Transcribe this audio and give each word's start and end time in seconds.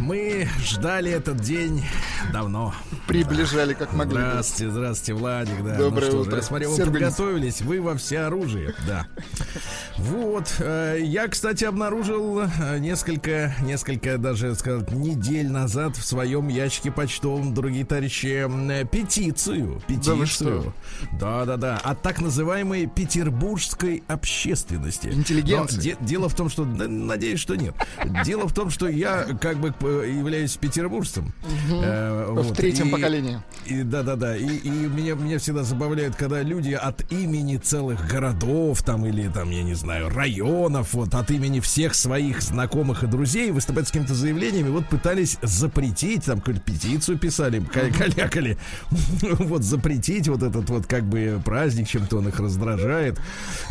мы 0.00 0.48
ждали 0.64 1.10
этот 1.10 1.40
день 1.40 1.84
давно. 2.32 2.74
Приближали 3.06 3.74
как 3.74 3.92
могли. 3.92 4.18
Здравствуйте, 4.18 4.70
здравствуйте, 4.72 5.14
Владик. 5.14 5.64
Да. 5.64 5.76
Доброе 5.76 6.12
ну, 6.12 6.20
утро. 6.20 6.36
Я 6.36 6.42
смотрю, 6.42 6.70
вы 6.70 6.84
подготовились, 6.84 7.60
вы 7.60 7.80
во 7.80 7.96
всеоружии. 7.96 8.74
Да. 8.86 9.06
Вот. 10.08 10.54
э, 10.60 10.98
Я, 11.02 11.28
кстати, 11.28 11.64
обнаружил 11.64 12.40
э, 12.40 12.78
несколько, 12.78 13.54
несколько 13.62 14.16
даже, 14.18 14.54
сказать, 14.54 14.90
недель 14.92 15.48
назад 15.50 15.96
в 15.96 16.04
своем 16.04 16.48
ящике 16.48 16.90
почтовом, 16.90 17.52
дорогие 17.54 17.84
товарищи, 17.84 18.46
э, 18.48 18.84
петицию. 18.86 19.80
Да 19.88 19.94
Петицию. 19.94 20.72
Да, 21.20 21.44
да, 21.44 21.56
да. 21.56 21.76
От 21.78 22.02
так 22.02 22.20
называемой 22.20 22.86
петербургской 22.86 24.02
общественности. 24.08 25.08
Интеллигенции. 25.08 25.76
Но 25.76 25.82
де- 25.82 25.96
дело 26.00 26.28
в 26.28 26.34
том, 26.34 26.48
что, 26.48 26.64
да, 26.64 26.88
надеюсь, 26.88 27.40
что 27.40 27.54
нет. 27.56 27.74
Дело 28.24 28.48
в 28.48 28.54
том, 28.54 28.70
что 28.70 28.88
я 28.88 29.24
как 29.40 29.58
бы 29.58 29.68
являюсь 30.06 30.56
петербуржцем. 30.56 31.32
Э, 31.70 32.26
В 32.32 32.54
третьем 32.54 32.88
и- 32.88 32.92
поколении. 32.92 33.40
и 33.66 33.82
да, 33.82 34.02
да, 34.02 34.16
да. 34.16 34.36
И, 34.36 34.46
и 34.46 34.70
меня, 34.70 35.14
меня 35.14 35.38
всегда 35.38 35.62
забавляет, 35.62 36.16
когда 36.16 36.42
люди 36.42 36.72
от 36.72 37.10
имени 37.12 37.56
целых 37.58 38.06
городов, 38.08 38.82
там, 38.82 39.04
или 39.04 39.28
там, 39.28 39.50
я 39.50 39.62
не 39.62 39.74
знаю, 39.74 39.89
районов, 39.98 40.94
вот 40.94 41.14
от 41.14 41.30
имени 41.30 41.60
всех 41.60 41.94
своих 41.94 42.42
знакомых 42.42 43.02
и 43.02 43.06
друзей 43.06 43.50
выступают 43.50 43.88
с 43.88 43.90
какими-то 43.90 44.14
заявлениями, 44.14 44.68
вот 44.68 44.86
пытались 44.86 45.38
запретить, 45.42 46.24
там, 46.24 46.38
какую-то 46.38 46.62
петицию 46.62 47.18
писали, 47.18 47.60
ка- 47.72 47.90
калякали, 47.90 48.58
вот 49.22 49.62
запретить 49.62 50.28
вот 50.28 50.42
этот 50.42 50.68
вот 50.70 50.86
как 50.86 51.04
бы 51.04 51.40
праздник, 51.44 51.88
чем-то 51.88 52.18
он 52.18 52.28
их 52.28 52.38
раздражает. 52.38 53.20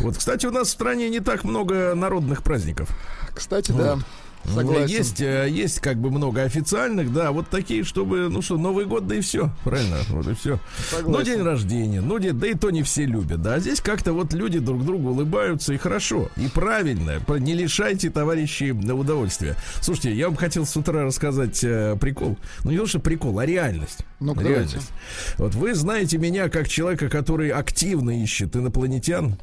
Вот, 0.00 0.16
кстати, 0.16 0.46
у 0.46 0.50
нас 0.50 0.68
в 0.68 0.70
стране 0.70 1.08
не 1.08 1.20
так 1.20 1.44
много 1.44 1.94
народных 1.94 2.42
праздников. 2.42 2.88
Кстати, 3.34 3.72
да. 3.72 3.98
Согласен. 4.44 4.86
Есть, 4.86 5.20
э, 5.20 5.48
есть 5.50 5.80
как 5.80 5.98
бы 5.98 6.10
много 6.10 6.42
официальных, 6.42 7.12
да, 7.12 7.32
вот 7.32 7.48
такие, 7.48 7.84
чтобы, 7.84 8.28
ну 8.28 8.42
что, 8.42 8.56
Новый 8.56 8.86
год, 8.86 9.06
да 9.06 9.16
и 9.16 9.20
все, 9.20 9.50
правильно, 9.64 9.98
вот 10.08 10.26
и 10.28 10.34
все. 10.34 10.58
Согласен. 10.90 11.12
Ну, 11.12 11.22
день 11.22 11.42
рождения, 11.44 12.00
ну, 12.00 12.18
да 12.18 12.46
и 12.46 12.54
то 12.54 12.70
не 12.70 12.82
все 12.82 13.04
любят, 13.04 13.42
да, 13.42 13.54
а 13.54 13.60
здесь 13.60 13.80
как-то 13.80 14.12
вот 14.12 14.32
люди 14.32 14.58
друг 14.58 14.84
другу 14.84 15.10
улыбаются, 15.10 15.72
и 15.72 15.76
хорошо, 15.76 16.30
и 16.36 16.48
правильно, 16.48 17.20
не 17.38 17.54
лишайте 17.54 18.10
товарищей 18.10 18.72
удовольствия. 18.72 19.56
Слушайте, 19.80 20.14
я 20.14 20.28
вам 20.28 20.36
хотел 20.36 20.66
с 20.66 20.76
утра 20.76 21.04
рассказать 21.04 21.62
э, 21.62 21.96
прикол, 22.00 22.38
ну, 22.64 22.70
не 22.70 22.78
то, 22.78 22.86
что 22.86 22.98
прикол, 22.98 23.38
а 23.38 23.46
реальность. 23.46 24.00
Ну-ка, 24.20 24.42
реальность. 24.42 24.74
давайте. 24.74 24.90
Вот 25.38 25.54
вы 25.54 25.74
знаете 25.74 26.18
меня 26.18 26.48
как 26.48 26.68
человека, 26.68 27.08
который 27.08 27.50
активно 27.50 28.22
ищет 28.22 28.56
инопланетян, 28.56 29.38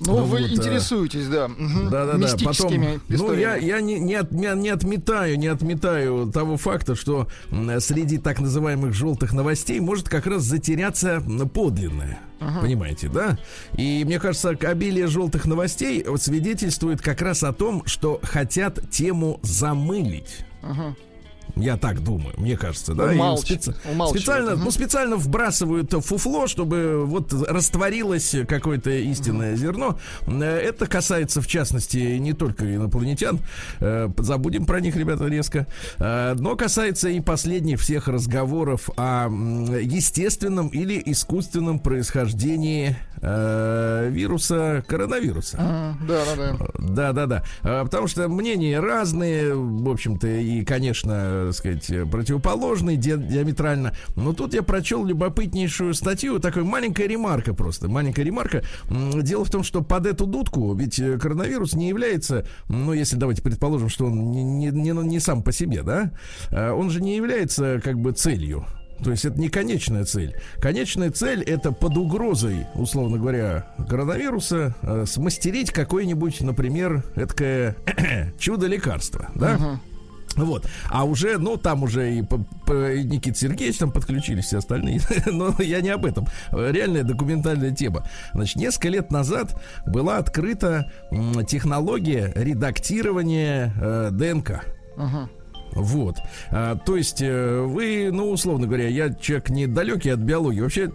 Ну, 0.00 0.16
Ну 0.16 0.24
вы 0.24 0.40
вот, 0.40 0.50
а, 0.50 0.54
интересуетесь, 0.54 1.26
да. 1.28 1.48
да, 1.90 2.06
да, 2.06 2.16
да. 2.16 2.36
Потом, 2.42 2.68
ну, 3.08 3.32
я, 3.34 3.56
я 3.56 3.80
не, 3.82 3.98
не, 4.00 4.14
от- 4.14 4.32
не, 4.32 4.48
не 4.56 4.70
отметаю, 4.70 5.38
не 5.38 5.48
отметаю 5.48 6.30
того 6.32 6.56
факта, 6.56 6.94
что 6.94 7.28
среди 7.80 8.16
так 8.18 8.40
называемых 8.40 8.94
желтых 8.94 9.32
новостей 9.34 9.78
может 9.80 10.08
как 10.08 10.26
раз 10.26 10.42
затеряться 10.44 11.22
подлинное. 11.52 12.18
Понимаете, 12.62 13.08
да? 13.08 13.38
И 13.76 14.02
мне 14.06 14.18
кажется, 14.18 14.50
обилие 14.50 15.06
желтых 15.06 15.44
новостей 15.44 16.04
свидетельствует 16.16 17.02
как 17.02 17.20
раз 17.20 17.42
о 17.42 17.52
том, 17.52 17.82
что 17.84 18.18
хотят 18.22 18.78
тему 18.90 19.38
замылить. 19.42 20.38
Ага. 20.62 20.96
Я 21.56 21.76
так 21.76 22.02
думаю, 22.02 22.34
мне 22.38 22.56
кажется, 22.56 22.94
да. 22.94 23.06
Умалчивать, 23.12 23.68
специ- 23.68 23.74
специально, 24.18 24.50
ну, 24.64 24.70
специально 24.70 25.16
вбрасывают 25.16 25.92
фуфло, 26.04 26.46
чтобы 26.46 27.04
вот 27.06 27.32
растворилось 27.32 28.34
какое-то 28.48 28.90
истинное 28.90 29.56
зерно. 29.56 29.98
Это 30.28 30.86
касается, 30.86 31.40
в 31.42 31.46
частности, 31.46 32.16
не 32.18 32.32
только 32.32 32.74
инопланетян. 32.74 33.38
Э, 33.80 34.08
Забудем 34.18 34.64
про 34.66 34.80
них, 34.80 34.96
ребята, 34.96 35.26
резко. 35.26 35.66
Э, 35.98 36.34
Но 36.38 36.56
касается 36.56 37.08
и 37.08 37.20
последних 37.20 37.80
всех 37.80 38.08
разговоров 38.08 38.88
о 38.96 39.28
естественном 39.28 40.68
или 40.68 41.02
искусственном 41.06 41.78
происхождении 41.78 42.96
э, 43.22 44.08
вируса 44.10 44.84
коронавируса. 44.86 45.56
А, 45.60 45.94
Да, 46.06 46.22
да, 46.36 46.52
да. 46.52 46.66
Да, 46.78 47.12
да, 47.12 47.26
да. 47.26 47.44
А, 47.62 47.84
Потому 47.84 48.06
что 48.06 48.28
мнения 48.28 48.80
разные, 48.80 49.54
в 49.54 49.88
общем-то, 49.88 50.26
и, 50.26 50.64
конечно, 50.64 51.44
так 51.46 51.54
сказать, 51.54 51.90
противоположные 52.10 52.96
ди- 52.96 53.16
диаметрально. 53.16 53.92
Но 54.16 54.32
тут 54.32 54.54
я 54.54 54.62
прочел 54.62 55.04
любопытнейшую 55.04 55.94
статью, 55.94 56.38
такая 56.38 56.64
маленькая 56.64 57.06
ремарка 57.06 57.54
просто, 57.54 57.88
маленькая 57.88 58.22
ремарка. 58.24 58.62
Дело 58.90 59.44
в 59.44 59.50
том, 59.50 59.62
что 59.62 59.82
под 59.82 60.06
эту 60.06 60.26
дудку, 60.26 60.74
ведь 60.74 60.98
э, 60.98 61.18
коронавирус 61.18 61.74
не 61.74 61.88
является, 61.88 62.46
ну, 62.68 62.92
если 62.92 63.16
давайте 63.16 63.42
предположим, 63.42 63.88
что 63.88 64.06
он 64.06 64.30
не, 64.30 64.42
не, 64.42 64.70
не, 64.70 64.90
не 64.92 65.20
сам 65.20 65.42
по 65.42 65.52
себе, 65.52 65.82
да, 65.82 66.12
а 66.50 66.72
он 66.74 66.90
же 66.90 67.00
не 67.00 67.16
является 67.16 67.80
как 67.82 67.98
бы 67.98 68.12
целью. 68.12 68.64
То 69.02 69.10
есть 69.10 69.24
это 69.24 69.38
не 69.40 69.48
конечная 69.48 70.04
цель. 70.04 70.36
Конечная 70.58 71.10
цель 71.10 71.42
это 71.42 71.72
под 71.72 71.96
угрозой, 71.96 72.66
условно 72.74 73.18
говоря, 73.18 73.66
коронавируса 73.88 74.74
э, 74.82 75.04
смастерить 75.06 75.70
какое-нибудь, 75.70 76.40
например, 76.40 77.04
эткое 77.16 77.76
чудо 78.38 78.66
лекарство, 78.66 79.30
да? 79.34 79.80
Вот. 80.36 80.66
А 80.88 81.04
уже, 81.04 81.38
ну, 81.38 81.56
там 81.56 81.82
уже 81.82 82.14
и, 82.14 82.18
и 82.18 82.22
Никита 82.22 83.36
Сергеевич 83.36 83.78
там 83.78 83.90
подключились, 83.90 84.46
все 84.46 84.58
остальные. 84.58 85.00
Но 85.26 85.54
я 85.58 85.80
не 85.80 85.90
об 85.90 86.06
этом. 86.06 86.26
Реальная 86.52 87.02
документальная 87.02 87.72
тема. 87.72 88.06
Значит, 88.32 88.56
несколько 88.56 88.88
лет 88.88 89.10
назад 89.10 89.60
была 89.86 90.18
открыта 90.18 90.92
технология 91.48 92.32
редактирования 92.36 93.74
э, 93.80 94.10
ДНК. 94.12 94.64
Ага. 94.96 95.28
Вот. 95.72 96.16
А, 96.50 96.76
то 96.76 96.96
есть 96.96 97.20
э, 97.22 97.60
вы, 97.60 98.10
ну, 98.12 98.30
условно 98.30 98.66
говоря, 98.66 98.88
я 98.88 99.12
человек 99.12 99.50
недалекий 99.50 100.12
от 100.12 100.20
биологии. 100.20 100.60
Вообще, 100.60 100.90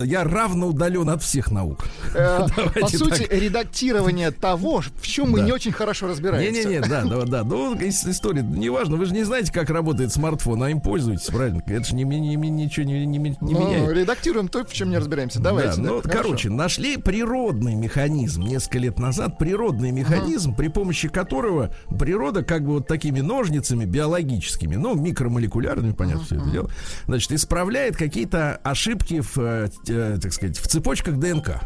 я 0.00 0.24
равно 0.24 0.68
удален 0.68 1.08
от 1.10 1.22
всех 1.22 1.50
наук. 1.50 1.84
Э, 2.14 2.46
По 2.80 2.86
сути, 2.88 3.24
так. 3.26 3.32
редактирование 3.32 4.30
того, 4.30 4.80
в 4.80 5.06
чем 5.06 5.30
мы 5.30 5.40
не 5.42 5.52
очень 5.52 5.72
хорошо 5.72 6.06
разбираемся. 6.08 6.50
Не-не-не, 6.68 6.80
да, 6.80 7.04
да, 7.04 7.24
да. 7.24 7.44
Ну, 7.44 7.74
ис- 7.74 8.08
история, 8.10 8.42
неважно, 8.42 8.96
вы 8.96 9.06
же 9.06 9.14
не 9.14 9.24
знаете, 9.24 9.52
как 9.52 9.70
работает 9.70 10.12
смартфон, 10.12 10.62
а 10.62 10.70
им 10.70 10.80
пользуетесь, 10.80 11.26
правильно? 11.26 11.62
Это 11.66 11.84
же 11.84 11.94
не, 11.94 12.04
не, 12.04 12.36
ничего 12.36 12.86
не, 12.86 13.04
не, 13.06 13.18
ми- 13.18 13.36
не 13.40 13.52
Ну, 13.54 13.60
меняет. 13.60 13.90
редактируем 13.92 14.48
то, 14.48 14.64
в 14.64 14.72
чем 14.72 14.90
не 14.90 14.98
разбираемся. 14.98 15.40
Давайте. 15.40 15.76
Да, 15.76 15.82
да, 15.82 15.82
ну, 15.82 16.00
хорошо. 16.02 16.18
короче, 16.22 16.50
нашли 16.50 16.96
природный 16.96 17.74
механизм 17.74 18.42
несколько 18.42 18.78
лет 18.78 18.98
назад, 18.98 19.38
природный 19.38 19.90
механизм, 19.90 20.54
при 20.54 20.68
помощи 20.68 21.08
которого 21.08 21.70
природа 21.98 22.42
как 22.42 22.64
бы 22.64 22.74
вот 22.74 22.86
такими 22.86 23.20
ножницами 23.20 23.84
биологическими, 24.20 24.76
ну, 24.76 24.94
микромолекулярными, 24.94 25.92
понятно, 25.92 26.24
все 26.24 26.36
это 26.36 26.50
дело, 26.50 26.70
значит, 27.06 27.32
исправляет 27.32 27.96
какие-то 27.96 28.60
ошибки 28.62 29.20
в, 29.20 29.38
э, 29.38 29.68
э, 29.88 30.18
так 30.20 30.32
сказать, 30.32 30.58
в 30.58 30.66
цепочках 30.66 31.18
ДНК. 31.18 31.60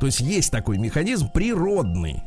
То 0.00 0.06
есть 0.06 0.20
есть 0.20 0.50
такой 0.50 0.78
механизм 0.78 1.30
природный. 1.32 2.22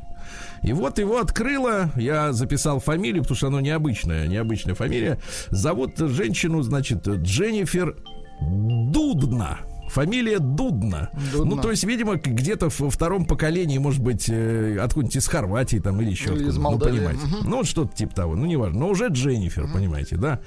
И 0.63 0.73
вот 0.73 0.97
его 0.97 1.19
открыла, 1.19 1.91
я 1.95 2.33
записал 2.33 2.79
фамилию, 2.79 3.23
потому 3.23 3.37
что 3.37 3.47
оно 3.47 3.59
необычная, 3.59 4.27
необычная 4.27 4.75
фамилия. 4.75 5.19
Зовут 5.49 5.97
женщину, 5.97 6.61
значит, 6.61 7.07
Дженнифер 7.07 7.95
Дудна. 8.41 9.59
Фамилия 9.87 10.39
Дудна. 10.39 11.09
Дудна. 11.33 11.55
Ну, 11.55 11.61
то 11.61 11.71
есть, 11.71 11.83
видимо, 11.83 12.15
где-то 12.15 12.69
во 12.79 12.89
втором 12.89 13.25
поколении, 13.25 13.77
может 13.77 14.01
быть, 14.01 14.29
э, 14.29 14.77
откуда-нибудь 14.79 15.15
из 15.15 15.27
Хорватии 15.27 15.77
там 15.77 16.01
или 16.01 16.11
еще 16.11 16.33
Или 16.33 16.49
из 16.49 16.57
ну, 16.57 16.63
Молдавии. 16.63 16.97
понимаете. 16.97 17.21
Ну, 17.43 17.57
вот 17.57 17.67
что-то 17.67 17.95
типа 17.95 18.13
того. 18.15 18.35
Ну, 18.35 18.45
неважно. 18.45 18.79
Но 18.79 18.89
уже 18.89 19.07
Дженнифер, 19.07 19.67
понимаете, 19.73 20.17
да? 20.17 20.41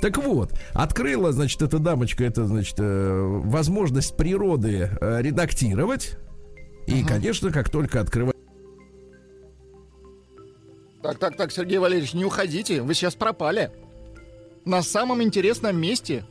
Так 0.00 0.18
вот, 0.18 0.52
открыла, 0.72 1.32
значит, 1.32 1.62
эта 1.62 1.78
дамочка, 1.78 2.24
это, 2.24 2.46
значит, 2.46 2.76
э, 2.78 3.40
возможность 3.44 4.16
природы 4.16 4.90
э, 5.00 5.22
редактировать. 5.22 6.16
И, 6.86 7.02
конечно, 7.02 7.50
как 7.50 7.68
только 7.68 8.00
открывает 8.00 8.36
Так, 11.02 11.18
так, 11.18 11.36
так, 11.36 11.52
Сергей 11.52 11.78
Валерьевич, 11.78 12.14
не 12.14 12.24
уходите. 12.24 12.82
Вы 12.82 12.94
сейчас 12.94 13.14
пропали. 13.14 13.70
На 14.64 14.82
самом 14.82 15.22
интересном 15.22 15.80
месте. 15.80 16.24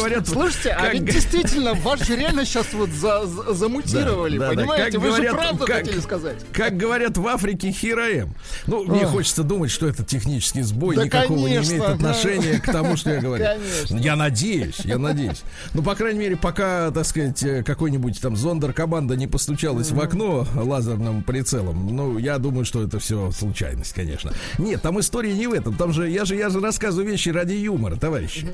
Слушайте, 0.00 0.08
говорят, 0.08 0.28
слушайте, 0.28 0.70
а 0.70 0.80
как 0.82 0.92
ведь 0.94 1.04
г- 1.04 1.12
действительно 1.12 1.74
вас 1.74 2.00
же 2.06 2.16
реально 2.16 2.44
сейчас 2.44 2.72
вот 2.72 2.90
за- 2.90 3.26
за- 3.26 3.54
замутировали, 3.54 4.38
Да, 4.38 4.48
да, 4.50 4.54
да. 4.54 4.60
понимаете? 4.62 4.84
Как 4.92 5.00
Вы 5.00 5.08
говорят, 5.08 5.30
же 5.32 5.36
правду 5.36 5.66
как- 5.66 5.76
хотели 5.76 6.00
сказать. 6.00 6.36
Как 6.52 6.76
говорят 6.76 7.16
в 7.18 7.26
Африке, 7.26 7.70
хироэм. 7.72 8.34
Ну, 8.66 8.84
мне 8.84 9.04
Ох. 9.04 9.10
хочется 9.12 9.42
думать, 9.42 9.70
что 9.70 9.86
это 9.86 10.04
технический 10.04 10.62
сбой 10.62 10.96
Да, 10.96 11.04
никакого 11.04 11.44
конечно, 11.44 11.72
не 11.72 11.76
имеет 11.78 11.86
да. 11.86 11.92
отношения 11.94 12.58
к 12.60 12.66
тому, 12.66 12.96
что 12.96 13.10
я 13.10 13.20
говорю. 13.20 13.44
Конечно. 13.44 13.96
Я 13.96 14.16
надеюсь, 14.16 14.80
я 14.84 14.98
надеюсь. 14.98 15.42
Ну, 15.74 15.82
по 15.82 15.94
крайней 15.94 16.18
мере, 16.20 16.36
пока, 16.36 16.90
так 16.90 17.04
сказать, 17.06 17.42
э, 17.42 17.62
какой-нибудь 17.62 18.20
там 18.20 18.36
зондеркоманда 18.36 19.16
не 19.16 19.26
постучалась 19.26 19.90
в 19.90 20.00
окно 20.00 20.46
лазерным 20.54 21.22
прицелом, 21.22 21.94
ну, 21.94 22.18
я 22.18 22.38
думаю, 22.38 22.64
что 22.64 22.82
это 22.82 22.98
все 22.98 23.30
случайность, 23.32 23.92
конечно. 23.92 24.32
Нет, 24.58 24.82
там 24.82 24.98
история 25.00 25.32
не 25.32 25.46
в 25.46 25.52
этом. 25.52 25.74
Там 25.74 25.92
же, 25.92 26.08
я 26.08 26.24
же, 26.24 26.36
я 26.36 26.48
же 26.50 26.60
рассказываю 26.60 27.06
вещи 27.10 27.28
ради 27.30 27.54
юмора, 27.54 27.96
товарищи. 27.96 28.48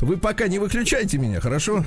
Вы 0.00 0.16
пока 0.16 0.48
не 0.48 0.58
выключайте 0.90 1.18
меня, 1.18 1.40
хорошо? 1.40 1.84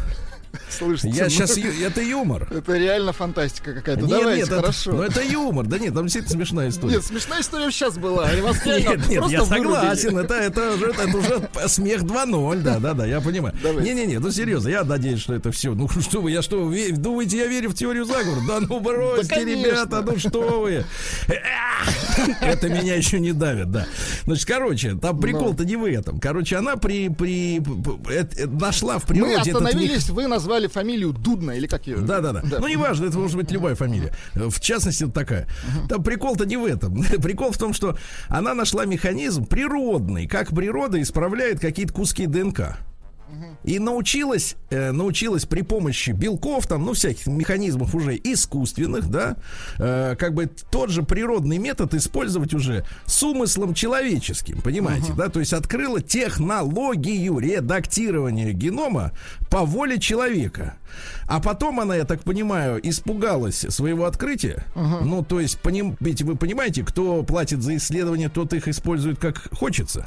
Слушайте, 0.70 1.18
Я 1.18 1.24
ну, 1.26 1.30
сейчас, 1.30 1.58
это 1.58 2.02
юмор. 2.02 2.48
Это 2.52 2.78
реально 2.78 3.14
фантастика 3.14 3.74
какая-то. 3.74 4.02
Нет, 4.02 4.10
Давайте, 4.10 4.40
нет, 4.42 4.48
это, 4.50 4.62
хорошо. 4.62 4.92
ну 4.94 5.02
это 5.04 5.22
юмор. 5.22 5.66
Да 5.66 5.80
нет, 5.80 5.94
там 5.94 6.04
действительно 6.04 6.36
смешная 6.36 6.70
история. 6.70 6.94
Нет, 6.96 7.04
смешная 7.04 7.42
история 7.42 7.72
сейчас 7.72 7.98
была. 7.98 8.32
И 8.32 8.42
вас 8.42 8.66
реально 8.66 8.90
Нет, 8.90 9.10
нет, 9.10 9.24
я 9.30 9.46
согласен. 9.46 10.18
Это, 10.18 10.34
это, 10.36 10.72
уже, 10.74 10.86
это 10.88 11.18
уже 11.18 11.50
смех 11.68 12.02
2.0. 12.04 12.62
Да, 12.62 12.80
да, 12.80 12.94
да, 12.94 13.06
я 13.06 13.22
понимаю. 13.22 13.56
Не-не-не, 13.64 14.20
ну 14.20 14.32
серьезно, 14.32 14.70
я 14.70 14.84
надеюсь, 14.84 15.20
что 15.22 15.34
это 15.34 15.52
все. 15.52 15.74
Ну 15.74 15.88
что 15.90 16.22
вы, 16.22 16.32
я 16.32 16.42
что, 16.42 16.72
ве- 16.72 16.92
думаете, 16.96 17.38
я 17.38 17.48
верю 17.48 17.70
в 17.70 17.76
теорию 17.76 18.06
заговора? 18.06 18.42
Да 18.48 18.60
ну 18.60 18.80
бросьте, 18.80 19.36
Да, 19.36 19.42
ребята, 19.44 20.02
ну 20.02 20.18
что 20.18 20.62
вы. 20.62 20.86
Это 22.42 22.70
меня 22.70 22.96
еще 22.96 23.20
не 23.20 23.32
давит, 23.34 23.72
да. 23.72 23.86
Значит, 24.26 24.46
короче, 24.48 24.96
там 24.96 25.20
прикол-то 25.20 25.66
не 25.66 25.76
в 25.76 25.86
этом. 25.86 26.20
Короче, 26.20 26.58
она 26.58 26.76
при, 26.78 27.10
при, 27.10 27.60
п- 27.60 28.28
э, 28.38 28.46
нашла 28.46 29.00
в 29.00 29.10
Мы 29.10 29.16
природе 29.16 29.52
мех- 29.52 29.56
остановились, 29.58 30.10
вы 30.10 30.28
назвали 30.44 30.68
фамилию 30.68 31.14
Дудна 31.14 31.52
или 31.52 31.68
как 31.68 31.88
ее? 31.88 31.98
Да, 31.98 32.20
да, 32.20 32.34
да. 32.34 32.60
Ну, 32.60 32.68
неважно, 32.68 33.06
это 33.06 33.18
может 33.18 33.38
быть 33.38 33.52
любая 33.52 33.76
фамилия. 33.76 34.14
В 34.34 34.60
частности, 34.60 35.06
вот 35.06 35.14
такая. 35.14 35.48
Там 35.90 36.04
прикол-то 36.04 36.46
не 36.46 36.58
в 36.58 36.66
этом. 36.66 37.04
Прикол 37.22 37.52
в 37.52 37.58
том, 37.58 37.74
что 37.74 37.98
она 38.28 38.54
нашла 38.54 38.86
механизм 38.86 39.46
природный, 39.46 40.28
как 40.28 40.50
природа 40.50 41.02
исправляет 41.02 41.60
какие-то 41.60 41.94
куски 41.94 42.26
ДНК. 42.28 42.78
И 43.64 43.80
научилась, 43.80 44.56
э, 44.70 44.92
научилась 44.92 45.46
при 45.46 45.62
помощи 45.62 46.12
белков, 46.12 46.68
там, 46.68 46.86
ну, 46.86 46.94
всяких 46.94 47.28
механизмов 47.28 47.96
уже 47.96 48.16
искусственных, 48.16 49.10
да, 49.10 49.38
э, 49.80 50.16
как 50.18 50.34
бы 50.34 50.50
тот 50.72 50.90
же 50.90 51.04
природный 51.04 51.58
метод 51.58 51.94
использовать 51.94 52.54
уже 52.54 52.86
с 53.06 53.24
умыслом 53.24 53.74
человеческим, 53.74 54.62
понимаете, 54.62 55.14
да, 55.14 55.30
то 55.30 55.40
есть 55.40 55.54
открыла 55.54 56.02
технологию 56.02 57.40
редактирования 57.40 58.54
генома 58.54 59.12
по 59.50 59.66
воле 59.66 60.00
человека. 60.00 60.78
А 61.28 61.40
потом 61.40 61.80
она, 61.80 61.96
я 61.96 62.06
так 62.06 62.22
понимаю, 62.24 62.80
испугалась 62.88 63.66
своего 63.70 64.06
открытия. 64.06 64.64
Ну, 64.76 65.24
то 65.24 65.40
есть, 65.40 65.60
поним, 65.60 65.98
ведь 66.00 66.22
вы 66.22 66.36
понимаете, 66.36 66.84
кто 66.84 67.24
платит 67.24 67.62
за 67.62 67.76
исследования, 67.78 68.30
тот 68.30 68.54
их 68.54 68.68
использует 68.68 69.20
как 69.20 69.48
хочется. 69.56 70.06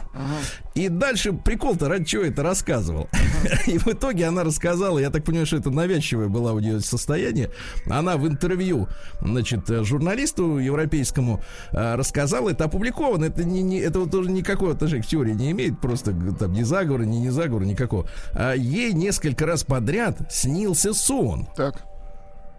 И 0.75 0.88
дальше 0.88 1.32
прикол-то 1.32 1.88
ради 1.88 2.05
чего 2.05 2.23
это 2.25 2.43
рассказывал. 2.43 3.08
И 3.67 3.79
в 3.79 3.87
итоге 3.89 4.27
она 4.27 4.45
рассказала, 4.45 4.99
я 4.99 5.11
так 5.11 5.25
понимаю, 5.25 5.47
что 5.47 5.57
это 5.57 5.71
навязчивое 5.71 6.29
было 6.29 6.53
у 6.53 6.59
нее 6.59 6.81
состояние. 6.81 7.51
Она 7.89 8.17
в 8.17 8.27
интервью, 8.27 8.89
значит, 9.21 9.69
журналисту 9.69 10.59
европейскому 10.59 11.43
э, 11.73 11.95
рассказала, 11.95 12.51
это 12.51 12.65
опубликовано, 12.65 13.27
это, 13.27 13.45
не, 13.45 13.63
не, 13.63 13.79
это 13.79 14.01
вот 14.01 14.11
тоже 14.11 14.31
никакого 14.31 14.73
отношения 14.73 15.03
к 15.03 15.07
теории 15.07 15.33
не 15.33 15.51
имеет, 15.53 15.81
просто 15.81 16.13
там 16.39 16.53
ни 16.53 16.63
заговора, 16.63 17.03
ни 17.05 17.17
не 17.17 17.31
заговора, 17.31 17.65
никакого. 17.65 18.09
А 18.33 18.55
ей 18.55 18.93
несколько 18.93 19.47
раз 19.47 19.65
подряд 19.65 20.19
снился 20.33 20.93
сон, 20.95 21.49
Так. 21.57 21.83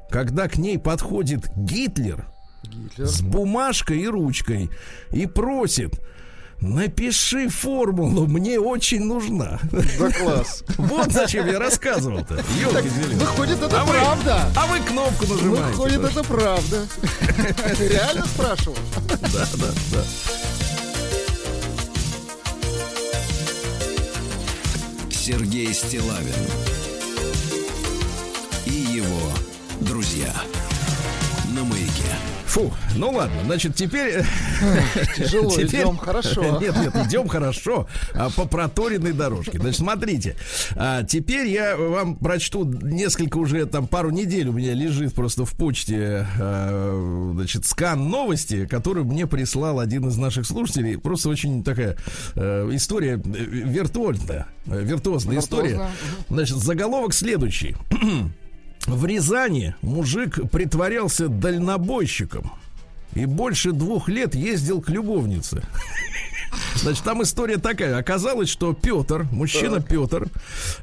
когда 0.10 0.48
к 0.48 0.57
ней 0.57 0.77
подходит 0.80 1.51
Гитлер, 1.56 2.25
Гитлер. 2.63 3.07
с 3.07 3.21
бумажкой 3.21 4.00
и 4.00 4.07
ручкой 4.07 4.69
и 5.12 5.25
просит 5.27 6.00
Напиши 6.59 7.50
формулу, 7.50 8.25
мне 8.25 8.59
очень 8.59 9.04
нужна. 9.06 9.59
Да 10.00 10.12
класс. 10.12 10.63
Вот 10.77 11.12
зачем 11.12 11.45
я 11.48 11.59
рассказывал-то. 11.59 12.33
Выходит, 13.13 13.62
это 13.62 13.81
А 13.81 13.86
вы- 13.86 13.94
правда. 13.94 14.51
А 14.56 14.65
вы 14.65 14.80
кнопку 14.80 15.27
нажимаете. 15.27 15.68
Выходит, 15.69 16.04
это 16.04 16.24
правда. 16.24 16.88
Реально 17.80 18.25
спрашивал? 18.25 18.77
Да, 19.33 19.48
да, 19.57 19.68
да. 19.92 20.04
Сергей 25.10 25.74
Стилавин 25.74 26.33
и 28.65 28.71
его 28.71 29.31
друзья. 29.81 30.33
Фу, 32.57 32.74
ну 32.95 33.12
ладно, 33.12 33.36
значит, 33.45 33.75
теперь... 33.75 34.24
Тяжело 35.15 35.51
теперь- 35.51 35.81
идем, 35.81 35.95
хорошо. 35.95 36.42
Нет, 36.59 36.75
нет, 36.75 36.95
идем 37.06 37.27
хорошо, 37.27 37.88
а, 38.15 38.31
по 38.31 38.45
проторенной 38.45 39.13
дорожке. 39.13 39.59
Значит, 39.59 39.77
смотрите, 39.77 40.36
а, 40.75 41.04
теперь 41.04 41.48
я 41.50 41.77
вам 41.77 42.15
прочту 42.15 42.63
несколько 42.63 43.38
уже, 43.38 43.68
там, 43.68 43.86
пару 43.86 44.09
недель 44.09 44.48
у 44.48 44.54
меня 44.54 44.74
лежит 44.74 45.13
просто 45.13 45.45
в 45.45 45.51
почте, 45.51 46.25
а, 46.39 47.31
значит, 47.36 47.68
скан 47.68 48.09
новости, 48.09 48.65
который 48.65 49.03
мне 49.03 49.27
прислал 49.27 49.80
один 49.80 50.07
из 50.07 50.18
наших 50.18 50.48
слушателей. 50.48 50.98
Просто 50.98 51.30
очень 51.30 51.63
такая 51.63 51.95
э, 52.33 52.69
история 52.74 53.21
виртуозная, 53.24 54.48
виртуозная 54.65 55.38
история. 55.39 55.89
Значит, 56.27 56.57
заголовок 56.57 57.13
следующий. 57.13 57.75
В 58.88 59.06
Рязани 59.06 59.75
мужик 59.81 60.50
притворялся 60.50 61.28
дальнобойщиком 61.28 62.51
и 63.13 63.25
больше 63.25 63.74
двух 63.74 64.07
лет 64.07 64.34
ездил 64.34 64.81
к 64.81 64.89
любовнице. 64.89 65.62
Значит, 66.75 67.04
там 67.04 67.22
история 67.22 67.57
такая. 67.57 67.98
Оказалось, 67.98 68.50
что 68.50 68.74
Петр, 68.74 69.28
мужчина 69.31 69.81
Петр, 69.81 70.28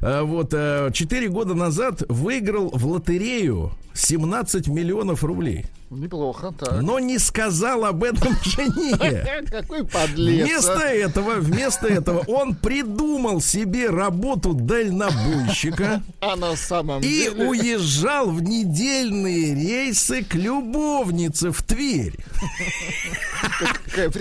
э, 0.01 0.21
вот 0.21 0.49
э, 0.53 0.91
4 0.93 1.29
года 1.29 1.55
назад 1.55 2.03
выиграл 2.07 2.69
в 2.69 2.85
лотерею 2.85 3.71
17 3.93 4.67
миллионов 4.67 5.23
рублей. 5.23 5.65
Неплохо, 5.91 6.51
так. 6.57 6.81
Но 6.81 6.97
не 6.99 7.19
сказал 7.19 7.85
об 7.85 8.03
этом 8.03 8.35
жене. 8.43 9.43
Какой 9.51 9.85
подлец. 9.85 10.41
а. 10.41 10.45
Вместо 10.47 10.79
этого, 10.79 11.33
вместо 11.35 11.87
этого 11.87 12.19
он 12.27 12.55
придумал 12.55 13.39
себе 13.39 13.89
работу 13.89 14.53
дальнобойщика. 14.53 16.01
А 16.21 16.35
на 16.35 16.55
самом 16.55 17.01
И 17.01 17.07
деле... 17.07 17.47
уезжал 17.47 18.31
в 18.31 18.41
недельные 18.41 19.53
рейсы 19.53 20.23
к 20.23 20.33
любовнице 20.33 21.51
в 21.51 21.61
Тверь. 21.61 22.15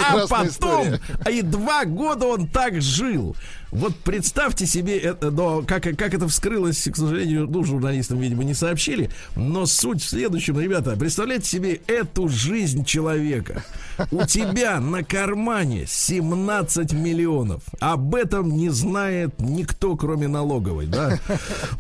А 0.01 0.27
потом, 0.29 0.49
история. 0.49 1.01
и 1.31 1.41
два 1.43 1.85
года 1.87 2.27
он 2.27 2.47
так 2.47 2.83
жил. 2.83 3.35
Вот 3.75 3.97
представьте 3.97 4.67
себе, 4.67 4.97
это, 4.99 5.33
но 5.33 5.63
как, 5.63 5.83
как 5.83 6.15
это 6.15 6.29
вскрылось, 6.29 6.85
к 6.85 6.97
сожалению, 6.97 7.49
ну, 7.51 7.65
журналистам, 7.65 8.21
видимо, 8.21 8.45
не 8.45 8.55
сообщили. 8.55 9.11
Но 9.35 9.67
суть 9.67 10.01
в 10.01 10.09
следующем, 10.09 10.61
ребята, 10.61 10.97
представляете 10.97 11.49
себе 11.49 11.81
эту 11.89 12.29
жизнь 12.29 12.85
человека. 12.85 13.65
У 14.13 14.25
тебя 14.27 14.79
на 14.79 15.03
кармане 15.03 15.87
17 15.89 16.93
миллионов. 16.93 17.63
Об 17.81 18.15
этом 18.15 18.57
не 18.57 18.71
знает 18.71 19.41
никто, 19.41 19.97
кроме 19.97 20.29
налоговой, 20.29 20.87
да? 20.87 21.19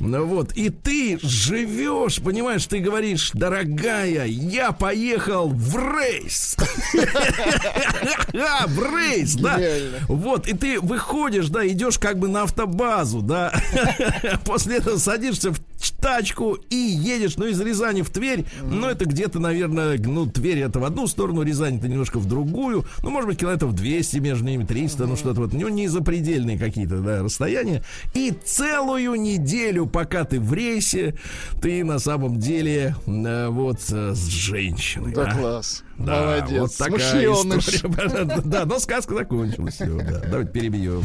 Ну 0.01 0.25
Вот. 0.25 0.53
И 0.57 0.71
ты 0.71 1.19
живешь, 1.23 2.21
понимаешь, 2.21 2.67
ты 2.67 2.81
говоришь, 2.81 3.31
дорогая, 3.35 4.27
я 4.27 4.73
поехал 4.73 5.49
в 5.49 5.77
рейс. 5.77 6.57
В 8.67 8.97
рейс, 8.97 9.35
да. 9.37 9.59
Вот, 10.09 10.49
и 10.49 10.55
ты 10.55 10.81
выходишь, 10.81 11.49
да, 11.49 11.67
идешь 11.67 11.84
как 11.93 12.19
бы 12.19 12.29
на 12.29 12.43
автобазу, 12.43 13.23
да. 13.23 13.53
После 14.45 14.79
этого 14.79 14.99
садишься 14.99 15.53
в 15.53 15.59
тачку 15.93 16.59
и 16.71 16.77
едешь, 16.77 17.37
ну, 17.37 17.47
из 17.47 17.61
Рязани 17.61 18.03
в 18.03 18.11
Тверь. 18.11 18.45
Ну, 18.63 18.89
это 18.89 19.05
где-то, 19.05 19.39
наверное, 19.39 19.99
ну, 19.99 20.27
Тверь 20.27 20.61
это 20.61 20.81
в 20.81 20.85
одну 20.85 21.07
сторону, 21.07 21.43
Рязань 21.43 21.79
это 21.79 21.89
немножко 21.89 22.19
в 22.19 22.27
другую. 22.27 22.85
Ну, 23.03 23.11
может 23.11 23.29
быть, 23.29 23.39
километров 23.39 23.75
200 23.75 24.19
между 24.19 24.45
ними, 24.45 24.65
300, 24.65 25.07
ну, 25.07 25.17
что-то 25.17 25.43
вот. 25.43 25.53
Ну, 25.53 25.69
не 25.69 25.89
запредельные 25.89 26.59
какие-то, 26.59 26.99
да, 26.99 27.23
расстояния. 27.23 27.83
И 28.15 28.33
целую 28.45 29.15
неделю, 29.15 29.87
пока 29.87 30.25
ты 30.25 30.41
в 30.41 30.53
рейсе, 30.53 31.15
ты 31.61 31.85
на 31.85 31.99
самом 31.99 32.39
деле 32.39 32.95
э, 33.07 33.49
вот 33.49 33.81
э, 33.91 34.15
с 34.15 34.27
женщиной. 34.27 35.13
Да, 35.13 35.25
а. 35.31 35.39
класс. 35.39 35.85
Да, 35.99 36.23
Молодец. 36.23 36.61
вот 36.61 36.77
такая 36.77 37.35
Смышленыш. 37.35 37.69
история. 37.69 38.25
Да, 38.45 38.65
но 38.65 38.79
сказка 38.79 39.15
закончилась. 39.15 39.75
Всё, 39.75 39.99
да. 39.99 40.23
Давайте 40.29 40.53
перебьем. 40.53 41.05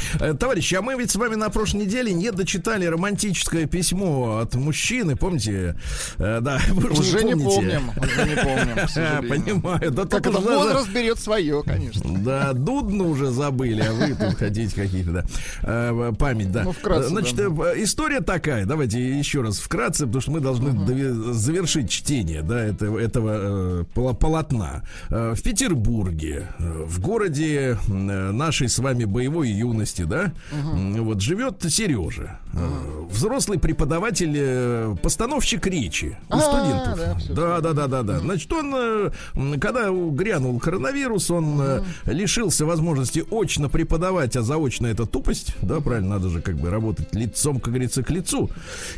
Э, 0.19 0.33
Товарищи, 0.33 0.75
а 0.75 0.81
мы 0.81 0.95
ведь 0.95 1.11
с 1.11 1.15
вами 1.15 1.35
на 1.35 1.49
прошлой 1.49 1.81
неделе 1.85 2.13
не 2.13 2.31
дочитали 2.31 2.85
романтическое 2.85 3.65
письмо 3.65 4.37
от 4.39 4.55
мужчины, 4.55 5.15
помните? 5.15 5.75
Э, 6.17 6.39
Да, 6.41 6.59
Уже 6.91 7.23
не 7.23 7.33
помните. 7.33 7.79
помним. 7.79 7.89
Уже 7.97 8.29
не 8.29 8.35
помним, 8.35 8.87
сожалению. 8.87 9.29
Понимаю. 9.29 9.91
Да 9.91 10.03
это 10.03 10.29
уже 10.29 10.41
за- 10.41 10.57
возраст 10.57 10.89
берет 10.89 11.19
свое, 11.19 11.63
конечно. 11.63 12.19
Да, 12.19 12.53
Дудну 12.53 13.09
уже 13.09 13.31
забыли, 13.31 13.81
а 13.81 13.93
вы 13.93 14.13
тут 14.15 14.35
хотите 14.37 14.75
какие-то, 14.75 15.11
да. 15.11 15.25
Э, 15.63 16.13
Память, 16.17 16.51
да. 16.51 16.63
Ну, 16.63 16.71
вкратце, 16.71 17.05
Э, 17.05 17.09
Значит, 17.09 17.35
да. 17.35 17.43
э, 17.43 17.83
история 17.83 18.21
такая. 18.21 18.65
Давайте 18.65 18.99
еще 19.17 19.41
раз 19.41 19.59
вкратце, 19.59 20.05
потому 20.05 20.21
что 20.21 20.31
мы 20.31 20.39
должны 20.39 20.71
дове- 20.85 21.13
завершить 21.33 21.89
чтение, 21.89 22.41
да, 22.41 22.59
этого, 22.63 22.99
этого 22.99 23.81
э, 23.81 23.83
полотна. 23.93 24.83
Э, 25.09 25.33
В 25.35 25.41
Петербурге, 25.41 26.47
э, 26.59 26.83
в 26.85 26.99
городе 26.99 27.77
э, 27.87 27.91
нашей 28.31 28.69
с 28.69 28.79
вами 28.79 29.05
боевой 29.05 29.49
юности, 29.49 30.00
да, 30.05 30.31
м, 30.51 31.03
вот 31.03 31.21
живет 31.21 31.63
Сережа, 31.69 32.39
э, 32.53 33.05
взрослый 33.09 33.59
преподаватель, 33.59 34.33
э, 34.35 34.95
постановщик 35.01 35.65
речи 35.67 36.17
у 36.29 36.35
А, 36.35 36.39
студентов. 36.39 37.27
да, 37.29 37.61
Да, 37.61 37.73
да, 37.73 37.87
да, 37.87 38.03
да. 38.03 38.19
Значит, 38.19 38.51
он, 38.53 38.73
э, 38.75 39.11
когда 39.59 39.89
грянул 39.91 40.59
коронавирус, 40.59 41.31
он 41.31 41.59
э, 41.61 41.83
лишился 42.05 42.65
возможности 42.65 43.23
очно 43.31 43.69
преподавать, 43.69 44.35
а 44.35 44.41
заочно 44.41 44.87
это 44.87 45.05
тупость. 45.05 45.55
Да, 45.61 45.79
правильно, 45.79 46.15
надо 46.15 46.29
же 46.29 46.41
как 46.41 46.55
бы 46.57 46.69
работать 46.69 47.13
лицом, 47.13 47.59
как 47.59 47.69
говорится, 47.73 48.03
к 48.03 48.09
лицу. 48.11 48.49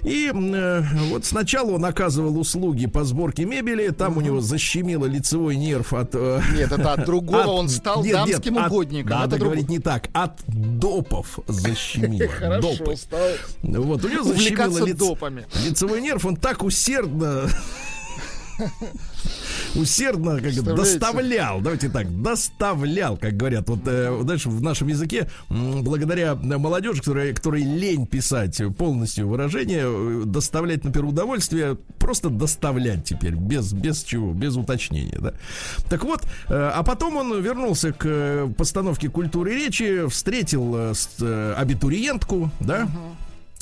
И 0.03 0.31
вот 1.11 1.25
сначала 1.25 1.71
он 1.71 1.85
оказывал 1.85 2.37
услуги 2.39 2.87
по 2.87 3.03
сборке 3.03 3.45
мебели, 3.45 3.89
там 3.89 4.17
у 4.17 4.21
него 4.21 4.41
защемило 4.41 5.05
лицевой 5.05 5.55
нерв 5.55 5.93
от... 5.93 6.13
Нет, 6.13 6.71
это 6.71 6.93
от 6.93 7.05
другого 7.05 7.43
он 7.47 7.69
стал 7.69 8.03
дамским 8.03 8.57
угодником. 8.57 9.09
Надо 9.11 9.35
Это 9.35 9.45
говорить 9.45 9.69
не 9.69 9.79
так. 9.79 10.09
От 10.13 10.39
допов 10.93 11.39
защемило. 11.47 12.29
Хорошо, 12.39 12.75
Допы. 12.77 12.95
стал 12.97 13.29
Вот, 13.63 14.05
у 14.05 14.09
него 14.09 14.23
защемило 14.23 14.85
лиц- 14.85 14.97
допами. 14.97 15.45
лицевой 15.65 16.01
нерв, 16.01 16.25
он 16.25 16.35
так 16.37 16.63
усердно 16.63 17.47
усердно 19.75 20.39
как 20.39 20.53
доставлял, 20.75 21.61
давайте 21.61 21.89
так, 21.89 22.21
доставлял, 22.21 23.17
как 23.17 23.35
говорят, 23.35 23.69
вот 23.69 23.81
э, 23.85 24.21
дальше 24.23 24.49
в 24.49 24.61
нашем 24.61 24.87
языке, 24.87 25.29
благодаря 25.49 26.33
э, 26.33 26.57
молодежи, 26.57 26.99
которая, 26.99 27.33
которой 27.33 27.63
лень 27.63 28.05
писать 28.05 28.61
полностью 28.77 29.27
выражение, 29.27 29.83
э, 29.85 30.23
доставлять, 30.25 30.83
например, 30.83 31.09
удовольствие, 31.09 31.77
просто 31.99 32.29
доставлять 32.29 33.03
теперь, 33.03 33.35
без, 33.35 33.73
без 33.73 34.03
чего, 34.03 34.33
без 34.33 34.55
уточнения, 34.55 35.17
да. 35.19 35.33
Так 35.89 36.03
вот, 36.03 36.23
э, 36.23 36.71
а 36.73 36.83
потом 36.83 37.17
он 37.17 37.41
вернулся 37.41 37.91
к 37.93 38.05
э, 38.05 38.53
постановке 38.57 39.09
культуры 39.09 39.55
речи, 39.55 40.07
встретил 40.07 40.75
э, 40.75 41.53
абитуриентку, 41.57 42.51
да, 42.59 42.87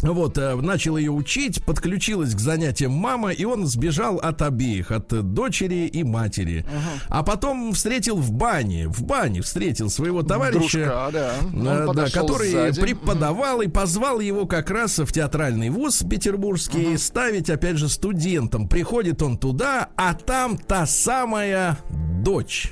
вот, 0.01 0.37
э, 0.37 0.55
начал 0.55 0.97
ее 0.97 1.11
учить, 1.11 1.63
подключилась 1.63 2.33
к 2.33 2.39
занятиям 2.39 2.91
мама, 2.91 3.31
и 3.31 3.45
он 3.45 3.67
сбежал 3.67 4.17
от 4.17 4.41
обеих, 4.41 4.91
от 4.91 5.07
дочери 5.33 5.87
и 5.87 6.03
матери. 6.03 6.65
А 7.07 7.23
потом 7.23 7.73
встретил 7.73 8.17
в 8.17 8.31
бане, 8.31 8.87
в 8.87 9.03
бане 9.03 9.41
встретил 9.41 9.89
своего 9.89 10.23
товарища. 10.23 10.79
Дружка, 10.79 11.09
да. 11.13 11.33
Он 11.53 11.67
э, 11.67 11.93
да, 11.93 12.09
который 12.09 12.51
сзади. 12.51 12.81
преподавал 12.81 13.61
и 13.61 13.67
позвал 13.67 14.19
его 14.19 14.45
как 14.45 14.71
раз 14.71 14.97
в 14.99 15.11
театральный 15.11 15.69
вуз 15.69 16.03
петербургский 16.09 16.97
ставить, 16.97 17.49
опять 17.49 17.77
же, 17.77 17.87
студентам. 17.89 18.67
Приходит 18.67 19.21
он 19.21 19.37
туда, 19.37 19.89
а 19.95 20.13
там 20.13 20.57
та 20.57 20.85
самая 20.85 21.77
дочь. 22.23 22.71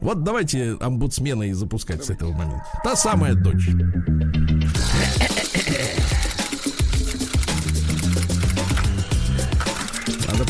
Вот 0.00 0.24
давайте 0.24 0.76
омбудсмена 0.80 1.44
и 1.44 1.52
запускать 1.52 2.04
с 2.04 2.10
этого 2.10 2.32
момента. 2.32 2.66
Та 2.82 2.96
самая 2.96 3.34
дочь. 3.34 3.68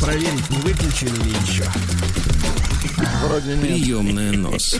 Проверить, 0.03 0.51
не 0.51 0.57
выключили 0.59 1.11
ли 1.11 1.31
еще. 1.47 1.65
Вроде 3.25 3.51
нет. 3.57 3.61
Приемная 3.61 4.33
нос. 4.33 4.77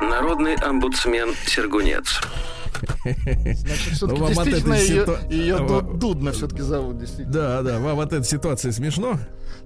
Народный 0.00 0.54
омбудсмен 0.56 1.34
Сергунец. 1.46 2.20
Значит, 3.04 3.92
все-таки 3.94 4.18
Ну, 4.20 4.26
вам 4.26 4.38
от 4.38 4.44
действительно 4.46 4.74
этой 4.74 4.88
ее, 4.88 5.02
ситу- 5.04 5.18
ее 5.30 5.56
а, 5.56 5.62
вам- 5.62 5.98
Дудна 5.98 6.32
все-таки 6.32 6.62
зовут, 6.62 6.98
действительно. 6.98 7.32
Да, 7.32 7.62
да, 7.62 7.78
вам 7.78 8.00
от 8.00 8.12
этой 8.14 8.24
ситуации 8.24 8.70
смешно? 8.70 9.18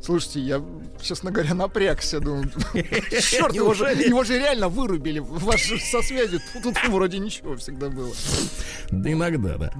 Слушайте, 0.02 0.40
я, 0.40 0.60
честно 1.00 1.30
говоря, 1.30 1.54
напрягся, 1.54 2.18
думаю. 2.18 2.50
Черт, 3.20 3.54
его 3.54 3.72
же, 3.72 3.84
его 3.86 4.24
же 4.24 4.36
реально 4.38 4.68
вырубили. 4.68 5.20
Вас 5.20 5.60
же 5.62 5.78
со 5.78 6.02
связью. 6.02 6.40
Тут 6.62 6.76
вроде 6.88 7.18
ничего 7.18 7.56
всегда 7.56 7.88
было. 7.88 8.12
Да 8.90 9.12
иногда, 9.12 9.56
да. 9.58 9.72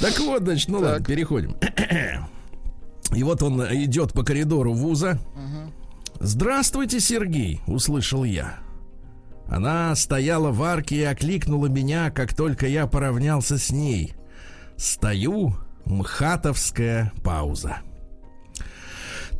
Так 0.00 0.18
вот, 0.20 0.42
значит, 0.42 0.68
ну 0.68 0.80
Так. 0.80 0.88
ладно, 0.90 1.06
переходим. 1.06 1.56
И 3.12 3.22
вот 3.22 3.42
он 3.42 3.62
идет 3.84 4.12
по 4.12 4.22
коридору 4.22 4.72
вуза. 4.72 5.18
Здравствуйте, 6.20 7.00
Сергей, 7.00 7.60
услышал 7.66 8.24
я. 8.24 8.58
Она 9.46 9.94
стояла 9.94 10.50
в 10.50 10.62
арке 10.62 10.96
и 10.96 11.02
окликнула 11.02 11.66
меня, 11.66 12.10
как 12.10 12.34
только 12.34 12.66
я 12.66 12.86
поравнялся 12.86 13.58
с 13.58 13.70
ней. 13.70 14.14
Стою, 14.76 15.54
мхатовская 15.84 17.12
пауза. 17.22 17.78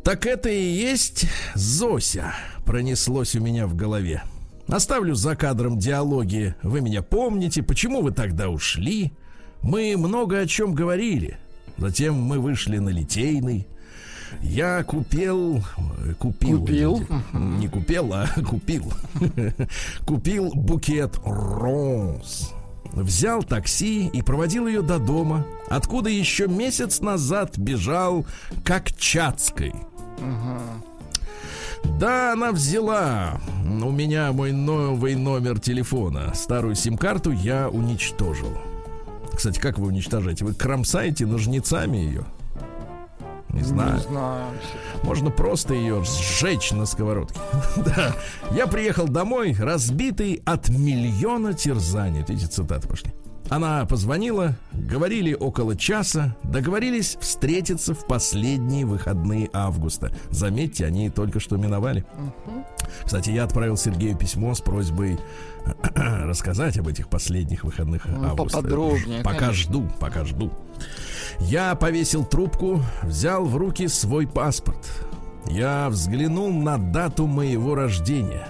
Так 0.03 0.27
это 0.27 0.49
и 0.49 0.61
есть 0.61 1.25
Зося, 1.55 2.35
пронеслось 2.65 3.35
у 3.35 3.41
меня 3.41 3.65
в 3.65 3.75
голове. 3.75 4.21
Оставлю 4.67 5.15
за 5.15 5.35
кадром 5.35 5.79
диалоги. 5.79 6.55
Вы 6.61 6.81
меня 6.81 7.01
помните, 7.01 7.63
почему 7.63 8.01
вы 8.01 8.11
тогда 8.11 8.49
ушли? 8.49 9.13
Мы 9.61 9.95
много 9.97 10.39
о 10.39 10.47
чем 10.47 10.73
говорили. 10.73 11.39
Затем 11.77 12.15
мы 12.15 12.39
вышли 12.39 12.77
на 12.77 12.89
Литейный. 12.89 13.67
Я 14.41 14.83
купил... 14.83 15.63
Купил. 16.19 16.59
Купил? 16.59 17.07
Не 17.33 17.67
купил, 17.67 18.13
а 18.13 18.27
купил. 18.49 18.91
Купил 20.05 20.51
букет 20.53 21.19
роз. 21.23 22.53
Взял 22.93 23.43
такси 23.43 24.07
и 24.07 24.21
проводил 24.21 24.67
ее 24.67 24.81
до 24.81 24.99
дома, 24.99 25.45
откуда 25.69 26.09
еще 26.09 26.47
месяц 26.47 27.01
назад 27.01 27.57
бежал 27.57 28.25
как 28.63 28.93
Чацкой. 28.93 29.73
Да, 31.99 32.33
она 32.33 32.51
взяла 32.51 33.39
у 33.63 33.91
меня 33.91 34.31
мой 34.31 34.51
новый 34.51 35.15
номер 35.15 35.59
телефона. 35.59 36.31
Старую 36.33 36.75
сим-карту 36.75 37.31
я 37.31 37.69
уничтожил. 37.69 38.57
Кстати, 39.35 39.59
как 39.59 39.77
вы 39.77 39.87
уничтожаете? 39.87 40.45
Вы 40.45 40.53
кромсаете 40.53 41.25
ножницами 41.25 41.97
ее? 41.97 42.25
Не 43.49 43.63
знаю. 43.63 43.95
Не 43.95 44.01
знаю. 44.01 44.45
Можно 45.03 45.29
просто 45.29 45.73
ее 45.73 46.03
сжечь 46.03 46.71
на 46.71 46.85
сковородке. 46.85 47.39
Да. 47.77 48.15
Я 48.51 48.67
приехал 48.67 49.07
домой, 49.07 49.55
разбитый 49.57 50.41
от 50.45 50.69
миллиона 50.69 51.53
терзаний. 51.53 52.23
Эти 52.27 52.45
цитаты 52.45 52.87
пошли. 52.87 53.11
Она 53.49 53.85
позвонила, 53.85 54.55
говорили 54.73 55.35
около 55.35 55.75
часа, 55.75 56.35
договорились 56.43 57.15
встретиться 57.19 57.93
в 57.93 58.07
последние 58.07 58.85
выходные 58.85 59.49
августа. 59.53 60.11
Заметьте, 60.31 60.85
они 60.85 61.11
только 61.11 61.39
что 61.39 61.55
миновали. 61.57 62.03
Кстати, 63.03 63.29
я 63.29 63.43
отправил 63.43 63.77
Сергею 63.77 64.17
письмо 64.17 64.55
с 64.55 64.61
просьбой 64.61 65.19
рассказать 65.95 66.77
об 66.77 66.87
этих 66.87 67.07
последних 67.09 67.63
выходных 67.63 68.05
Ну, 68.05 68.25
августа. 68.29 68.57
поподробнее, 68.57 69.23
Пока 69.23 69.39
конечно. 69.39 69.63
жду, 69.63 69.89
пока 69.99 70.25
жду. 70.25 70.51
Я 71.39 71.75
повесил 71.75 72.25
трубку, 72.25 72.81
взял 73.03 73.45
в 73.45 73.55
руки 73.57 73.87
свой 73.87 74.27
паспорт. 74.27 74.85
Я 75.47 75.89
взглянул 75.89 76.51
на 76.51 76.77
дату 76.77 77.27
моего 77.27 77.75
рождения. 77.75 78.47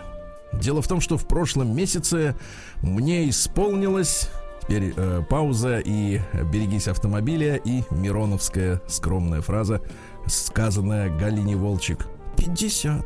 Дело 0.54 0.82
в 0.82 0.88
том, 0.88 1.02
что 1.02 1.18
в 1.18 1.28
прошлом 1.28 1.76
месяце 1.76 2.36
мне 2.82 3.30
исполнилось 3.30 4.30
Теперь 4.62 4.94
э, 4.98 5.22
пауза 5.30 5.78
и 5.80 6.20
берегись 6.52 6.88
автомобиля 6.88 7.56
и 7.56 7.84
Мироновская 7.92 8.82
скромная 8.88 9.42
фраза, 9.42 9.80
сказанная 10.26 11.16
Галине 11.16 11.56
Волчек. 11.56 12.08
50. 12.38 13.06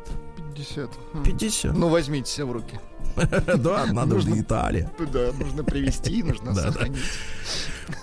50. 0.56 0.90
Хм. 1.14 1.24
50. 1.24 1.76
Ну, 1.76 1.90
возьмите 1.90 2.32
себя 2.32 2.46
в 2.46 2.54
руки. 2.54 2.80
Да, 3.58 3.86
надо 3.88 4.20
же 4.20 4.40
Италия. 4.40 4.90
Да, 5.12 5.32
нужно 5.38 5.64
привести, 5.64 6.24
нужно 6.24 6.56
сохранить. 6.62 7.00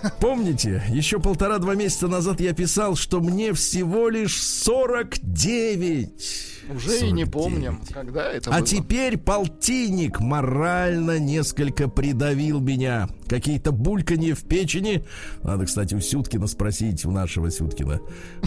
Помните, 0.19 0.83
еще 0.89 1.19
полтора-два 1.19 1.75
месяца 1.75 2.07
назад 2.07 2.41
я 2.41 2.53
писал, 2.53 2.95
что 2.95 3.19
мне 3.19 3.53
всего 3.53 4.09
лишь 4.09 4.41
49. 4.41 6.56
Уже 6.75 6.97
и 6.99 7.11
не 7.11 7.25
49. 7.25 7.31
помним, 7.31 7.81
когда 7.93 8.31
это 8.31 8.49
А 8.49 8.57
было. 8.59 8.67
теперь 8.67 9.17
полтинник 9.17 10.19
морально 10.19 11.19
несколько 11.19 11.87
придавил 11.87 12.59
меня. 12.59 13.09
Какие-то 13.27 13.71
бульканье 13.71 14.33
в 14.35 14.43
печени. 14.43 15.03
Надо, 15.43 15.65
кстати, 15.65 15.95
у 15.95 15.99
Сюткина 16.01 16.47
спросить, 16.47 17.05
у 17.05 17.11
нашего 17.11 17.49
Сюткина. 17.51 17.99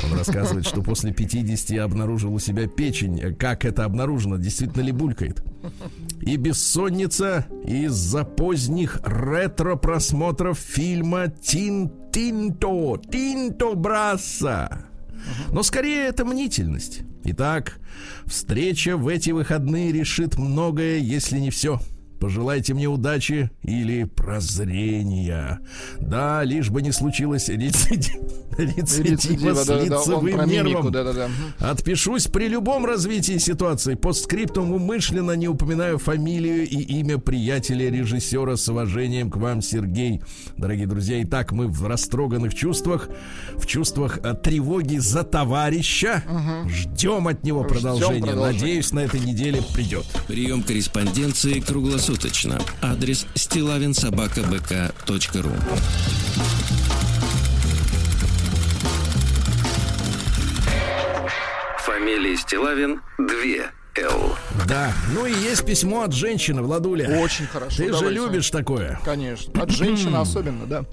Он 0.05 0.19
рассказывает, 0.19 0.67
что 0.67 0.83
после 0.83 1.13
50 1.13 1.79
обнаружил 1.79 2.33
у 2.35 2.39
себя 2.39 2.67
печень. 2.67 3.35
Как 3.37 3.65
это 3.65 3.85
обнаружено? 3.85 4.37
Действительно 4.37 4.83
ли 4.83 4.93
булькает? 4.93 5.43
И 6.23 6.37
бессонница 6.37 7.47
из-за 7.67 8.25
поздних 8.25 9.01
ретро-просмотров 9.05 10.59
фильма 10.59 11.29
«Тин 11.29 11.91
Тинто», 12.13 12.99
«Тинто 13.11 13.75
Брасса». 13.75 14.87
Но 15.53 15.63
скорее 15.63 16.07
это 16.07 16.25
мнительность. 16.25 17.03
Итак, 17.33 17.79
встреча 18.27 18.97
в 18.97 19.07
эти 19.07 19.31
выходные 19.31 19.93
решит 19.93 20.37
многое, 20.37 20.99
если 20.99 21.39
не 21.39 21.51
все. 21.51 21.81
Пожелайте 22.21 22.75
мне 22.75 22.87
удачи 22.87 23.51
или 23.63 24.05
прозрения. 24.05 25.61
Да, 26.01 26.45
лишь 26.45 26.69
бы 26.69 26.83
не 26.83 26.93
случилось 26.93 27.49
рецидив- 27.49 28.21
рецидива 28.59 29.11
Рецидива, 29.11 29.55
с 29.55 29.67
да, 29.67 29.79
да, 29.79 29.87
да, 29.87 29.97
лицевым 29.97 30.47
нервом. 30.49 30.95
Отпишусь 31.59 32.27
при 32.27 32.49
любом 32.49 32.85
развитии 32.85 33.39
ситуации. 33.39 33.95
Постскриптум 33.95 34.73
умышленно 34.73 35.33
не 35.33 35.49
упоминаю 35.49 35.99
фамилию 35.99 36.69
и 36.69 36.77
имя 37.01 37.17
приятеля 37.17 37.91
режиссера 37.91 38.57
с 38.57 38.69
уважением 38.69 39.31
к 39.31 39.37
вам, 39.37 39.63
Сергей. 39.63 40.21
Дорогие 40.59 40.87
друзья, 40.87 41.23
итак, 41.23 41.53
мы 41.53 41.69
в 41.69 41.87
растроганных 41.87 42.55
чувствах, 42.55 43.09
в 43.57 43.65
чувствах 43.67 44.19
э, 44.23 44.35
тревоги 44.35 44.99
за 44.99 45.23
товарища. 45.23 46.23
Ждем 46.69 47.29
от 47.29 47.45
него 47.45 47.61
Ждем 47.65 47.69
продолжения. 47.77 48.21
продолжения. 48.27 48.53
Надеюсь, 48.61 48.93
на 48.93 49.01
этой 49.01 49.21
неделе 49.21 49.63
придет. 49.73 50.05
Прием 50.29 50.63
корреспонденции 50.63 51.61
круглосуточно. 51.61 52.10
Адрес 52.83 53.27
стилавинсобакабк.ру 53.35 55.53
Фамилия 61.79 62.37
Стилавин 62.37 63.01
2 63.19 63.27
Л. 63.97 64.37
Да, 64.67 64.93
ну 65.15 65.27
и 65.27 65.33
есть 65.33 65.65
письмо 65.65 66.03
от 66.03 66.13
женщины, 66.13 66.63
Владуля. 66.63 67.21
Очень 67.21 67.47
хорошо. 67.47 67.77
Ты 67.77 67.85
же 67.85 67.93
давайте. 67.93 68.15
любишь 68.15 68.51
такое. 68.51 68.99
Конечно. 69.05 69.63
От 69.63 69.71
женщины 69.71 70.17
особенно, 70.17 70.67
да. 70.67 70.85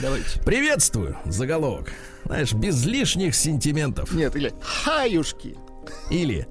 Давайте. 0.00 0.40
Приветствую, 0.40 1.16
заголовок. 1.26 1.92
Знаешь, 2.24 2.52
без 2.52 2.84
лишних 2.84 3.36
сентиментов. 3.36 4.10
Нет, 4.12 4.34
или 4.34 4.52
хаюшки. 4.60 5.56
Или 6.10 6.48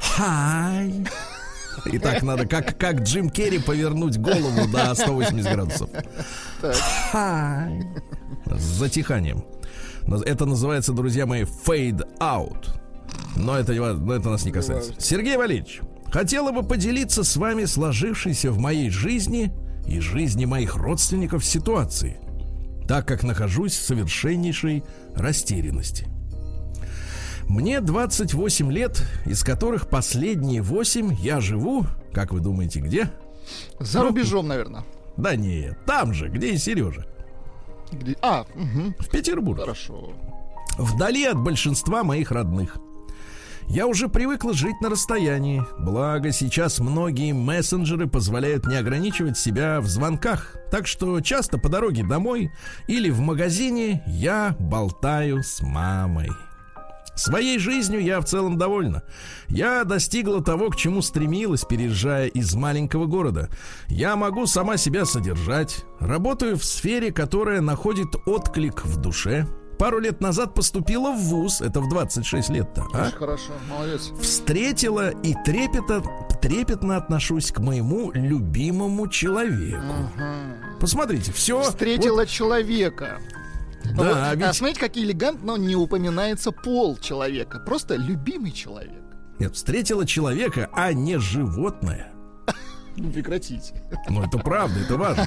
хай. 0.00 1.04
И 1.86 1.98
так 1.98 2.22
надо, 2.22 2.46
как, 2.46 2.76
как 2.78 3.02
Джим 3.02 3.30
Керри, 3.30 3.58
повернуть 3.58 4.18
голову 4.18 4.68
до 4.70 4.94
180 4.94 5.52
градусов. 5.52 5.90
С 8.46 8.62
затиханием. 8.78 9.44
Это 10.24 10.46
называется, 10.46 10.92
друзья 10.92 11.26
мои, 11.26 11.42
fade 11.42 12.06
out. 12.18 12.68
Но 13.36 13.56
это, 13.56 13.72
но 13.72 14.14
это 14.14 14.30
нас 14.30 14.44
не 14.44 14.52
касается. 14.52 14.94
Сергей 14.98 15.36
Валерьевич, 15.36 15.80
хотела 16.10 16.52
бы 16.52 16.62
поделиться 16.62 17.22
с 17.22 17.36
вами 17.36 17.64
сложившейся 17.64 18.50
в 18.50 18.58
моей 18.58 18.90
жизни 18.90 19.52
и 19.86 20.00
жизни 20.00 20.44
моих 20.44 20.76
родственников 20.76 21.44
ситуацией, 21.44 22.16
так 22.86 23.06
как 23.06 23.22
нахожусь 23.22 23.74
в 23.74 23.82
совершеннейшей 23.82 24.84
растерянности. 25.14 26.06
Мне 27.50 27.80
28 27.80 28.70
лет, 28.70 29.02
из 29.26 29.42
которых 29.42 29.88
последние 29.88 30.62
8 30.62 31.16
я 31.18 31.40
живу, 31.40 31.84
как 32.12 32.32
вы 32.32 32.38
думаете, 32.38 32.78
где? 32.78 33.10
За 33.80 34.04
рубежом, 34.04 34.46
наверное. 34.46 34.84
Да 35.16 35.34
нет, 35.34 35.76
там 35.84 36.14
же, 36.14 36.28
где 36.28 36.52
и 36.52 36.56
Сережа. 36.58 37.04
Где- 37.90 38.16
А, 38.22 38.46
мгм, 38.54 38.94
В 39.00 39.10
Петербурге. 39.10 39.62
хорошо. 39.62 40.12
Вдали 40.78 41.24
от 41.24 41.38
большинства 41.40 42.04
моих 42.04 42.30
родных. 42.30 42.76
Я 43.66 43.88
уже 43.88 44.08
привыкла 44.08 44.54
жить 44.54 44.80
на 44.80 44.88
расстоянии. 44.88 45.64
Благо, 45.80 46.30
сейчас 46.30 46.78
многие 46.78 47.32
мессенджеры 47.32 48.06
позволяют 48.06 48.64
не 48.68 48.76
ограничивать 48.76 49.36
себя 49.36 49.80
в 49.80 49.88
звонках. 49.88 50.54
Так 50.70 50.86
что 50.86 51.20
часто 51.20 51.58
по 51.58 51.68
дороге 51.68 52.04
домой 52.04 52.52
или 52.86 53.10
в 53.10 53.18
магазине 53.18 54.04
я 54.06 54.54
болтаю 54.60 55.42
с 55.42 55.60
мамой. 55.62 56.30
Своей 57.20 57.58
жизнью 57.58 58.02
я 58.02 58.18
в 58.18 58.24
целом 58.24 58.56
довольна. 58.56 59.02
Я 59.48 59.84
достигла 59.84 60.42
того, 60.42 60.70
к 60.70 60.76
чему 60.76 61.02
стремилась, 61.02 61.66
переезжая 61.66 62.28
из 62.28 62.54
маленького 62.54 63.04
города. 63.04 63.50
Я 63.88 64.16
могу 64.16 64.46
сама 64.46 64.78
себя 64.78 65.04
содержать. 65.04 65.84
Работаю 65.98 66.56
в 66.56 66.64
сфере, 66.64 67.12
которая 67.12 67.60
находит 67.60 68.08
отклик 68.24 68.86
в 68.86 68.96
душе. 68.96 69.46
Пару 69.78 69.98
лет 69.98 70.22
назад 70.22 70.54
поступила 70.54 71.12
в 71.12 71.18
ВУЗ, 71.18 71.60
это 71.60 71.82
в 71.82 71.90
26 71.90 72.48
лет-то, 72.48 72.86
а? 72.94 73.08
Очень 73.08 73.16
хорошо, 73.18 73.52
молодец. 73.68 74.12
Встретила 74.20 75.10
и 75.10 75.34
трепета, 75.44 76.02
трепетно 76.40 76.96
отношусь 76.96 77.52
к 77.52 77.58
моему 77.58 78.12
любимому 78.12 79.08
человеку. 79.08 80.10
Посмотрите, 80.80 81.32
все. 81.32 81.62
Встретила 81.62 82.26
человека. 82.26 83.20
Да, 83.96 84.02
Вот, 84.04 84.16
а 84.16 84.30
а 84.30 84.34
ведь- 84.34 84.54
смотрите, 84.54 84.80
как 84.80 84.96
элегантно 84.96 85.56
не 85.56 85.76
упоминается 85.76 86.50
пол 86.52 86.96
человека. 86.98 87.60
Просто 87.60 87.96
любимый 87.96 88.52
человек. 88.52 89.02
Нет, 89.38 89.54
встретила 89.54 90.06
человека, 90.06 90.68
а 90.72 90.92
не 90.92 91.18
животное. 91.18 92.12
Ну, 92.96 93.10
прекратите. 93.10 93.82
Ну, 94.10 94.22
это 94.22 94.36
правда, 94.38 94.80
это 94.80 94.96
важно. 94.96 95.26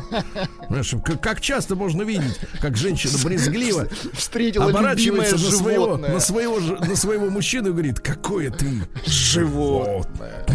Знаешь, 0.70 0.94
как, 1.04 1.22
как 1.22 1.42
часто 1.42 1.76
можно 1.76 2.04
видеть, 2.04 2.40
как 2.62 2.76
женщина 2.76 3.14
брезгливо 3.24 3.88
Встретила 4.14 4.66
оборачивается 4.66 5.36
на 5.36 5.52
своего, 5.52 5.98
на, 5.98 6.20
своего, 6.20 6.60
на 6.60 6.96
своего 6.96 7.30
мужчину 7.32 7.70
и 7.70 7.72
говорит, 7.72 8.00
какое 8.02 8.52
ты 8.52 8.86
Животное. 9.08 10.46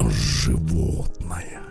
животное. 0.00 1.62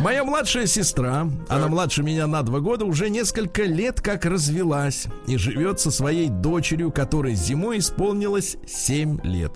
Моя 0.00 0.22
младшая 0.22 0.68
сестра, 0.68 1.28
она 1.48 1.66
младше 1.66 2.04
меня 2.04 2.28
на 2.28 2.42
два 2.42 2.60
года, 2.60 2.84
уже 2.84 3.10
несколько 3.10 3.64
лет 3.64 4.00
как 4.00 4.24
развелась 4.24 5.06
и 5.26 5.36
живет 5.36 5.80
со 5.80 5.90
своей 5.90 6.28
дочерью, 6.28 6.92
которой 6.92 7.34
зимой 7.34 7.78
исполнилось 7.78 8.56
7 8.64 9.20
лет. 9.24 9.52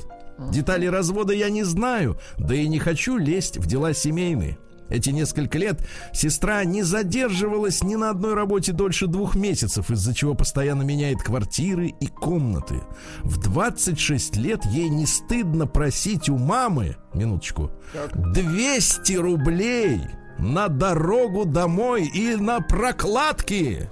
Детали 0.51 0.87
развода 0.87 1.33
я 1.33 1.49
не 1.49 1.63
знаю, 1.63 2.19
да 2.39 2.57
и 2.57 2.67
не 2.67 2.81
хочу 2.81 3.19
лезть 3.19 3.59
в 3.59 3.67
дела 3.67 3.95
семейные. 3.95 4.59
Эти 4.89 5.11
несколько 5.11 5.59
лет 5.59 5.89
сестра 6.13 6.65
не 6.65 6.83
задерживалась 6.83 7.85
ни 7.85 7.95
на 7.95 8.11
одной 8.11 8.35
работе 8.35 8.73
дольше 8.73 9.07
двух 9.07 9.37
месяцев, 9.37 9.93
из-за 9.93 10.13
чего 10.13 10.35
постоянно 10.35 10.83
меняет 10.83 11.23
квартиры 11.23 11.95
и 12.01 12.07
комнаты. 12.09 12.81
В 13.23 13.41
26 13.41 14.37
лет 14.37 14.65
ей 14.67 14.89
не 14.89 15.07
стыдно 15.07 15.69
просить 15.69 16.29
у 16.29 16.37
мамы, 16.37 16.97
минуточку, 17.15 17.71
200 18.13 19.13
рублей 19.15 20.01
на 20.39 20.69
дорогу 20.69 21.45
домой 21.45 22.05
и 22.07 22.37
на 22.37 22.61
прокладки. 22.61 23.89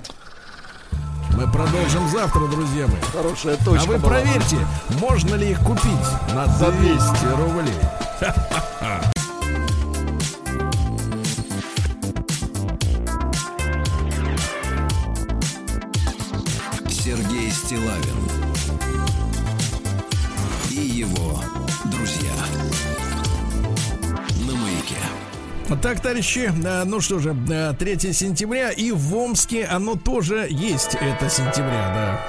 Мы 1.36 1.50
продолжим 1.50 2.08
завтра, 2.08 2.46
друзья 2.48 2.86
мои. 2.86 3.00
Хорошая 3.12 3.56
точка 3.64 3.84
а 3.84 3.86
вы 3.86 3.98
была. 3.98 4.10
проверьте, 4.14 4.58
можно 5.00 5.36
ли 5.36 5.50
их 5.50 5.60
купить 5.60 5.84
на 6.34 6.46
За 6.46 6.70
200 6.72 7.24
рублей. 7.36 7.74
Сергей 16.88 17.50
Стилавин 17.50 18.16
и 20.70 20.74
его 20.74 21.40
друзья 21.86 22.34
на 24.46 24.54
маяке. 24.54 24.98
Так, 25.76 26.00
товарищи, 26.00 26.52
э, 26.64 26.84
ну 26.84 27.00
что 27.00 27.20
же, 27.20 27.34
э, 27.48 27.72
3 27.78 28.12
сентября, 28.12 28.70
и 28.70 28.90
в 28.90 29.16
Омске 29.16 29.64
оно 29.64 29.94
тоже 29.94 30.48
есть, 30.50 30.96
это 31.00 31.30
сентября, 31.30 31.88
да. 31.94 32.20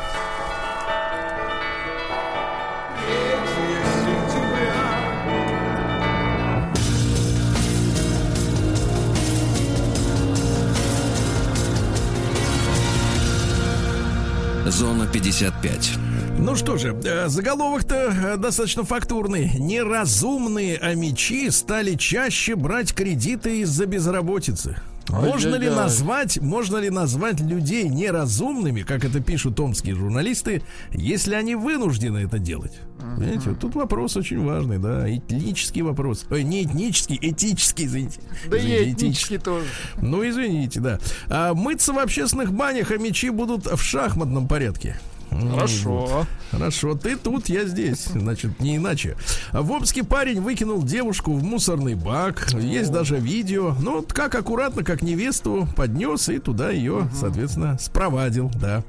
Зона 14.69 15.07
55. 15.07 16.10
Ну 16.37 16.55
что 16.55 16.77
же, 16.77 16.97
э, 17.03 17.27
заголовок-то 17.27 17.95
э, 17.95 18.37
достаточно 18.37 18.83
фактурный. 18.83 19.51
Неразумные 19.57 20.77
амичи 20.77 21.49
стали 21.49 21.95
чаще 21.95 22.55
брать 22.55 22.93
кредиты 22.93 23.61
из-за 23.61 23.85
безработицы. 23.85 24.75
Можно 25.09 25.55
ли 25.55 25.69
назвать, 25.69 26.39
можно 26.39 26.77
ли 26.77 26.89
назвать 26.89 27.41
людей 27.41 27.89
неразумными, 27.89 28.81
как 28.81 29.03
это 29.03 29.19
пишут 29.19 29.55
томские 29.57 29.95
журналисты, 29.95 30.63
если 30.91 31.35
они 31.35 31.55
вынуждены 31.55 32.19
это 32.19 32.39
делать? 32.39 32.79
Понимаете, 32.99 33.49
вот 33.49 33.59
тут 33.59 33.75
вопрос 33.75 34.15
очень 34.15 34.43
важный, 34.43 34.77
да, 34.77 35.13
этнический 35.13 35.81
вопрос. 35.81 36.25
Ой, 36.29 36.43
не 36.43 36.63
этнический, 36.63 37.17
этический, 37.21 37.85
извините. 37.87 38.21
Да 38.47 38.57
и 38.57 38.61
Извините, 38.61 38.91
этнический 38.91 39.37
тоже. 39.37 39.65
Ну, 40.01 40.27
извините, 40.27 40.79
да. 40.79 40.99
А 41.27 41.53
мыться 41.53 41.93
в 41.93 41.99
общественных 41.99 42.53
банях, 42.53 42.91
а 42.91 42.97
мячи 42.97 43.29
будут 43.29 43.65
в 43.65 43.81
шахматном 43.81 44.47
порядке. 44.47 44.97
Хорошо. 45.31 46.25
Хорошо, 46.51 46.95
ты 46.95 47.15
тут, 47.15 47.47
я 47.49 47.65
здесь. 47.65 48.05
Значит, 48.05 48.59
не 48.59 48.75
иначе. 48.75 49.15
В 49.53 49.71
Обске 49.71 50.03
парень 50.03 50.41
выкинул 50.41 50.83
девушку 50.83 51.33
в 51.33 51.43
мусорный 51.43 51.95
бак. 51.95 52.53
Есть 52.53 52.91
даже 52.91 53.17
видео. 53.17 53.73
Ну, 53.79 53.97
вот 53.97 54.13
как 54.13 54.35
аккуратно, 54.35 54.83
как 54.83 55.01
невесту, 55.01 55.67
поднес 55.75 56.29
и 56.29 56.39
туда 56.39 56.71
ее, 56.71 57.09
соответственно, 57.13 57.77
спровадил, 57.79 58.51
да. 58.55 58.83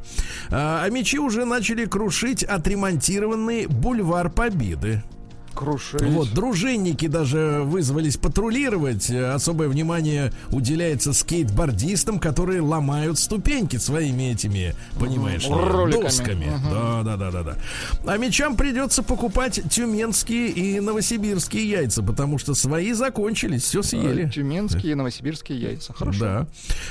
А, 0.50 0.82
а 0.84 0.90
мечи 0.90 1.18
уже 1.18 1.44
начали 1.44 1.84
крушить 1.84 2.42
отремонтированный 2.42 3.66
бульвар 3.66 4.30
Победы. 4.30 5.02
Крушить. 5.54 6.02
Вот, 6.02 6.32
дружинники 6.32 7.06
даже 7.06 7.62
вызвались 7.64 8.16
патрулировать. 8.16 9.10
Особое 9.10 9.68
внимание 9.68 10.32
уделяется 10.50 11.12
скейтбордистам, 11.12 12.18
которые 12.18 12.60
ломают 12.60 13.18
ступеньки 13.18 13.76
своими 13.76 14.32
этими, 14.32 14.74
понимаешь, 14.98 15.44
ли, 15.46 15.52
Роликами. 15.52 16.02
досками. 16.02 16.46
Да, 16.70 17.02
да, 17.02 17.16
да, 17.16 17.30
да, 17.30 17.42
да. 17.42 17.56
А 18.06 18.16
мечам 18.16 18.56
придется 18.56 19.02
покупать 19.02 19.60
тюменские 19.70 20.48
и 20.48 20.80
новосибирские 20.80 21.68
яйца, 21.68 22.02
потому 22.02 22.38
что 22.38 22.54
свои 22.54 22.92
закончились, 22.92 23.62
все 23.62 23.82
съели. 23.82 24.26
Э, 24.26 24.30
Тюменские 24.30 24.92
и 24.92 24.94
новосибирские 24.94 25.60
яйца. 25.60 25.92
Хорошо. 25.92 26.20
Да. 26.20 26.46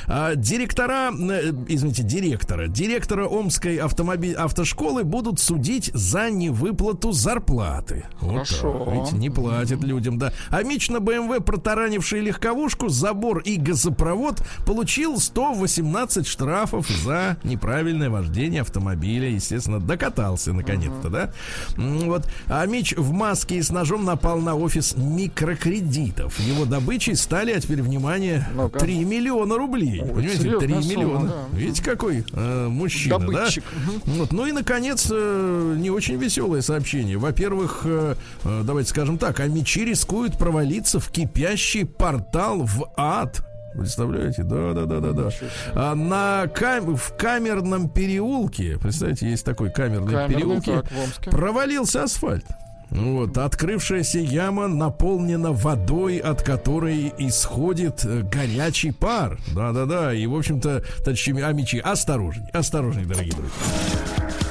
А, 0.07 0.35
директора, 0.35 1.11
э, 1.11 1.51
извините, 1.67 2.03
директора, 2.03 2.67
директора 2.67 3.27
Омской 3.27 3.77
автомобиль, 3.77 4.35
автошколы 4.35 5.03
будут 5.03 5.39
судить 5.39 5.91
за 5.93 6.29
невыплату 6.29 7.11
зарплаты. 7.11 8.05
Вот 8.19 8.47
Хорошо. 8.59 8.91
видите, 8.93 9.15
не 9.17 9.29
платят 9.29 9.83
людям, 9.83 10.17
да. 10.17 10.31
А 10.49 10.63
Мич 10.63 10.89
на 10.89 10.99
БМВ, 10.99 11.43
протаранивший 11.43 12.21
легковушку, 12.21 12.89
забор 12.89 13.39
и 13.39 13.57
газопровод, 13.57 14.41
получил 14.65 15.19
118 15.19 16.27
штрафов 16.27 16.87
за 16.89 17.37
неправильное 17.43 18.09
вождение 18.09 18.61
автомобиля. 18.61 19.29
Естественно, 19.29 19.79
докатался 19.79 20.53
наконец-то, 20.53 21.09
да. 21.09 21.33
Вот. 21.77 22.25
А 22.47 22.65
Мич 22.65 22.93
в 22.95 23.11
маске 23.11 23.57
и 23.57 23.61
с 23.61 23.71
ножом 23.71 24.05
напал 24.05 24.39
на 24.39 24.55
офис 24.55 24.95
микрокредитов. 24.97 26.39
Его 26.39 26.65
добычей 26.65 27.15
стали, 27.15 27.51
а 27.51 27.59
теперь, 27.59 27.81
внимание, 27.81 28.47
Ну-ка. 28.55 28.79
3 28.79 29.03
миллиона 29.05 29.55
рублей. 29.57 30.01
Ой, 30.01 30.07
Понимаете, 30.09 30.37
серьезная 30.37 30.67
3 30.67 30.81
сумма, 30.81 30.89
миллиона. 30.89 31.27
да. 31.51 31.57
Видите, 31.57 31.83
какой 31.83 32.23
э, 32.31 32.67
мужчина, 32.67 33.19
Добытчик. 33.19 33.63
да? 34.05 34.13
Вот. 34.13 34.31
Ну 34.31 34.45
и, 34.45 34.51
наконец, 34.51 35.07
э, 35.11 35.75
не 35.77 35.89
очень 35.89 36.15
веселое 36.17 36.61
сообщение. 36.61 37.17
Во-первых, 37.17 37.81
э, 37.85 38.15
давайте 38.43 38.89
скажем 38.89 39.17
так, 39.17 39.39
а 39.39 39.47
мечи 39.47 39.85
рискуют 39.85 40.37
провалиться 40.37 40.99
в 40.99 41.09
кипящий 41.09 41.85
портал 41.85 42.63
в 42.63 42.91
ад. 42.97 43.45
Представляете? 43.73 44.43
Да, 44.43 44.73
да, 44.73 44.85
да, 44.85 44.99
да, 44.99 45.11
да. 45.11 45.29
А 45.73 45.95
на 45.95 46.47
кам- 46.53 46.95
в 46.97 47.15
камерном 47.15 47.87
переулке, 47.89 48.77
представляете, 48.77 49.29
есть 49.29 49.45
такой 49.45 49.71
камерный, 49.71 50.11
Камерный, 50.11 50.35
переулке, 50.35 50.81
так, 50.81 51.31
провалился 51.31 52.03
асфальт. 52.03 52.45
Вот, 52.89 53.37
открывшаяся 53.37 54.19
яма 54.19 54.67
наполнена 54.67 55.53
водой, 55.53 56.17
от 56.17 56.43
которой 56.43 57.13
исходит 57.17 58.03
э, 58.03 58.23
горячий 58.23 58.91
пар. 58.91 59.39
Да-да-да. 59.55 60.13
И, 60.13 60.25
в 60.27 60.35
общем-то, 60.35 60.83
товарищи 60.97 61.31
амичи, 61.41 61.77
осторожней, 61.77 62.49
осторожней, 62.51 63.05
дорогие 63.05 63.31
друзья. 63.31 64.50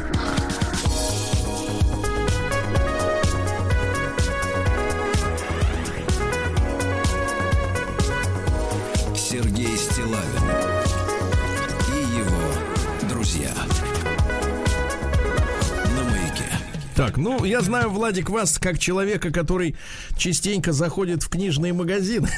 Так, 17.00 17.16
ну, 17.16 17.44
я 17.46 17.62
знаю, 17.62 17.88
Владик, 17.88 18.28
вас 18.28 18.58
как 18.58 18.78
человека, 18.78 19.30
который 19.30 19.74
частенько 20.18 20.72
заходит 20.74 21.22
в 21.22 21.30
книжные 21.30 21.72
магазины. 21.72 22.28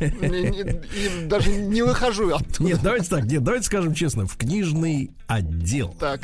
И 0.00 1.26
даже 1.26 1.50
не 1.50 1.82
выхожу 1.82 2.34
оттуда. 2.34 2.64
Нет, 2.64 2.80
давайте 2.82 3.10
так, 3.10 3.24
нет, 3.24 3.44
давайте 3.44 3.66
скажем 3.66 3.92
честно, 3.92 4.26
в 4.26 4.38
книжный 4.38 5.10
отдел. 5.26 5.94
Так, 6.00 6.22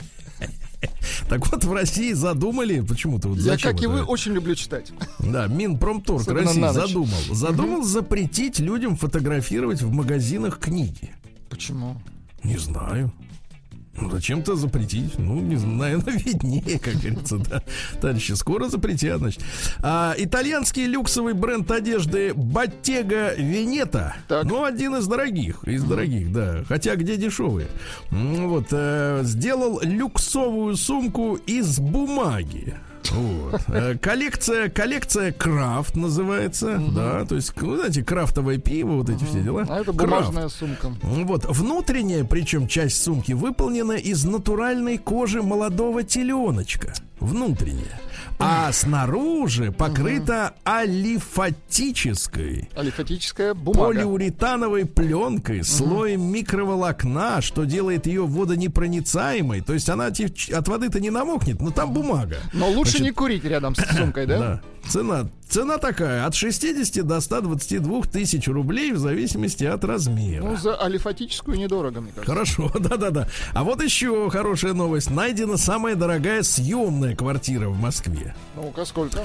Так 1.29 1.47
вот, 1.53 1.65
в 1.65 1.73
России 1.75 2.15
задумали, 2.15 2.81
почему-то 2.81 3.29
вот 3.29 3.37
я, 3.37 3.43
зачем 3.45 3.73
как 3.73 3.83
и 3.83 3.85
это? 3.85 3.93
вы, 3.93 4.05
очень 4.05 4.33
люблю 4.33 4.55
читать. 4.55 4.93
Да, 5.19 5.47
Минпромторг 5.47 6.23
Особенно 6.23 6.47
России 6.47 6.81
задумал. 6.81 7.19
Задумал 7.31 7.83
запретить 7.83 8.59
людям 8.59 8.97
фотографировать 8.97 9.83
в 9.83 9.93
магазинах 9.93 10.59
книги. 10.59 11.11
Почему? 11.51 12.01
Не 12.43 12.57
знаю. 12.57 13.13
Ну, 14.01 14.11
зачем-то 14.11 14.57
запретить? 14.57 15.19
Ну, 15.19 15.41
не 15.41 15.57
знаю, 15.57 15.99
наверное, 16.07 16.19
виднее, 16.19 16.79
как 16.79 16.95
говорится, 16.95 17.39
да. 17.39 17.63
Товарищи, 18.01 18.33
скоро 18.33 18.69
запретят, 18.69 19.19
значит. 19.19 19.43
А, 19.81 20.15
итальянский 20.19 20.87
люксовый 20.87 21.35
бренд 21.35 21.71
одежды 21.71 22.31
Bottega 22.31 23.37
Veneta. 23.39 24.13
Так. 24.29 24.45
Ну, 24.45 24.65
один 24.65 24.97
из 24.97 25.07
дорогих, 25.07 25.65
из 25.65 25.83
дорогих, 25.85 26.33
да. 26.33 26.65
Хотя 26.69 26.97
где 26.97 27.17
дешевые. 27.17 27.69
М, 28.11 28.49
Вот, 28.49 28.67
э, 28.71 29.21
сделал 29.25 29.81
люксовую 29.83 30.77
сумку 30.77 31.35
из 31.47 31.79
бумаги. 31.79 32.75
Вот. 33.13 33.61
Э, 33.69 33.97
Коллекция, 34.01 34.69
коллекция 34.69 35.33
крафт 35.33 35.97
называется, 35.97 36.79
да, 36.95 37.25
то 37.25 37.35
есть, 37.37 37.53
ну, 37.61 37.77
знаете, 37.77 38.03
крафтовое 38.05 38.59
пиво, 38.59 38.93
вот 38.97 39.11
эти 39.11 39.25
все 39.25 39.41
дела. 39.43 39.67
А 39.69 39.81
это 39.81 39.93
Крафт. 39.93 40.29
бумажная 40.29 40.49
сумка. 40.49 40.93
Вот, 41.03 41.45
внутренняя, 41.47 42.25
причем 42.25 42.69
часть 42.69 43.03
сумки 43.03 43.33
выполнена 43.33 43.93
из 43.93 44.25
натуральной 44.25 44.99
кожи 44.99 45.43
молодого 45.43 46.03
теленочка. 46.03 46.93
Внутренняя. 47.21 48.01
А 48.39 48.71
снаружи 48.73 49.73
покрыта 49.73 50.55
алифатической 50.67 52.69
Алифатическая 52.77 53.55
бумага. 53.55 53.89
полиуретановой 53.89 54.87
пленкой, 54.87 55.65
слоем 55.65 56.23
микроволокна, 56.23 57.41
что 57.41 57.65
делает 57.65 58.07
ее 58.07 58.27
водонепроницаемой. 58.27 59.61
То 59.61 59.75
есть 59.75 59.89
она 59.89 60.07
от 60.07 60.69
воды-то 60.69 61.01
не 61.01 61.11
намокнет, 61.11 61.61
но 61.61 61.71
там 61.71 61.93
бумага. 61.93 62.37
Но 62.53 62.69
лучше 62.69 62.99
Значит, 62.99 63.07
не 63.07 63.11
курить 63.13 63.45
рядом 63.45 63.75
с 63.75 63.97
сумкой, 63.97 64.27
да? 64.27 64.39
Да. 64.39 64.61
Цена, 64.89 65.29
цена 65.49 65.79
такая, 65.79 66.27
от 66.27 66.37
60 66.37 67.05
до 67.05 67.21
122 67.21 68.03
тысяч 68.03 68.47
рублей 68.47 68.93
в 68.93 68.99
зависимости 68.99 69.65
от 69.65 69.83
размера. 69.85 70.45
Ну, 70.45 70.57
за 70.57 70.81
алифатическую 70.81 71.59
недорого, 71.59 72.01
мне 72.01 72.13
кажется. 72.13 72.33
Хорошо, 72.33 72.71
да-да-да. 72.79 73.29
А 73.53 73.65
вот 73.65 73.83
еще 73.83 74.31
хорошая 74.31 74.75
новость. 74.75 75.11
Найдена 75.11 75.57
самая 75.57 75.97
дорогая 75.97 76.45
съемная 76.45 77.17
квартира 77.17 77.69
в 77.69 77.81
Москве. 77.81 78.16
Ну-ка, 78.55 78.85
сколько? 78.85 79.21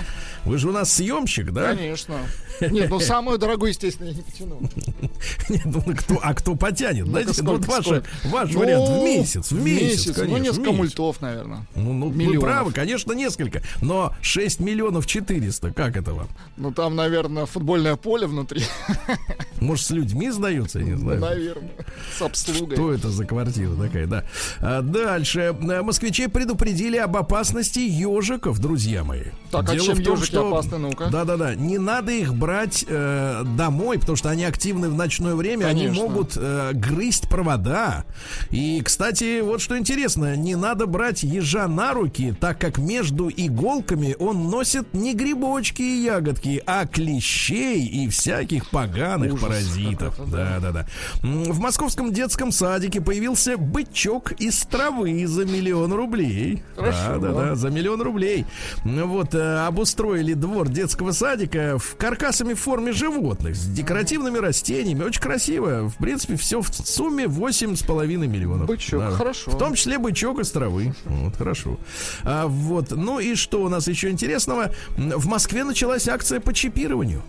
Вы 0.45 0.57
же 0.57 0.69
у 0.69 0.71
нас 0.71 0.91
съемщик, 0.93 1.51
да? 1.51 1.75
Конечно. 1.75 2.15
Нет, 2.59 2.89
ну 2.89 2.99
самую 2.99 3.37
дорогую, 3.37 3.69
естественно, 3.69 4.07
я 4.09 4.13
не 4.13 4.21
потяну. 4.21 4.59
Нет, 5.49 5.65
ну, 5.65 5.81
кто, 5.95 6.19
а 6.21 6.33
кто 6.33 6.55
потянет? 6.55 7.07
Знаете, 7.07 7.41
ну, 7.41 7.53
вот 7.53 7.63
сколько, 7.63 7.71
ваш, 7.71 7.85
сколько? 7.85 8.07
ваш 8.25 8.51
Ну, 8.53 8.59
вариант 8.59 8.89
в 8.89 9.03
месяц. 9.03 9.51
В 9.51 9.63
месяц, 9.63 10.07
Ну, 10.07 10.13
конечно. 10.13 10.37
в 10.37 10.41
несколько 10.41 10.61
месяц. 10.69 10.77
мультов, 10.77 11.21
наверное. 11.21 11.65
Ну, 11.75 11.93
ну, 11.93 12.09
вы 12.09 12.15
Миллионов. 12.17 12.41
правы, 12.43 12.71
конечно, 12.71 13.13
несколько. 13.13 13.63
Но 13.81 14.13
6 14.21 14.59
миллионов 14.59 15.07
400, 15.07 15.71
как 15.71 15.95
это 15.97 16.13
вам? 16.13 16.27
Ну, 16.57 16.71
там, 16.71 16.95
наверное, 16.95 17.45
футбольное 17.47 17.95
поле 17.95 18.27
внутри. 18.27 18.63
Может, 19.59 19.85
с 19.85 19.89
людьми 19.91 20.29
сдаются, 20.29 20.79
я 20.79 20.85
не 20.85 20.97
знаю. 20.97 21.19
Наверное. 21.19 21.71
С 22.17 22.21
обслугой. 22.21 22.75
Что 22.75 22.93
это 22.93 23.09
за 23.09 23.25
квартира 23.25 23.73
такая, 23.75 24.05
да? 24.07 24.23
А 24.59 24.81
дальше. 24.81 25.55
Москвичей 25.59 26.27
предупредили 26.27 26.97
об 26.97 27.15
опасности 27.17 27.79
ежиков, 27.79 28.59
друзья 28.59 28.80
мои. 29.03 29.23
Так, 29.51 29.69
а 29.69 29.77
чем 29.77 29.95
в 29.95 30.03
том, 30.03 30.17
ежики 30.17 30.35
опасны, 30.35 30.77
ну-ка? 30.77 31.07
Да-да-да. 31.09 31.55
Не 31.55 31.77
надо 31.77 32.11
их 32.13 32.33
брать 32.33 32.85
э, 32.87 33.43
домой, 33.57 33.99
потому 33.99 34.15
что 34.15 34.29
они 34.29 34.45
активны 34.45 34.89
в 34.89 34.95
ночное 34.95 35.35
время. 35.35 35.65
Они 35.65 35.87
Конечно. 35.87 36.03
могут 36.07 36.33
э, 36.37 36.71
грызть 36.73 37.27
провода. 37.29 38.05
И, 38.49 38.81
кстати, 38.81 39.41
вот 39.41 39.61
что 39.61 39.77
интересно. 39.77 40.35
Не 40.37 40.55
надо 40.55 40.85
брать 40.85 41.23
ежа 41.23 41.67
на 41.67 41.93
руки, 41.93 42.33
так 42.39 42.59
как 42.59 42.77
между 42.77 43.29
иголками 43.29 44.15
он 44.19 44.49
носит 44.49 44.93
не 44.93 45.13
грибочки 45.13 45.81
и 45.81 46.03
ягодки, 46.05 46.63
а 46.65 46.85
клещей 46.85 47.85
и 47.85 48.07
всяких 48.07 48.69
поганых 48.69 49.33
Ужас 49.33 49.47
паразитов. 49.47 50.15
какой-то, 50.15 50.31
Да, 50.37 50.59
да, 50.61 50.71
да. 50.71 50.87
М, 51.23 51.43
В 51.51 51.59
московском 51.59 52.13
детском 52.13 52.51
садике 52.53 53.01
появился 53.01 53.57
бычок 53.57 54.31
из 54.33 54.61
травы 54.63 55.27
за 55.27 55.45
миллион 55.45 55.91
рублей. 55.93 56.63
Хорошо. 56.77 57.17
Да, 57.19 57.19
да, 57.19 57.33
да, 57.33 57.55
за 57.55 57.69
миллион 57.69 58.01
рублей. 58.01 58.45
Ну 58.83 59.07
Вот, 59.07 59.35
э, 59.35 59.65
обустроили 59.65 60.33
двор 60.33 60.69
детского 60.69 61.11
садика 61.11 61.77
в 61.77 61.95
каркасами 61.95 62.53
в 62.53 62.59
форме 62.59 62.91
животных, 62.91 63.55
с 63.55 63.65
декоративными 63.65 64.37
растениями. 64.37 65.03
Очень 65.03 65.21
красиво. 65.21 65.89
В 65.89 65.97
принципе, 65.97 66.35
все 66.35 66.61
в 66.61 66.67
сумме 66.73 67.25
8,5 67.25 68.27
миллионов. 68.27 68.67
Бычок, 68.67 69.13
хорошо. 69.13 69.51
В 69.51 69.57
том 69.57 69.75
числе 69.75 69.97
бычок 69.97 70.39
из 70.39 70.51
травы. 70.51 70.93
Вот, 71.05 71.35
хорошо. 71.35 71.77
А, 72.23 72.47
вот. 72.47 72.91
Ну 72.91 73.19
и 73.19 73.35
что 73.35 73.63
у 73.63 73.69
нас 73.69 73.87
еще 73.87 74.09
интересного? 74.09 74.71
В 74.97 75.27
Москве 75.27 75.63
началась 75.63 76.07
акция 76.07 76.39
по 76.39 76.53
чипированию. 76.53 77.21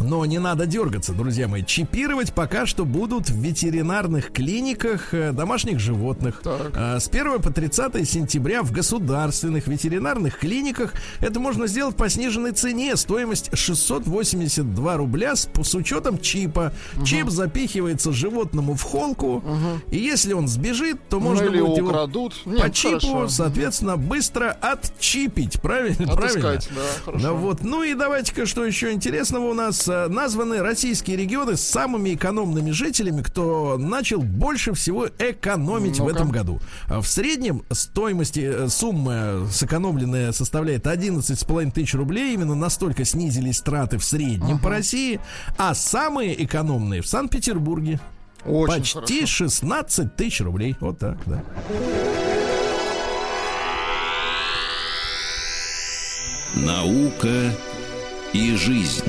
Но 0.00 0.24
не 0.26 0.38
надо 0.38 0.66
дергаться, 0.66 1.12
друзья 1.12 1.48
мои. 1.48 1.62
Чипировать 1.64 2.32
пока 2.34 2.66
что 2.66 2.84
будут 2.84 3.28
в 3.30 3.38
ветеринарных 3.40 4.32
клиниках 4.32 5.14
э, 5.14 5.32
домашних 5.32 5.78
животных. 5.80 6.40
Так. 6.42 6.72
А, 6.76 6.98
С 7.00 7.08
1 7.08 7.40
по 7.40 7.50
30 7.52 8.08
сентября 8.08 8.62
в 8.62 8.72
государственных 8.72 9.66
ветеринарных 9.66 10.38
клиниках 10.38 10.92
это 11.20 11.40
можно 11.40 11.66
сделать 11.66 11.96
по 11.96 12.08
сниженной 12.08 12.52
цене. 12.52 12.96
Стоимость 12.96 13.50
682 13.56 14.96
рубля 14.96 15.36
с, 15.36 15.48
с 15.62 15.74
учетом 15.74 16.18
чипа. 16.18 16.72
Чип 17.04 17.30
запихивается 17.30 18.12
животному 18.12 18.74
в 18.74 18.82
холку. 18.82 19.42
И 19.90 19.96
если 19.98 20.32
он 20.32 20.48
сбежит, 20.48 20.98
то 21.08 21.20
можно 21.20 21.44
ну, 21.46 21.52
или 21.52 21.60
будет 21.60 21.76
его 21.78 21.88
украдут. 21.88 22.42
по 22.44 22.48
Нет, 22.48 22.74
чипу, 22.74 23.00
хорошо. 23.00 23.28
соответственно, 23.28 23.96
быстро 23.96 24.56
отчипить. 24.60 25.60
Правильно? 25.60 26.14
Правильно? 26.14 26.50
Отыскать, 26.50 26.68
да, 26.74 26.82
хорошо. 27.04 27.26
Ну 27.28 27.36
вот, 27.36 27.62
ну 27.62 27.82
и 27.82 27.94
давайте-ка, 27.94 28.46
что 28.46 28.64
еще 28.64 28.92
интересного 28.92 29.50
у 29.50 29.54
нас. 29.54 29.83
Э, 29.88 30.08
Названы 30.08 30.60
российские 30.62 31.16
регионы 31.16 31.56
с 31.56 31.62
самыми 31.62 32.14
экономными 32.14 32.70
жителями, 32.70 33.22
кто 33.22 33.76
начал 33.78 34.20
больше 34.22 34.72
всего 34.74 35.06
экономить 35.18 35.98
в 35.98 36.04
Ну-ка. 36.04 36.12
этом 36.16 36.30
году. 36.30 36.60
А 36.88 37.00
В 37.00 37.06
среднем 37.06 37.62
стоимость, 37.70 38.36
э, 38.36 38.68
сумма 38.68 39.46
сэкономленная 39.50 40.32
составляет 40.32 40.86
11,5 40.86 41.70
тысяч 41.72 41.94
рублей. 41.94 42.34
Именно 42.34 42.54
настолько 42.54 43.04
снизились 43.04 43.60
траты 43.60 43.98
в 43.98 44.04
среднем 44.04 44.58
по 44.58 44.70
России. 44.70 45.20
А 45.58 45.74
самые 45.74 46.42
экономные 46.44 47.02
в 47.02 47.06
Санкт-Петербурге. 47.06 48.00
Очень 48.46 48.74
Почти 48.80 48.94
хорошо. 49.20 49.26
16 49.26 50.16
тысяч 50.16 50.40
рублей. 50.40 50.76
Вот 50.80 50.98
так, 50.98 51.16
да. 51.26 51.42
Наука 56.54 57.52
и 58.32 58.54
жизнь. 58.56 59.04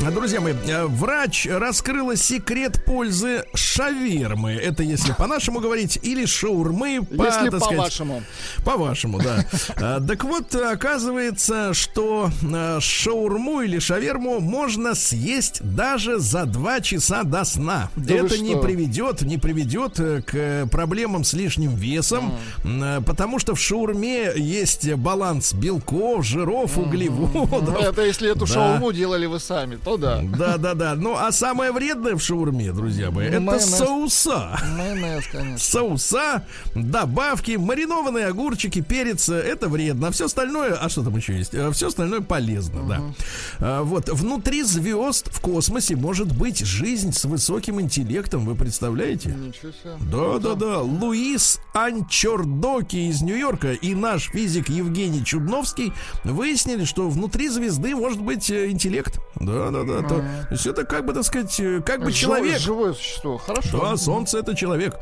Друзья 0.00 0.40
мои, 0.40 0.52
э, 0.66 0.84
врач 0.86 1.46
раскрыла 1.48 2.16
секрет 2.16 2.84
пользы 2.84 3.44
шавермы. 3.54 4.52
Это 4.52 4.82
если 4.82 5.12
по-нашему 5.12 5.60
говорить, 5.60 5.98
или 6.02 6.26
шаурмы, 6.26 7.02
по, 7.04 7.24
Если 7.24 7.50
так 7.50 7.60
по-вашему. 7.60 8.22
По-вашему, 8.64 9.18
да. 9.20 9.44
А, 9.76 10.00
Так 10.00 10.24
вот, 10.24 10.54
оказывается, 10.54 11.72
что 11.72 12.30
а, 12.52 12.80
шаурму 12.80 13.60
или 13.62 13.78
шаверму 13.78 14.40
можно 14.40 14.94
съесть 14.94 15.60
даже 15.62 16.18
за 16.18 16.46
два 16.46 16.80
часа 16.80 17.22
до 17.22 17.44
сна. 17.44 17.88
Да 17.94 18.14
Это 18.14 18.38
не 18.38 18.56
приведет, 18.56 19.22
не 19.22 19.38
приведет 19.38 20.00
э, 20.00 20.22
к 20.22 20.68
проблемам 20.70 21.22
с 21.22 21.32
лишним 21.32 21.74
весом, 21.76 22.32
м, 22.64 23.04
потому 23.04 23.38
что 23.38 23.54
в 23.54 23.60
шаурме 23.60 24.32
есть 24.36 24.92
баланс 24.94 25.52
белков, 25.54 26.24
жиров, 26.24 26.76
углеводов. 26.76 27.80
Это 27.80 28.02
если 28.02 28.30
эту 28.30 28.46
Да. 28.46 28.52
шаурму 28.52 28.92
делали 28.92 29.26
вы 29.26 29.38
сами, 29.38 29.76
то 29.84 29.96
да. 29.96 30.20
Да, 30.22 30.56
да, 30.58 30.74
да. 30.74 30.94
Ну, 30.94 31.16
а 31.16 31.32
самое 31.32 31.72
вредное 31.72 32.14
в 32.14 32.20
шаурме, 32.20 32.72
друзья 32.72 33.10
мои, 33.10 33.26
это 33.28 33.40
Майонез. 33.40 33.76
соуса. 33.76 34.58
Майонез, 34.76 35.26
конечно. 35.30 35.58
Соуса, 35.58 36.44
добавки, 36.74 37.52
маринованные 37.56 38.26
огурчики, 38.26 38.80
перец, 38.80 39.28
э, 39.28 39.34
это 39.34 39.68
вредно. 39.68 40.08
А 40.08 40.10
все 40.10 40.26
остальное, 40.26 40.74
а 40.74 40.88
что 40.88 41.02
там 41.02 41.16
еще 41.16 41.36
есть? 41.36 41.54
Все 41.72 41.88
остальное 41.88 42.20
полезно, 42.20 42.82
да. 42.88 43.02
А, 43.58 43.82
Вот, 43.82 44.08
внутри 44.08 44.62
звезд 44.62 45.28
в 45.32 45.40
космосе 45.40 45.96
может 45.96 46.36
быть 46.36 46.60
жизнь 46.64 47.12
с 47.12 47.24
высоким 47.24 47.80
интеллектом, 47.80 48.44
вы 48.44 48.54
представляете? 48.54 49.30
Ничего 49.30 49.72
себе. 49.72 49.94
Да, 50.10 50.38
да, 50.38 50.54
да. 50.54 50.78
Луис 50.80 51.58
Анчордоки 51.74 52.96
из 52.96 53.22
Нью-Йорка 53.22 53.72
и 53.72 53.94
наш 53.94 54.30
физик 54.30 54.68
Евгений 54.68 55.24
Чудновский 55.24 55.92
выяснили, 56.24 56.84
что 56.84 57.08
внутри 57.10 57.48
звезды 57.48 57.94
может 57.96 58.20
быть 58.20 58.50
э, 58.50 58.70
интеллект. 58.70 59.18
Да, 59.40 59.70
да, 59.72 59.84
да. 59.84 60.08
То, 60.08 60.14
то 60.16 60.24
есть 60.50 60.66
это 60.66 60.84
как 60.84 61.04
бы, 61.04 61.12
так 61.12 61.24
сказать, 61.24 61.58
э, 61.60 61.80
как 61.84 62.04
бы 62.04 62.12
человек. 62.12 62.58
Живое 62.58 62.92
существо. 62.92 63.38
Хорошо. 63.38 63.80
Да, 63.80 63.96
солнце 63.96 64.38
это 64.38 64.54
человек. 64.54 64.98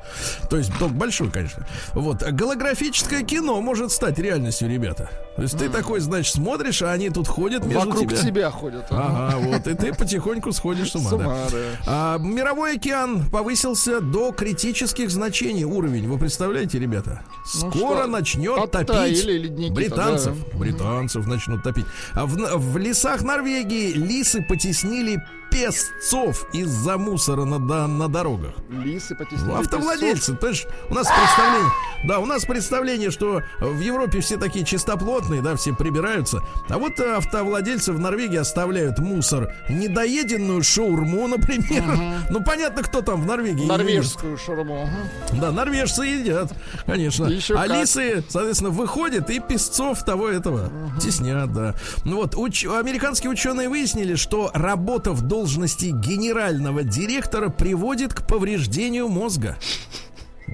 То 0.48 0.56
есть 0.56 0.70
только 0.78 0.94
большой, 0.94 1.30
конечно. 1.30 1.66
Вот. 1.94 2.22
А 2.22 2.30
Голографическое 2.30 3.22
кино 3.22 3.60
может 3.60 3.92
стать 3.92 4.18
реальностью, 4.18 4.68
ребята. 4.68 5.10
То 5.40 5.44
есть 5.44 5.56
ты 5.58 5.70
такой, 5.70 6.00
значит, 6.00 6.34
смотришь, 6.34 6.82
а 6.82 6.92
они 6.92 7.08
тут 7.08 7.26
ходят 7.26 7.64
между 7.64 7.88
Вокруг 7.88 8.10
тебя. 8.10 8.22
тебя 8.22 8.50
ходят. 8.50 8.84
ага. 8.90 9.38
Вот. 9.38 9.66
И 9.66 9.74
ты 9.74 9.94
потихоньку 9.94 10.52
сходишь 10.52 10.90
с 10.90 10.96
ума. 10.96 11.08
С 11.08 11.10
да. 11.12 11.16
ума, 11.16 11.36
да. 11.50 11.58
А, 11.86 12.18
мировой 12.18 12.74
океан 12.76 13.26
повысился 13.30 14.02
до 14.02 14.32
критических 14.32 15.10
значений 15.10 15.64
уровень. 15.64 16.06
Вы 16.08 16.18
представляете, 16.18 16.78
ребята? 16.78 17.22
Ну 17.62 17.70
Скоро 17.70 18.02
что, 18.02 18.06
начнет 18.08 18.70
топить 18.70 19.24
ледники-то, 19.24 19.74
британцев. 19.74 20.36
да. 20.52 20.58
Британцев 20.58 21.26
начнут 21.26 21.62
топить. 21.62 21.86
А 22.12 22.26
в, 22.26 22.34
в 22.34 22.76
лесах 22.76 23.22
Норвегии 23.22 23.92
лисы 23.92 24.44
потеснили 24.46 25.22
песцов 25.50 26.46
из-за 26.52 26.96
мусора 26.98 27.44
на, 27.44 27.58
на 27.86 28.08
дорогах. 28.08 28.54
Лисы 28.70 29.14
потеснили. 29.14 29.50
Ну, 29.52 29.58
Автовладельцы, 29.58 30.34
понимаешь, 30.34 30.66
у 30.88 30.94
нас 30.94 31.06
представление, 31.08 31.70
да, 32.04 32.18
у 32.18 32.26
нас 32.26 32.44
представление, 32.44 33.10
что 33.10 33.42
в 33.60 33.80
Европе 33.80 34.20
все 34.20 34.36
такие 34.36 34.64
чистоплотные, 34.64 35.42
да, 35.42 35.56
все 35.56 35.74
прибираются, 35.74 36.42
а 36.68 36.78
вот 36.78 36.98
автовладельцы 37.00 37.92
в 37.92 37.98
Норвегии 37.98 38.38
оставляют 38.38 38.98
мусор, 38.98 39.52
недоеденную 39.68 40.62
шаурму, 40.62 41.26
например. 41.26 41.84
Ну, 42.30 42.42
понятно, 42.44 42.82
кто 42.82 43.02
там 43.02 43.22
в 43.22 43.26
Норвегии. 43.26 43.66
Норвежскую 43.66 44.38
шаурму. 44.38 44.88
Да, 45.32 45.50
норвежцы 45.52 46.02
едят, 46.04 46.52
конечно. 46.86 47.26
Еще 47.26 47.54
а 47.54 47.66
как. 47.66 47.80
лисы, 47.80 48.22
соответственно, 48.28 48.70
выходят 48.70 49.30
и 49.30 49.40
песцов 49.40 50.04
того 50.04 50.28
этого 50.28 50.70
теснят, 51.00 51.52
да. 51.52 51.74
Ну 52.04 52.16
вот, 52.16 52.34
уч- 52.34 52.78
американские 52.78 53.30
ученые 53.30 53.68
выяснили, 53.68 54.14
что 54.14 54.50
работа 54.54 55.12
в 55.12 55.22
должности 55.40 55.86
генерального 55.86 56.82
директора 56.82 57.48
приводит 57.48 58.12
к 58.12 58.26
повреждению 58.26 59.08
мозга. 59.08 59.56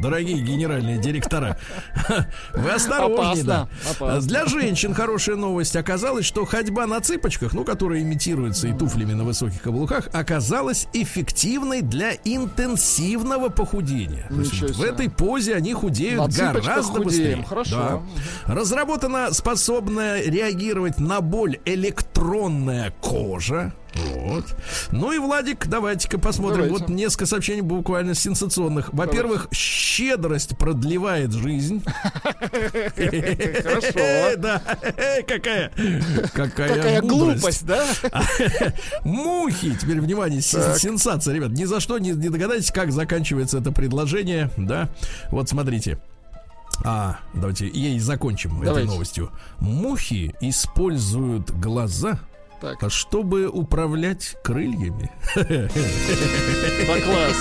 Дорогие 0.01 0.40
генеральные 0.42 0.99
директора, 0.99 1.59
вы 2.55 2.70
осторожнее, 2.70 3.42
да. 3.44 3.68
Для 4.20 4.44
женщин 4.46 4.92
хорошая 4.94 5.37
новость. 5.37 5.75
Оказалось, 5.75 6.27
что 6.27 6.44
ходьба 6.44 6.87
на 6.87 7.01
цыпочках, 7.01 7.55
ну, 7.55 7.64
которая 7.64 8.03
имитируется 8.03 8.68
и 8.68 8.75
туфлями 8.75 9.14
на 9.14 9.25
высоких 9.25 9.61
каблуках, 9.62 10.09
оказалась 10.12 10.87
эффективной 10.92 11.81
для 11.81 12.12
интенсивного 12.25 13.49
похудения. 13.49 14.27
То 14.29 14.38
есть 14.40 14.77
в 14.77 14.83
этой 14.83 15.09
позе 15.11 15.55
они 15.57 15.72
худеют 15.72 16.29
На 16.29 16.53
гораздо 16.53 17.01
быстрее. 17.01 17.42
хорошо. 17.49 18.05
Да. 18.46 18.55
Разработана 18.55 19.33
способная 19.33 20.22
реагировать 20.22 21.01
на 21.01 21.22
боль 21.22 21.59
электронная 21.64 22.92
кожа. 23.01 23.72
Вот. 23.97 24.45
Ну 24.93 25.13
и, 25.13 25.19
Владик, 25.19 25.67
давайте-ка 25.67 26.19
посмотрим. 26.19 26.65
Давайте. 26.65 26.85
Вот 26.85 26.89
несколько 26.89 27.27
сообщений 27.27 27.63
буквально 27.63 28.15
сенсационных. 28.15 28.93
Во-первых, 28.93 29.49
щедрость 29.53 30.57
продлевает 30.59 31.33
жизнь. 31.33 31.83
Хорошо. 32.95 33.97
Да, 34.37 34.61
какая, 35.27 35.71
какая, 36.35 37.01
глупость, 37.01 37.65
да? 37.65 37.85
Мухи. 39.05 39.77
Теперь, 39.81 40.01
внимание, 40.01 40.41
сенсация, 40.41 41.35
ребят. 41.35 41.51
Ни 41.51 41.65
за 41.65 41.81
что 41.81 41.99
не, 41.99 42.13
догадаетесь, 42.13 42.71
как 42.71 42.93
заканчивается 42.93 43.59
это 43.59 43.73
предложение. 43.73 44.51
Да, 44.57 44.89
вот 45.31 45.49
смотрите. 45.49 45.99
А, 46.85 47.19
давайте 47.35 47.69
ей 47.69 47.99
закончим 47.99 48.63
этой 48.63 48.85
новостью. 48.85 49.31
Мухи 49.61 50.35
используют 50.41 51.51
глаза, 51.51 52.19
Так, 52.61 52.83
а 52.83 52.90
чтобы 52.90 53.49
управлять 53.49 54.37
крыльями. 54.42 55.11
да 55.35 57.01
класс. 57.01 57.37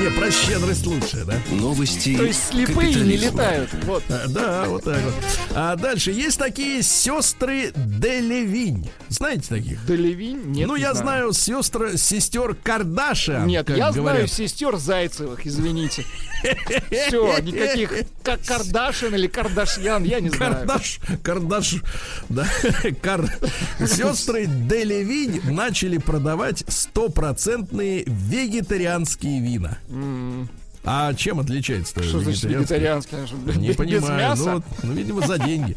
Не, 0.00 0.10
про 0.18 0.30
щедрость 0.30 0.86
лучше, 0.86 1.24
да? 1.26 1.34
Новости 1.50 2.16
То 2.16 2.24
есть 2.24 2.48
слепые 2.48 2.94
не 2.94 3.16
летают. 3.16 3.70
Вот. 3.84 4.02
А, 4.08 4.26
Да, 4.28 4.64
вот 4.66 4.84
так 4.84 5.02
вот. 5.02 5.14
А 5.54 5.76
дальше 5.76 6.10
есть 6.12 6.38
такие 6.38 6.82
сестры 6.82 7.72
Делевинь. 7.74 8.90
Знаете 9.08 9.48
таких? 9.48 9.84
Делевинь? 9.84 10.42
Нет, 10.52 10.68
ну, 10.68 10.76
не 10.76 10.82
я 10.82 10.94
знаю 10.94 11.32
сестра, 11.32 11.96
сестер 11.96 12.54
Кардашиан. 12.54 13.46
Нет, 13.46 13.68
я 13.68 13.92
знаю 13.92 13.94
говорят. 13.94 14.32
сестер 14.32 14.76
Зайцевых, 14.76 15.46
извините. 15.46 16.04
Все, 16.90 17.38
никаких 17.40 17.92
как 18.22 18.42
Кардашин 18.44 19.14
или 19.14 19.26
Кардашьян, 19.26 20.04
я 20.04 20.20
не 20.20 20.30
знаю. 20.30 20.54
Кардаш, 20.54 21.00
Кардаш, 21.22 21.74
да, 22.28 22.46
Кар, 23.02 23.26
сестры 23.86 24.29
сестры 24.30 24.46
Делевинь 24.46 25.40
начали 25.50 25.98
продавать 25.98 26.64
стопроцентные 26.68 28.04
вегетарианские 28.06 29.40
вина. 29.40 29.78
А 30.82 31.12
чем 31.12 31.40
отличается 31.40 32.02
Что 32.02 32.20
значит 32.20 32.44
вегетарианский? 32.44 33.18
Не 33.56 33.68
Без 33.68 33.76
понимаю. 33.76 34.18
мяса? 34.18 34.44
Ну, 34.44 34.52
вот, 34.54 34.64
ну, 34.82 34.92
видимо, 34.94 35.26
за 35.26 35.38
деньги. 35.38 35.76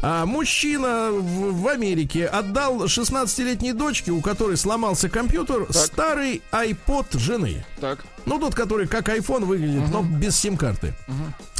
А, 0.00 0.26
мужчина 0.26 1.10
в, 1.10 1.60
в 1.62 1.68
Америке 1.68 2.26
отдал 2.26 2.84
16-летней 2.84 3.72
дочке, 3.72 4.12
у 4.12 4.20
которой 4.20 4.56
сломался 4.56 5.08
компьютер, 5.08 5.66
старый 5.70 6.40
iPod 6.52 7.18
жены. 7.18 7.64
Так. 7.80 8.04
Ну, 8.26 8.38
тот, 8.38 8.54
который 8.54 8.86
как 8.86 9.08
iPhone 9.08 9.44
выглядит, 9.44 9.90
но 9.90 10.02
без 10.02 10.36
сим-карты. 10.36 10.94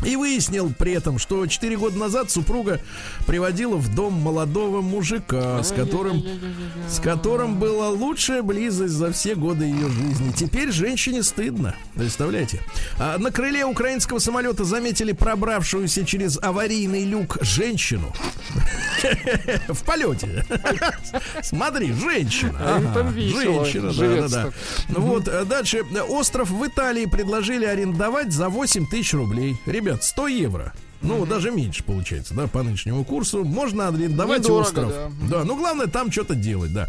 И 0.05 0.17
выяснил 0.17 0.73
при 0.77 0.93
этом, 0.93 1.19
что 1.19 1.47
4 1.47 1.77
года 1.77 1.99
назад 1.99 2.31
супруга 2.31 2.81
приводила 3.27 3.77
в 3.77 3.95
дом 3.95 4.15
молодого 4.15 4.81
мужика, 4.81 5.63
с 5.63 5.73
которым, 5.73 6.23
с 6.89 7.01
которым 7.01 7.59
была 7.59 7.91
лучшая 7.91 8.43
близость 8.43 8.95
за 8.95 9.13
все 9.13 9.35
годы 9.35 9.65
ее 9.65 9.89
жизни. 9.91 10.33
Теперь 10.33 10.71
женщине 10.73 11.23
стыдно. 11.23 11.75
Представляете? 11.95 12.61
А 12.99 13.19
на 13.19 13.31
крыле 13.31 13.65
украинского 13.65 14.19
самолета 14.19 14.65
заметили 14.65 15.13
пробравшуюся 15.13 16.05
через 16.05 16.39
аварийный 16.41 17.05
люк 17.05 17.39
женщину. 17.41 18.13
В 19.69 19.85
полете. 19.85 20.45
Смотри, 21.43 21.93
женщина. 21.93 22.59
А 22.59 23.11
весело 23.11 23.65
Женщина, 23.65 23.93
да, 23.93 24.29
да, 24.29 24.45
да. 24.45 24.53
Вот, 25.01 25.29
э, 25.29 25.45
дальше. 25.45 25.83
Остров 26.09 26.51
в 26.51 26.67
Италии 26.67 27.07
предложили 27.07 27.65
арендовать 27.65 28.33
за 28.33 28.49
8 28.49 28.87
тысяч 28.87 29.15
рублей. 29.15 29.57
Ребят, 29.67 30.05
100 30.05 30.29
евро. 30.29 30.73
Ну, 31.05 31.27
даже 31.27 31.51
меньше 31.51 31.85
получается, 31.85 32.35
да, 32.35 32.47
по 32.47 32.63
нынешнему 32.63 33.05
курсу. 33.05 33.45
Можно 33.45 33.89
арендовать 33.89 34.41
Недорого, 34.41 34.63
остров. 34.63 34.93
Да. 35.29 35.45
ну 35.45 35.57
главное 35.57 35.87
там 35.87 36.11
что-то 36.11 36.35
делать, 36.35 36.73
да. 36.73 36.89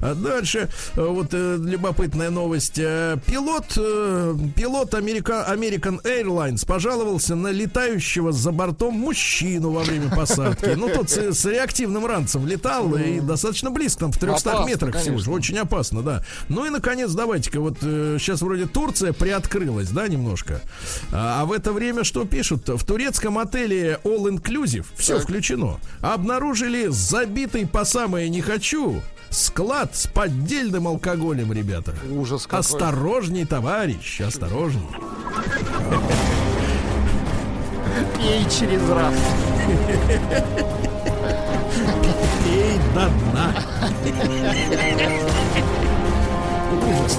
А 0.00 0.14
дальше, 0.14 0.68
э, 0.96 1.02
вот 1.02 1.28
э, 1.32 1.56
любопытная 1.58 2.30
новость. 2.30 2.78
Э, 2.78 3.16
Пилот, 3.26 3.72
э, 3.76 4.36
пилот 4.54 4.94
Америка, 4.94 5.46
American 5.50 6.02
Airlines 6.04 6.66
пожаловался 6.66 7.34
на 7.36 7.48
летающего 7.48 8.32
за 8.32 8.52
бортом 8.52 8.94
мужчину 8.94 9.70
во 9.70 9.82
время 9.82 10.14
посадки. 10.14 10.74
Ну, 10.76 10.88
тот 10.90 11.08
с, 11.08 11.32
с 11.32 11.44
реактивным 11.46 12.04
ранцем 12.04 12.46
летал 12.46 12.94
и 12.94 13.20
достаточно 13.20 13.70
близко, 13.70 14.00
там 14.00 14.12
в 14.12 14.18
300 14.18 14.50
Опасно, 14.50 14.68
метрах 14.68 14.96
всего 14.96 15.18
же. 15.18 15.30
Очень 15.30 15.58
опасно, 15.58 16.02
да. 16.02 16.22
Ну 16.48 16.66
и, 16.66 16.70
наконец, 16.70 17.12
давайте-ка, 17.12 17.60
вот 17.60 17.78
сейчас 17.80 18.42
вроде 18.42 18.66
Турция 18.66 19.12
приоткрылась, 19.12 19.88
да, 19.88 20.06
немножко. 20.06 20.60
А, 21.12 21.42
а 21.42 21.46
в 21.46 21.52
это 21.52 21.72
время 21.72 22.04
что 22.04 22.24
пишут? 22.24 22.68
В 22.68 22.84
турецком 22.84 23.38
отеле 23.38 23.53
All 23.54 24.28
Inclusive, 24.28 24.86
все 24.96 25.14
Так. 25.14 25.24
включено, 25.24 25.78
обнаружили 26.00 26.88
забитый 26.88 27.66
по 27.66 27.84
самое 27.84 28.28
не 28.28 28.40
хочу 28.40 29.00
склад 29.30 29.94
с 29.96 30.06
поддельным 30.06 30.86
алкоголем, 30.86 31.52
ребята. 31.52 31.94
Ужас 32.10 32.44
какой. 32.44 32.60
Осторожней, 32.60 33.44
товарищ, 33.44 34.20
осторожней. 34.20 34.82
Пей 38.16 38.44
через 38.44 38.88
раз. 38.88 39.14
Пей 42.44 42.78
до 42.94 43.08
дна. 43.08 43.54
Ужас. 46.72 47.18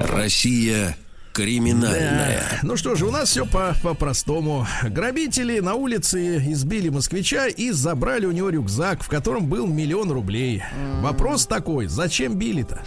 Россия 0.00 0.96
криминальная. 1.32 2.60
Ну 2.62 2.76
что 2.76 2.94
же, 2.94 3.06
у 3.06 3.10
нас 3.10 3.30
все 3.30 3.46
по- 3.46 3.74
по-простому. 3.82 4.66
Грабители 4.84 5.60
на 5.60 5.74
улице 5.74 6.38
избили 6.52 6.88
москвича 6.88 7.46
и 7.48 7.70
забрали 7.70 8.26
у 8.26 8.32
него 8.32 8.50
рюкзак, 8.50 9.02
в 9.02 9.08
котором 9.08 9.46
был 9.46 9.66
миллион 9.66 10.10
рублей. 10.10 10.62
Вопрос 11.00 11.46
такой, 11.46 11.86
зачем 11.86 12.34
били-то? 12.36 12.82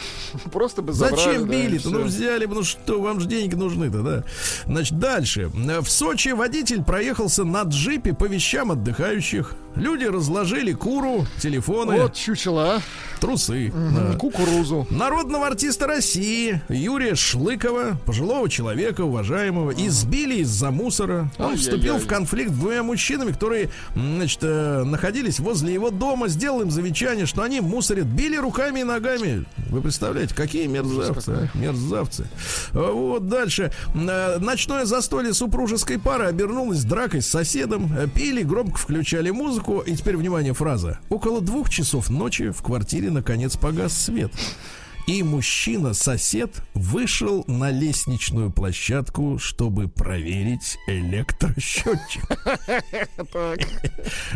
Просто 0.52 0.82
бы 0.82 0.94
забрали, 0.94 1.16
Зачем 1.16 1.48
да, 1.48 1.54
били-то? 1.54 1.90
Ну 1.90 2.04
взяли 2.04 2.46
бы, 2.46 2.56
ну 2.56 2.64
что, 2.64 3.02
вам 3.02 3.20
же 3.20 3.28
деньги 3.28 3.56
нужны-то, 3.56 4.02
да? 4.02 4.24
Значит, 4.66 5.00
дальше. 5.00 5.50
В 5.54 5.88
Сочи 5.90 6.30
водитель 6.30 6.84
проехался 6.84 7.44
на 7.44 7.64
джипе 7.64 8.14
по 8.14 8.26
вещам 8.26 8.72
отдыхающих. 8.72 9.56
Люди 9.76 10.06
разложили 10.06 10.72
куру, 10.74 11.26
телефоны, 11.42 12.02
Вот 12.02 12.14
чучело, 12.14 12.82
трусы. 13.20 13.72
а. 13.76 14.12
да. 14.14 14.18
Кукурузу. 14.18 14.88
Народного 14.90 15.48
артиста 15.48 15.86
России 15.88 16.62
Юрия 16.70 17.16
Шлыкова, 17.16 17.98
пожилого 18.06 18.50
человека, 18.50 19.02
уважаемого, 19.02 19.72
избили 19.72 20.36
из-за 20.42 20.72
мусора. 20.72 21.30
Он 21.38 21.46
Ай-яй-яй. 21.52 21.58
вступил 21.58 21.98
в 21.98 22.08
конфликт 22.08 22.52
с 22.52 22.56
двумя 22.58 22.84
мужчинами, 22.84 23.32
которые, 23.32 23.70
значит, 23.96 24.40
э, 24.44 24.84
находились 24.86 25.40
возле 25.40 25.74
его 25.74 25.90
дома, 25.90 26.28
сделал 26.30 26.62
им 26.62 26.72
замечание, 26.72 27.26
что 27.26 27.42
они 27.42 27.60
мусорят, 27.60 28.06
били 28.06 28.38
руками 28.38 28.80
и 28.80 28.84
ногами. 28.84 29.46
Вы 29.70 29.82
представляете, 29.82 30.34
какие 30.36 30.68
мерзавцы, 30.68 31.50
а? 31.54 31.58
мерзавцы. 31.58 32.28
Вот 32.72 33.28
дальше. 33.28 33.72
Э, 33.94 34.38
Ночное 34.40 34.86
застолье 34.86 35.34
супружеской 35.34 36.00
пары 36.00 36.26
обернулось 36.28 36.84
дракой 36.84 37.22
с 37.22 37.28
соседом. 37.28 37.92
Э, 37.98 38.08
Пили, 38.08 38.44
громко 38.44 38.78
включали 38.78 39.32
музыку. 39.32 39.65
И 39.86 39.96
теперь, 39.96 40.18
внимание, 40.18 40.54
фраза. 40.54 41.00
Около 41.10 41.42
двух 41.42 41.70
часов 41.70 42.10
ночи 42.10 42.52
в 42.52 42.62
квартире 42.62 43.10
наконец 43.12 43.58
погас 43.58 43.94
свет. 43.94 44.32
И 45.08 45.22
мужчина-сосед 45.22 46.64
вышел 46.74 47.44
на 47.46 47.70
лестничную 47.70 48.52
площадку, 48.52 49.38
чтобы 49.38 49.88
проверить 49.88 50.80
электросчетчик. 50.88 52.24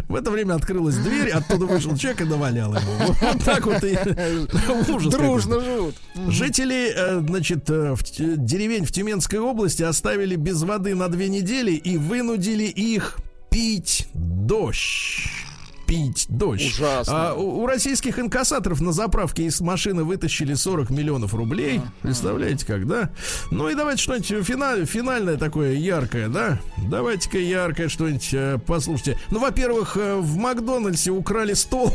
В 0.08 0.14
это 0.14 0.30
время 0.30 0.54
открылась 0.54 0.98
дверь, 0.98 1.32
оттуда 1.32 1.66
вышел 1.66 1.98
человек 1.98 2.22
и 2.22 2.26
навалял 2.26 2.76
ему. 2.76 3.16
Вот 3.20 3.44
так 3.44 3.66
вот 3.66 3.84
и 3.84 3.98
ужас 4.92 5.12
Дружно 5.12 5.60
живут. 5.60 5.96
Жители, 6.28 6.94
э, 6.96 7.20
значит, 7.20 7.68
э, 7.70 7.96
в 7.96 8.04
деревень 8.20 8.86
в 8.86 8.92
Тюменской 8.92 9.40
области 9.40 9.82
оставили 9.82 10.36
без 10.36 10.62
воды 10.62 10.94
на 10.94 11.08
две 11.08 11.30
недели 11.30 11.72
и 11.72 11.98
вынудили 11.98 12.66
их 12.66 13.18
пить 13.60 14.08
дождь. 14.14 15.49
Пить 15.90 16.28
дождь. 16.30 16.68
Ужасно. 16.68 17.30
А 17.32 17.34
у, 17.34 17.62
у 17.64 17.66
российских 17.66 18.20
инкассаторов 18.20 18.80
на 18.80 18.92
заправке 18.92 19.44
из 19.46 19.60
машины 19.60 20.04
вытащили 20.04 20.54
40 20.54 20.92
миллионов 20.92 21.34
рублей. 21.34 21.82
Представляете, 22.04 22.64
как, 22.66 22.88
да? 22.88 23.10
Ну 23.50 23.68
и 23.70 23.74
давайте 23.76 24.04
что-нибудь 24.04 24.46
фина- 24.48 24.86
финальное 24.86 25.38
такое 25.38 25.74
яркое, 25.74 26.28
да? 26.28 26.60
Давайте-ка 26.90 27.40
яркое 27.40 27.90
что-нибудь 27.90 28.30
э, 28.34 28.60
послушайте. 28.68 29.18
Ну, 29.32 29.40
во-первых, 29.40 29.98
э, 29.98 30.18
в 30.18 30.38
Макдональдсе 30.38 31.10
украли 31.12 31.54
стол. 31.54 31.92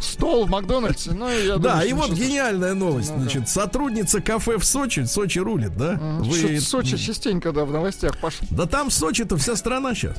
Стол 0.00 0.46
в 0.46 0.50
Макдональдсе. 0.50 1.10
Ну, 1.12 1.28
я 1.28 1.56
Да, 1.56 1.80
думаю, 1.80 1.84
и 1.86 1.88
что 1.88 1.96
вот 1.96 2.06
сейчас- 2.10 2.18
гениальная 2.18 2.74
новость. 2.74 3.08
Ну-ка. 3.10 3.20
Значит, 3.22 3.48
сотрудница 3.48 4.20
кафе 4.20 4.58
в 4.58 4.64
Сочи, 4.64 5.04
Сочи 5.06 5.38
рулит, 5.40 5.76
да? 5.76 5.92
Ага. 6.00 6.22
Вы- 6.24 6.60
Сочи 6.60 6.96
частенько, 6.98 7.50
да, 7.52 7.64
в 7.64 7.72
новостях 7.72 8.18
пошли. 8.18 8.46
Да 8.50 8.66
там 8.66 8.90
Сочи-то 8.90 9.36
вся 9.38 9.56
страна 9.56 9.94
сейчас. 9.94 10.16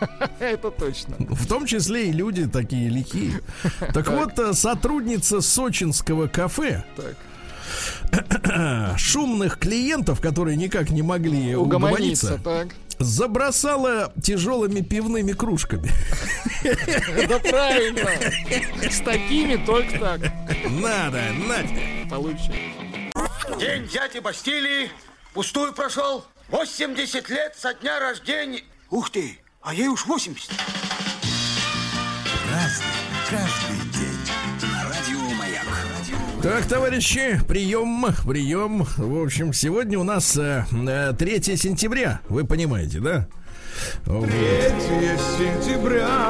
Это 0.40 0.70
точно. 0.70 1.14
В 1.18 1.46
том 1.46 1.64
числе 1.64 2.08
и 2.08 2.12
люди 2.12 2.46
такие 2.46 2.71
лихие. 2.76 3.40
Так 3.94 4.08
вот, 4.08 4.38
э, 4.38 4.52
сотрудница 4.54 5.40
сочинского 5.40 6.26
кафе 6.28 6.84
Так. 6.96 7.16
шумных 8.98 9.58
клиентов, 9.58 10.20
которые 10.20 10.56
никак 10.56 10.90
не 10.90 11.02
могли 11.02 11.54
Угомониться, 11.56 12.34
угомониться, 12.34 12.40
так. 12.42 12.68
забросала 12.98 14.12
тяжелыми 14.22 14.80
пивными 14.80 15.32
кружками. 15.32 15.90
Да 17.28 17.38
правильно. 17.38 18.08
С 18.90 19.00
такими 19.00 19.56
только 19.64 19.98
так. 19.98 20.20
Надо, 20.70 21.22
Надя. 21.48 22.08
Получше. 22.10 22.52
День 23.58 23.88
дяди 23.88 24.18
Бастилии 24.20 24.90
пустую 25.34 25.72
прошел. 25.72 26.24
80 26.50 27.28
лет 27.30 27.54
со 27.58 27.74
дня 27.74 27.98
рождения. 27.98 28.62
Ух 28.90 29.10
ты, 29.10 29.38
а 29.62 29.72
ей 29.74 29.88
уж 29.88 30.06
80. 30.06 30.50
Так, 36.42 36.66
товарищи, 36.66 37.40
прием, 37.46 38.04
прием. 38.26 38.84
В 38.96 39.22
общем, 39.22 39.52
сегодня 39.52 39.98
у 39.98 40.02
нас 40.02 40.36
э, 40.36 40.64
э, 40.70 41.12
3 41.16 41.56
сентября, 41.56 42.20
вы 42.28 42.44
понимаете, 42.44 42.98
да? 42.98 43.28
Вот. 44.06 44.28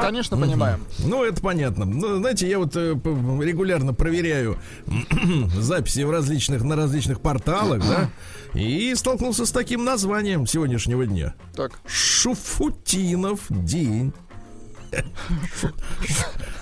Конечно, 0.01 0.37
понимаем. 0.37 0.85
Ну, 0.99 1.23
это 1.23 1.41
понятно. 1.41 1.85
Ну, 1.85 2.17
знаете, 2.17 2.47
я 2.47 2.59
вот 2.59 2.75
э, 2.75 2.93
регулярно 2.93 3.93
проверяю 3.93 4.57
записи 5.57 6.01
в 6.01 6.11
различных, 6.11 6.63
на 6.63 6.75
различных 6.75 7.19
порталах, 7.19 7.81
да, 7.81 8.09
и 8.53 8.93
столкнулся 8.95 9.45
с 9.45 9.51
таким 9.51 9.83
названием 9.83 10.45
сегодняшнего 10.47 11.05
дня. 11.05 11.33
Так. 11.55 11.79
Шуфутинов 11.85 13.41
день. 13.49 14.13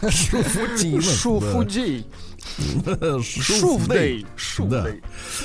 Шуфутинов. 0.09 1.03
да. 2.85 3.19
Шуфудей. 3.21 4.25
Шуфдей. 4.35 5.01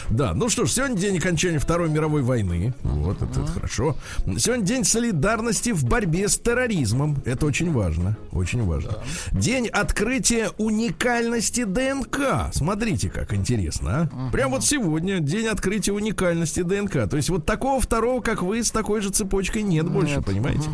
Да. 0.09 0.29
Да, 0.29 0.35
ну 0.35 0.49
что 0.49 0.65
ж, 0.65 0.73
сегодня 0.73 0.97
день 0.97 1.19
окончания 1.19 1.59
Второй 1.59 1.89
мировой 1.89 2.23
войны. 2.23 2.75
Вот, 2.83 3.23
это, 3.23 3.41
это 3.41 3.47
хорошо. 3.47 3.97
Сегодня 4.39 4.65
день 4.65 4.85
солидарности 4.85 5.71
в 5.71 5.85
борьбе 5.85 6.29
с 6.29 6.39
терроризмом. 6.39 7.23
Это 7.25 7.47
очень 7.47 7.73
важно. 7.73 8.17
Очень 8.33 8.65
важно. 8.65 8.99
День 9.33 9.69
открытия 9.69 10.51
уникальности 10.59 11.65
ДНК. 11.65 12.51
Смотрите, 12.53 13.11
как 13.11 13.35
интересно, 13.35 14.11
а. 14.13 14.31
Прям 14.31 14.51
вот 14.53 14.65
сегодня 14.65 15.21
день 15.21 15.47
открытия 15.47 15.93
уникальности 15.93 16.63
ДНК. 16.63 17.09
То 17.09 17.17
есть 17.17 17.31
вот 17.31 17.47
такого 17.47 17.81
второго, 17.81 18.21
как 18.21 18.43
вы, 18.43 18.63
с 18.63 18.71
такой 18.71 19.01
же 19.01 19.11
цепочкой 19.11 19.63
нет 19.63 19.89
больше, 19.89 20.23
понимаете? 20.23 20.71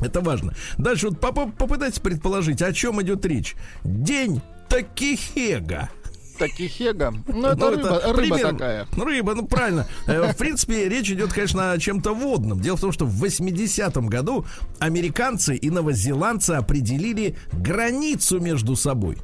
Это 0.00 0.20
важно. 0.20 0.54
Дальше 0.76 1.08
вот 1.10 1.20
поп- 1.20 1.54
попытайтесь 1.56 1.98
предположить, 1.98 2.62
о 2.62 2.72
чем 2.72 3.00
идет 3.02 3.24
речь. 3.26 3.56
День 3.84 4.40
Такихега. 4.68 5.90
Такихега. 6.38 7.12
Ну, 7.26 7.48
это 7.48 7.70
рыба, 7.70 8.00
рыба 8.00 8.14
примерно- 8.14 8.52
такая. 8.52 8.86
Ну, 8.96 9.04
рыба, 9.04 9.34
ну 9.34 9.46
правильно. 9.46 9.86
Э, 10.06 10.30
В 10.32 10.36
принципе, 10.36 10.88
речь 10.88 11.10
идет, 11.10 11.32
конечно, 11.32 11.72
о 11.72 11.78
чем-то 11.78 12.14
водном. 12.14 12.60
Дело 12.60 12.76
в 12.76 12.80
том, 12.80 12.92
что 12.92 13.06
в 13.06 13.24
80-м 13.24 14.06
году 14.06 14.46
американцы 14.78 15.56
и 15.56 15.68
новозеландцы 15.68 16.52
определили 16.52 17.34
границу 17.52 18.38
между 18.38 18.76
собой. 18.76 19.18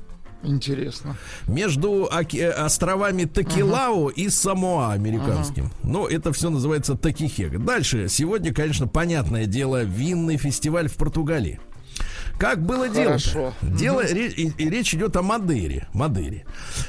Интересно. 0.44 1.16
Между 1.46 2.08
островами 2.56 3.24
Такилау 3.24 4.08
и 4.08 4.28
Самоа 4.28 4.92
американским. 4.92 5.70
Но 5.82 6.06
это 6.06 6.32
все 6.32 6.50
называется 6.50 6.96
Такихега. 6.96 7.58
Дальше. 7.58 8.08
Сегодня, 8.08 8.52
конечно, 8.52 8.86
понятное 8.86 9.46
дело, 9.46 9.82
винный 9.82 10.36
фестиваль 10.36 10.88
в 10.88 10.96
Португалии. 10.96 11.60
Как 12.38 12.60
было 12.64 12.88
дело? 12.88 13.12
Дело 13.62 14.02
ре- 14.02 14.28
и- 14.28 14.52
и 14.58 14.68
речь 14.68 14.94
идет 14.94 15.16
о 15.16 15.22
Мадейре. 15.22 15.88
Мадейре. 15.92 16.44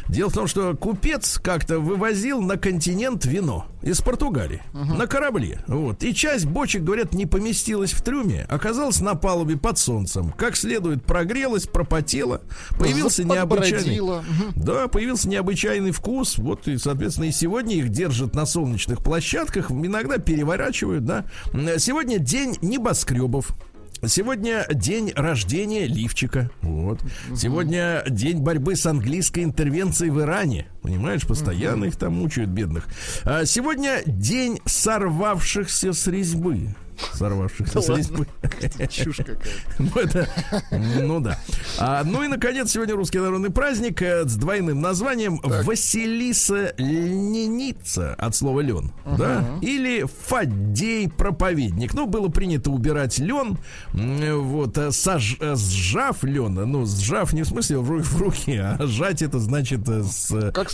Дело 0.07 0.29
в 0.29 0.33
том, 0.33 0.47
что 0.47 0.75
купец 0.75 1.39
как-то 1.41 1.79
вывозил 1.79 2.41
на 2.41 2.57
континент 2.57 3.25
вино 3.25 3.67
из 3.81 4.01
Португалии 4.01 4.61
на 4.73 5.05
корабле. 5.07 5.63
Вот. 5.67 6.03
И 6.03 6.13
часть 6.15 6.45
бочек, 6.45 6.83
говорят, 6.83 7.13
не 7.13 7.25
поместилась 7.25 7.91
в 7.91 8.01
трюме, 8.01 8.45
оказалась 8.49 8.99
на 9.01 9.13
палубе 9.15 9.55
под 9.57 9.77
солнцем. 9.77 10.31
Как 10.31 10.55
следует 10.55 11.03
прогрелась, 11.05 11.67
пропотела, 11.67 12.41
появился 12.79 13.23
необычайный. 13.35 13.83
Мгм. 14.21 14.53
Да, 14.55 14.87
появился 14.87 15.29
необычайный 15.29 15.91
вкус. 15.91 16.37
Вот 16.37 16.67
и, 16.67 16.77
соответственно, 16.77 17.25
и 17.25 17.31
сегодня 17.31 17.75
их 17.75 17.89
держат 17.89 18.33
на 18.33 18.45
солнечных 18.45 19.03
площадках, 19.03 19.69
иногда 19.71 20.17
переворачивают, 20.17 21.05
да. 21.05 21.25
Сегодня 21.77 22.17
день 22.19 22.57
небоскребов. 22.61 23.49
Сегодня 24.05 24.65
день 24.69 25.11
рождения 25.15 25.85
лифчика. 25.87 26.49
Вот. 26.61 26.99
Сегодня 27.35 28.03
день 28.07 28.39
борьбы 28.39 28.75
с 28.75 28.85
английской 28.85 29.43
интервенцией 29.43 30.11
в 30.11 30.21
Иране. 30.21 30.67
Понимаешь, 30.81 31.25
постоянно 31.25 31.85
их 31.85 31.95
там 31.95 32.13
мучают, 32.13 32.49
бедных. 32.49 32.87
А 33.23 33.45
сегодня 33.45 34.01
день 34.05 34.59
сорвавшихся 34.65 35.93
с 35.93 36.07
резьбы. 36.07 36.75
Сорвавшихся 37.13 37.81
с 37.81 37.89
резьбы. 37.89 38.27
Чушь 38.89 39.17
какая. 39.17 39.37
Ну, 39.79 39.89
это, 39.95 40.27
ну 41.01 41.19
да. 41.19 41.39
А, 41.79 42.03
ну 42.03 42.23
и, 42.23 42.27
наконец, 42.27 42.71
сегодня 42.71 42.95
русский 42.95 43.19
народный 43.19 43.49
праздник 43.51 44.01
э, 44.01 44.27
с 44.27 44.35
двойным 44.35 44.81
названием 44.81 45.39
Василиса 45.43 46.73
Льненица 46.77 48.13
от 48.15 48.35
слова 48.35 48.59
лен. 48.61 48.91
Да? 49.17 49.45
Или 49.61 50.05
Фаддей 50.27 51.09
проповедник. 51.09 51.93
Ну, 51.93 52.05
было 52.07 52.27
принято 52.29 52.71
убирать 52.71 53.17
лен, 53.19 53.57
вот, 53.93 54.77
сож- 54.77 55.37
э, 55.39 55.55
сжав 55.55 56.23
лен, 56.23 56.53
ну, 56.53 56.85
сжав 56.85 57.33
не 57.33 57.43
в 57.43 57.47
смысле 57.47 57.79
в, 57.79 57.91
ру- 57.91 58.01
в 58.01 58.21
руки, 58.21 58.57
а 58.57 58.77
сжать 58.85 59.21
это 59.21 59.39
значит 59.39 59.87
э, 59.87 60.03
с 60.03 60.31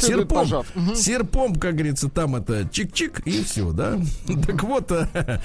серпом. 0.08 0.48
Серпом, 0.96 1.56
как 1.56 1.74
говорится, 1.76 2.10
там 2.10 2.36
это 2.36 2.62
чик-чик 2.62 3.22
и 3.26 3.44
все, 3.44 3.72
да. 3.72 3.98
Так 4.46 4.64
вот, 4.64 4.92
э, 4.92 5.40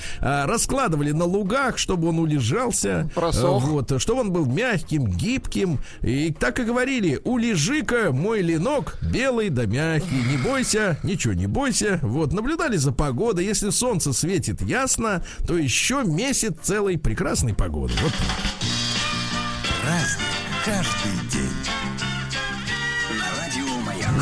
раскладывали 0.66 1.12
на 1.12 1.24
лугах, 1.24 1.78
чтобы 1.78 2.08
он 2.08 2.18
улежался. 2.18 3.08
Просох. 3.14 3.62
Э, 3.64 3.66
Вот, 3.66 4.02
чтобы 4.02 4.20
он 4.22 4.32
был 4.32 4.46
мягким, 4.46 5.06
гибким. 5.06 5.78
И 6.02 6.32
так 6.32 6.58
и 6.58 6.64
говорили, 6.64 7.20
улежи-ка, 7.24 8.10
мой 8.10 8.42
ленок, 8.42 8.98
белый 9.00 9.48
да 9.50 9.66
мягкий. 9.66 10.22
Не 10.28 10.36
бойся, 10.36 10.98
ничего 11.04 11.34
не 11.34 11.46
бойся. 11.46 12.00
Вот, 12.02 12.32
наблюдали 12.32 12.76
за 12.76 12.90
погодой. 12.90 13.44
Если 13.44 13.70
солнце 13.70 14.12
светит 14.12 14.60
ясно, 14.60 15.24
то 15.46 15.56
еще 15.56 16.02
месяц 16.04 16.54
целой 16.62 16.98
прекрасной 16.98 17.54
погоды. 17.54 17.94
Вот. 18.02 18.12
Праздник 19.82 20.26
каждый 20.64 21.30
день. 21.30 21.45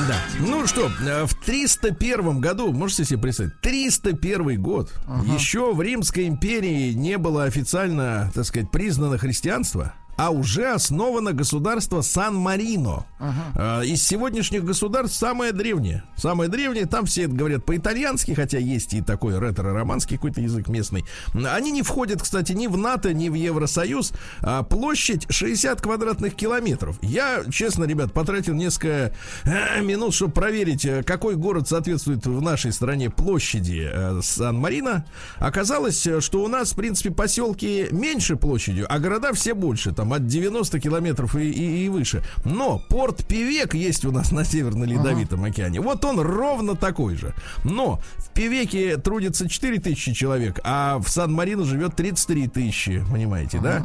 Да. 0.08 0.16
Ну 0.40 0.66
что, 0.66 0.90
э, 1.00 1.24
в 1.24 1.34
301 1.34 2.40
году, 2.40 2.72
можете 2.72 3.04
себе 3.04 3.20
представить, 3.20 3.60
301 3.60 4.60
год, 4.60 4.92
еще 5.36 5.72
в 5.72 5.80
Римской 5.80 6.26
империи 6.26 6.92
не 6.92 7.16
было 7.16 7.44
официально, 7.44 8.30
так 8.34 8.44
сказать, 8.44 8.70
признано 8.70 9.18
христианство, 9.18 9.94
а 10.16 10.30
уже 10.30 10.72
основано 10.72 11.32
государство 11.32 12.00
Сан-Марино. 12.02 13.06
Э, 13.54 13.84
Из 13.84 14.02
сегодняшних 14.02 14.64
государств 14.64 15.18
самое 15.18 15.52
древнее. 15.52 16.04
Самое 16.16 16.50
древнее, 16.50 16.86
там 16.86 17.06
все 17.06 17.24
это 17.24 17.32
говорят 17.32 17.64
по-итальянски, 17.64 18.32
хотя 18.32 18.58
есть 18.58 18.94
и 18.94 19.00
такой 19.02 19.38
ретро-романский 19.38 20.16
какой-то 20.16 20.40
язык 20.40 20.68
местный. 20.68 21.04
Они 21.34 21.70
не 21.70 21.82
входят, 21.82 22.22
кстати, 22.22 22.52
ни 22.52 22.66
в 22.66 22.76
НАТО, 22.76 23.12
ни 23.12 23.28
в 23.28 23.34
Евросоюз. 23.34 24.12
А 24.40 24.62
площадь 24.62 25.26
60 25.30 25.80
квадратных 25.80 26.34
километров. 26.34 26.98
Я, 27.02 27.42
честно, 27.50 27.84
ребят, 27.84 28.12
потратил 28.12 28.54
несколько 28.54 29.12
э, 29.44 29.80
минут, 29.82 30.14
чтобы 30.14 30.32
проверить, 30.32 30.84
э, 30.84 31.02
какой 31.02 31.36
город 31.36 31.68
соответствует 31.68 32.26
в 32.26 32.40
нашей 32.40 32.72
стране 32.72 33.10
площади 33.10 33.88
э, 33.90 34.20
Сан-Марино. 34.22 35.04
Оказалось, 35.38 36.06
что 36.20 36.42
у 36.42 36.48
нас, 36.48 36.72
в 36.72 36.76
принципе, 36.76 37.10
поселки 37.10 37.88
меньше 37.90 38.36
площадью, 38.36 38.86
а 38.88 38.98
города 38.98 39.32
все 39.32 39.54
больше, 39.54 39.92
там 39.92 40.03
от 40.12 40.26
90 40.26 40.80
километров 40.80 41.36
и, 41.36 41.50
и- 41.50 41.84
и 41.84 41.88
выше. 41.88 42.22
Но 42.44 42.78
порт 42.88 43.26
Певек 43.26 43.74
есть 43.74 44.04
у 44.04 44.12
нас 44.12 44.30
на 44.32 44.44
Северно-Ледовитом 44.44 45.44
океане. 45.44 45.80
Вот 45.80 46.04
он 46.04 46.20
ровно 46.20 46.74
такой 46.76 47.16
же. 47.16 47.34
Но 47.64 48.00
в 48.18 48.30
Певеке 48.30 48.96
трудится 48.96 49.48
4 49.48 49.78
тысячи 49.78 50.12
человек, 50.12 50.60
а 50.64 50.98
в 50.98 51.08
Сан-Марино 51.08 51.64
живет 51.64 51.96
33 51.96 52.48
тысячи, 52.48 53.04
понимаете, 53.10 53.58
да? 53.60 53.78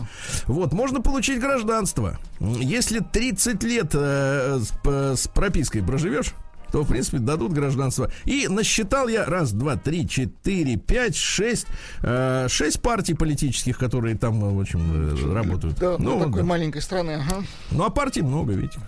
Вот, 0.47 0.73
можно 0.73 1.01
получить 1.01 1.39
гражданство. 1.39 2.17
Если 2.39 2.99
30 2.99 3.63
лет 3.63 3.91
э, 3.93 4.59
с, 4.59 5.17
с 5.21 5.27
пропиской 5.27 5.83
проживешь, 5.83 6.33
то, 6.71 6.83
в 6.83 6.87
принципе, 6.87 7.19
дадут 7.19 7.53
гражданство. 7.53 8.11
И 8.25 8.47
насчитал 8.47 9.07
я 9.07 9.25
раз, 9.25 9.51
два, 9.51 9.75
три, 9.75 10.07
четыре, 10.07 10.77
пять, 10.77 11.15
шесть, 11.15 11.67
э, 12.01 12.47
шесть 12.49 12.81
партий 12.81 13.13
политических, 13.13 13.77
которые 13.77 14.15
там, 14.15 14.39
в 14.39 14.59
общем, 14.59 15.15
э, 15.15 15.33
работают. 15.33 15.77
Да, 15.79 15.97
ну, 15.97 16.17
ну, 16.17 16.25
такой 16.25 16.41
да. 16.41 16.47
маленькой 16.47 16.81
страны, 16.81 17.11
ага. 17.11 17.43
Ну, 17.71 17.83
а 17.83 17.89
партий 17.89 18.21
много, 18.21 18.53
видите. 18.53 18.79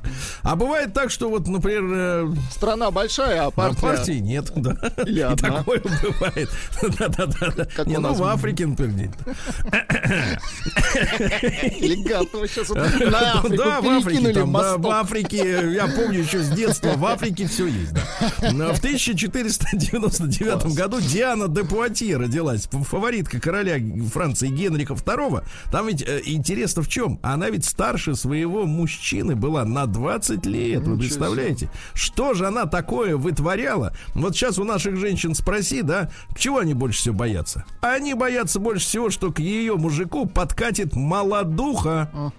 А 0.43 0.55
бывает 0.55 0.93
так, 0.93 1.11
что 1.11 1.29
вот, 1.29 1.47
например, 1.47 1.83
э, 1.93 2.31
Страна 2.51 2.91
большая, 2.91 3.43
а 3.43 3.47
а 3.47 3.51
партия... 3.51 3.81
партии 3.81 4.19
нет, 4.19 4.51
да. 4.55 4.75
Или 5.05 5.19
И 5.19 5.21
одна. 5.21 5.57
такое 5.57 5.81
бывает. 5.81 6.49
Да-да-да. 6.99 7.67
Не, 7.85 7.97
ну 7.97 8.13
в 8.13 8.23
Африке, 8.23 8.65
например. 8.67 9.09
Элегантно 11.79 12.39
вы 12.39 12.47
сейчас 12.47 12.69
на 12.69 13.33
Африку 13.33 13.57
Да, 13.57 13.81
в 13.81 13.87
Африке, 13.87 14.33
там, 14.33 14.53
да, 14.53 14.77
в. 14.77 14.87
Африке, 14.87 15.71
я 15.73 15.87
помню 15.87 16.19
еще 16.21 16.41
с 16.41 16.49
детства, 16.49 16.93
в 16.95 17.05
Африке 17.05 17.47
все 17.47 17.67
есть, 17.71 17.93
да. 17.93 18.01
В 18.73 18.77
1499 18.79 20.75
году 20.75 21.01
Диана 21.01 21.47
де 21.47 21.63
Пуатье 21.63 22.17
родилась, 22.17 22.67
фаворитка 22.71 23.39
короля 23.39 23.77
Франции 24.11 24.47
Генриха 24.49 24.93
II. 24.93 25.43
Там 25.71 25.87
ведь 25.87 26.01
э, 26.03 26.21
интересно 26.25 26.81
в 26.81 26.87
чем? 26.87 27.19
Она 27.23 27.49
ведь 27.49 27.65
старше 27.65 28.15
своего 28.15 28.65
мужчины 28.65 29.35
была 29.35 29.65
на 29.65 29.85
20 29.85 30.45
лет, 30.45 30.87
вы 30.87 30.97
представляете? 30.97 31.69
Что 31.93 32.33
же 32.33 32.47
она 32.47 32.65
такое 32.65 33.17
вытворяла? 33.17 33.95
Вот 34.13 34.35
сейчас 34.35 34.59
у 34.59 34.63
наших 34.63 34.97
женщин 34.97 35.35
спроси, 35.35 35.81
да, 35.81 36.11
чего 36.37 36.59
они 36.59 36.73
больше 36.73 36.99
всего 36.99 37.15
боятся? 37.15 37.65
Они 37.81 38.13
боятся 38.13 38.59
больше 38.59 38.85
всего, 38.85 39.09
что 39.09 39.31
к 39.31 39.39
ее 39.39 39.75
мужику 39.75 40.25
подкатит 40.25 40.95
молодуха 40.95 42.31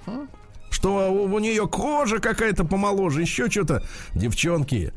что 0.72 1.10
у, 1.12 1.24
у 1.24 1.38
нее 1.38 1.66
кожа 1.68 2.18
какая-то 2.18 2.64
помоложе, 2.64 3.22
еще 3.22 3.50
что-то. 3.50 3.82
Девчонки, 4.14 4.92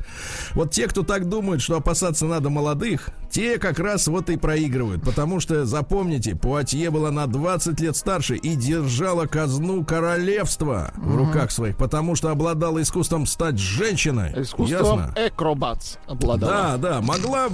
вот 0.54 0.70
те, 0.70 0.86
кто 0.86 1.02
так 1.02 1.28
думает, 1.28 1.62
что 1.62 1.76
опасаться 1.76 2.26
надо 2.26 2.50
молодых, 2.50 3.10
те 3.30 3.58
как 3.58 3.78
раз 3.78 4.06
вот 4.08 4.30
и 4.30 4.36
проигрывают. 4.36 5.02
Потому 5.02 5.40
что, 5.40 5.64
запомните, 5.64 6.34
Пуатье 6.34 6.90
была 6.90 7.10
на 7.10 7.26
20 7.26 7.78
лет 7.80 7.96
старше 7.96 8.36
и 8.36 8.54
держала 8.54 9.26
казну 9.26 9.84
королевства 9.84 10.92
в 10.96 11.16
руках 11.16 11.50
своих, 11.50 11.76
потому 11.76 12.14
что 12.14 12.30
обладала 12.30 12.80
искусством 12.82 13.26
стать 13.26 13.58
женщиной. 13.58 14.32
Искусством 14.36 14.98
Ясно? 14.98 15.14
экробац 15.16 15.96
обладала. 16.06 16.52
Да, 16.52 16.76
да, 16.76 17.00
могла 17.00 17.48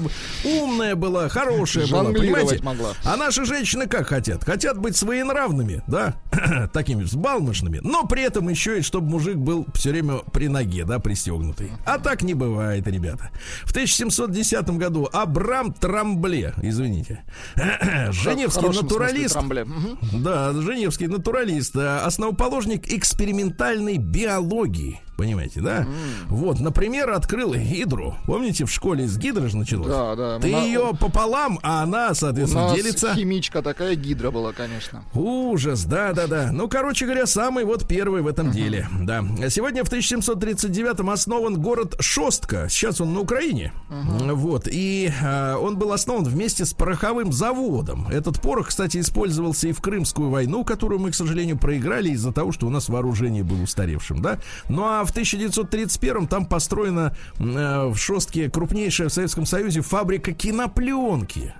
умная 0.45 0.95
была, 0.95 1.29
хорошая 1.29 1.87
была, 1.87 2.05
понимаете? 2.13 2.63
могла. 2.63 2.91
А 3.05 3.17
наши 3.17 3.45
женщины 3.45 3.87
как 3.87 4.07
хотят? 4.09 4.45
Хотят 4.45 4.79
быть 4.79 4.97
своенравными, 4.97 5.83
да, 5.87 6.15
такими 6.73 7.03
взбалмошными, 7.03 7.81
но 7.83 8.05
при 8.13 8.25
этом 8.25 8.47
еще 8.51 8.79
и 8.79 8.83
чтобы 8.83 9.09
мужик 9.09 9.39
был 9.39 9.67
все 9.73 9.89
время 9.89 10.19
при 10.35 10.47
ноге, 10.47 10.85
да, 10.85 10.99
пристегнутый. 10.99 11.71
А 11.87 11.99
так 11.99 12.21
не 12.21 12.35
бывает, 12.35 12.87
ребята. 12.87 13.31
В 13.65 13.71
1710 13.71 14.69
году 14.77 15.09
Абрам 15.11 15.73
Трамбле, 15.73 16.53
извините, 16.61 17.25
женевский 18.11 18.69
натуралист. 18.69 19.37
Мгм. 19.41 20.23
да, 20.23 20.53
женевский 20.53 21.07
натуралист, 21.07 21.75
э, 21.75 22.01
основоположник 22.01 22.93
экспериментальной 22.93 23.97
биологии. 23.97 25.01
Понимаете, 25.23 25.61
да? 25.61 25.87
Вот, 26.29 26.59
например, 26.59 27.11
открыл 27.11 27.55
гидру. 27.55 28.17
Помните, 28.27 28.65
в 28.65 28.73
школе 28.73 29.07
с 29.07 29.17
гидры 29.17 29.49
же 29.49 29.57
началось? 29.57 29.87
Да, 29.87 30.17
да. 30.17 30.41
Ты 30.41 30.49
У 30.49 30.51
на- 30.51 30.65
ее 30.65 30.91
пополам, 30.99 31.61
а 31.63 31.85
она, 31.85 32.09
У 32.11 32.15
соответственно, 32.17 32.65
нас 32.65 32.75
делится. 32.75 33.15
химичка 33.15 33.63
такая 33.63 33.95
гидра 33.95 34.33
была, 34.33 34.53
конечно. 34.53 35.05
Ужас, 35.15 35.85
да, 35.85 36.13
да, 36.13 36.27
да. 36.27 36.51
Ну, 36.53 36.69
короче 36.69 37.05
говоря, 37.05 37.27
самый 37.27 37.65
вот 37.65 37.87
первый 37.87 38.23
в 38.23 38.27
этом 38.27 38.51
деле. 38.51 38.89
Да. 39.03 39.25
Сегодня 39.49 39.85
в 39.85 39.89
1739-м 39.93 41.09
основан 41.09 41.61
город 41.61 41.95
Шостка. 42.01 42.67
Сейчас 42.69 43.01
он 43.01 43.15
на 43.15 43.21
Украине. 43.21 43.73
Вот. 43.89 44.67
И 44.69 45.09
а, 45.23 45.57
он 45.57 45.79
был 45.79 45.93
основан 45.93 46.25
вместе 46.25 46.65
с 46.65 46.73
пороховым 46.75 47.33
заводом. 47.33 48.09
Этот 48.09 48.41
порох, 48.41 48.69
кстати, 48.71 48.99
использовался 48.99 49.69
и 49.69 49.73
в 49.73 49.81
Крымскую 49.81 50.31
войну, 50.31 50.65
которую 50.65 50.99
мы, 50.99 51.13
к 51.13 51.15
сожалению, 51.15 51.59
проиграли 51.59 52.11
из-за 52.11 52.33
того, 52.33 52.51
что 52.51 52.67
у 52.67 52.71
нас 52.71 52.89
вооружение 52.89 53.45
было 53.45 53.63
устаревшим, 53.63 54.21
да. 54.21 54.39
Ну 54.69 54.83
а 54.85 55.05
в 55.05 55.12
1931-м 55.17 56.27
там 56.27 56.47
построена 56.47 57.17
э, 57.39 57.87
в 57.87 57.97
Шостке 57.97 58.51
крупнейшая 58.51 59.09
в 59.09 59.13
Советском 59.13 59.47
Союзе 59.47 59.81
фабрика 59.81 60.33
кинопленки. 60.33 61.55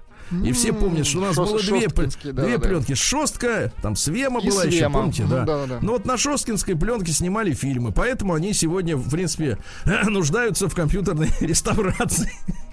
И 0.45 0.53
все 0.53 0.73
помнят, 0.73 1.05
что 1.07 1.19
у 1.19 1.21
нас 1.21 1.35
Шост- 1.37 1.51
было 1.53 1.61
две, 1.63 1.89
да, 2.33 2.43
две 2.45 2.57
да. 2.57 2.67
пленки. 2.67 2.95
Шостка, 2.95 3.71
там 3.83 3.97
Свема 3.97 4.41
И 4.41 4.49
была 4.49 4.65
еще, 4.65 4.79
Свема. 4.79 5.01
помните, 5.01 5.25
да? 5.29 5.37
Мгм, 5.39 5.47
да-да-да. 5.47 5.79
Ну 5.83 5.93
вот 5.93 6.07
на 6.07 6.17
Шосткинской 6.17 6.75
пленке 6.75 7.13
снимали 7.13 7.53
фильмы, 7.53 7.93
поэтому 7.93 8.33
они 8.33 8.55
сегодня, 8.55 8.97
в 8.97 9.11
принципе, 9.11 9.59
нуждаются 10.07 10.71
в 10.71 10.75
компьютерной 10.75 11.29
реставрации. 11.41 12.33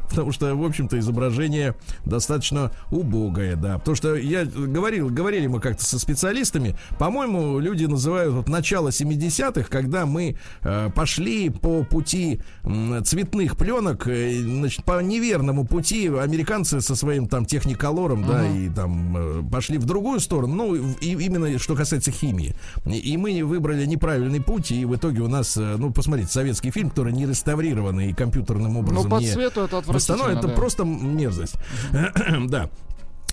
Потому 0.10 0.32
что, 0.32 0.56
в 0.56 0.64
общем-то, 0.66 0.98
изображение 1.00 1.76
достаточно 2.06 2.72
убогое, 2.92 3.56
да. 3.56 3.78
Потому 3.78 3.96
что 3.96 4.16
я 4.16 4.46
говорил, 4.46 5.10
говорили 5.10 5.48
мы 5.48 5.60
как-то 5.60 5.84
со 5.86 6.00
специалистами, 6.00 6.76
по-моему, 6.98 7.60
люди 7.60 7.86
называют 7.86 8.34
вот 8.34 8.50
начало 8.50 8.90
70-х, 8.90 9.70
когда 9.70 10.06
мы 10.06 10.38
э, 10.62 10.90
пошли 10.96 11.50
по 11.50 11.84
пути 11.84 12.42
м, 12.64 13.04
цветных 13.04 13.58
пленок, 13.58 14.08
э, 14.08 14.40
значит, 14.42 14.84
по 14.84 15.02
неверному 15.02 15.66
пути 15.66 16.08
американцы 16.08 16.82
со 16.82 16.96
своим 16.96 17.28
там 17.28 17.46
техниколором, 17.46 18.26
да, 18.28 18.48
и 18.50 18.70
там 18.70 19.16
э, 19.18 19.44
пошли 19.52 19.78
в 19.78 19.86
другую 19.86 20.20
сторону, 20.20 20.56
ну, 20.56 20.76
и 20.76 21.12
именно 21.12 21.58
что 21.60 21.76
касается 21.76 22.12
химии. 22.12 22.56
И- 22.86 23.18
мы 23.20 23.44
выбрали 23.44 23.86
неправильный 23.86 24.42
путь, 24.42 24.72
и 24.72 24.86
в 24.86 24.96
итоге 24.96 25.22
у 25.22 25.28
нас, 25.28 25.58
э, 25.58 25.76
ну, 25.78 25.92
посмотрите, 25.92 26.32
советский 26.32 26.72
фильм, 26.72 26.90
который 26.90 27.12
не 27.14 27.26
реставрированный 27.26 28.10
и 28.12 28.14
компьютерным 28.14 28.74
Ну, 28.74 28.80
образом 28.80 29.10
по 29.10 29.20
не 29.20 29.28
цвету 29.32 29.62
это 29.62 29.78
восстановлен, 30.00 30.38
это 30.38 30.48
да. 30.48 30.54
просто 30.54 30.84
мерзость. 30.84 31.56
да. 32.48 32.70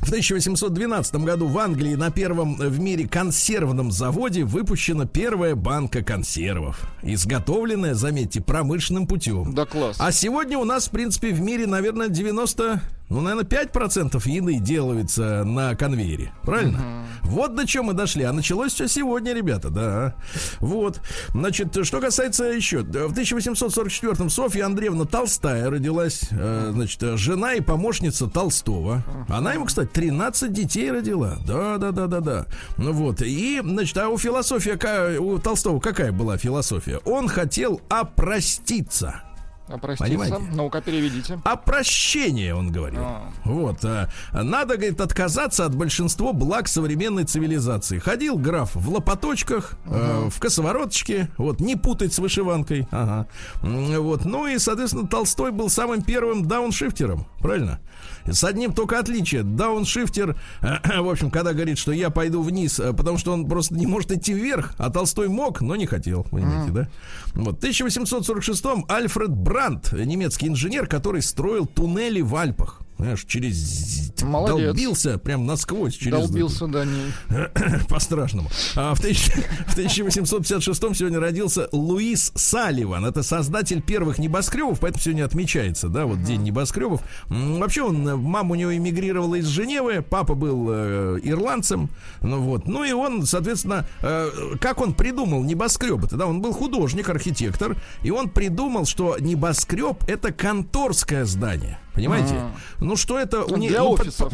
В 0.01 0.09
1812 0.09 1.15
году 1.17 1.47
в 1.47 1.59
Англии 1.59 1.95
на 1.95 2.11
первом 2.11 2.57
в 2.57 2.79
мире 2.79 3.09
консервном 3.09 3.91
заводе 3.91 4.45
выпущена 4.45 5.07
первая 5.07 5.55
банка 5.55 6.03
консервов, 6.03 6.81
изготовленная, 7.03 7.95
заметьте, 7.95 8.41
промышленным 8.43 9.07
путем. 9.07 9.55
Да 9.55 9.65
класс. 9.65 9.97
А 9.99 10.13
сегодня 10.13 10.59
у 10.59 10.65
нас, 10.65 10.89
в 10.89 10.91
принципе, 10.91 11.33
в 11.33 11.41
мире, 11.41 11.67
наверное, 11.67 12.09
90, 12.09 12.83
ну, 13.09 13.21
наверное, 13.21 13.45
5% 13.45 14.21
еды 14.29 14.59
делается 14.59 15.45
на 15.45 15.75
конвейере. 15.77 16.33
Правильно? 16.43 17.07
Вот 17.23 17.55
до 17.55 17.67
чего 17.67 17.85
мы 17.85 17.93
дошли. 17.93 18.25
А 18.25 18.33
началось 18.33 18.73
все 18.73 18.89
сегодня, 18.89 19.33
ребята, 19.33 19.71
да. 19.71 20.15
Вот. 20.59 21.01
Значит, 21.29 21.85
что 21.85 22.01
касается 22.01 22.45
еще. 22.45 22.79
В 22.79 23.13
1844-м 23.13 24.31
Софья 24.31 24.67
Андреевна 24.67 25.05
Толстая 25.05 25.71
родилась, 25.71 26.23
э, 26.31 26.71
значит, 26.73 27.01
жена 27.19 27.55
и 27.55 27.61
помощница 27.61 28.27
Толстого. 28.27 29.03
Она 29.29 29.53
ему, 29.53 29.67
кстати, 29.67 29.89
13 29.89 30.53
детей 30.53 30.91
родила. 30.91 31.39
Да, 31.47 31.79
да, 31.79 31.93
да, 31.93 32.07
да, 32.07 32.21
да. 32.21 32.47
Ну 32.77 32.93
вот. 32.93 33.23
И, 33.23 33.61
значит, 33.63 33.97
а 33.99 34.09
у 34.09 34.19
философия, 34.19 35.19
у 35.19 35.39
Толстого 35.39 35.81
какая 35.81 36.13
была 36.13 36.39
философия? 36.39 36.99
Он 37.05 37.29
хотел 37.29 37.81
опроститься. 37.89 39.26
Опроститься. 39.69 40.05
Понимаете? 40.05 40.37
Ну-ка, 40.53 40.81
переведите. 40.81 41.41
О 41.45 41.57
прощении, 41.57 42.51
он 42.53 42.71
говорил. 42.71 43.01
А. 43.03 43.29
Вот. 43.45 43.85
а, 43.85 44.09
надо, 44.33 44.77
говорит, 44.77 45.01
отказаться 45.01 45.65
от 45.65 45.75
большинства 45.75 46.33
благ 46.33 46.69
современной 46.69 47.25
цивилизации. 47.25 47.99
Ходил 47.99 48.39
граф 48.39 48.75
в 48.75 48.89
лопаточках, 48.91 49.73
э, 49.87 50.29
в 50.31 50.41
косовороточке, 50.41 51.29
вот, 51.37 51.61
не 51.61 51.77
путать 51.77 52.13
с 52.13 52.19
вышиванкой. 52.19 52.87
Ага. 52.91 53.27
Вот. 53.63 54.25
Ну 54.25 54.47
и, 54.47 54.59
соответственно, 54.59 55.09
Толстой 55.09 55.51
был 55.51 55.69
самым 55.69 56.03
первым 56.03 56.47
дауншифтером, 56.47 57.27
правильно? 57.41 57.81
С 58.27 58.45
одним 58.45 58.73
только 58.73 58.99
отличием. 58.99 59.57
Дауншифтер, 59.57 60.37
в 60.61 61.09
общем, 61.09 61.31
когда 61.31 61.53
говорит, 61.53 61.79
что 61.79 61.93
я 61.93 62.11
пойду 62.11 62.43
вниз, 62.43 62.79
э, 62.81 62.93
потому 62.93 63.19
что 63.19 63.33
он 63.33 63.47
просто 63.47 63.75
не 63.75 63.87
может 63.87 64.13
идти 64.13 64.33
вверх, 64.33 64.75
а 64.79 64.91
Толстой 64.91 65.29
мог, 65.29 65.61
но 65.61 65.77
не 65.77 65.87
хотел, 65.87 66.25
понимаете, 66.25 66.73
да? 66.73 66.89
Вот. 67.35 67.61
В 67.61 67.65
1846-м 67.65 68.87
Альфред 68.89 69.31
Брандт, 69.31 69.93
немецкий 69.93 70.49
инженер, 70.49 70.87
который 70.87 71.23
строил 71.23 71.67
туннели 71.67 72.21
в 72.21 72.35
Альпах. 72.35 72.81
Знаешь, 72.99 73.25
через... 73.27 74.13
Молодец. 74.23 74.65
Долбился 74.65 75.19
прям 75.19 75.45
насквозь. 75.45 75.95
Через 75.95 76.19
Долбился, 76.19 76.67
да, 76.67 76.85
не... 76.85 77.85
по-страшному. 77.89 78.49
А 78.75 78.95
в, 78.95 79.01
тысяч- 79.01 79.31
в 79.69 79.73
1856 79.73 80.81
сегодня 80.97 81.21
родился 81.21 81.69
Луис 81.73 82.33
Салливан. 82.35 83.05
Это 83.05 83.23
создатель 83.23 83.83
первых 83.83 84.19
небоскребов, 84.19 84.81
поэтому 84.81 85.03
сегодня 85.03 85.25
отмечается, 85.25 85.89
да, 85.89 86.07
вот 86.07 86.23
день 86.23 86.43
небоскребов. 86.43 87.03
Вообще 87.29 87.83
он, 87.83 88.09
э, 88.09 88.17
мама 88.17 88.53
у 88.53 88.55
него 88.55 88.75
эмигрировала 88.75 89.35
из 89.35 89.47
Женевы, 89.47 90.03
папа 90.03 90.35
был 90.35 90.69
э, 90.71 91.21
ирландцем, 91.23 91.91
ну 92.23 92.41
вот. 92.41 92.67
Ну 92.67 92.83
и 92.83 92.93
он, 92.93 93.27
соответственно, 93.27 93.87
э, 94.01 94.31
как 94.59 94.81
он 94.81 94.95
придумал 94.95 95.43
небоскребы? 95.45 96.09
Тогда 96.09 96.27
он 96.27 96.41
был 96.41 96.53
художник, 96.53 97.09
архитектор, 97.11 97.77
и 98.03 98.11
он 98.11 98.31
придумал, 98.31 98.87
что 98.87 99.17
небоскреб 99.19 100.03
это 100.09 100.33
конторское 100.33 101.27
здание. 101.27 101.79
Понимаете? 101.97 102.35
Ну 102.79 102.95
что 102.97 103.19
это 103.19 103.43
у 103.45 103.57
них 103.57 103.71
Для 103.71 103.81
ну, 103.83 103.97
по- 103.97 104.03
офисов. 104.03 104.33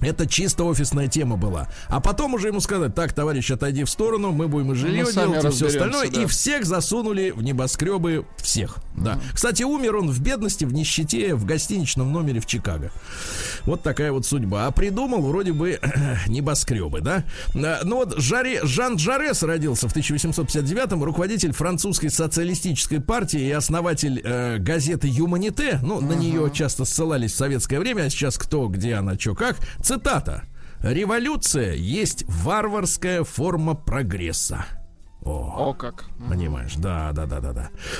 Это 0.00 0.26
чисто 0.26 0.64
офисная 0.64 1.08
тема 1.08 1.36
была. 1.36 1.68
А 1.88 2.00
потом 2.00 2.34
уже 2.34 2.48
ему 2.48 2.60
сказать, 2.60 2.94
так, 2.94 3.12
товарищ, 3.12 3.50
отойди 3.50 3.84
в 3.84 3.90
сторону, 3.90 4.30
мы 4.32 4.48
будем 4.48 4.72
и 4.72 4.74
жилье 4.74 5.04
Мы 5.04 5.12
делать, 5.12 5.44
и 5.44 5.50
все 5.50 5.66
остальное. 5.66 6.10
да. 6.10 6.22
И 6.22 6.26
всех 6.26 6.64
засунули 6.64 7.30
в 7.30 7.42
небоскребы 7.42 8.24
всех. 8.38 8.76
Да. 8.96 9.18
Кстати, 9.32 9.62
умер 9.62 9.96
он 9.96 10.10
в 10.10 10.20
бедности, 10.20 10.64
в 10.64 10.72
нищете, 10.72 11.34
в 11.34 11.44
гостиничном 11.44 12.12
номере 12.12 12.40
в 12.40 12.46
Чикаго. 12.46 12.90
Вот 13.64 13.82
такая 13.82 14.12
вот 14.12 14.26
судьба. 14.26 14.66
А 14.66 14.70
придумал 14.70 15.22
вроде 15.22 15.52
бы 15.52 15.80
небоскребы, 16.26 17.00
да? 17.00 17.24
Ну 17.54 17.96
вот 17.96 18.18
Жаре, 18.18 18.60
Жан 18.64 18.98
Жарес 18.98 19.42
родился 19.42 19.88
в 19.88 19.96
1859-м, 19.96 21.02
руководитель 21.02 21.52
французской 21.52 22.08
социалистической 22.08 23.00
партии 23.00 23.40
и 23.40 23.50
основатель 23.50 24.20
э, 24.24 24.58
газеты 24.58 25.08
«Юманите». 25.08 25.80
Ну, 25.82 26.00
на 26.00 26.12
нее 26.12 26.50
часто 26.52 26.84
ссылались 26.84 27.32
в 27.32 27.36
советское 27.36 27.78
время, 27.78 28.02
а 28.02 28.10
сейчас 28.10 28.36
кто, 28.38 28.66
где 28.68 28.94
она, 28.94 29.18
что, 29.18 29.34
как. 29.34 29.56
Цитата. 29.88 30.42
«Революция 30.82 31.72
есть 31.72 32.24
варварская 32.28 33.24
форма 33.24 33.74
прогресса». 33.74 34.66
О, 35.24 35.70
О, 35.70 35.74
как. 35.74 36.04
Понимаешь, 36.30 36.74
да, 36.76 37.10
да, 37.12 37.26
да, 37.26 37.40
да, 37.40 37.52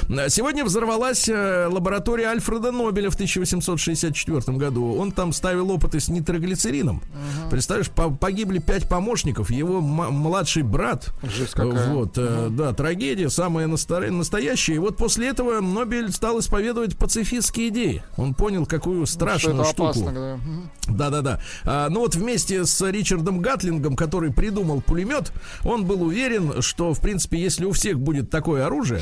да. 0.09 0.29
Сегодня 0.31 0.65
взорвалась 0.65 1.29
э, 1.29 1.67
лаборатория 1.67 2.27
Альфреда 2.29 2.71
Нобеля 2.73 3.11
в 3.11 3.15
1864 3.15 4.57
году. 4.57 4.95
Он 4.95 5.13
там 5.13 5.33
ставил 5.33 5.71
опыты 5.71 6.01
с 6.01 6.09
нитроглицерином. 6.09 7.03
Представляешь, 7.51 7.91
по- 7.91 8.11
погибли 8.11 8.59
пять 8.61 8.89
помощников, 8.89 9.51
его 9.51 9.81
младший 9.81 10.63
брат. 10.63 11.11
Жесть 11.23 11.53
какая. 11.53 11.93
Вот, 11.93 12.13
э, 12.17 12.49
да, 12.51 12.73
трагедия 12.73 13.29
самая 13.31 13.67
настоящая. 13.67 14.75
И 14.77 14.79
вот 14.79 14.97
после 14.97 15.29
этого 15.29 15.61
Нобель 15.61 16.13
стал 16.13 16.39
исповедовать 16.39 16.97
пацифистские 16.97 17.69
идеи. 17.69 18.03
Он 18.17 18.33
понял, 18.33 18.65
какую 18.65 19.05
Что 19.07 19.15
страшную 19.15 19.57
это 19.61 19.65
штуку. 19.71 19.85
опасно, 19.91 20.13
да. 20.13 20.37
Мгм. 20.37 20.71
Да-да-да. 20.97 21.41
А, 21.65 21.89
ну 21.91 22.01
вот 22.01 22.15
вместе 22.15 22.65
с 22.65 22.81
Ричардом 22.91 23.41
Гатлингом, 23.41 23.97
который 23.97 24.33
придумал 24.33 24.81
пулемет, 24.81 25.33
он 25.65 25.85
был 25.85 26.03
уверен, 26.03 26.63
что, 26.63 26.95
в 26.95 27.01
принципе, 27.09 27.39
если 27.39 27.65
у 27.65 27.73
всех 27.73 27.99
будет 27.99 28.29
такое 28.29 28.67
оружие, 28.67 29.01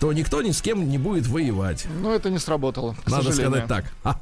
то 0.00 0.12
никто 0.12 0.42
ни 0.42 0.50
с 0.50 0.62
кем 0.62 0.88
не 0.88 0.98
будет 0.98 1.26
воевать. 1.26 1.86
Но 2.00 2.12
это 2.14 2.30
не 2.30 2.38
сработало. 2.38 2.96
Надо 3.06 3.32
сожалению. 3.32 3.64
сказать 3.66 3.84
так. 4.02 4.14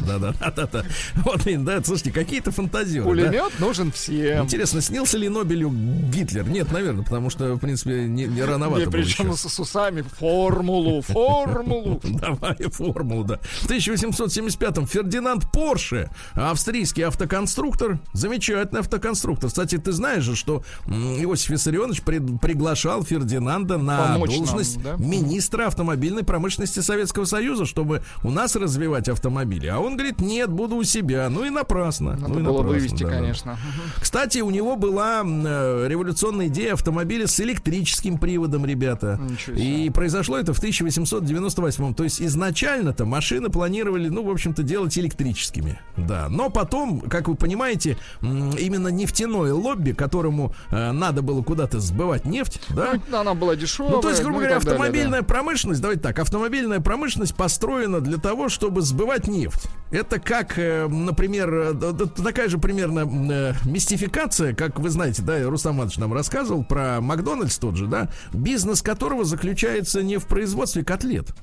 Да-да-да-да. 0.00 0.84
Вот, 1.16 1.42
блин, 1.44 1.64
да, 1.64 1.82
слушайте, 1.84 2.12
какие-то 2.12 2.50
фантазеры. 2.50 3.04
да? 3.04 3.08
Пулемет 3.08 3.58
нужен 3.58 3.92
всем. 3.92 4.44
Интересно, 4.44 4.80
снился 4.80 5.18
ли 5.18 5.28
Нобелю 5.28 5.70
Гитлер? 5.70 6.48
Нет, 6.48 6.72
наверное, 6.72 7.04
потому 7.04 7.30
что, 7.30 7.54
в 7.54 7.58
принципе, 7.58 8.06
не, 8.06 8.24
не 8.24 8.42
рановато 8.42 8.86
Не, 8.86 8.90
причем 8.90 9.32
еще. 9.32 9.48
с, 9.48 9.58
усами. 9.60 10.02
Формулу, 10.18 11.02
формулу. 11.02 12.00
Давай 12.04 12.56
формулу, 12.70 13.24
да. 13.24 13.38
В 13.38 13.68
1875-м 13.68 14.86
Фердинанд 14.86 15.50
Порше, 15.52 16.10
австрийский 16.34 17.02
автоконструктор, 17.02 17.98
замечательный 18.12 18.80
автоконструктор. 18.80 19.48
Кстати, 19.48 19.78
ты 19.78 19.92
знаешь 19.92 20.24
же, 20.24 20.36
что 20.36 20.62
Иосиф 20.86 21.50
Виссарионович 21.50 22.02
приглашал 22.02 23.02
Фердинанда 23.02 23.78
на 23.78 24.14
Помочь 24.14 24.36
нам, 24.36 24.46
должность 24.66 24.82
да? 24.82 24.96
министра 24.98 25.66
автомобильной 25.66 26.24
промышленности 26.24 26.80
Советского 26.80 27.24
Союза, 27.24 27.66
чтобы 27.66 28.02
у 28.22 28.30
нас 28.30 28.56
развивать 28.56 29.08
автомобили. 29.08 29.66
А 29.66 29.78
он 29.78 29.96
говорит, 29.96 30.20
нет, 30.20 30.50
буду 30.50 30.76
у 30.76 30.84
себя. 30.84 31.28
Ну 31.28 31.44
и 31.44 31.50
напрасно. 31.50 32.12
Надо 32.12 32.28
ну 32.28 32.40
и 32.40 32.42
было 32.42 32.58
напрасно, 32.58 32.68
вывести, 32.68 33.02
да, 33.02 33.08
да. 33.10 33.16
конечно. 33.16 33.58
Кстати, 34.00 34.38
у 34.40 34.50
него 34.50 34.76
была 34.76 35.22
э, 35.24 35.86
революционная 35.88 36.48
идея 36.48 36.74
автомобиля 36.74 37.26
с 37.26 37.38
электрическим 37.40 38.18
приводом, 38.18 38.66
ребята. 38.66 39.20
И 39.54 39.90
произошло 39.90 40.38
это 40.38 40.54
в 40.54 40.58
1898. 40.58 41.94
То 41.94 42.04
есть 42.04 42.20
изначально-то 42.20 43.04
машины 43.04 43.48
планировали, 43.48 44.08
ну, 44.08 44.24
в 44.24 44.30
общем-то, 44.30 44.62
делать 44.62 44.96
электрическими. 44.98 45.78
Да. 45.96 46.26
Но 46.28 46.50
потом, 46.50 47.00
как 47.00 47.28
вы 47.28 47.34
понимаете, 47.34 47.96
именно 48.22 48.88
нефтяное 48.88 49.52
лобби, 49.52 49.92
которому 49.92 50.54
э, 50.70 50.92
надо 50.92 51.22
было 51.22 51.42
куда-то 51.42 51.80
сбывать 51.80 52.24
нефть, 52.24 52.60
да, 52.68 52.94
Ну, 53.08 53.18
она 53.18 53.34
была 53.34 53.56
дешевая. 53.56 53.92
ну, 53.92 54.00
то 54.00 54.10
есть, 54.10 54.22
грубо 54.22 54.40
и 54.40 54.42
говоря, 54.42 54.55
далее, 54.64 54.78
да. 54.78 54.84
автомобильная 54.84 55.22
промышленность, 55.22 55.80
давайте 55.80 56.02
так, 56.02 56.18
автомобильная 56.18 56.80
промышленность 56.80 57.34
построена 57.34 58.00
для 58.00 58.18
того, 58.18 58.48
чтобы 58.48 58.82
сбывать 58.82 59.26
нефть. 59.28 59.68
Это 59.90 60.18
как, 60.18 60.58
э, 60.58 60.86
например, 60.88 61.52
э, 61.54 61.92
такая 62.16 62.48
же 62.48 62.58
примерно 62.58 63.00
э, 63.00 63.54
мистификация, 63.64 64.54
как 64.54 64.78
вы 64.78 64.90
знаете, 64.90 65.22
да, 65.22 65.42
Рустам 65.44 65.76
Иванович 65.76 65.98
нам 65.98 66.12
рассказывал 66.12 66.64
про 66.64 67.00
Макдональдс 67.00 67.58
тот 67.58 67.76
же, 67.76 67.86
да, 67.86 68.08
бизнес 68.32 68.82
которого 68.82 69.24
заключается 69.24 70.02
не 70.02 70.18
в 70.18 70.26
производстве 70.26 70.84
котлет, 70.84 71.34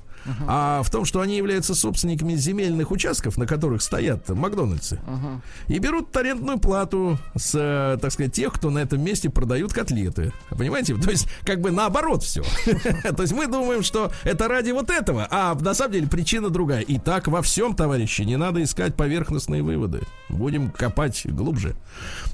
а 0.47 0.83
в 0.83 0.89
том, 0.89 1.05
что 1.05 1.21
они 1.21 1.37
являются 1.37 1.75
собственниками 1.75 2.35
земельных 2.35 2.91
участков, 2.91 3.37
на 3.37 3.45
которых 3.45 3.81
стоят 3.81 4.29
Макдональдсы, 4.29 4.99
и 5.67 5.79
берут 5.79 6.15
арендную 6.15 6.59
плату 6.59 7.17
с, 7.35 7.51
э, 7.55 7.97
так 7.99 8.11
сказать, 8.11 8.33
тех, 8.33 8.53
кто 8.53 8.69
на 8.69 8.79
этом 8.79 9.01
месте 9.01 9.29
продают 9.29 9.73
котлеты. 9.73 10.31
Понимаете? 10.49 10.95
То 10.95 11.11
есть, 11.11 11.27
как 11.43 11.61
бы 11.61 11.71
наоборот 11.71 12.23
все. 12.23 12.43
То 13.03 13.21
есть 13.21 13.33
мы 13.33 13.47
думаем, 13.47 13.83
что 13.83 14.11
это 14.23 14.47
ради 14.47 14.71
вот 14.71 14.89
этого, 14.89 15.27
а 15.29 15.55
на 15.55 15.73
самом 15.73 15.93
деле 15.93 16.07
причина 16.07 16.49
другая. 16.49 16.81
И 16.81 16.99
так 16.99 17.27
во 17.27 17.41
всем, 17.41 17.75
товарищи, 17.75 18.21
не 18.21 18.37
надо 18.37 18.63
искать 18.63 18.95
поверхностные 18.95 19.61
выводы. 19.61 20.01
Будем 20.29 20.71
копать 20.71 21.25
глубже. 21.25 21.75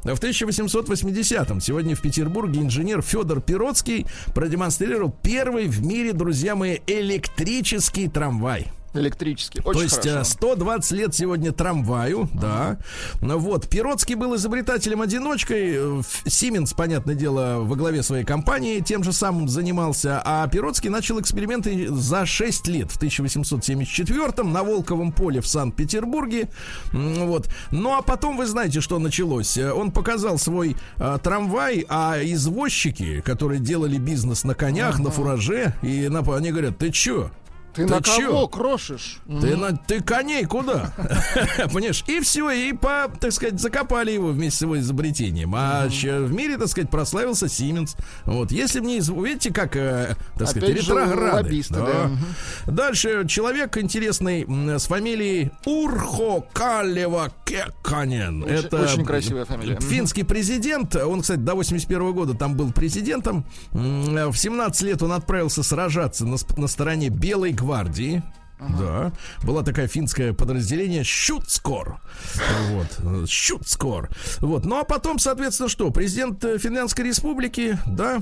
В 0.03 0.07
1880-м 0.07 1.61
сегодня 1.61 1.95
в 1.95 2.01
Петербурге 2.01 2.61
инженер 2.61 3.01
Федор 3.01 3.41
Пироцкий 3.41 4.05
продемонстрировал 4.33 5.15
первый 5.23 5.67
в 5.67 5.83
мире, 5.83 6.13
друзья 6.13 6.55
мои, 6.55 6.79
электрический 6.87 7.78
трамвай. 8.07 8.67
Электрический. 8.93 9.61
То 9.61 9.69
Очень 9.69 9.81
есть 9.83 9.95
хорошо. 9.97 10.21
э, 10.21 10.23
120 10.23 10.91
лет 10.93 11.13
сегодня 11.13 11.51
трамваю, 11.51 12.27
да. 12.33 12.79
Ну 13.21 13.37
Вот, 13.37 13.69
Пироцкий 13.69 14.15
был 14.15 14.35
изобретателем-одиночкой. 14.35 16.03
Сименс, 16.25 16.73
понятное 16.73 17.13
дело, 17.15 17.59
во 17.59 17.75
главе 17.75 18.01
своей 18.01 18.25
компании 18.25 18.79
тем 18.79 19.03
же 19.03 19.13
самым 19.13 19.47
занимался. 19.47 20.21
А 20.25 20.47
Пироцкий 20.47 20.89
начал 20.89 21.19
эксперименты 21.19 21.87
за 21.89 22.25
6 22.25 22.67
лет 22.67 22.91
в 22.91 22.97
1874 22.97 24.43
на 24.43 24.63
Волковом 24.63 25.11
поле 25.11 25.41
в 25.41 25.47
Санкт-Петербурге. 25.47 26.49
Вот. 26.91 27.47
Ну, 27.71 27.95
а 27.95 28.01
потом 28.01 28.37
вы 28.37 28.47
знаете, 28.47 28.81
что 28.81 28.97
началось. 28.97 29.57
Он 29.57 29.91
показал 29.91 30.39
свой 30.39 30.75
э, 30.97 31.17
трамвай, 31.21 31.85
а 31.89 32.17
извозчики, 32.23 33.21
которые 33.21 33.59
делали 33.59 33.97
бизнес 33.97 34.43
на 34.43 34.55
конях, 34.55 34.97
на 34.99 35.11
фураже, 35.11 35.75
и 35.83 36.07
на, 36.09 36.19
они 36.35 36.49
говорят, 36.51 36.79
ты 36.79 36.91
чё? 36.91 37.29
Ты, 37.73 37.85
на 37.85 38.01
чё? 38.01 38.27
кого 38.27 38.47
крошишь? 38.47 39.19
Ты, 39.27 39.55
на, 39.55 39.77
ты 39.77 40.01
коней 40.01 40.45
куда? 40.45 40.93
Понимаешь? 41.73 42.03
И 42.07 42.19
все, 42.21 42.49
и 42.49 42.73
по, 42.73 43.11
так 43.19 43.31
сказать, 43.31 43.59
закопали 43.59 44.11
его 44.11 44.29
вместе 44.29 44.59
с 44.59 44.61
его 44.61 44.79
изобретением. 44.79 45.53
А 45.55 45.87
в 45.87 46.33
мире, 46.33 46.57
так 46.57 46.67
сказать, 46.67 46.89
прославился 46.89 47.47
Сименс. 47.47 47.95
Вот, 48.25 48.51
если 48.51 48.79
мне 48.79 48.99
видите, 48.99 49.53
как, 49.53 49.75
э, 49.75 50.15
так 50.37 50.49
сказать, 50.49 50.69
ретрограды. 50.69 51.63
Дальше 52.65 53.27
человек 53.27 53.77
интересный 53.77 54.45
с 54.79 54.85
фамилией 54.87 55.51
Урхо 55.65 56.45
Калева 56.53 57.31
Кеканен. 57.45 58.43
Это 58.43 58.81
очень 58.81 59.05
красивая 59.05 59.45
фамилия. 59.45 59.79
Финский 59.79 60.23
президент. 60.23 60.95
Он, 60.95 61.21
кстати, 61.21 61.39
до 61.39 61.55
81 61.55 62.13
года 62.13 62.33
там 62.33 62.55
был 62.55 62.71
президентом. 62.71 63.45
В 63.71 64.35
17 64.35 64.81
лет 64.83 65.01
он 65.01 65.11
отправился 65.11 65.63
сражаться 65.63 66.25
на 66.25 66.67
стороне 66.67 67.09
Белой 67.09 67.53
гвардии. 67.59 68.23
Да, 68.77 69.13
была 69.43 69.63
такая 69.63 69.87
финское 69.87 70.33
подразделение 70.33 71.05
Щутскор. 71.05 72.01
Вот, 72.71 73.29
Щутскор. 73.29 74.09
Вот, 74.39 74.65
ну 74.65 74.79
а 74.79 74.83
потом, 74.83 75.17
соответственно, 75.17 75.69
что? 75.69 75.91
Президент 75.91 76.43
э, 76.43 76.57
Финляндской 76.57 77.05
республики, 77.05 77.79
да, 77.85 78.21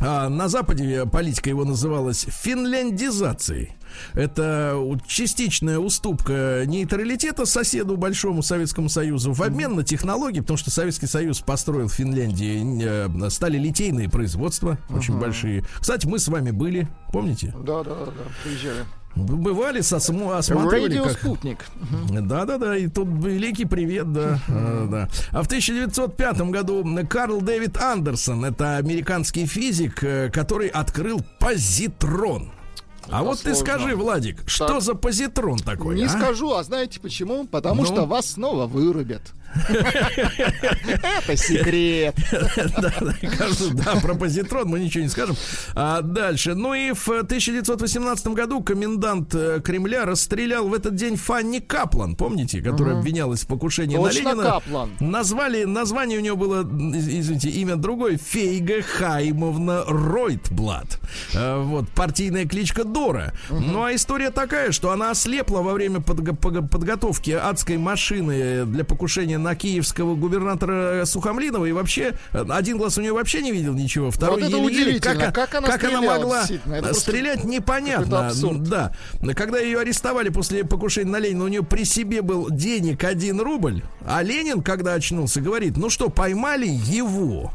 а 0.00 0.28
на 0.28 0.48
Западе 0.48 1.06
политика 1.06 1.50
его 1.50 1.64
называлась 1.64 2.26
финляндизацией. 2.28 3.72
Это 4.14 4.76
частичная 5.06 5.78
уступка 5.78 6.64
нейтралитета 6.66 7.46
соседу 7.46 7.96
Большому 7.96 8.42
Советскому 8.42 8.88
Союзу 8.88 9.32
в 9.32 9.42
обмен 9.42 9.74
на 9.74 9.82
технологии, 9.82 10.40
потому 10.40 10.56
что 10.56 10.70
Советский 10.70 11.06
Союз 11.06 11.40
построил 11.40 11.88
в 11.88 11.94
Финляндии, 11.94 13.26
э, 13.26 13.30
стали 13.30 13.58
литейные 13.58 14.08
производства 14.08 14.78
очень 14.90 15.18
большие. 15.18 15.64
Кстати, 15.80 16.06
мы 16.06 16.18
с 16.18 16.28
вами 16.28 16.50
были, 16.50 16.88
помните? 17.12 17.54
Да, 17.64 17.82
да, 17.82 17.94
да, 18.06 18.12
приезжали. 18.44 18.84
Бывали, 19.26 19.80
сосмо- 19.80 20.36
осматривали, 20.36 20.96
Радио 20.98 21.08
Спутник. 21.10 21.64
да-да-да, 22.10 22.76
и 22.76 22.88
тут 22.88 23.08
великий 23.08 23.64
привет, 23.64 24.12
да. 24.12 24.38
А, 24.48 24.86
да. 24.90 25.08
А 25.32 25.42
в 25.42 25.46
1905 25.46 26.40
году 26.50 26.86
Карл 27.08 27.40
Дэвид 27.40 27.76
Андерсон, 27.76 28.44
это 28.44 28.76
американский 28.76 29.46
физик, 29.46 30.02
э, 30.04 30.30
который 30.30 30.68
открыл 30.68 31.20
позитрон. 31.38 32.50
А 33.10 33.22
вот 33.22 33.38
ты 33.38 33.54
сложно. 33.54 33.74
скажи, 33.78 33.96
Владик, 33.96 34.42
что 34.46 34.66
Так. 34.66 34.82
за 34.82 34.94
позитрон 34.94 35.58
такой? 35.58 35.96
Не 35.96 36.04
а? 36.04 36.08
скажу, 36.10 36.52
а 36.54 36.62
знаете 36.62 37.00
почему? 37.00 37.46
Потому 37.46 37.80
Ну? 37.82 37.86
что 37.86 38.04
вас 38.04 38.32
снова 38.32 38.66
вырубят. 38.66 39.22
Это 39.56 41.36
секрет. 41.36 42.14
да, 43.74 43.94
про 44.00 44.14
позитрон 44.14 44.68
мы 44.68 44.80
ничего 44.80 45.02
не 45.04 45.08
скажем. 45.10 45.36
А 45.74 46.02
дальше. 46.02 46.54
Ну 46.54 46.74
и 46.74 46.92
в 46.92 47.08
1918 47.08 48.26
году 48.28 48.62
комендант 48.62 49.34
э, 49.34 49.60
Кремля 49.64 50.04
расстрелял 50.04 50.68
в 50.68 50.74
этот 50.74 50.94
день 50.94 51.16
Фанни 51.16 51.58
Каплан, 51.60 52.14
помните, 52.14 52.60
которая 52.62 52.98
обвинялась 52.98 53.42
в 53.42 53.46
покушении 53.46 53.96
на 53.96 54.08
Ленина. 54.10 54.42
Каплан. 54.42 54.90
Назвали, 55.00 55.64
название 55.64 56.18
у 56.18 56.22
нее 56.22 56.36
было, 56.36 56.62
из- 56.62 57.08
извините, 57.08 57.50
имя 57.50 57.76
другое, 57.76 58.18
Фейга 58.18 58.82
Хаймовна 58.82 59.84
Ройтблат. 59.86 60.98
Э, 61.34 61.62
Вот, 61.62 61.88
партийная 61.90 62.46
кличка 62.46 62.84
Дора. 62.84 63.32
Ну 63.50 63.82
а 63.84 63.94
история 63.94 64.30
такая, 64.30 64.72
что 64.72 64.90
она 64.90 65.10
ослепла 65.10 65.60
во 65.62 65.72
время 65.72 66.00
подготовки 66.00 67.30
адской 67.30 67.76
машины 67.76 68.64
для 68.66 68.84
покушения 68.84 69.37
на 69.38 69.54
киевского 69.54 70.14
губернатора 70.14 71.04
Сухомлинова. 71.04 71.64
И 71.66 71.72
вообще, 71.72 72.14
один 72.32 72.78
глаз 72.78 72.98
у 72.98 73.00
нее 73.00 73.12
вообще 73.12 73.40
не 73.40 73.52
видел 73.52 73.74
ничего, 73.74 74.10
второй 74.10 74.42
Вот 74.42 74.48
это 74.48 74.56
еле-еле. 74.58 74.82
удивительно. 74.96 75.32
Как 75.32 75.54
она 75.54 75.76
стреляла, 75.76 76.02
могла? 76.18 76.44
Это 76.44 76.60
э, 76.66 76.82
просто 76.82 77.00
стрелять 77.00 77.44
непонятно. 77.44 78.30
Да. 78.58 78.92
Когда 79.34 79.58
ее 79.58 79.80
арестовали 79.80 80.28
после 80.28 80.64
покушения 80.64 81.10
на 81.10 81.18
Ленина, 81.18 81.44
у 81.44 81.48
нее 81.48 81.62
при 81.62 81.84
себе 81.84 82.22
был 82.22 82.50
денег 82.50 83.04
1 83.04 83.40
рубль. 83.40 83.82
А 84.06 84.22
Ленин, 84.22 84.62
когда 84.62 84.94
очнулся, 84.94 85.40
говорит, 85.40 85.76
ну 85.76 85.90
что, 85.90 86.08
поймали 86.08 86.66
его. 86.66 87.52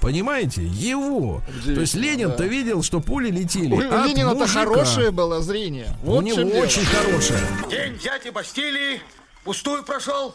Понимаете? 0.00 0.62
Его. 0.64 1.42
То 1.64 1.80
есть 1.80 1.94
Ленин-то 1.94 2.38
да. 2.38 2.44
видел, 2.46 2.82
что 2.82 3.00
пули 3.00 3.30
летели. 3.30 3.74
У 3.74 3.80
Ленина-то 3.80 4.46
хорошее 4.46 5.10
было 5.10 5.40
зрение. 5.42 5.88
У 6.02 6.12
Вот 6.12 6.24
в 6.24 6.26
него 6.26 6.42
дело. 6.42 6.62
очень 6.64 6.84
хорошее. 6.84 7.40
День 7.70 7.98
дяди 8.02 8.30
Бастилии 8.30 9.00
пустую 9.44 9.84
прошел. 9.84 10.34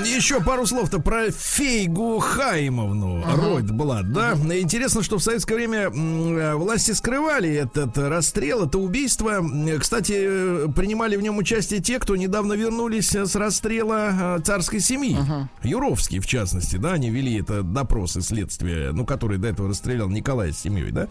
еще 0.00 0.40
пару 0.40 0.66
слов-то 0.66 1.00
про 1.00 1.30
Фейгу 1.30 2.18
Хаймовну 2.18 3.22
ага. 3.24 3.54
Ройдблад, 3.54 4.12
да? 4.12 4.32
Ага. 4.32 4.58
Интересно, 4.58 5.02
что 5.02 5.18
в 5.18 5.22
советское 5.22 5.54
время 5.54 5.90
э, 5.90 6.54
власти 6.54 6.92
скрывали 6.92 7.50
этот 7.50 7.96
расстрел, 7.98 8.66
это 8.66 8.78
убийство. 8.78 9.44
Кстати, 9.78 10.14
э, 10.16 10.68
принимали 10.74 11.16
в 11.16 11.22
нем 11.22 11.38
участие 11.38 11.80
те, 11.80 11.98
кто 11.98 12.16
недавно 12.16 12.54
вернулись 12.54 13.14
с 13.14 13.34
расстрела 13.36 14.36
э, 14.38 14.42
царской 14.42 14.80
семьи. 14.80 15.16
Ага. 15.18 15.48
Юровский, 15.62 16.18
в 16.20 16.26
частности, 16.26 16.76
да, 16.76 16.92
они 16.92 17.10
вели 17.10 17.40
это 17.40 17.62
допросы 17.62 18.22
следствия, 18.22 18.92
ну, 18.92 19.04
который 19.04 19.38
до 19.38 19.48
этого 19.48 19.68
расстрелял 19.68 20.08
Николая 20.08 20.52
с 20.52 20.58
семьей, 20.58 20.90
да, 20.90 21.08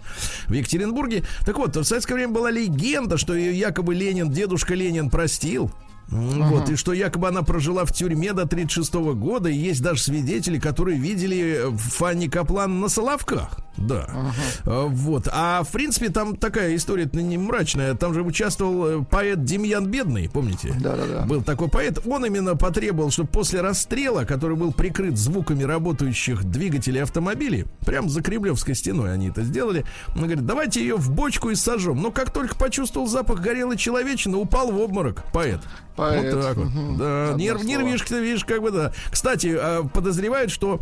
в 0.47 0.53
Екатеринбурге. 0.53 1.23
Так 1.45 1.57
вот, 1.57 1.75
в 1.75 1.83
советское 1.83 2.15
время 2.15 2.33
была 2.33 2.51
легенда, 2.51 3.17
что 3.17 3.33
ее 3.33 3.57
якобы 3.57 3.93
Ленин, 3.93 4.29
дедушка 4.31 4.75
Ленин 4.75 5.09
простил. 5.09 5.71
Ага. 6.11 6.43
Вот, 6.49 6.69
и 6.69 6.75
что 6.75 6.91
якобы 6.91 7.29
она 7.29 7.41
прожила 7.41 7.85
в 7.85 7.93
тюрьме 7.93 8.33
до 8.33 8.45
36 8.45 8.93
года, 9.15 9.49
и 9.49 9.55
есть 9.55 9.81
даже 9.81 10.01
свидетели, 10.01 10.59
которые 10.59 10.99
видели 10.99 11.67
Фанни 11.77 12.27
Каплан 12.27 12.81
на 12.81 12.89
Соловках. 12.89 13.60
Да. 13.77 14.07
Ага. 14.09 14.87
Вот. 14.87 15.27
А 15.31 15.63
в 15.63 15.69
принципе, 15.69 16.09
там 16.09 16.35
такая 16.35 16.75
история 16.75 17.09
не 17.13 17.37
мрачная. 17.37 17.95
Там 17.95 18.13
же 18.13 18.21
участвовал 18.21 18.87
э, 18.87 19.03
поэт 19.03 19.43
Демьян 19.43 19.87
Бедный, 19.87 20.29
помните? 20.29 20.75
Да, 20.79 20.95
да, 20.95 21.05
да. 21.05 21.25
Был 21.25 21.41
такой 21.41 21.69
поэт. 21.69 21.99
Он 22.05 22.25
именно 22.25 22.55
потребовал, 22.55 23.11
чтобы 23.11 23.29
после 23.29 23.61
расстрела, 23.61 24.25
который 24.25 24.57
был 24.57 24.73
прикрыт 24.73 25.17
звуками 25.17 25.63
работающих 25.63 26.43
двигателей 26.43 27.01
автомобилей, 27.01 27.65
прямо 27.85 28.09
за 28.09 28.21
Кремлевской 28.21 28.75
стеной 28.75 29.13
они 29.13 29.29
это 29.29 29.43
сделали. 29.43 29.85
Он 30.15 30.23
говорит, 30.23 30.45
давайте 30.45 30.81
ее 30.81 30.95
в 30.97 31.09
бочку 31.11 31.49
и 31.49 31.55
сожжем. 31.55 32.01
Но 32.01 32.11
как 32.11 32.31
только 32.31 32.55
почувствовал 32.55 33.07
запах 33.07 33.39
горелой 33.39 33.77
человечины, 33.77 34.37
упал 34.37 34.71
в 34.71 34.79
обморок 34.79 35.23
поэт. 35.31 35.61
Поэт. 35.95 36.33
Вот 36.33 36.43
так 36.43 36.57
вот. 36.57 36.67
Угу. 36.67 36.97
Да, 36.97 37.33
нерв, 37.35 37.63
нервишки, 37.63 38.13
видишь, 38.13 38.45
как 38.45 38.61
бы 38.61 38.71
да. 38.71 38.91
Кстати, 39.11 39.55
а, 39.57 39.83
подозревают, 39.83 40.51
что 40.51 40.79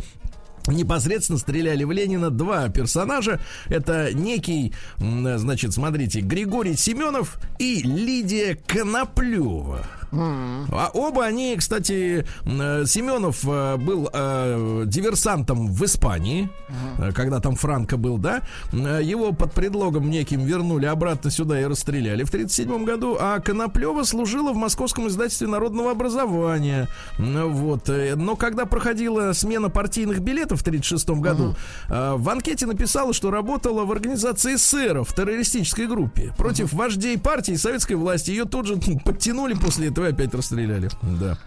непосредственно 0.66 1.38
стреляли 1.38 1.84
в 1.84 1.92
Ленина 1.92 2.30
два 2.30 2.68
персонажа. 2.68 3.40
Это 3.68 4.12
некий, 4.12 4.72
значит, 4.98 5.72
смотрите, 5.72 6.20
Григорий 6.20 6.76
Семенов 6.76 7.38
и 7.58 7.82
Лидия 7.82 8.58
Коноплева. 8.66 9.86
А 10.12 10.90
оба 10.92 11.24
они, 11.24 11.56
кстати, 11.56 12.26
э, 12.44 12.84
Семенов 12.86 13.44
э, 13.46 13.76
был 13.76 14.08
э, 14.12 14.84
диверсантом 14.86 15.68
в 15.68 15.84
Испании, 15.84 16.48
mm 16.68 17.12
когда 17.12 17.40
там 17.40 17.56
Франко 17.56 17.96
был, 17.96 18.18
да. 18.18 18.42
Его 18.72 19.32
под 19.32 19.52
предлогом 19.52 20.10
неким 20.10 20.44
вернули 20.44 20.86
обратно 20.86 21.30
сюда 21.30 21.60
и 21.60 21.64
расстреляли 21.64 22.24
в 22.24 22.28
1937 22.28 22.84
году, 22.84 23.16
а 23.18 23.40
Коноплева 23.40 24.04
служила 24.04 24.52
в 24.52 24.56
Московском 24.56 25.08
издательстве 25.08 25.48
народного 25.48 25.90
образования. 25.90 26.88
Вот. 27.18 27.90
Но 28.16 28.36
когда 28.36 28.64
проходила 28.64 29.32
смена 29.32 29.70
партийных 29.70 30.20
билетов 30.20 30.60
в 30.60 30.62
1936 30.62 31.20
году, 31.20 31.54
mm 31.88 32.16
в 32.20 32.28
анкете 32.28 32.66
написала, 32.66 33.12
что 33.12 33.30
работала 33.30 33.84
в 33.84 33.92
организации 33.92 34.54
эсеров, 34.54 35.10
в 35.10 35.14
террористической 35.14 35.86
группе. 35.86 36.32
Против 36.36 36.72
вождей 36.72 37.18
партии 37.18 37.54
и 37.54 37.56
советской 37.56 37.94
власти. 37.94 38.30
Ее 38.30 38.44
тут 38.44 38.66
же 38.66 38.76
подтянули 39.04 39.54
после 39.54 39.88
этого 39.88 39.99
и 40.04 40.10
опять 40.10 40.34
расстреляли. 40.34 40.90
Да. 41.02 41.38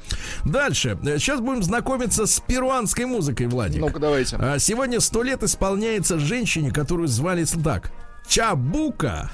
Дальше. 0.45 0.97
Сейчас 1.03 1.39
будем 1.39 1.63
знакомиться 1.63 2.25
с 2.25 2.39
перуанской 2.39 3.05
музыкой, 3.05 3.47
Владик. 3.47 3.81
Ну-ка, 3.81 3.99
давайте. 3.99 4.37
А, 4.39 4.59
сегодня 4.59 4.99
сто 4.99 5.23
лет 5.23 5.43
исполняется 5.43 6.19
женщине, 6.19 6.71
которую 6.71 7.07
звали 7.07 7.43
так. 7.63 7.91
Чабука 8.27 9.29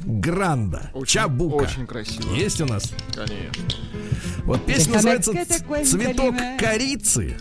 Гранда. 0.00 0.90
Очень, 0.94 1.20
Чабука. 1.20 1.64
Очень 1.64 1.86
красиво. 1.86 2.32
Есть 2.34 2.60
у 2.60 2.66
нас? 2.66 2.92
Конечно. 3.14 3.64
Вот 4.44 4.64
песня 4.64 4.94
называется 4.94 5.32
«Цветок 5.84 6.34
корицы». 6.58 7.36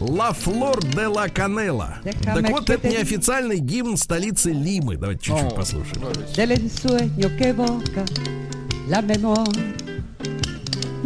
Ла 0.00 0.32
Флор 0.32 0.84
де 0.84 1.06
ла 1.06 1.28
Канела. 1.28 1.98
Так 2.24 2.50
вот, 2.50 2.68
это 2.68 2.88
неофициальный 2.88 3.58
гимн 3.58 3.96
столицы 3.96 4.50
Лимы. 4.50 4.96
Давайте 4.96 5.26
чуть-чуть 5.26 5.54
послушаем. 5.54 6.02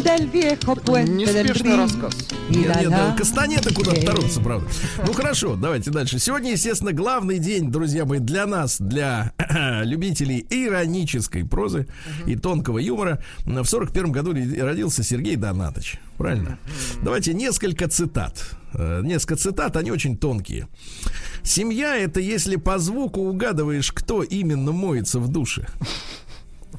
Del 0.03 0.29
viejo 0.29 0.77
puente 0.77 1.33
del 1.33 1.49
Rin. 1.49 1.77
рассказ. 1.77 2.15
Нет, 2.49 2.77
нет, 2.77 2.91
да, 2.91 3.15
Кастанеты 3.17 3.75
куда-то 3.75 4.01
торопятся, 4.05 4.41
правда. 4.41 4.69
Ну 5.07 5.13
хорошо, 5.13 5.57
давайте 5.57 5.91
дальше. 5.91 6.19
Сегодня, 6.19 6.53
естественно, 6.53 6.93
главный 6.93 7.39
день, 7.39 7.71
друзья 7.71 8.05
мои, 8.05 8.19
для 8.19 8.47
нас, 8.47 8.81
для 8.81 9.33
любителей 9.85 10.47
иронической 10.49 11.45
прозы 11.45 11.87
и 12.27 12.37
тонкого 12.37 12.79
юмора. 12.79 13.23
В 13.45 13.65
сорок 13.65 13.93
первом 13.93 14.13
году 14.13 14.33
родился 14.33 15.03
Сергей 15.03 15.37
Донатович. 15.37 15.99
Правильно? 16.17 16.59
Давайте 17.03 17.35
несколько 17.35 17.89
цитат. 17.89 18.57
Э, 18.75 19.03
несколько 19.05 19.37
цитат, 19.37 19.77
они 19.77 19.91
очень 19.91 20.17
тонкие. 20.17 20.69
Семья 21.43 21.97
это 21.97 22.21
если 22.21 22.57
по 22.57 22.79
звуку 22.79 23.21
угадываешь, 23.21 23.93
кто 23.93 24.23
именно 24.23 24.73
моется 24.73 25.21
в 25.21 25.29
душе. 25.29 25.67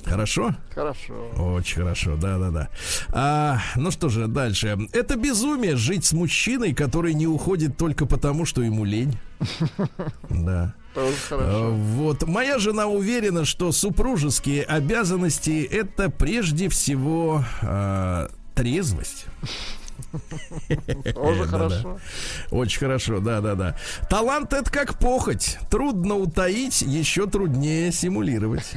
Хорошо? 0.05 0.55
Хорошо. 0.73 1.29
Очень 1.37 1.77
хорошо, 1.77 2.15
да-да-да. 2.15 2.69
А, 3.09 3.59
ну 3.75 3.91
что 3.91 4.09
же, 4.09 4.27
дальше. 4.27 4.77
Это 4.93 5.15
безумие 5.15 5.75
жить 5.75 6.05
с 6.05 6.13
мужчиной, 6.13 6.73
который 6.73 7.13
не 7.13 7.27
уходит 7.27 7.77
только 7.77 8.05
потому, 8.05 8.45
что 8.45 8.61
ему 8.61 8.85
лень. 8.85 9.17
Да. 10.29 10.73
А, 10.95 11.69
вот. 11.69 12.27
Моя 12.27 12.59
жена 12.59 12.87
уверена, 12.87 13.45
что 13.45 13.71
супружеские 13.71 14.63
обязанности 14.63 15.63
это 15.69 16.09
прежде 16.09 16.67
всего 16.69 17.43
а, 17.61 18.29
трезвость. 18.55 19.25
Тоже 21.13 21.45
хорошо. 21.45 21.99
Очень 22.51 22.79
хорошо, 22.79 23.19
да, 23.19 23.41
да, 23.41 23.55
да. 23.55 23.75
Талант 24.09 24.53
это 24.53 24.69
как 24.71 24.97
похоть. 24.97 25.57
Трудно 25.69 26.15
утаить, 26.15 26.81
еще 26.81 27.27
труднее 27.27 27.91
симулировать. 27.91 28.73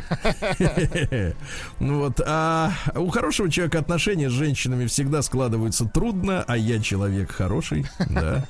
Ну 1.80 1.98
вот, 1.98 2.20
а 2.24 2.72
у 2.94 3.08
хорошего 3.08 3.50
человека 3.50 3.78
отношения 3.78 4.30
с 4.30 4.32
женщинами 4.32 4.86
всегда 4.86 5.22
складываются 5.22 5.84
трудно, 5.84 6.44
а 6.46 6.56
я 6.56 6.80
человек 6.80 7.32
хороший, 7.32 7.86
да. 8.08 8.46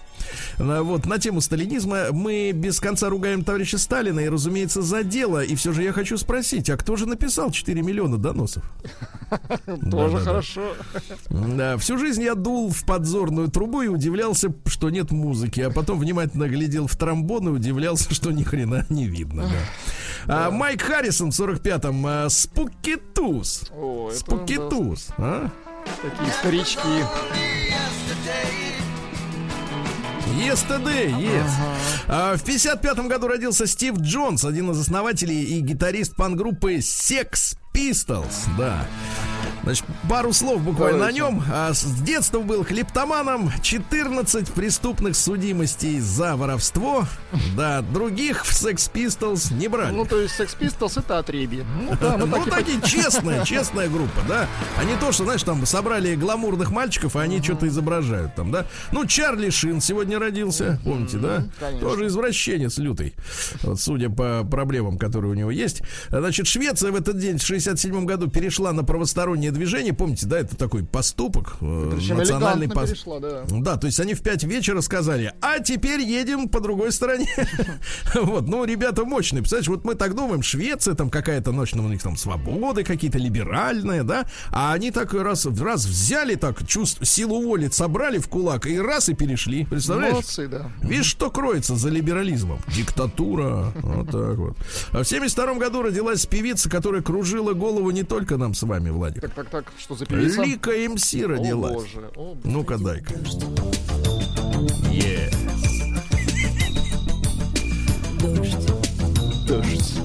Вот, 0.59 1.07
на 1.07 1.19
тему 1.19 1.41
сталинизма 1.41 2.13
мы 2.13 2.53
без 2.53 2.81
конца 2.81 3.09
ругаем 3.09 3.45
товарища 3.45 3.79
Сталина 3.79 4.21
и, 4.21 4.29
разумеется, 4.29 4.83
за 4.83 5.03
дело. 5.03 5.43
И 5.43 5.55
все 5.55 5.73
же 5.73 5.83
я 5.83 5.93
хочу 5.93 6.17
спросить, 6.17 6.71
а 6.71 6.77
кто 6.77 6.97
же 6.97 7.07
написал 7.07 7.51
4 7.51 7.83
миллиона 7.83 8.19
доносов? 8.19 8.63
Тоже 9.91 10.19
хорошо. 10.19 10.75
Да, 11.31 11.77
всю 11.79 11.99
жизнь 11.99 12.23
я 12.23 12.35
дул 12.35 12.71
в 12.71 12.85
подзорную 12.85 13.49
трубу 13.49 13.83
и 13.83 13.89
удивлялся, 13.89 14.53
что 14.67 14.91
нет 14.91 15.11
музыки, 15.11 15.61
а 15.61 15.71
потом 15.71 15.99
внимательно 15.99 16.49
глядел 16.49 16.87
в 16.87 16.97
тромбон 16.97 17.49
и 17.49 17.51
удивлялся, 17.51 18.13
что 18.15 18.31
ни 18.31 18.43
хрена 18.43 18.87
не 18.89 19.07
видно. 19.07 19.49
А 20.29 20.53
Майк 20.53 20.83
Харрисон 20.83 21.33
в 21.33 21.41
45-м 21.41 22.07
а, 22.07 22.29
Спукитус. 22.29 23.65
Спукитус. 24.15 25.09
А? 25.19 25.51
Такие 26.01 26.33
старички. 26.33 27.72
Yesterday, 30.39 31.11
yes. 31.21 31.51
Ага. 32.09 32.37
В 32.37 32.45
55 32.45 32.99
году 33.07 33.29
родился 33.29 33.67
Стив 33.67 33.97
Джонс, 33.99 34.45
один 34.45 34.71
из 34.71 34.81
основателей 34.81 35.43
и 35.43 35.61
гитарист 35.61 36.17
пан-группы 36.17 36.77
Sex 36.77 37.57
Pistols, 37.73 38.47
да. 38.59 38.87
Значит, 39.63 39.85
пару 40.09 40.33
слов 40.33 40.61
буквально 40.63 40.99
Давайте. 40.99 41.23
о 41.23 41.31
нем. 41.31 41.43
А, 41.53 41.73
с 41.73 41.85
детства 41.85 42.41
был 42.41 42.65
клептоманом, 42.65 43.53
14 43.63 44.51
преступных 44.53 45.15
судимостей 45.15 46.01
за 46.01 46.35
воровство. 46.37 47.07
Да, 47.57 47.81
других 47.83 48.45
в 48.45 48.51
Sex 48.51 48.91
Pistols 48.93 49.55
не 49.55 49.69
брали. 49.69 49.95
Ну, 49.95 50.05
то 50.05 50.21
есть 50.21 50.39
Sex 50.39 50.57
Pistols 50.59 50.99
это 50.99 51.19
отреби. 51.19 51.65
Ну, 51.81 51.97
да, 52.01 52.17
ну 52.17 52.27
ну, 52.27 52.45
такие, 52.47 52.81
честная, 52.83 53.45
честная 53.45 53.89
группа, 53.89 54.21
да. 54.29 54.49
А 54.79 54.85
не 54.85 54.97
то, 54.97 55.13
что, 55.13 55.25
знаешь, 55.25 55.43
там 55.45 55.65
собрали 55.65 56.17
гламурных 56.17 56.73
мальчиков, 56.73 57.15
и 57.15 57.21
они 57.21 57.41
что-то 57.41 57.69
изображают 57.69 58.35
там, 58.35 58.51
да. 58.51 58.67
Ну, 58.91 59.07
Чарли 59.07 59.51
Шин 59.51 59.81
сегодня 59.81 60.19
родился, 60.19 60.81
помните, 60.85 61.19
да? 61.19 61.45
Тоже 61.81 62.07
извращенец 62.09 62.79
лютый. 62.79 63.15
Вот, 63.63 63.81
судя 63.81 64.11
по 64.11 64.45
проблемам, 64.45 64.99
которые 64.99 65.31
у 65.31 65.35
него 65.35 65.51
есть. 65.53 65.83
Значит, 66.09 66.49
Швеция 66.49 66.91
в 66.91 66.97
этот 66.97 67.19
день 67.19 67.39
6 67.39 67.62
1967 67.67 68.05
году 68.05 68.29
перешла 68.29 68.73
на 68.73 68.85
правостороннее 68.85 69.51
движение. 69.51 69.93
Помните, 69.93 70.27
да, 70.27 70.39
это 70.41 70.57
такой 70.57 70.85
поступок. 70.85 71.57
Э, 71.61 71.93
Причем 71.95 72.19
национальный 72.19 72.69
поступок. 72.69 73.23
Да. 73.23 73.45
да, 73.49 73.77
то 73.77 73.87
есть 73.87 74.01
они 74.01 74.15
в 74.15 74.23
5 74.23 74.45
вечера 74.45 74.81
сказали, 74.81 75.33
а 75.41 75.61
теперь 75.61 76.01
едем 76.01 76.49
по 76.49 76.61
другой 76.61 76.93
стороне. 76.93 77.29
вот, 78.15 78.49
ну, 78.49 78.65
ребята 78.65 79.05
мощные. 79.05 79.41
Представляешь, 79.41 79.69
вот 79.69 79.85
мы 79.85 79.95
так 79.95 80.15
думаем, 80.15 80.43
Швеция 80.43 80.95
там 80.95 81.11
какая-то 81.11 81.53
ночь, 81.53 81.75
ну, 81.75 81.85
у 81.85 81.89
них 81.89 82.03
там 82.03 82.17
свободы 82.17 82.85
какие-то 82.85 83.19
либеральные, 83.19 84.03
да, 84.03 84.27
а 84.51 84.73
они 84.73 84.91
так 84.91 85.13
раз, 85.15 85.47
раз 85.47 85.87
взяли 85.87 86.35
так 86.35 86.67
чувство, 86.67 87.05
силу 87.05 87.43
воли 87.43 87.69
собрали 87.69 88.19
в 88.19 88.29
кулак 88.29 88.67
и 88.67 88.79
раз 88.81 89.09
и 89.09 89.15
перешли. 89.15 89.65
Представляешь? 89.65 90.15
Молодцы, 90.15 90.49
да. 90.49 90.71
Видишь, 90.83 91.07
что 91.07 91.31
кроется 91.31 91.77
за 91.77 91.89
либерализмом? 91.89 92.59
Диктатура. 92.69 93.73
Вот 93.83 94.11
так 94.11 94.37
вот. 94.37 94.57
А 94.93 95.03
в 95.03 95.09
72 95.09 95.55
году 95.55 95.83
родилась 95.83 96.27
певица, 96.27 96.71
которая 96.71 97.03
кружила 97.03 97.52
голову 97.55 97.91
не 97.91 98.03
только 98.03 98.37
нам 98.37 98.55
с 98.55 98.63
вами, 98.63 98.91
Владик. 98.91 99.21
Так, 99.23 99.35
так, 99.35 99.49
так, 99.51 99.73
что 99.79 99.95
за 99.95 100.07
певица? 100.07 100.43
Лика 100.43 100.71
МС 100.71 101.15
О, 101.15 101.29
родилась. 101.29 101.73
боже, 101.75 102.11
о, 102.17 102.35
боже. 102.35 102.41
Ну-ка, 102.45 102.79
дай-ка. 102.79 103.15
Е. 104.91 105.31
Дождь. 109.47 110.01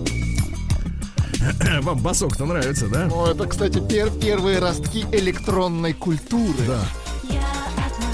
Вам 1.81 1.99
басок-то 1.99 2.45
нравится, 2.45 2.87
да? 2.87 3.05
Ну, 3.05 3.25
это, 3.25 3.45
кстати, 3.47 3.77
пер- 3.79 4.17
первые 4.19 4.59
ростки 4.59 5.05
электронной 5.11 5.93
культуры. 5.93 6.57
Да. 6.67 6.81
Одна. 7.29 8.13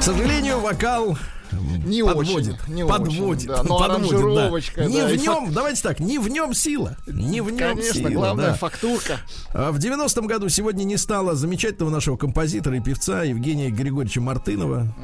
К 0.00 0.02
сожалению, 0.02 0.60
вокал 0.60 1.16
Не 1.78 2.04
подводит. 2.04 2.56
очень, 2.62 2.74
не 2.74 2.86
подводит. 2.86 3.20
очень, 3.20 3.48
да. 3.48 3.62
Но 3.62 3.78
подводит, 3.78 4.10
да. 4.10 4.16
аранжировочка, 4.16 4.84
Не 4.84 5.00
да, 5.00 5.08
в 5.08 5.16
нем, 5.16 5.52
давайте 5.52 5.82
так, 5.82 6.00
не 6.00 6.18
в 6.18 6.28
нем 6.28 6.54
сила. 6.54 6.96
Не 7.06 7.40
в 7.40 7.50
нем 7.50 7.76
Конечно, 7.76 7.94
сила. 7.94 8.10
главная 8.10 8.50
да. 8.50 8.54
фактурка. 8.54 9.20
А 9.52 9.72
В 9.72 9.78
90-м 9.78 10.26
году 10.26 10.48
сегодня 10.48 10.84
не 10.84 10.96
стало 10.96 11.34
замечательного 11.34 11.90
нашего 11.90 12.16
композитора 12.16 12.76
и 12.76 12.80
певца 12.80 13.22
Евгения 13.22 13.70
Григорьевича 13.70 14.20
Мартынова. 14.20 14.94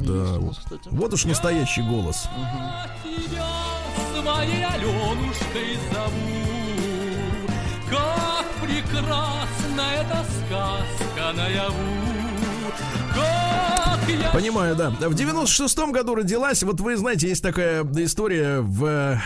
Да, 0.00 0.12
есть 0.12 0.30
вот. 0.32 0.42
нас, 0.42 0.58
кстати. 0.58 0.82
Вот 0.90 1.12
уж 1.12 1.24
настоящий 1.24 1.82
голос. 1.82 2.28
тебя 3.14 3.44
своей 4.38 4.64
Аленушкой 4.64 5.78
зову. 5.92 6.38
Как 7.90 8.46
прекрасна 8.62 9.82
эта 10.00 10.24
сказка 10.24 11.32
наяву. 11.34 12.17
Понимаю, 14.32 14.76
да. 14.76 14.90
В 14.90 15.14
96-м 15.14 15.92
году 15.92 16.14
родилась, 16.14 16.62
вот 16.62 16.80
вы 16.80 16.96
знаете, 16.96 17.28
есть 17.28 17.42
такая 17.42 17.84
история 17.96 18.60
в 18.60 18.84
э, 18.84 19.18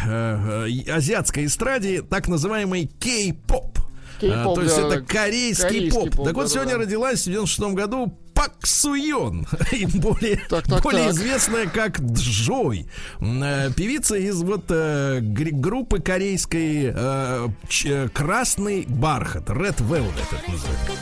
э, 0.67 0.91
азиатской 0.93 1.47
эстраде, 1.47 2.03
так 2.03 2.29
называемый 2.29 2.87
кей-поп. 2.99 3.79
А, 4.25 4.55
то 4.55 4.61
есть 4.63 4.77
да, 4.77 4.83
это 4.87 5.01
да. 5.01 5.07
корейский, 5.07 5.67
Корейский 5.67 5.91
поп. 5.91 6.11
поп, 6.17 6.27
Так 6.27 6.35
вот, 6.35 6.45
да-да-да. 6.45 6.49
сегодня 6.49 6.77
родилась 6.79 7.23
в 7.23 7.31
96 7.31 7.61
году 7.75 8.17
Пак 8.35 8.53
Суйон, 8.65 9.47
и 9.73 9.85
более, 9.87 10.41
Так, 10.49 10.65
так, 10.69 10.81
более 10.83 11.07
так. 11.07 11.13
известная 11.13 11.67
как 11.67 11.99
Джой, 12.01 12.87
э, 13.21 13.71
певица 13.77 14.15
из 14.17 14.41
вот 14.43 14.67
э, 14.71 15.19
группы 15.21 16.01
корейской 16.01 16.93
э, 16.95 17.49
ч- 17.69 17.89
э, 17.89 18.09
Красный 18.11 18.87
бархат, 18.89 19.51
Red 19.51 19.79
Velvet 19.79 20.13
это 20.31 20.51
называется. 20.51 20.93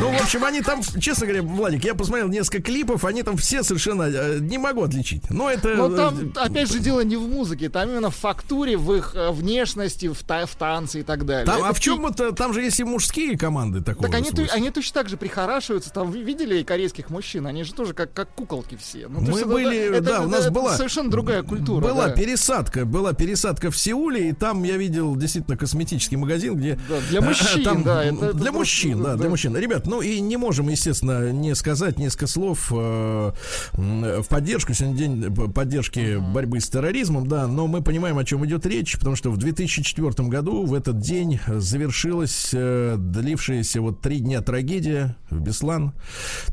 Ну, 0.00 0.10
в 0.10 0.20
общем, 0.22 0.44
они 0.44 0.62
там, 0.62 0.80
честно 0.98 1.26
говоря, 1.26 1.42
Владик, 1.42 1.84
я 1.84 1.94
посмотрел 1.94 2.28
несколько 2.28 2.62
клипов, 2.62 3.04
они 3.04 3.22
там 3.22 3.36
все 3.36 3.62
совершенно 3.62 4.04
э, 4.04 4.38
не 4.40 4.56
могу 4.58 4.82
отличить. 4.82 5.28
Но 5.30 5.50
это... 5.50 5.74
Но 5.74 5.92
э, 5.92 5.96
там, 5.96 6.32
опять 6.36 6.72
же, 6.72 6.78
дело 6.78 7.00
не 7.00 7.16
в 7.16 7.28
музыке, 7.28 7.68
там 7.68 7.90
именно 7.90 8.10
в 8.10 8.16
фактуре, 8.16 8.76
в 8.76 8.92
их 8.94 9.12
э, 9.14 9.30
внешности, 9.30 10.08
в, 10.08 10.22
та- 10.24 10.46
в 10.46 10.54
танце 10.56 11.00
и 11.00 11.02
так 11.02 11.26
далее. 11.26 11.44
там- 11.46 11.58
Это 11.60 11.68
а 11.68 11.72
в 11.72 11.80
чем 11.80 12.06
это? 12.06 12.32
Там 12.32 12.54
же 12.54 12.62
есть 12.62 12.80
и 12.80 12.84
мужские 12.84 13.36
команды 13.36 13.82
такого 13.82 14.06
Так 14.08 14.16
они, 14.16 14.30
они 14.52 14.70
точно 14.70 14.94
так 14.94 15.08
же 15.10 15.16
прихорашиваются. 15.16 15.90
Там 15.92 16.10
вы 16.10 16.22
видели 16.22 16.62
корейских 16.62 17.10
мужчин? 17.10 17.46
Они 17.46 17.62
же 17.64 17.74
тоже 17.74 17.92
как, 17.92 18.12
как 18.12 18.30
куколки 18.34 18.76
все. 18.80 19.06
Ну, 19.08 19.20
Мы 19.20 19.40
это- 19.40 19.46
были, 19.48 19.76
это- 19.78 20.00
да, 20.00 20.10
это- 20.16 20.22
у 20.22 20.28
нас 20.28 20.40
это 20.42 20.50
была 20.50 20.76
совершенно 20.76 21.10
другая 21.10 21.42
культура. 21.42 21.82
Была 21.84 22.06
да. 22.08 22.14
пересадка, 22.14 22.84
была 22.86 23.12
пересадка 23.12 23.70
в 23.70 23.76
Сеуле, 23.76 24.30
и 24.30 24.32
там 24.32 24.62
я 24.62 24.76
видел 24.76 25.14
действительно 25.16 25.56
косметический 25.58 26.16
магазин, 26.16 26.56
где 26.56 26.78
Да, 26.88 26.96
для 27.10 27.20
мужчин, 27.20 27.64
там, 27.64 27.82
да, 27.82 28.04
это- 28.04 28.14
это 28.14 28.32
для 28.34 28.52
просто, 28.52 28.52
мужчин, 28.58 29.02
да, 29.02 29.10
да. 29.12 29.16
для 29.16 29.28
мужчин. 29.28 29.56
Ребят, 29.56 29.86
ну 29.90 30.02
и 30.02 30.20
не 30.20 30.36
можем, 30.36 30.68
естественно, 30.68 31.32
не 31.32 31.54
сказать 31.56 31.98
несколько 31.98 32.28
слов 32.28 32.72
э, 32.72 33.32
в 33.72 34.24
поддержку. 34.28 34.72
Сегодня 34.72 34.96
день 34.96 35.34
поддержки 35.52 36.16
борьбы 36.16 36.60
с 36.60 36.68
терроризмом, 36.68 37.26
да, 37.26 37.48
но 37.48 37.66
мы 37.66 37.82
понимаем, 37.82 38.16
о 38.16 38.24
чем 38.24 38.46
идет 38.46 38.64
речь, 38.66 38.96
потому 38.96 39.16
что 39.16 39.32
в 39.32 39.36
2004 39.36 40.28
году 40.28 40.64
в 40.64 40.74
этот 40.74 41.00
день 41.00 41.40
завершилась 41.48 42.50
э, 42.52 42.94
длившаяся 42.98 43.80
вот 43.80 44.00
три 44.00 44.20
дня 44.20 44.42
трагедия 44.42 45.16
в 45.28 45.40
Беслан. 45.40 45.92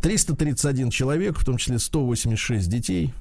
331 0.01 0.89
человек, 0.89 1.37
в 1.37 1.45
том 1.45 1.57
числе 1.57 1.77
186 1.77 2.67
детей. 2.67 3.13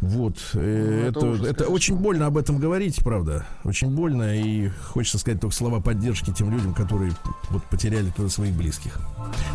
Вот, 0.00 0.36
э, 0.54 1.10
Ну, 1.14 1.26
это 1.26 1.26
это, 1.34 1.50
это 1.50 1.66
очень 1.68 1.96
больно 1.96 2.26
об 2.26 2.36
этом 2.36 2.58
говорить, 2.58 3.02
правда, 3.02 3.46
очень 3.64 3.88
больно, 3.88 4.36
и 4.36 4.68
хочется 4.68 5.18
сказать 5.18 5.40
только 5.40 5.54
слова 5.54 5.80
поддержки 5.80 6.32
тем 6.32 6.50
людям, 6.50 6.74
которые 6.74 7.12
вот 7.50 7.62
потеряли 7.64 8.10
тоже 8.10 8.30
своих 8.30 8.54
близких. 8.54 8.98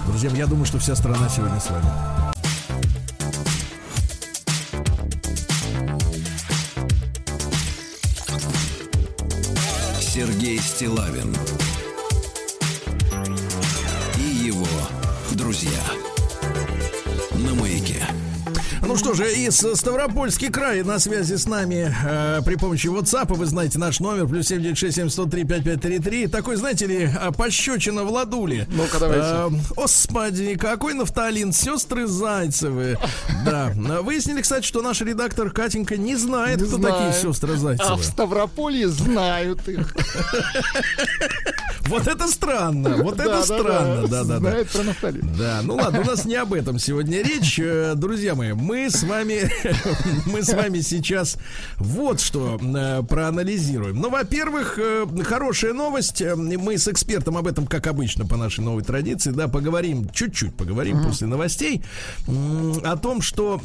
Друзья, 0.08 0.30
я 0.32 0.48
думаю, 0.48 0.66
что 0.66 0.80
вся 0.80 0.96
страна 0.96 1.30
сегодня 1.30 1.60
с 1.60 1.70
вами. 1.70 1.86
Сергей 10.00 10.60
Стилавин 10.60 11.34
и 14.18 14.46
его 14.46 14.68
друзья. 15.32 16.01
Ну 18.92 18.98
что 18.98 19.14
же, 19.14 19.32
из 19.32 19.56
Ставропольский 19.56 20.50
край 20.50 20.84
на 20.84 21.00
связи 21.00 21.36
с 21.38 21.48
нами 21.48 21.96
э, 22.04 22.42
при 22.44 22.56
помощи 22.56 22.88
WhatsApp, 22.88 23.34
вы 23.34 23.46
знаете 23.46 23.80
наш 23.80 24.02
номер, 24.02 24.28
плюс 24.28 24.48
7967 24.48 26.30
Такой, 26.30 26.58
знаете 26.58 26.88
ли, 26.88 27.04
э, 27.10 27.32
пощечина 27.32 28.04
в 28.04 28.12
ладуле. 28.12 28.68
Ну-ка, 28.70 29.00
давайте. 29.00 29.24
Э, 29.26 29.50
Господи, 29.78 30.56
какой 30.56 30.94
нафталин, 30.94 31.54
сестры 31.54 32.06
Зайцевы. 32.06 32.98
Да. 33.46 33.72
Э, 33.72 34.02
Выяснили, 34.02 34.42
кстати, 34.42 34.66
что 34.66 34.82
наш 34.82 35.00
редактор 35.00 35.52
Катенька 35.52 35.96
не 35.96 36.18
знает, 36.18 36.60
Не 36.60 36.68
кто 36.68 36.76
знает. 36.76 36.96
такие 36.98 37.14
сестры 37.32 37.54
А 37.54 37.58
Зайцевы. 37.58 37.96
в 37.96 38.04
Ставрополье 38.04 38.90
знают 38.90 39.70
их. 39.70 39.96
Вот 41.88 42.08
это 42.08 42.28
странно, 42.28 42.98
вот 43.04 43.20
это 43.20 43.42
странно. 43.44 44.08
Да, 44.08 44.24
да, 44.24 44.40
да. 44.40 44.40
Знают 44.40 44.70
про 44.70 44.84
нафталин. 44.84 45.36
Да, 45.38 45.60
ну 45.64 45.76
ладно, 45.76 46.02
у 46.02 46.06
нас 46.06 46.26
не 46.26 46.36
об 46.36 46.54
этом 46.54 46.78
сегодня 46.80 47.22
речь. 47.22 47.58
Э, 47.60 47.94
Друзья 47.96 48.36
мои, 48.36 48.52
мы 48.54 48.81
с 48.90 49.04
вами, 49.04 49.50
мы 50.26 50.44
с 50.44 50.54
вами 50.54 50.80
сейчас 50.80 51.38
вот 51.78 52.20
что 52.22 52.60
э, 52.62 53.04
проанализируем. 53.04 53.98
Ну, 54.00 54.10
во-первых, 54.10 54.78
э, 54.78 55.06
хорошая 55.24 55.74
новость. 55.74 56.22
Э, 56.22 56.36
Мы 56.36 56.78
с 56.78 56.88
экспертом 56.88 57.38
об 57.38 57.48
этом, 57.48 57.68
как 57.68 57.88
обычно, 57.88 58.26
по 58.26 58.38
нашей 58.38 58.62
новой 58.62 58.84
традиции, 58.84 59.32
да, 59.32 59.48
поговорим, 59.48 60.10
чуть-чуть 60.10 60.56
поговорим 60.56 61.04
после 61.04 61.28
новостей, 61.28 61.82
о 62.28 62.98
том, 62.98 63.22
что 63.22 63.60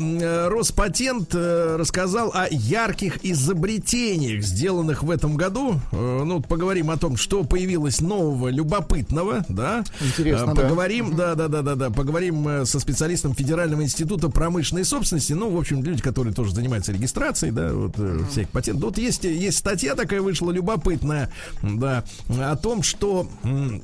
Роспатент 0.48 1.34
рассказал 1.34 2.30
о 2.34 2.46
ярких 2.50 3.24
изобретениях, 3.24 4.42
сделанных 4.42 5.02
в 5.02 5.10
этом 5.10 5.36
году. 5.36 5.80
Ну, 5.92 6.40
поговорим 6.40 6.90
о 6.90 6.96
том, 6.96 7.16
что 7.16 7.44
появилось 7.44 8.00
нового, 8.00 8.48
любопытного, 8.48 9.44
да. 9.48 9.84
Интересно, 10.00 10.54
да. 10.54 10.62
Поговорим, 10.62 11.16
да, 11.16 11.34
да, 11.34 11.48
да, 11.48 11.62
да, 11.62 11.74
да, 11.74 11.90
поговорим 11.90 12.66
со 12.66 12.80
специалистом 12.80 13.34
Федерального 13.34 13.82
института 13.82 14.28
промышленной 14.28 14.84
собственности. 14.84 14.95
Ну, 15.34 15.50
в 15.50 15.58
общем, 15.58 15.82
люди, 15.82 16.02
которые 16.02 16.32
тоже 16.34 16.54
занимаются 16.54 16.92
регистрацией, 16.92 17.52
да, 17.52 17.72
вот 17.72 17.94
э, 17.98 18.20
всяких 18.30 18.50
патентов. 18.50 18.84
Вот 18.84 18.98
есть, 18.98 19.24
есть 19.24 19.58
статья 19.58 19.94
такая 19.94 20.20
вышла 20.20 20.50
любопытная, 20.50 21.30
да, 21.62 22.04
о 22.28 22.56
том, 22.56 22.82
что. 22.82 23.28
м, 23.42 23.82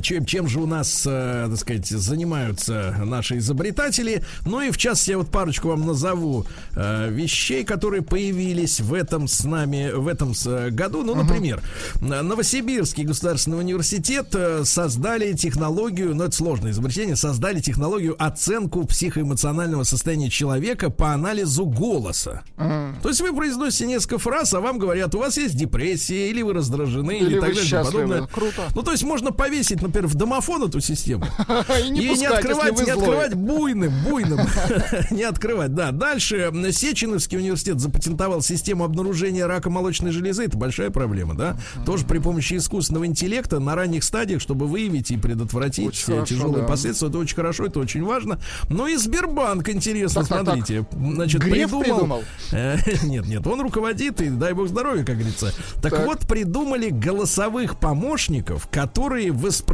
чем, 0.00 0.24
чем 0.24 0.46
же 0.48 0.60
у 0.60 0.66
нас, 0.66 1.04
э, 1.06 1.46
так 1.50 1.58
сказать, 1.58 1.86
занимаются 1.86 2.94
наши 3.04 3.38
изобретатели. 3.38 4.22
Ну 4.46 4.60
и 4.60 4.70
в 4.70 4.76
частности, 4.78 5.10
я 5.10 5.18
вот 5.18 5.30
парочку 5.30 5.68
вам 5.68 5.86
назову 5.86 6.46
э, 6.76 7.10
вещей, 7.10 7.64
которые 7.64 8.02
появились 8.02 8.80
в 8.80 8.94
этом 8.94 9.26
с 9.28 9.44
нами, 9.44 9.90
в 9.92 10.06
этом 10.06 10.34
с, 10.34 10.46
э, 10.46 10.70
году. 10.70 11.02
Ну, 11.02 11.14
например, 11.14 11.62
э, 12.00 12.22
Новосибирский 12.22 13.04
государственный 13.04 13.58
университет 13.58 14.28
э, 14.34 14.64
создали 14.64 15.32
технологию, 15.32 16.14
ну 16.14 16.24
это 16.24 16.36
сложное 16.36 16.70
изобретение, 16.72 17.16
создали 17.16 17.60
технологию 17.60 18.16
оценку 18.22 18.84
психоэмоционального 18.86 19.84
состояния 19.84 20.30
человека 20.30 20.90
по 20.90 21.12
анализу 21.12 21.66
голоса. 21.66 22.42
То 22.56 23.08
есть 23.08 23.20
вы 23.20 23.34
произносите 23.34 23.86
несколько 23.86 24.18
фраз, 24.18 24.54
а 24.54 24.60
вам 24.60 24.78
говорят, 24.78 25.14
у 25.14 25.18
вас 25.18 25.36
есть 25.36 25.56
депрессия, 25.56 26.30
или 26.30 26.42
вы 26.42 26.52
раздражены, 26.52 27.18
или, 27.18 27.30
Или 27.30 27.40
так 27.40 27.54
далее. 27.54 27.84
подобное. 27.84 28.26
Круто. 28.26 28.62
Ну, 28.74 28.82
то 28.82 28.92
есть 28.92 29.02
можно 29.02 29.32
повесить, 29.32 29.79
например, 29.82 30.08
в 30.08 30.14
домофон 30.14 30.64
эту 30.64 30.80
систему. 30.80 31.24
И 31.84 31.90
не 31.90 32.00
И 32.00 32.02
не 32.04 32.08
пускать, 32.08 32.32
открывать, 32.34 32.86
не 32.86 32.90
открывать 32.90 33.34
буйным, 33.34 33.92
буйным. 34.08 34.40
Не 35.10 35.24
открывать, 35.24 35.74
да. 35.74 35.90
Дальше 35.90 36.52
Сеченовский 36.72 37.38
университет 37.38 37.80
запатентовал 37.80 38.42
систему 38.42 38.84
обнаружения 38.84 39.46
рака 39.46 39.70
молочной 39.70 40.12
железы. 40.12 40.44
Это 40.44 40.56
большая 40.56 40.90
проблема, 40.90 41.34
да. 41.34 41.56
Тоже 41.86 42.04
при 42.04 42.18
помощи 42.18 42.54
искусственного 42.56 43.06
интеллекта 43.06 43.58
на 43.60 43.74
ранних 43.74 44.04
стадиях, 44.04 44.40
чтобы 44.40 44.66
выявить 44.66 45.10
и 45.10 45.16
предотвратить 45.16 45.88
Очень 45.88 45.98
все 45.98 46.12
хорошо, 46.12 46.26
тяжелые 46.34 46.62
да. 46.62 46.68
последствия. 46.68 47.08
Это 47.08 47.18
очень 47.18 47.36
хорошо, 47.36 47.66
это 47.66 47.80
очень 47.80 48.04
важно. 48.04 48.40
Ну 48.68 48.86
и 48.86 48.96
Сбербанк, 48.96 49.68
интересно, 49.68 50.22
Так, 50.22 50.28
так, 50.28 50.38
так. 50.44 50.54
смотрите. 50.56 50.86
Значит, 50.92 51.42
Греф 51.42 51.70
придумал... 51.70 51.80
придумал? 51.82 52.22
Нет, 53.02 53.26
нет, 53.26 53.46
он 53.46 53.60
руководит, 53.60 54.20
и 54.20 54.28
дай 54.28 54.52
бог 54.52 54.68
здоровья, 54.68 55.04
как 55.04 55.16
говорится. 55.16 55.52
Так, 55.82 55.92
Так. 55.92 56.06
вот, 56.06 56.20
придумали 56.20 56.90
голосовых 56.90 57.78
помощников, 57.78 58.68
которые 58.70 59.32
воспроизводят 59.32 59.69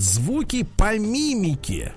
звуки 0.00 0.64
по 0.76 0.96
мимике. 0.98 1.92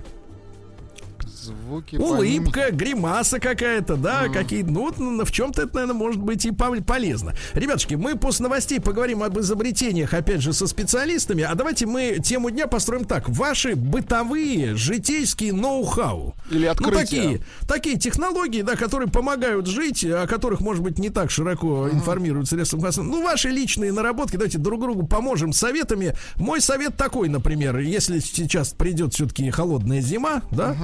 Звуки 1.44 1.98
по 1.98 2.02
ним- 2.24 2.44
Улыбка, 2.44 2.72
гримаса 2.72 3.40
какая-то, 3.40 3.96
да, 3.96 4.28
какие 4.30 4.64
ну, 4.64 4.82
вот, 4.82 5.00
ну, 5.00 5.24
в 5.24 5.32
чем-то 5.32 5.64
это, 5.64 5.74
наверное, 5.76 5.96
может 5.96 6.22
быть 6.22 6.46
и 6.46 6.52
полезно. 6.52 7.34
Ребятушки, 7.54 7.96
мы 7.96 8.16
после 8.16 8.44
новостей 8.44 8.80
поговорим 8.80 9.24
об 9.24 9.40
изобретениях, 9.40 10.14
опять 10.14 10.42
же, 10.42 10.54
со 10.54 10.68
специалистами, 10.68 11.44
а 11.44 11.56
давайте 11.56 11.86
мы 11.86 12.20
тему 12.24 12.50
дня 12.50 12.68
построим 12.68 13.06
так. 13.06 13.30
Ваши 13.30 13.76
бытовые, 13.76 14.76
житейские 14.76 15.54
ноу-хау. 15.54 16.36
Или 16.52 16.66
Ну, 16.66 16.72
открытия. 16.72 17.00
такие, 17.00 17.42
такие 17.68 17.98
технологии, 17.98 18.62
да, 18.62 18.76
которые 18.76 19.10
помогают 19.10 19.68
жить, 19.68 20.04
о 20.06 20.28
которых, 20.28 20.60
может 20.62 20.84
быть, 20.84 21.00
не 21.00 21.10
так 21.10 21.32
широко 21.32 21.90
информируют 21.90 22.50
средства 22.50 22.78
массовой- 22.78 23.08
Ну, 23.08 23.24
ваши 23.24 23.50
личные 23.50 23.92
наработки, 23.92 24.34
давайте 24.34 24.58
друг 24.58 24.82
другу 24.82 25.06
поможем 25.08 25.54
советами. 25.54 26.16
Мой 26.36 26.62
совет 26.62 26.96
такой, 26.98 27.30
например, 27.30 27.78
если 27.80 28.20
сейчас 28.20 28.70
придет 28.70 29.14
все-таки 29.14 29.50
холодная 29.52 30.02
зима, 30.02 30.42
да, 30.52 30.76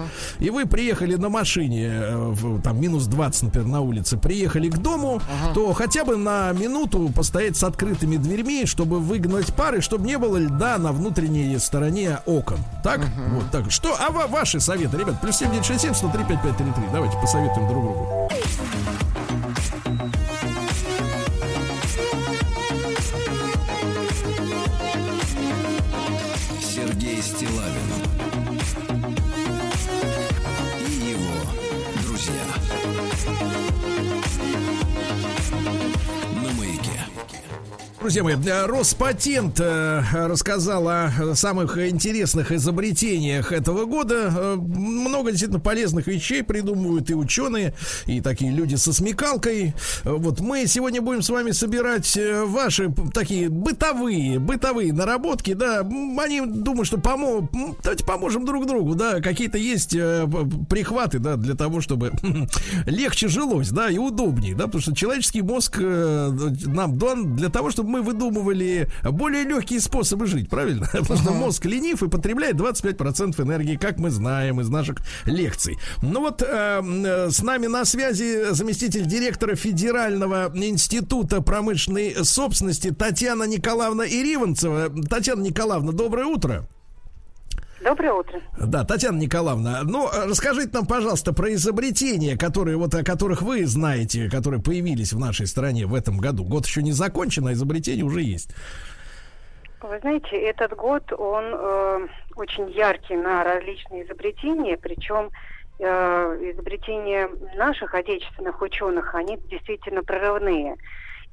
и 0.45 0.49
вы 0.51 0.65
приехали 0.65 1.15
на 1.15 1.29
машине, 1.29 1.85
э, 1.91 2.15
в, 2.15 2.61
там, 2.61 2.79
минус 2.79 3.07
20, 3.07 3.43
например, 3.43 3.67
на 3.67 3.81
улице, 3.81 4.17
приехали 4.17 4.69
к 4.69 4.77
дому, 4.77 5.21
то 5.53 5.73
хотя 5.73 6.05
бы 6.05 6.17
на 6.17 6.51
минуту 6.53 7.09
постоять 7.15 7.57
с 7.57 7.63
открытыми 7.63 8.17
дверьми, 8.17 8.65
чтобы 8.65 8.99
выгнать 8.99 9.53
пары, 9.55 9.81
чтобы 9.81 10.05
не 10.05 10.17
было 10.17 10.37
льда 10.37 10.77
на 10.77 10.91
внутренней 10.91 11.57
стороне 11.59 12.19
окон. 12.25 12.57
Так? 12.83 13.01
Вот 13.33 13.49
так. 13.51 13.71
Что? 13.71 13.95
А 13.99 14.11
ва- 14.11 14.27
ваши 14.27 14.59
советы, 14.59 14.97
ребят, 14.97 15.19
плюс 15.21 15.37
7967 15.37 15.93
103 15.95 16.23
5533. 16.25 16.83
Давайте 16.93 17.17
посоветуем 17.19 17.67
друг 17.67 17.83
другу. 17.83 18.24
Друзья 38.05 38.23
мои, 38.23 38.35
э, 38.35 38.65
Роспатент 38.67 39.59
э, 39.59 40.03
рассказал 40.13 40.87
о 40.87 41.33
самых 41.33 41.75
интересных 41.79 42.51
изобретениях 42.51 43.51
этого 43.51 43.85
года. 43.85 44.31
Э, 44.31 44.55
Много 44.57 45.31
действительно 45.31 45.59
полезных 45.59 46.05
вещей 46.05 46.43
придумывают 46.43 47.09
и 47.09 47.15
ученые, 47.15 47.73
и 48.05 48.21
такие 48.21 48.51
люди 48.51 48.75
со 48.75 48.93
смекалкой. 48.93 49.73
Э, 50.03 50.11
Вот 50.11 50.39
мы 50.39 50.67
сегодня 50.67 51.01
будем 51.01 51.23
с 51.23 51.31
вами 51.31 51.49
собирать 51.49 52.15
э, 52.15 52.43
ваши 52.45 52.93
такие 53.11 53.49
бытовые, 53.49 54.37
бытовые 54.37 54.93
наработки, 54.93 55.55
да. 55.55 55.79
Они 55.79 56.41
думаю, 56.45 56.85
что 56.85 56.99
помо... 56.99 57.49
давайте 57.81 58.05
поможем 58.05 58.45
друг 58.45 58.67
другу, 58.67 58.93
да. 58.93 59.19
Какие-то 59.19 59.57
есть 59.57 59.95
э, 59.95 60.27
прихваты, 60.69 61.17
да, 61.17 61.37
для 61.37 61.55
того, 61.55 61.81
чтобы 61.81 62.11
легче 62.85 63.29
жилось, 63.29 63.71
да, 63.71 63.89
и 63.89 63.97
удобнее, 63.97 64.53
да, 64.53 64.65
потому 64.65 64.83
что 64.83 64.93
человеческий 64.95 65.41
мозг 65.41 65.79
э, 65.79 66.53
нам 66.67 66.99
дан 66.99 67.35
для 67.35 67.49
того, 67.49 67.71
чтобы 67.71 67.94
мы 67.95 68.01
выдумывали 68.01 68.89
более 69.03 69.43
легкие 69.43 69.79
способы 69.79 70.27
жить, 70.27 70.49
правильно? 70.49 70.87
Потому 70.91 71.17
что 71.17 71.31
мозг 71.31 71.65
ленив 71.65 72.03
и 72.03 72.09
потребляет 72.09 72.55
25% 72.57 73.41
энергии, 73.41 73.77
как 73.77 73.99
мы 73.99 74.09
знаем 74.09 74.59
из 74.59 74.67
наших 74.69 74.97
лекций. 75.25 75.77
Ну 76.01 76.19
вот 76.19 76.41
э, 76.41 76.45
э, 76.83 77.29
с 77.29 77.41
нами 77.41 77.67
на 77.67 77.85
связи 77.85 78.51
заместитель 78.51 79.05
директора 79.05 79.55
Федерального 79.55 80.51
института 80.53 81.41
промышленной 81.41 82.25
собственности 82.25 82.91
Татьяна 82.91 83.43
Николаевна 83.43 84.05
Ириванцева. 84.05 84.91
Татьяна 85.09 85.41
Николаевна, 85.41 85.93
доброе 85.93 86.25
утро. 86.25 86.67
Доброе 87.85 88.13
утро. 88.13 88.41
Да, 88.57 88.83
Татьяна 88.83 89.19
Николаевна, 89.19 89.81
ну, 89.83 90.09
расскажите 90.11 90.71
нам, 90.73 90.87
пожалуйста, 90.87 91.33
про 91.33 91.53
изобретения, 91.53 92.35
которые, 92.35 92.77
вот, 92.77 92.95
о 92.95 93.03
которых 93.03 93.43
вы 93.43 93.63
знаете, 93.67 94.27
которые 94.27 94.59
появились 94.59 95.13
в 95.13 95.19
нашей 95.19 95.45
стране 95.45 95.85
в 95.85 95.93
этом 95.93 96.17
году. 96.17 96.43
Год 96.43 96.65
еще 96.65 96.81
не 96.81 96.93
закончен, 96.93 97.45
а 97.45 97.53
изобретения 97.53 98.01
уже 98.01 98.23
есть. 98.23 98.55
Вы 99.81 99.99
знаете, 99.99 100.35
этот 100.35 100.75
год, 100.75 101.13
он 101.13 101.43
э, 101.45 102.07
очень 102.35 102.71
яркий 102.71 103.17
на 103.17 103.43
различные 103.43 104.03
изобретения, 104.03 104.77
причем 104.77 105.29
э, 105.77 105.85
изобретения 105.85 107.29
наших 107.55 107.93
отечественных 107.93 108.63
ученых, 108.63 109.13
они 109.13 109.37
действительно 109.47 110.01
прорывные. 110.01 110.75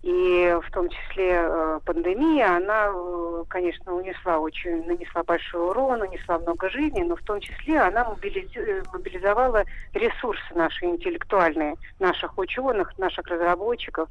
И 0.02 0.58
в 0.60 0.70
том 0.72 0.88
числе 0.88 1.30
э, 1.44 1.80
пандемия, 1.84 2.56
она, 2.56 2.90
э, 2.92 3.44
конечно, 3.48 3.94
унесла 3.94 4.40
очень, 4.40 4.84
нанесла 4.84 5.22
большой 5.22 5.68
урон, 5.68 6.02
унесла 6.02 6.40
много 6.40 6.68
жизней, 6.70 7.04
но 7.04 7.14
в 7.14 7.22
том 7.22 7.38
числе 7.40 7.78
она 7.78 8.02
э, 8.20 8.82
мобилизовала 8.92 9.64
ресурсы 9.94 10.54
наши 10.56 10.86
интеллектуальные, 10.86 11.76
наших 12.00 12.36
ученых, 12.36 12.98
наших 12.98 13.28
разработчиков. 13.28 14.08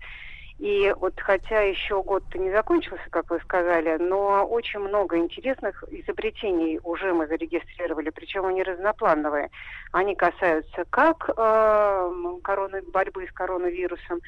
И 0.62 0.94
вот 1.00 1.20
хотя 1.20 1.62
еще 1.62 2.04
год-то 2.04 2.38
не 2.38 2.52
закончился, 2.52 3.04
как 3.10 3.32
вы 3.32 3.40
сказали, 3.40 3.98
но 3.98 4.46
очень 4.46 4.80
много 4.80 5.18
интересных 5.18 5.84
изобретений 5.90 6.80
уже 6.84 7.16
мы 7.16 7.26
зарегистрировали, 7.26 8.12
причем 8.12 8.46
они 8.46 8.62
разноплановые. 8.62 9.50
Они 9.92 10.16
касаются 10.16 10.86
как 10.92 11.32
э, 11.36 12.12
короны, 12.44 12.84
борьбы 12.94 13.26
с 13.28 13.32
коронавирусом, 13.32 14.22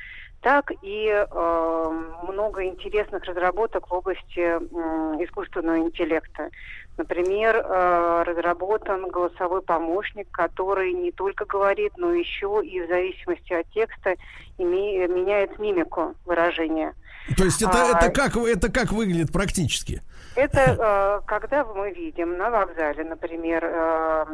так 0.43 0.71
и 0.81 1.07
э, 1.07 2.01
много 2.27 2.65
интересных 2.65 3.23
разработок 3.23 3.89
в 3.89 3.93
области 3.93 4.39
м, 4.39 5.23
искусственного 5.23 5.79
интеллекта. 5.79 6.49
Например, 6.97 7.55
э, 7.55 8.23
разработан 8.27 9.07
голосовой 9.07 9.61
помощник, 9.61 10.27
который 10.31 10.91
не 10.93 11.11
только 11.11 11.45
говорит, 11.45 11.93
но 11.97 12.13
еще 12.13 12.61
и 12.63 12.81
в 12.81 12.87
зависимости 12.87 13.53
от 13.53 13.67
текста 13.71 14.15
име- 14.59 15.07
меняет 15.07 15.57
мимику 15.59 16.13
выражения. 16.25 16.93
То 17.37 17.45
есть 17.45 17.61
это, 17.61 17.71
А- 17.71 17.97
это, 18.05 18.11
как, 18.11 18.35
это 18.35 18.69
как 18.69 18.91
выглядит 18.91 19.31
практически? 19.31 20.01
Это 20.35 21.21
э, 21.23 21.25
когда 21.25 21.63
мы 21.63 21.91
видим 21.91 22.37
на 22.37 22.49
вокзале, 22.49 23.05
например, 23.05 23.63
э, 23.63 24.25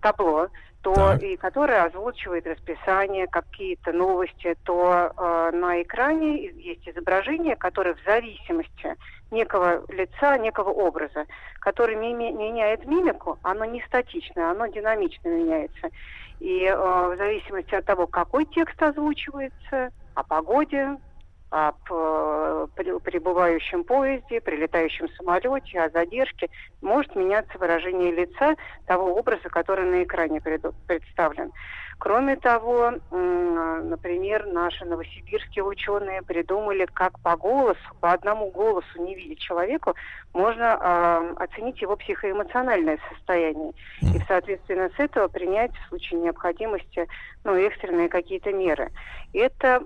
табло, 0.00 0.48
то 0.88 0.94
Так. 0.94 1.22
и 1.22 1.36
которое 1.36 1.84
озвучивает 1.84 2.46
расписание, 2.46 3.26
какие-то 3.26 3.92
новости, 3.92 4.56
то 4.64 5.12
э, 5.16 5.50
на 5.52 5.82
экране 5.82 6.46
есть 6.56 6.88
изображение, 6.88 7.56
которое 7.56 7.94
в 7.94 8.02
зависимости 8.04 8.96
некого 9.30 9.84
лица, 9.88 10.38
некого 10.38 10.70
образа, 10.70 11.26
который 11.60 11.96
мими- 11.96 12.32
меняет 12.32 12.86
мимику, 12.86 13.38
оно 13.42 13.66
не 13.66 13.82
статичное, 13.82 14.50
оно 14.50 14.66
динамично 14.66 15.28
меняется. 15.28 15.90
И 16.40 16.64
э, 16.64 16.74
в 16.74 17.16
зависимости 17.18 17.74
от 17.74 17.84
того, 17.84 18.06
какой 18.06 18.46
текст 18.46 18.82
озвучивается, 18.82 19.90
о 20.14 20.22
погоде, 20.24 20.96
об 21.50 21.76
э, 21.90 22.66
при- 22.74 22.98
прибывающем 22.98 23.84
поезде, 23.84 24.40
прилетающем 24.40 25.08
самолете, 25.16 25.80
о 25.80 25.90
задержке, 25.90 26.48
может 26.82 27.14
меняться 27.16 27.58
выражение 27.58 28.12
лица 28.12 28.54
того 28.86 29.14
образа, 29.14 29.48
который 29.48 29.86
на 29.86 30.02
экране 30.02 30.40
представлен. 30.40 31.52
Кроме 31.98 32.36
того, 32.36 32.92
например, 33.10 34.46
наши 34.46 34.84
новосибирские 34.84 35.64
ученые 35.64 36.22
придумали, 36.22 36.86
как 36.92 37.18
по 37.20 37.36
голосу, 37.36 37.80
по 38.00 38.12
одному 38.12 38.50
голосу 38.52 38.86
не 39.02 39.16
видя 39.16 39.34
человеку, 39.34 39.94
можно 40.32 40.78
э, 40.80 41.34
оценить 41.42 41.82
его 41.82 41.96
психоэмоциональное 41.96 43.00
состояние. 43.10 43.72
И, 44.00 44.20
соответственно, 44.28 44.90
с 44.96 45.00
этого 45.00 45.26
принять 45.26 45.72
в 45.74 45.88
случае 45.88 46.20
необходимости 46.20 47.08
ну, 47.48 47.56
экстренные 47.56 48.08
какие-то 48.08 48.52
меры. 48.52 48.90
Это 49.32 49.80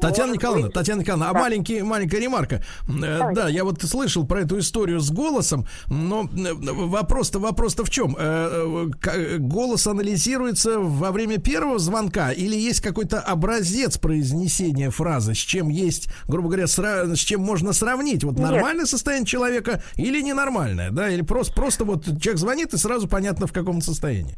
Татьяна 0.00 0.32
Николаевна, 0.32 0.66
быть- 0.68 0.74
Татьяна 0.74 1.00
Николаевна, 1.00 1.30
а 1.30 1.32
Да. 1.34 1.40
маленький, 1.40 1.82
маленькая 1.82 2.18
ремарка. 2.20 2.62
Э, 2.88 3.32
Да, 3.34 3.48
я 3.48 3.62
вот 3.64 3.82
слышал 3.82 4.26
про 4.26 4.40
эту 4.40 4.58
историю 4.58 5.00
с 5.00 5.10
голосом, 5.10 5.66
но 5.88 6.24
э, 6.24 6.52
вопрос-то 6.54 7.38
вопрос-то 7.38 7.84
в 7.84 7.90
чем? 7.90 8.16
Э, 8.18 8.86
Голос 9.38 9.86
анализируется 9.86 10.78
во 10.78 11.10
время 11.12 11.38
первого 11.38 11.78
звонка 11.78 12.32
или 12.32 12.56
есть 12.56 12.80
какой-то 12.80 13.20
образец 13.20 13.98
произнесения 13.98 14.90
фразы, 14.90 15.34
с 15.34 15.38
чем 15.38 15.68
есть, 15.68 16.08
грубо 16.26 16.48
говоря, 16.48 16.66
с 16.66 17.18
чем 17.18 17.40
можно 17.42 17.72
сравнить? 17.72 18.24
Вот 18.24 18.36
Нет. 18.38 18.50
нормальное 18.50 18.86
состояние 18.86 19.26
человека 19.26 19.82
или 19.96 20.22
ненормальное, 20.22 20.90
да? 20.90 21.08
Или 21.10 21.22
просто, 21.22 21.54
просто 21.54 21.84
вот 21.84 22.04
человек 22.20 22.38
звонит 22.38 22.72
и 22.74 22.78
сразу 22.78 23.08
понятно 23.08 23.46
в 23.46 23.52
каком 23.52 23.80
состоянии? 23.82 24.36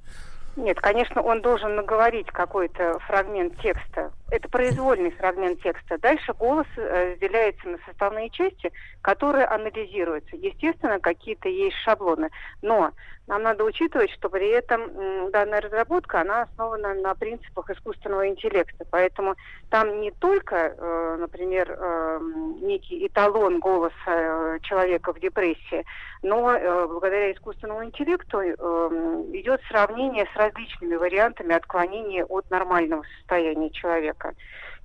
Нет, 0.57 0.81
конечно, 0.81 1.21
он 1.21 1.43
должен 1.43 1.77
наговорить 1.77 2.29
какой-то 2.29 2.99
фрагмент 3.01 3.61
текста. 3.61 4.11
Это 4.31 4.49
произвольный 4.49 5.11
фрагмент 5.11 5.61
текста. 5.63 5.99
Дальше 5.99 6.33
голос 6.33 6.67
э, 6.77 7.13
разделяется 7.13 7.69
на 7.69 7.79
составные 7.85 8.31
части, 8.31 8.73
которые 9.03 9.45
анализируются. 9.45 10.35
Естественно, 10.35 10.99
какие-то 10.99 11.51
есть 11.51 11.77
шаблоны. 11.85 12.31
Но 12.63 12.93
нам 13.27 13.43
надо 13.43 13.65
учитывать, 13.65 14.11
что 14.11 14.29
при 14.29 14.49
этом 14.49 15.31
данная 15.31 15.61
разработка, 15.61 16.21
она 16.21 16.43
основана 16.43 16.95
на 16.95 17.15
принципах 17.15 17.71
искусственного 17.71 18.29
интеллекта. 18.29 18.85
Поэтому 18.91 19.35
там 19.71 20.01
не 20.01 20.13
только, 20.13 20.57
э, 20.57 21.17
например, 21.19 21.69
э, 21.77 22.21
некий 22.61 23.07
эталон 23.07 23.59
голоса 23.59 23.95
э, 24.07 24.59
человека 24.63 25.13
в 25.13 25.19
депрессии, 25.19 25.85
но 26.23 26.87
благодаря 26.89 27.33
искусственному 27.33 27.85
интеллекту 27.85 28.41
идет 28.43 29.61
сравнение 29.69 30.27
с 30.33 30.37
различными 30.37 30.97
вариантами 30.97 31.55
отклонения 31.55 32.25
от 32.25 32.51
нормального 32.51 33.05
состояния 33.19 33.71
человека. 33.71 34.35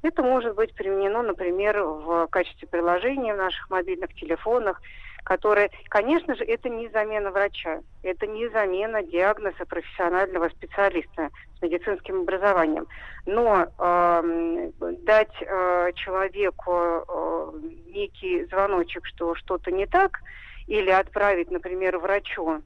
Это 0.04 0.24
может 0.24 0.56
быть 0.56 0.74
применено, 0.74 1.22
например, 1.22 1.82
в 1.82 2.28
качестве 2.28 2.68
приложения 2.68 3.34
в 3.34 3.38
наших 3.38 3.70
мобильных 3.70 4.14
телефонах, 4.14 4.82
которые, 5.24 5.70
конечно 5.90 6.36
же, 6.36 6.44
это 6.44 6.70
не 6.70 6.90
замена 6.90 7.32
врача, 7.32 7.82
это 8.04 8.28
не 8.28 8.50
замена 8.50 9.04
диагноза 9.04 9.66
профессионального 9.66 10.50
специалиста 10.50 11.30
с 11.58 11.62
медицинским 11.62 12.22
образованием. 12.22 12.88
Но 13.26 13.68
эм, 13.78 14.74
дать 15.04 15.34
э, 15.42 15.92
человеку 15.96 16.74
э, 16.74 17.52
некий 17.94 18.46
звоночек, 18.46 19.06
что 19.06 19.36
что-то 19.36 19.72
не 19.72 19.86
так, 19.86 20.20
или 20.68 20.90
отправить, 20.90 21.52
например, 21.52 21.98
врачу 21.98 22.62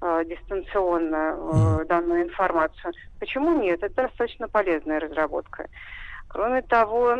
э, 0.00 0.24
дистанционно 0.26 1.36
э, 1.80 1.84
данную 1.84 2.22
информацию. 2.22 2.92
Почему 3.20 3.60
нет? 3.60 3.82
Это 3.82 4.08
достаточно 4.08 4.48
полезная 4.48 5.00
разработка. 5.00 5.68
Кроме 6.32 6.62
того, 6.62 7.10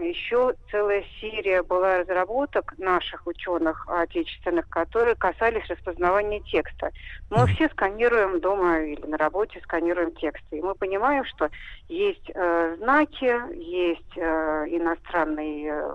еще 0.00 0.54
целая 0.70 1.04
серия 1.20 1.62
была 1.62 1.98
разработок 1.98 2.72
наших 2.78 3.26
ученых 3.26 3.86
отечественных, 3.86 4.66
которые 4.70 5.14
касались 5.14 5.68
распознавания 5.68 6.40
текста. 6.40 6.90
Мы 7.28 7.46
все 7.48 7.68
сканируем 7.68 8.40
дома 8.40 8.80
или 8.80 9.04
на 9.04 9.18
работе 9.18 9.60
сканируем 9.62 10.12
тексты. 10.12 10.56
И 10.58 10.62
мы 10.62 10.74
понимаем, 10.74 11.26
что 11.26 11.50
есть 11.88 12.30
э, 12.34 12.76
знаки, 12.78 13.30
есть 13.54 14.16
э, 14.16 14.64
иностранные 14.68 15.74
э, 15.74 15.92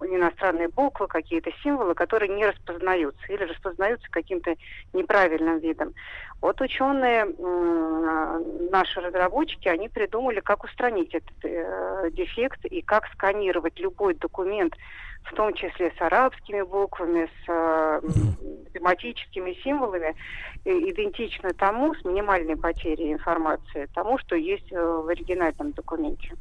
иностранные 0.00 0.68
буквы, 0.68 1.06
какие-то 1.06 1.50
символы, 1.62 1.94
которые 1.94 2.34
не 2.34 2.46
распознаются 2.46 3.24
или 3.28 3.44
распознаются 3.44 4.08
каким-то 4.10 4.54
неправильным 4.92 5.58
видом. 5.58 5.94
Вот 6.40 6.60
ученые, 6.60 7.24
наши 8.70 9.00
разработчики, 9.00 9.68
они 9.68 9.88
придумали, 9.88 10.40
как 10.40 10.64
устранить 10.64 11.14
этот 11.14 11.44
э, 11.44 12.10
дефект 12.12 12.64
и 12.66 12.82
как 12.82 13.06
сканировать 13.12 13.78
любой 13.78 14.14
документ, 14.14 14.74
в 15.24 15.34
том 15.34 15.54
числе 15.54 15.92
с 15.98 16.00
арабскими 16.00 16.62
буквами, 16.62 17.26
с 17.26 17.48
э, 17.48 18.00
тематическими 18.74 19.54
символами, 19.64 20.14
идентично 20.64 21.50
тому, 21.54 21.94
с 21.94 22.04
минимальной 22.04 22.56
потерей 22.56 23.12
информации, 23.12 23.88
тому, 23.94 24.18
что 24.18 24.36
есть 24.36 24.70
э, 24.72 24.76
в 24.76 25.08
оригинальном 25.08 25.72
документе. 25.72 26.34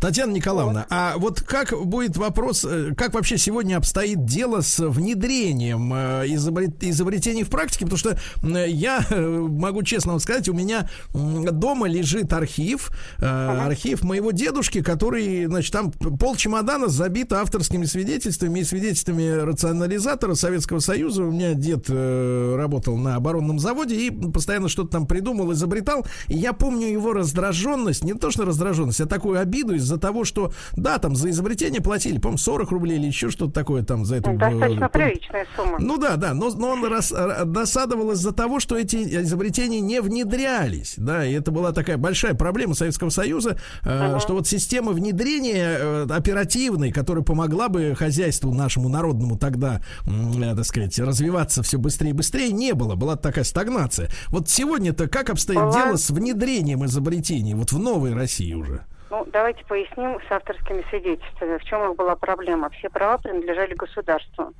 Татьяна 0.00 0.32
Николаевна, 0.32 0.86
а 0.90 1.14
вот 1.18 1.40
как 1.40 1.74
будет 1.84 2.16
вопрос, 2.16 2.64
э, 2.64 2.94
как 2.96 3.14
вообще 3.14 3.36
сегодня 3.36 3.76
обстоит 3.76 4.24
дело 4.24 4.60
с 4.60 4.78
внедрением 4.78 5.92
э, 5.92 6.26
изобрет- 6.28 6.76
изобретений 6.80 7.42
в 7.42 7.50
практике? 7.50 7.86
Потому 7.86 7.98
что 7.98 8.18
я 8.66 9.04
э, 9.10 9.20
могу 9.20 9.82
честно 9.82 10.12
вам 10.12 10.20
сказать, 10.20 10.48
у 10.48 10.54
меня 10.54 10.88
дома 11.12 11.88
лежит 11.88 12.32
архив, 12.32 12.90
архив 13.18 14.02
моего 14.02 14.30
дедушки, 14.30 14.82
который, 14.82 15.46
значит, 15.46 15.72
там 15.72 15.90
пол 15.90 16.36
чемодана 16.36 16.88
забит 16.88 17.32
авторскими 17.32 17.84
свидетельствами 17.84 18.60
и 18.60 18.64
свидетельствами 18.64 19.28
рационализатора 19.40 20.34
Советского 20.34 20.78
Союза. 20.78 21.24
У 21.24 21.32
меня 21.32 21.54
дед 21.54 21.88
работал 21.88 22.96
на 22.96 23.16
оборонном 23.16 23.58
заводе 23.58 23.96
и 24.06 24.10
постоянно 24.10 24.68
что-то 24.68 24.90
там 24.90 25.06
придумал, 25.06 25.52
изобретал. 25.52 26.06
И 26.28 26.36
я 26.36 26.52
помню 26.52 26.88
его 26.88 27.12
раздраженность, 27.12 28.04
не 28.04 28.14
то 28.14 28.30
что 28.30 28.44
раздраженность, 28.44 29.00
а 29.00 29.06
такую 29.06 29.40
обиду 29.40 29.76
из-за 29.88 29.98
того, 29.98 30.24
что, 30.24 30.52
да, 30.76 30.98
там 30.98 31.16
за 31.16 31.30
изобретение 31.30 31.80
платили, 31.80 32.18
по-моему, 32.18 32.38
40 32.38 32.70
рублей 32.70 32.98
или 32.98 33.06
еще 33.06 33.30
что-то 33.30 33.52
такое 33.52 33.82
там 33.82 34.04
за. 34.04 34.20
Достаточно 34.20 34.84
э, 34.84 34.88
приличная 34.88 35.46
сумма. 35.56 35.78
ну 35.78 35.96
да, 35.96 36.16
да, 36.16 36.34
но, 36.34 36.50
но 36.50 36.70
он 36.70 36.84
рас- 36.84 37.12
р- 37.12 37.44
досадовал 37.46 38.12
из-за 38.12 38.32
того, 38.32 38.60
что 38.60 38.76
эти 38.76 38.96
изобретения 39.22 39.80
не 39.80 40.00
внедрялись, 40.02 40.94
да, 40.98 41.24
и 41.24 41.32
это 41.32 41.50
была 41.50 41.72
такая 41.72 41.96
большая 41.96 42.34
проблема 42.34 42.74
Советского 42.74 43.08
Союза, 43.08 43.58
э, 43.84 44.18
что 44.20 44.34
вот 44.34 44.46
система 44.46 44.92
внедрения 44.92 45.76
э, 45.78 46.06
оперативной, 46.10 46.92
которая 46.92 47.24
помогла 47.24 47.68
бы 47.68 47.94
хозяйству 47.96 48.52
нашему 48.52 48.88
народному 48.88 49.38
тогда, 49.38 49.80
э, 50.06 50.54
так 50.54 50.64
сказать, 50.64 50.98
развиваться 50.98 51.62
все 51.62 51.78
быстрее 51.78 52.10
и 52.10 52.12
быстрее, 52.12 52.52
не 52.52 52.74
было, 52.74 52.94
была 52.94 53.16
такая 53.16 53.44
стагнация. 53.44 54.10
Вот 54.28 54.48
сегодня-то 54.50 55.08
как 55.08 55.30
обстоит 55.30 55.58
Была. 55.58 55.72
дело 55.72 55.96
с 55.96 56.10
внедрением 56.10 56.84
изобретений 56.84 57.54
вот 57.54 57.72
в 57.72 57.78
новой 57.78 58.12
России 58.14 58.52
уже? 58.52 58.84
Ну, 59.10 59.24
давайте 59.26 59.64
поясним 59.64 60.20
с 60.20 60.30
авторскими 60.30 60.84
свидетельствами, 60.90 61.56
в 61.58 61.64
чем 61.64 61.90
их 61.90 61.96
была 61.96 62.14
проблема. 62.14 62.68
Все 62.70 62.90
права 62.90 63.16
принадлежали 63.18 63.74
государству. 63.74 64.52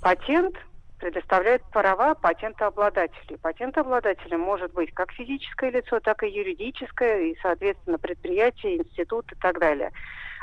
Патент 0.00 0.54
предоставляет 0.98 1.62
права 1.70 2.14
патентообладателей. 2.14 3.38
Патентообладателем 3.38 4.40
может 4.40 4.72
быть 4.72 4.92
как 4.94 5.10
физическое 5.12 5.70
лицо, 5.70 5.98
так 6.00 6.22
и 6.22 6.28
юридическое, 6.28 7.22
и, 7.22 7.38
соответственно, 7.42 7.98
предприятие, 7.98 8.78
институт 8.78 9.32
и 9.32 9.36
так 9.36 9.58
далее. 9.58 9.90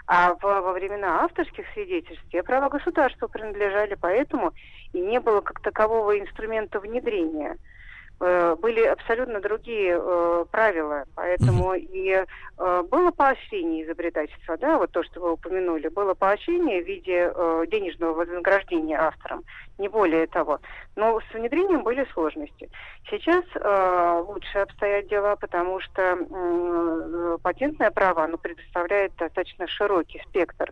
А 0.07 0.33
в- 0.35 0.43
во 0.43 0.73
времена 0.73 1.23
авторских 1.23 1.65
свидетельств 1.73 2.25
те 2.29 2.43
права 2.43 2.69
государству 2.69 3.27
принадлежали, 3.27 3.95
поэтому 3.99 4.53
и 4.93 4.99
не 4.99 5.19
было 5.19 5.41
как 5.41 5.61
такового 5.61 6.19
инструмента 6.19 6.79
внедрения. 6.79 7.55
Э, 8.21 8.55
Были 8.55 8.81
абсолютно 8.81 9.41
другие 9.41 9.99
э, 9.99 10.45
правила, 10.49 11.03
поэтому 11.15 11.73
и 11.73 12.23
э, 12.57 12.83
было 12.89 13.11
поощрение 13.11 13.83
изобретательства, 13.83 14.57
да, 14.57 14.77
вот 14.77 14.91
то, 14.91 15.03
что 15.03 15.19
вы 15.19 15.33
упомянули, 15.33 15.89
было 15.89 16.13
поощрение 16.13 16.81
в 16.81 16.87
виде 16.87 17.29
э, 17.33 17.65
денежного 17.69 18.13
вознаграждения 18.13 18.97
авторам, 18.97 19.43
не 19.77 19.89
более 19.89 20.27
того. 20.27 20.59
Но 20.95 21.19
с 21.19 21.33
внедрением 21.33 21.83
были 21.83 22.07
сложности. 22.13 22.69
Сейчас 23.09 23.43
э, 23.53 24.23
лучше 24.25 24.59
обстоят 24.59 25.07
дела, 25.07 25.35
потому 25.35 25.81
что 25.81 26.01
э, 26.01 27.37
патентное 27.43 27.91
право, 27.91 28.23
оно 28.23 28.37
предоставляет 28.37 29.13
достаточно 29.17 29.67
широкий 29.67 30.21
спектр 30.29 30.71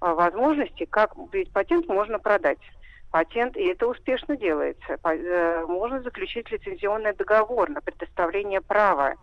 э, 0.00 0.10
возможностей, 0.10 0.86
как 0.86 1.12
ведь 1.32 1.52
патент 1.52 1.86
можно 1.86 2.18
продать 2.18 2.58
патент, 3.10 3.56
и 3.56 3.66
это 3.66 3.86
успешно 3.86 4.36
делается. 4.36 4.98
Э, 5.02 5.64
Можно 5.66 6.02
заключить 6.02 6.50
лицензионный 6.50 7.14
договор 7.14 7.68
на 7.70 7.80
предоставление 7.80 8.60
права 8.60 9.14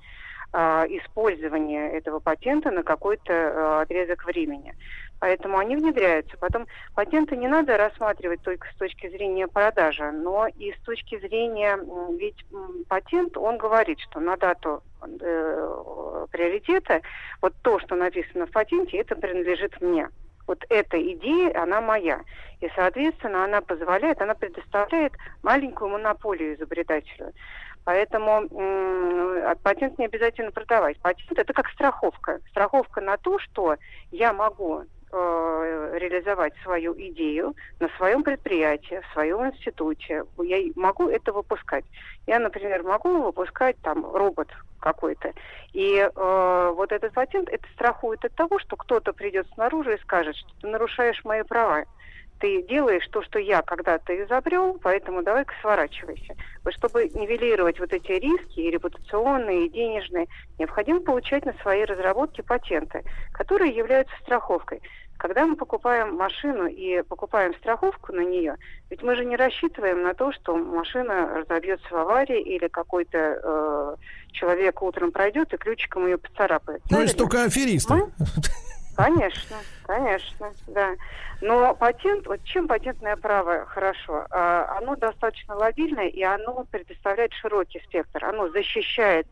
э, 0.54 0.58
использования 0.90 1.92
этого 1.92 2.20
патента 2.20 2.72
на 2.72 2.84
какой-то 2.84 3.34
э, 3.34 3.82
отрезок 3.82 4.26
времени. 4.26 4.76
Поэтому 5.20 5.58
они 5.58 5.76
внедряются. 5.76 6.38
Потом 6.38 6.68
патенты 6.94 7.38
не 7.38 7.48
надо 7.48 7.78
рассматривать 7.78 8.42
только 8.42 8.68
с 8.74 8.76
точки 8.76 9.10
зрения 9.10 9.48
продажи, 9.48 10.12
но 10.12 10.48
и 10.48 10.74
с 10.74 10.80
точки 10.84 11.18
зрения, 11.20 11.80
ведь 12.18 12.46
патент, 12.90 13.38
он 13.38 13.58
говорит, 13.58 14.00
что 14.02 14.20
на 14.20 14.36
дату 14.36 14.84
э, 15.02 16.26
приоритета 16.32 17.02
вот 17.42 17.54
то, 17.62 17.80
что 17.80 17.96
написано 17.96 18.46
в 18.46 18.52
патенте, 18.52 18.98
это 18.98 19.16
принадлежит 19.16 19.80
мне. 19.80 20.10
Вот 20.48 20.64
эта 20.70 21.02
идея, 21.14 21.62
она 21.62 21.82
моя. 21.82 22.22
И, 22.62 22.70
соответственно, 22.76 23.44
она 23.44 23.62
позволяет, 23.62 24.22
она 24.22 24.34
предоставляет 24.36 25.14
маленькую 25.44 25.92
монополию 25.92 26.56
изобретателю. 26.56 27.34
Поэтому 27.84 28.48
м, 28.52 29.46
а 29.46 29.56
патент 29.62 30.00
не 30.00 30.06
обязательно 30.06 30.52
продавать. 30.52 31.00
Патент 31.02 31.38
это 31.38 31.54
как 31.54 31.70
страховка. 31.70 32.40
Страховка 32.50 33.02
на 33.02 33.18
то, 33.18 33.38
что 33.40 33.76
я 34.12 34.34
могу 34.34 34.86
реализовать 35.16 36.54
свою 36.64 36.94
идею 36.98 37.56
на 37.80 37.90
своем 37.98 38.24
предприятии, 38.24 39.02
в 39.02 39.14
своем 39.14 39.48
институте. 39.48 40.24
Я 40.44 40.58
могу 40.76 41.08
это 41.10 41.32
выпускать. 41.32 41.86
Я, 42.28 42.40
например, 42.40 42.84
могу 42.84 43.22
выпускать 43.22 43.78
там 43.82 44.06
робот 44.14 44.50
какой-то. 44.80 45.34
И 45.74 45.98
э, 45.98 46.74
вот 46.76 46.92
этот 46.92 47.14
патент 47.14 47.50
это 47.50 47.66
страхует 47.74 48.24
от 48.24 48.34
того, 48.36 48.60
что 48.60 48.76
кто-то 48.76 49.14
придет 49.14 49.48
снаружи 49.54 49.96
и 49.96 50.02
скажет, 50.02 50.36
что 50.36 50.50
ты 50.62 50.68
нарушаешь 50.68 51.24
мои 51.24 51.44
права. 51.44 51.86
Ты 52.40 52.64
делаешь 52.64 53.08
то, 53.12 53.24
что 53.24 53.40
я 53.40 53.62
когда-то 53.62 54.14
изобрел, 54.24 54.78
поэтому 54.82 55.24
давай-ка 55.24 55.54
сворачивайся. 55.62 56.36
Вот 56.64 56.74
чтобы 56.74 57.10
нивелировать 57.10 57.80
вот 57.80 57.94
эти 57.94 58.12
риски, 58.12 58.60
и 58.60 58.72
репутационные, 58.72 59.66
и 59.66 59.70
денежные, 59.70 60.28
необходимо 60.60 61.00
получать 61.00 61.46
на 61.46 61.54
свои 61.62 61.86
разработки 61.86 62.42
патенты, 62.42 63.04
которые 63.32 63.76
являются 63.76 64.14
страховкой. 64.22 64.82
Когда 65.18 65.46
мы 65.46 65.56
покупаем 65.56 66.16
машину 66.16 66.68
и 66.68 67.02
покупаем 67.04 67.56
страховку 67.56 68.12
на 68.12 68.20
нее, 68.20 68.58
ведь 68.90 69.02
мы 69.02 69.16
же 69.16 69.24
не 69.24 69.38
рассчитываем 69.38 70.04
на 70.04 70.14
то, 70.14 70.34
что 70.34 70.58
машина 70.58 71.38
разобьется 71.38 71.88
в 71.90 71.96
аварии 71.96 72.42
или 72.42 72.68
какой-то 72.68 73.18
э, 73.18 73.96
человек 74.34 74.82
утром 74.82 75.14
пройдет 75.14 75.54
и 75.54 75.58
ключиком 75.58 76.06
ее 76.06 76.18
поцарапает. 76.18 76.82
Ну, 76.90 76.98
Правильно? 76.98 77.18
только 77.18 77.44
аферисты. 77.44 77.94
Мы? 77.94 78.12
Конечно, 78.96 79.66
конечно, 79.82 80.54
да. 80.68 80.96
Но 81.42 81.76
патент, 81.76 82.26
вот 82.28 82.42
чем 82.44 82.68
патентное 82.68 83.18
право 83.18 83.66
хорошо? 83.66 84.26
А, 84.32 84.78
Оно 84.78 84.96
достаточно 84.96 85.54
лобильное, 85.56 86.08
и 86.08 86.24
оно 86.24 86.66
предоставляет 86.72 87.34
широкий 87.34 87.82
спектр. 87.82 88.24
Оно 88.24 88.50
защищает 88.52 89.28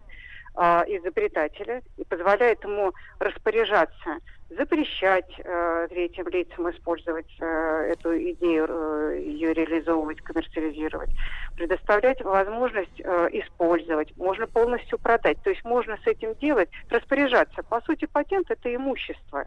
а, 0.55 0.84
изобретателя 0.88 1.82
и 1.97 2.03
позволяет 2.05 2.64
ему 2.64 2.93
распоряжаться, 3.20 4.20
запрещать 4.58 5.30
э, 5.38 5.88
третьим 5.89 6.28
лицам 6.28 6.70
использовать 6.70 7.28
э, 7.39 7.45
эту 7.91 8.18
идею, 8.32 8.68
э, 8.70 9.20
ее 9.20 9.54
реализовывать, 9.54 10.22
коммерциализировать, 10.22 11.10
предоставлять 11.56 12.22
возможность 12.22 12.99
э, 12.99 13.30
использовать, 13.34 14.16
можно 14.18 14.47
полностью 14.47 14.99
продать. 14.99 15.41
То 15.43 15.49
есть 15.49 15.64
можно 15.64 15.97
с 16.04 16.08
этим 16.08 16.36
делать, 16.36 16.70
распоряжаться. 16.89 17.64
По 17.64 17.82
сути, 17.82 18.06
патент 18.06 18.49
это 18.49 18.74
имущество. 18.74 19.45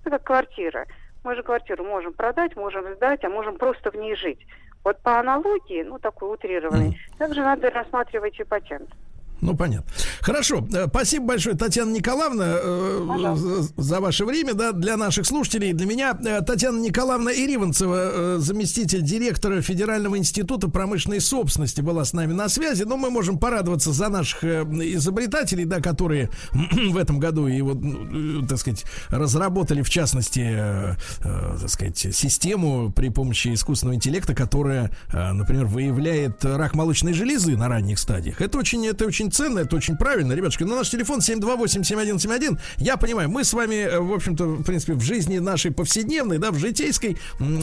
Это 0.00 0.10
как 0.10 0.24
квартира. 0.24 0.86
Мы 1.24 1.34
же 1.34 1.42
квартиру 1.42 1.84
можем 1.84 2.12
продать, 2.12 2.54
можем 2.56 2.94
сдать, 2.94 3.24
а 3.24 3.30
можем 3.30 3.56
просто 3.56 3.90
в 3.90 3.94
ней 3.94 4.14
жить. 4.14 4.46
Вот 4.84 5.00
по 5.00 5.18
аналогии, 5.18 5.82
ну 5.82 5.98
такой 5.98 6.34
утрированной, 6.34 6.98
также 7.18 7.40
надо 7.40 7.70
рассматривать 7.70 8.38
и 8.38 8.44
патент. 8.44 8.90
Ну, 9.40 9.54
понятно. 9.56 9.86
Хорошо. 10.20 10.66
Э, 10.72 10.86
Спасибо 10.88 11.26
большое, 11.26 11.56
Татьяна 11.56 11.90
Николаевна, 11.90 12.44
э, 12.46 13.04
Пожалуйста. 13.06 13.62
за- 13.62 13.82
за 13.82 14.00
ваше 14.00 14.24
время, 14.24 14.54
да, 14.54 14.72
для 14.72 14.96
наших 14.96 15.26
слушателей, 15.26 15.72
для 15.72 15.86
меня. 15.86 16.18
Э, 16.24 16.40
Татьяна 16.40 16.78
Николаевна 16.80 17.32
Ириванцева, 17.32 17.96
э, 17.96 18.38
заместитель 18.38 19.02
директора 19.02 19.60
Федерального 19.60 20.16
института 20.16 20.68
промышленной 20.68 21.20
собственности, 21.20 21.80
была 21.82 22.04
с 22.04 22.12
нами 22.14 22.32
на 22.32 22.48
связи. 22.48 22.84
Но 22.84 22.96
мы 22.96 23.10
можем 23.10 23.38
порадоваться 23.38 23.92
за 23.92 24.08
наших 24.08 24.44
э, 24.44 24.62
изобретателей, 24.94 25.64
да, 25.66 25.80
которые 25.80 26.30
в 26.52 26.96
этом 26.96 27.18
году 27.18 27.46
и 27.46 27.60
вот, 27.60 27.82
ну, 27.82 28.42
э, 28.44 28.46
так 28.46 28.58
сказать, 28.58 28.84
разработали, 29.10 29.82
в 29.82 29.90
частности, 29.90 30.40
э, 30.40 30.94
э, 31.22 31.56
так 31.60 31.68
сказать, 31.68 31.98
систему 31.98 32.92
при 32.94 33.08
помощи 33.10 33.52
искусственного 33.52 33.96
интеллекта, 33.96 34.34
которая, 34.34 34.90
э, 35.12 35.32
например, 35.32 35.66
выявляет 35.66 36.44
рак 36.44 36.74
молочной 36.74 37.12
железы 37.12 37.56
на 37.56 37.68
ранних 37.68 37.98
стадиях. 37.98 38.40
Это 38.40 38.58
очень, 38.58 38.86
это 38.86 39.04
очень 39.04 39.23
ценно, 39.30 39.60
это 39.60 39.76
очень 39.76 39.96
правильно. 39.96 40.32
Ребятушки, 40.32 40.64
на 40.64 40.76
наш 40.76 40.90
телефон 40.90 41.20
728-7171. 41.20 42.58
Я 42.78 42.96
понимаю, 42.96 43.28
мы 43.28 43.44
с 43.44 43.52
вами, 43.52 43.74
э, 43.74 43.98
в 43.98 44.12
общем-то, 44.12 44.44
в 44.46 44.62
принципе, 44.64 44.94
в 44.94 45.00
жизни 45.02 45.38
нашей 45.38 45.70
повседневной, 45.70 46.38
да, 46.38 46.50
в 46.50 46.58
житейской, 46.58 47.18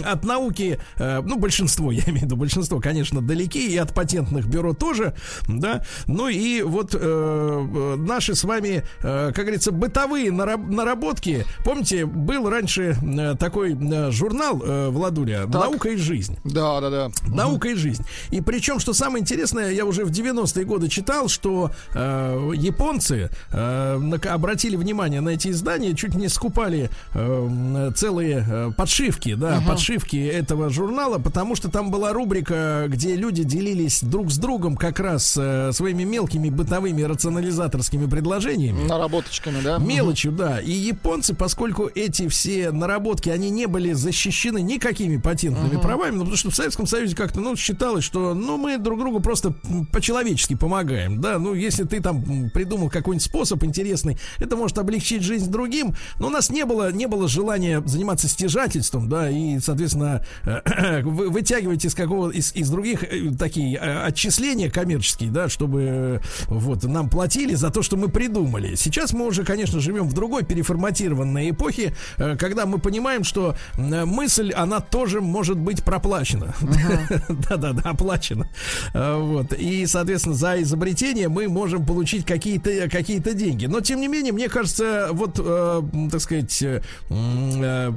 от 0.05 0.23
науки, 0.23 0.79
э, 0.97 1.21
ну, 1.21 1.37
большинство, 1.37 1.91
я 1.91 2.03
имею 2.03 2.19
в 2.19 2.23
виду, 2.23 2.35
большинство, 2.35 2.79
конечно, 2.79 3.21
далеки, 3.21 3.73
и 3.73 3.77
от 3.77 3.93
патентных 3.93 4.47
бюро 4.47 4.73
тоже, 4.73 5.15
да. 5.47 5.83
Ну 6.07 6.27
и 6.27 6.61
вот 6.61 6.95
э, 6.95 6.99
э, 7.01 7.95
наши 7.97 8.35
с 8.35 8.43
вами, 8.43 8.83
э, 9.01 9.31
как 9.33 9.45
говорится, 9.45 9.71
бытовые 9.71 10.31
нараб- 10.31 10.71
наработки. 10.71 11.45
Помните, 11.63 12.05
был 12.05 12.49
раньше 12.49 12.95
такой 13.39 13.77
журнал, 14.11 14.61
э, 14.63 14.89
Владуля, 14.89 15.45
«Наука 15.47 15.89
и 15.89 15.95
жизнь». 15.97 16.37
Да, 16.43 16.79
да, 16.81 16.89
да. 16.89 17.09
Наука 17.27 17.69
и 17.69 17.75
жизнь. 17.75 18.03
И 18.29 18.41
причем, 18.41 18.79
что 18.79 18.93
самое 18.93 19.21
интересное, 19.21 19.71
я 19.71 19.85
уже 19.85 20.05
в 20.05 20.11
90-е 20.11 20.65
годы 20.65 20.87
читал, 20.87 21.27
что 21.27 21.50
э, 21.93 22.51
японцы 22.55 23.29
э, 23.51 24.17
обратили 24.29 24.75
внимание 24.75 25.21
на 25.21 25.29
эти 25.29 25.49
издания, 25.49 25.95
чуть 25.95 26.15
не 26.15 26.27
скупали 26.29 26.89
э, 27.13 27.91
целые 27.95 28.45
э, 28.47 28.71
подшивки, 28.75 29.35
да, 29.35 29.61
подшивки 29.67 30.17
этого 30.17 30.69
журнала, 30.69 31.17
потому 31.19 31.55
что 31.55 31.69
там 31.69 31.91
была 31.91 32.13
рубрика, 32.13 32.85
где 32.87 33.15
люди 33.15 33.43
делились 33.43 34.03
друг 34.03 34.31
с 34.31 34.37
другом 34.37 34.75
как 34.75 34.99
раз 34.99 35.37
э, 35.39 35.71
своими 35.73 36.03
мелкими 36.03 36.49
бытовыми 36.49 37.01
рационализаторскими 37.03 38.07
предложениями. 38.07 38.87
Наработочками, 38.87 39.61
да? 39.61 39.77
Мелочью, 39.77 40.31
да. 40.31 40.59
И 40.59 40.71
японцы, 40.71 41.33
поскольку 41.33 41.89
эти 41.93 42.27
все 42.27 42.71
наработки, 42.71 43.29
они 43.29 43.49
не 43.49 43.67
были 43.67 43.93
защищены 43.93 44.61
никакими 44.61 45.17
патентными 45.17 45.79
правами, 45.79 46.15
ну, 46.15 46.19
потому 46.19 46.37
что 46.37 46.51
в 46.51 46.55
Советском 46.55 46.87
Союзе 46.87 47.15
как-то, 47.15 47.39
ну, 47.39 47.55
считалось, 47.55 48.03
что, 48.03 48.33
ну, 48.33 48.57
мы 48.57 48.77
друг 48.77 48.99
другу 48.99 49.19
просто 49.19 49.53
по-человечески 49.91 50.55
помогаем, 50.55 51.21
да, 51.21 51.39
ну, 51.41 51.53
если 51.53 51.83
ты 51.83 52.01
там 52.01 52.49
придумал 52.49 52.89
какой-нибудь 52.89 53.23
способ 53.25 53.63
интересный, 53.63 54.17
это 54.39 54.55
может 54.55 54.77
облегчить 54.77 55.23
жизнь 55.23 55.51
другим, 55.51 55.95
но 56.19 56.27
у 56.27 56.29
нас 56.29 56.49
не 56.49 56.65
было, 56.65 56.91
не 56.91 57.07
было 57.07 57.27
желания 57.27 57.81
заниматься 57.85 58.27
стяжательством, 58.27 59.09
да, 59.09 59.29
и, 59.29 59.59
соответственно, 59.59 60.25
вы 61.03 61.29
вытягивать 61.29 61.85
из 61.85 61.95
какого, 61.95 62.29
из, 62.29 62.53
из 62.55 62.69
других 62.69 63.03
э, 63.03 63.31
такие 63.37 63.77
э, 63.77 64.03
отчисления 64.03 64.69
коммерческие, 64.69 65.31
да, 65.31 65.49
чтобы 65.49 65.81
э, 65.81 66.19
вот 66.47 66.83
нам 66.83 67.09
платили 67.09 67.55
за 67.55 67.69
то, 67.69 67.81
что 67.81 67.97
мы 67.97 68.09
придумали. 68.09 68.75
Сейчас 68.75 69.13
мы 69.13 69.25
уже, 69.25 69.43
конечно, 69.43 69.79
живем 69.79 70.07
в 70.07 70.13
другой 70.13 70.43
переформатированной 70.43 71.51
эпохе, 71.51 71.93
э, 72.17 72.35
когда 72.37 72.65
мы 72.65 72.77
понимаем, 72.79 73.23
что 73.23 73.55
э, 73.77 74.05
мысль, 74.05 74.51
она 74.51 74.79
тоже 74.79 75.21
может 75.21 75.57
быть 75.57 75.83
проплачена. 75.83 76.53
Да-да-да, 77.29 77.89
оплачена. 77.89 78.49
Э, 78.93 79.17
Вот. 79.17 79.53
И, 79.53 79.85
соответственно, 79.85 80.35
за 80.35 80.61
изобретение 80.61 81.29
мы 81.31 81.47
можем 81.47 81.85
получить 81.85 82.25
какие-то 82.25 82.89
какие 82.89 83.19
деньги. 83.19 83.65
Но, 83.65 83.81
тем 83.81 84.01
не 84.01 84.07
менее, 84.07 84.33
мне 84.33 84.49
кажется, 84.49 85.09
вот, 85.11 85.39
э, 85.39 85.81
так 86.11 86.21
сказать, 86.21 86.61
э, 86.61 86.81
э, 87.09 87.91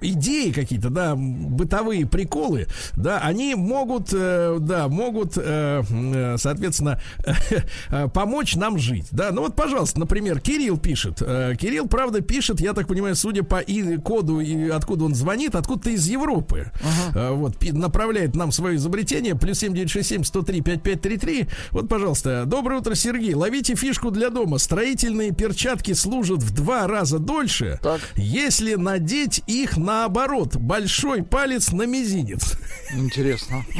идеи 0.00 0.50
какие-то, 0.50 0.90
да, 0.90 1.14
бытовые 1.16 2.06
приколы, 2.06 2.66
да, 2.96 3.18
они 3.18 3.54
могут, 3.54 4.10
э, 4.12 4.58
да, 4.60 4.88
могут, 4.88 5.36
э, 5.36 5.82
э, 5.88 6.36
соответственно, 6.38 7.00
э, 7.90 8.08
помочь 8.08 8.56
нам 8.56 8.78
жить, 8.78 9.06
да. 9.10 9.30
Ну 9.32 9.42
вот, 9.42 9.56
пожалуйста, 9.56 10.00
например, 10.00 10.40
Кирилл 10.40 10.78
пишет. 10.78 11.22
Э, 11.22 11.54
Кирилл, 11.58 11.86
правда, 11.86 12.20
пишет, 12.20 12.60
я 12.60 12.72
так 12.72 12.88
понимаю, 12.88 13.14
судя 13.14 13.42
по 13.42 13.60
и 13.60 13.96
коду 13.98 14.40
и 14.40 14.68
откуда 14.68 15.04
он 15.04 15.14
звонит, 15.14 15.54
откуда-то 15.54 15.90
из 15.90 16.06
Европы. 16.08 16.70
Э, 17.14 17.30
Вот, 17.32 17.56
направляет 17.72 18.34
нам 18.34 18.52
свое 18.52 18.76
изобретение. 18.76 19.34
Плюс 19.34 19.58
7967 19.58 20.24
103 20.24 20.60
5533. 20.60 21.46
Вот, 21.70 21.88
пожалуйста, 21.88 22.39
доброе 22.46 22.80
утро, 22.80 22.94
Сергей. 22.94 23.34
Ловите 23.34 23.74
фишку 23.74 24.10
для 24.10 24.30
дома. 24.30 24.58
Строительные 24.58 25.32
перчатки 25.32 25.92
служат 25.92 26.38
в 26.42 26.54
два 26.54 26.86
раза 26.86 27.18
дольше, 27.18 27.78
Так. 27.82 28.00
если 28.16 28.74
надеть 28.74 29.42
их 29.46 29.76
наоборот. 29.76 30.56
Большой 30.56 31.22
палец 31.22 31.72
на 31.72 31.82
мизинец. 31.86 32.54
Интересно. 32.96 33.64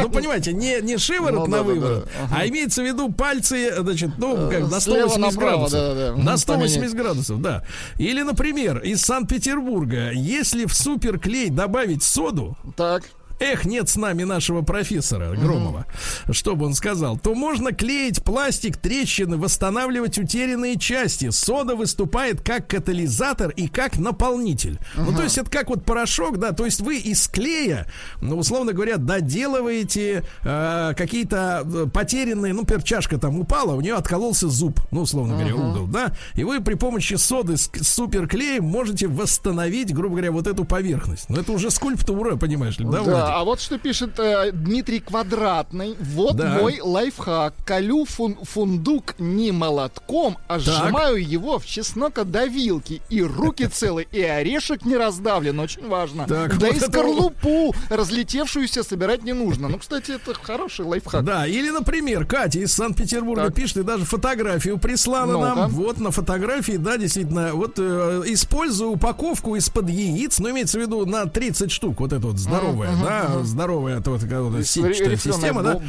Ну, 0.00 0.08
понимаете, 0.10 0.52
не, 0.52 0.80
не 0.80 0.96
шиворот 0.98 1.46
Ну, 1.48 1.56
на 1.56 1.62
выворот, 1.62 2.08
а 2.30 2.46
имеется 2.46 2.82
в 2.82 2.86
виду 2.86 3.10
пальцы, 3.12 3.72
значит, 3.78 4.10
ну, 4.18 4.48
как 4.50 4.70
на 4.70 4.80
слева 4.80 5.08
180 5.08 5.18
направо, 5.18 5.68
градусов. 5.68 6.16
На 6.16 6.22
Мгм, 6.32 6.36
180 6.38 6.76
поменять. 6.80 6.96
градусов, 6.96 7.40
да. 7.40 7.64
Или, 7.98 8.22
например, 8.22 8.78
из 8.78 9.00
Санкт-Петербурга, 9.02 10.10
если 10.12 10.66
в 10.66 10.74
суперклей 10.74 11.50
добавить 11.50 12.02
соду, 12.02 12.56
Так. 12.76 13.04
Эх, 13.40 13.64
нет 13.64 13.88
с 13.88 13.96
нами 13.96 14.22
нашего 14.24 14.62
профессора 14.62 15.34
Громова. 15.34 15.86
Что 16.30 16.54
бы 16.56 16.66
он 16.66 16.74
сказал? 16.74 17.18
То 17.18 17.34
можно 17.34 17.72
клеить 17.72 18.22
пластик, 18.22 18.76
трещины, 18.76 19.36
восстанавливать 19.36 20.18
утерянные 20.18 20.78
части. 20.78 21.30
Сода 21.30 21.74
выступает 21.74 22.40
как 22.40 22.68
катализатор 22.68 23.50
и 23.50 23.68
как 23.68 23.98
наполнитель. 23.98 24.78
Ну, 24.96 25.14
то 25.14 25.22
есть 25.22 25.38
это 25.38 25.50
как 25.50 25.68
вот 25.68 25.84
порошок, 25.84 26.38
да, 26.38 26.52
то 26.52 26.64
есть 26.64 26.80
вы 26.80 26.98
из 26.98 27.26
клея, 27.28 27.86
ну, 28.20 28.38
условно 28.38 28.72
говоря, 28.72 28.96
доделываете 28.96 30.24
э, 30.42 30.92
какие-то 30.96 31.62
э, 31.64 31.86
потерянные, 31.92 32.52
ну, 32.52 32.64
перчашка 32.64 33.18
там 33.18 33.38
упала, 33.38 33.74
у 33.74 33.80
нее 33.80 33.94
откололся 33.94 34.48
зуб, 34.48 34.80
ну, 34.90 35.02
условно 35.02 35.34
говоря, 35.34 35.54
угол, 35.54 35.86
да, 35.86 36.12
и 36.34 36.44
вы 36.44 36.60
при 36.60 36.74
помощи 36.74 37.14
соды 37.14 37.56
с 37.56 37.70
суперклеем 37.82 38.64
можете 38.64 39.06
восстановить, 39.08 39.94
грубо 39.94 40.16
говоря, 40.16 40.32
вот 40.32 40.46
эту 40.46 40.64
поверхность. 40.64 41.28
Ну, 41.28 41.38
это 41.38 41.52
уже 41.52 41.70
скульптура, 41.70 42.36
понимаешь 42.36 42.78
ли, 42.78 42.84
да, 42.84 43.02
Да? 43.04 43.21
А 43.26 43.44
вот 43.44 43.60
что 43.60 43.78
пишет 43.78 44.18
э, 44.18 44.50
Дмитрий 44.52 45.00
Квадратный. 45.00 45.96
Вот 46.00 46.36
Да. 46.36 46.58
мой 46.60 46.80
лайфхак. 46.80 47.54
Колю 47.64 48.04
фун- 48.04 48.38
фундук 48.44 49.14
не 49.18 49.52
молотком, 49.52 50.38
а 50.48 50.58
сжимаю 50.58 51.16
его 51.16 51.58
в 51.58 51.66
чеснокодавилке. 51.66 53.00
И 53.08 53.22
руки 53.22 53.66
целы, 53.66 54.06
и 54.12 54.20
орешек 54.22 54.84
не 54.84 54.96
раздавлен. 54.96 55.58
Очень 55.60 55.88
важно. 55.88 56.26
Так, 56.26 56.58
да 56.58 56.66
вот 56.68 56.74
и 56.74 56.78
это- 56.78 56.90
скорлупу 56.90 57.74
разлетевшуюся 57.90 58.82
собирать 58.82 59.22
не 59.22 59.32
нужно. 59.32 59.68
Ну, 59.68 59.78
кстати, 59.78 60.12
это 60.12 60.34
хороший 60.34 60.84
лайфхак. 60.84 61.24
Да, 61.24 61.46
или, 61.46 61.70
например, 61.70 62.26
Катя 62.26 62.60
из 62.60 62.72
Санкт-Петербурга 62.72 63.46
Так. 63.46 63.54
пишет 63.54 63.78
и 63.78 63.82
даже 63.82 64.04
фотографию 64.04 64.78
прислала 64.78 65.32
Ну-ка. 65.32 65.54
нам. 65.54 65.70
Вот 65.70 65.98
на 65.98 66.10
фотографии, 66.10 66.72
да, 66.76 66.96
действительно, 66.96 67.54
вот 67.54 67.74
э, 67.78 68.22
используя 68.26 68.88
упаковку 68.88 69.56
из-под 69.56 69.88
яиц, 69.88 70.38
ну, 70.38 70.50
имеется 70.50 70.78
в 70.78 70.82
виду 70.82 71.06
на 71.06 71.26
30 71.26 71.70
штук, 71.70 72.00
вот 72.00 72.12
это 72.12 72.26
вот 72.26 72.38
здоровая, 72.38 72.90
да, 73.02 73.11
здоровая 73.42 73.98
это 73.98 74.10
вот, 74.10 74.20
такая 74.20 74.40
вот 74.42 74.58
Из 74.58 74.70
сетчатая 74.70 75.16
система, 75.16 75.62
да. 75.62 75.80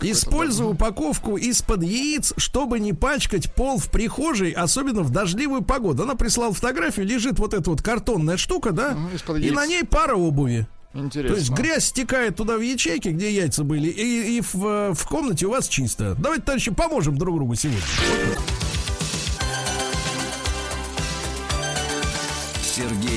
Используя 0.00 0.68
упаковку 0.68 1.36
из-под 1.36 1.82
яиц, 1.82 2.34
чтобы 2.36 2.80
не 2.80 2.92
пачкать 2.92 3.52
пол 3.54 3.78
в 3.78 3.90
прихожей, 3.90 4.52
особенно 4.52 5.02
в 5.02 5.10
дождливую 5.10 5.62
погоду. 5.62 6.02
Она 6.02 6.14
прислала 6.14 6.52
фотографию, 6.52 7.06
лежит 7.06 7.38
вот 7.38 7.54
эта 7.54 7.70
вот 7.70 7.82
картонная 7.82 8.36
штука, 8.36 8.72
да, 8.72 8.96
из-под 9.14 9.38
и 9.38 9.42
яиц. 9.42 9.54
на 9.54 9.66
ней 9.66 9.84
пара 9.84 10.14
обуви. 10.14 10.66
Интересно. 10.94 11.34
То 11.34 11.40
есть 11.40 11.50
грязь 11.50 11.86
стекает 11.86 12.36
туда 12.36 12.58
в 12.58 12.60
ячейки, 12.60 13.08
где 13.08 13.32
яйца 13.32 13.64
были, 13.64 13.88
и, 13.88 14.36
и 14.36 14.40
в, 14.42 14.66
э, 14.66 14.92
в 14.92 15.06
комнате 15.06 15.46
у 15.46 15.50
вас 15.50 15.66
чисто. 15.66 16.14
Давайте, 16.18 16.44
товарищи, 16.44 16.70
поможем 16.70 17.16
друг 17.16 17.36
другу 17.36 17.54
сегодня. 17.54 17.80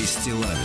Стилавин 0.05 0.64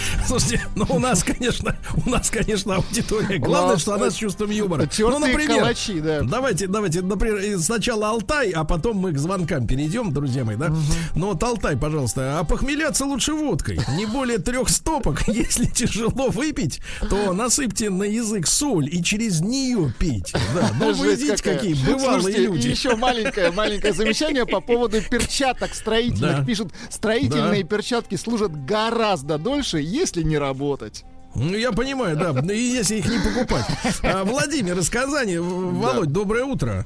Слушайте, 0.27 0.65
ну 0.75 0.85
у 0.89 0.99
нас, 0.99 1.23
конечно, 1.23 1.75
у 2.05 2.09
нас, 2.09 2.29
конечно, 2.29 2.75
аудитория. 2.75 3.37
Главное, 3.37 3.77
что 3.77 3.93
она 3.93 4.09
с 4.09 4.15
чувством 4.15 4.51
юмора. 4.51 4.87
Ну, 4.97 5.19
например, 5.19 5.59
калачи, 5.59 5.99
да. 5.99 6.21
давайте, 6.21 6.67
давайте, 6.67 7.01
например, 7.01 7.59
сначала 7.59 8.09
Алтай, 8.09 8.51
а 8.51 8.63
потом 8.63 8.97
мы 8.97 9.11
к 9.13 9.17
звонкам 9.17 9.67
перейдем, 9.67 10.11
друзья 10.13 10.43
мои, 10.43 10.55
да? 10.55 10.73
Ну 11.15 11.27
вот 11.27 11.43
Алтай, 11.43 11.77
пожалуйста, 11.77 12.39
а 12.39 12.43
похмеляться 12.43 13.05
лучше 13.05 13.33
водкой. 13.33 13.79
Не 13.97 14.05
более 14.05 14.37
трех 14.37 14.69
стопок. 14.69 15.27
Если 15.27 15.65
тяжело 15.65 16.29
выпить, 16.29 16.81
то 17.09 17.33
насыпьте 17.33 17.89
на 17.89 18.03
язык 18.03 18.47
соль 18.47 18.87
и 18.93 19.03
через 19.03 19.41
нее 19.41 19.93
пить. 19.97 20.33
Да, 20.53 20.71
ну 20.79 20.93
вы 20.93 21.15
видите, 21.15 21.41
какие 21.41 21.73
бывалые 21.73 22.21
Слушайте, 22.21 22.43
люди. 22.43 22.67
Еще 22.67 22.95
маленькое, 22.95 23.51
маленькое 23.51 23.93
замечание 23.93 24.45
по 24.45 24.61
поводу 24.61 25.01
перчаток 25.01 25.73
строительных. 25.73 26.39
Да. 26.39 26.45
Пишут, 26.45 26.73
строительные 26.89 27.63
перчатки 27.63 28.15
служат 28.15 28.65
гораздо 28.65 29.37
дольше, 29.37 29.79
если 29.79 30.10
не 30.19 30.37
работать. 30.37 31.05
Ну, 31.33 31.55
я 31.55 31.71
понимаю, 31.71 32.17
да, 32.17 32.31
и 32.53 32.57
если 32.57 32.97
их 32.97 33.05
не 33.05 33.19
покупать. 33.19 33.65
А, 34.03 34.25
Владимир 34.25 34.77
из 34.77 34.89
Казани. 34.89 35.37
Володь, 35.37 36.11
доброе 36.11 36.43
утро. 36.43 36.85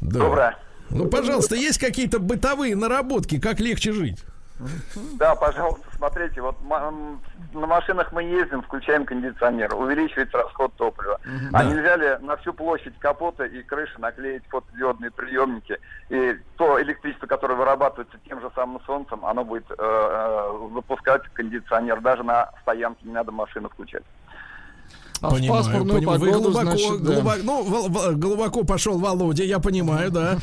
Да. 0.00 0.20
Доброе. 0.20 0.58
Ну, 0.90 1.06
пожалуйста, 1.08 1.56
есть 1.56 1.78
какие-то 1.78 2.20
бытовые 2.20 2.76
наработки, 2.76 3.40
как 3.40 3.60
легче 3.60 3.92
жить? 3.92 4.18
Да, 5.18 5.34
пожалуйста, 5.34 5.84
смотрите, 5.96 6.40
вот 6.40 6.56
на 7.54 7.66
машинах 7.66 8.12
мы 8.12 8.22
ездим, 8.22 8.62
включаем 8.62 9.04
кондиционер, 9.04 9.74
увеличивается 9.74 10.38
расход 10.38 10.72
топлива. 10.74 11.18
А 11.52 11.62
Да. 11.62 11.64
нельзя 11.64 11.96
ли 11.96 12.16
на 12.20 12.36
всю 12.36 12.52
площадь 12.52 12.98
капота 12.98 13.44
и 13.44 13.62
крыши 13.62 14.00
наклеить 14.00 14.42
фотодиодные 14.48 15.10
приемники? 15.10 15.78
И 16.08 16.38
то 16.56 16.80
электричество, 16.82 17.26
которое 17.26 17.54
вырабатывается 17.54 18.16
тем 18.28 18.40
же 18.40 18.50
самым 18.54 18.80
солнцем, 18.82 19.24
оно 19.24 19.44
будет 19.44 19.70
э, 19.70 19.74
э, 19.78 20.68
запускать 20.74 21.22
кондиционер. 21.34 22.00
Даже 22.00 22.22
на 22.22 22.50
стоянке 22.62 23.06
не 23.06 23.12
надо 23.12 23.32
машину 23.32 23.68
включать. 23.68 24.02
А 25.22 25.30
в 25.30 25.46
пасмурную 25.48 25.98
понимаю. 26.00 26.18
Вы 26.20 26.26
погоду, 26.26 26.42
глубоко, 26.50 26.70
значит, 26.70 27.02
да. 27.02 27.14
глубоко- 27.14 27.42
ну, 27.44 28.14
глубоко 28.16 28.64
пошел 28.64 28.98
Володя, 28.98 29.44
я 29.44 29.58
понимаю, 29.60 30.10
да. 30.10 30.38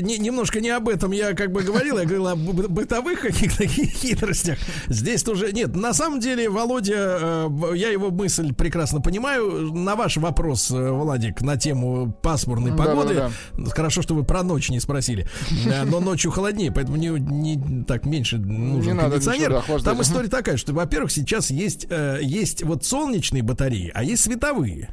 Не- 0.00 0.18
немножко 0.18 0.60
не 0.60 0.70
об 0.70 0.88
этом 0.88 1.10
я 1.12 1.34
как 1.34 1.50
бы 1.52 1.62
говорил, 1.62 1.98
я 1.98 2.04
говорил 2.04 2.28
о 2.28 2.36
бы- 2.36 2.68
бытовых 2.68 3.20
каких-то 3.20 3.66
хи- 3.66 3.86
хитростях. 3.94 4.58
Здесь 4.88 5.22
тоже 5.22 5.52
нет. 5.52 5.74
На 5.74 5.92
самом 5.92 6.20
деле, 6.20 6.48
Володя, 6.48 7.18
э, 7.20 7.48
я 7.74 7.90
его 7.90 8.10
мысль 8.10 8.54
прекрасно 8.54 9.00
понимаю. 9.00 9.72
На 9.74 9.96
ваш 9.96 10.16
вопрос, 10.16 10.70
э, 10.70 10.90
Владик, 10.90 11.40
на 11.42 11.56
тему 11.56 12.16
пасмурной 12.22 12.76
погоды. 12.76 13.14
Да-да-да. 13.14 13.70
Хорошо, 13.70 14.02
что 14.02 14.14
вы 14.14 14.22
про 14.24 14.42
ночь 14.42 14.70
не 14.70 14.80
спросили. 14.80 15.26
Э, 15.66 15.84
Но 15.84 15.98
ночью 16.00 16.30
холоднее, 16.30 16.70
поэтому 16.70 16.96
не, 16.96 17.08
не 17.08 17.84
так 17.84 18.06
меньше 18.06 18.38
нужен 18.38 18.92
Не 18.92 18.96
надо 18.96 19.10
кондиционер. 19.12 19.50
ничего, 19.54 19.78
да. 19.78 19.84
Там 19.84 20.02
история 20.02 20.28
такая, 20.28 20.56
что, 20.56 20.72
во-первых, 20.72 21.10
сейчас 21.10 21.50
есть, 21.50 21.86
есть 22.22 22.62
вот 22.62 22.84
солнечные 22.84 23.42
батареи, 23.42 23.90
а 23.94 24.04
есть 24.04 24.19
световые. 24.20 24.90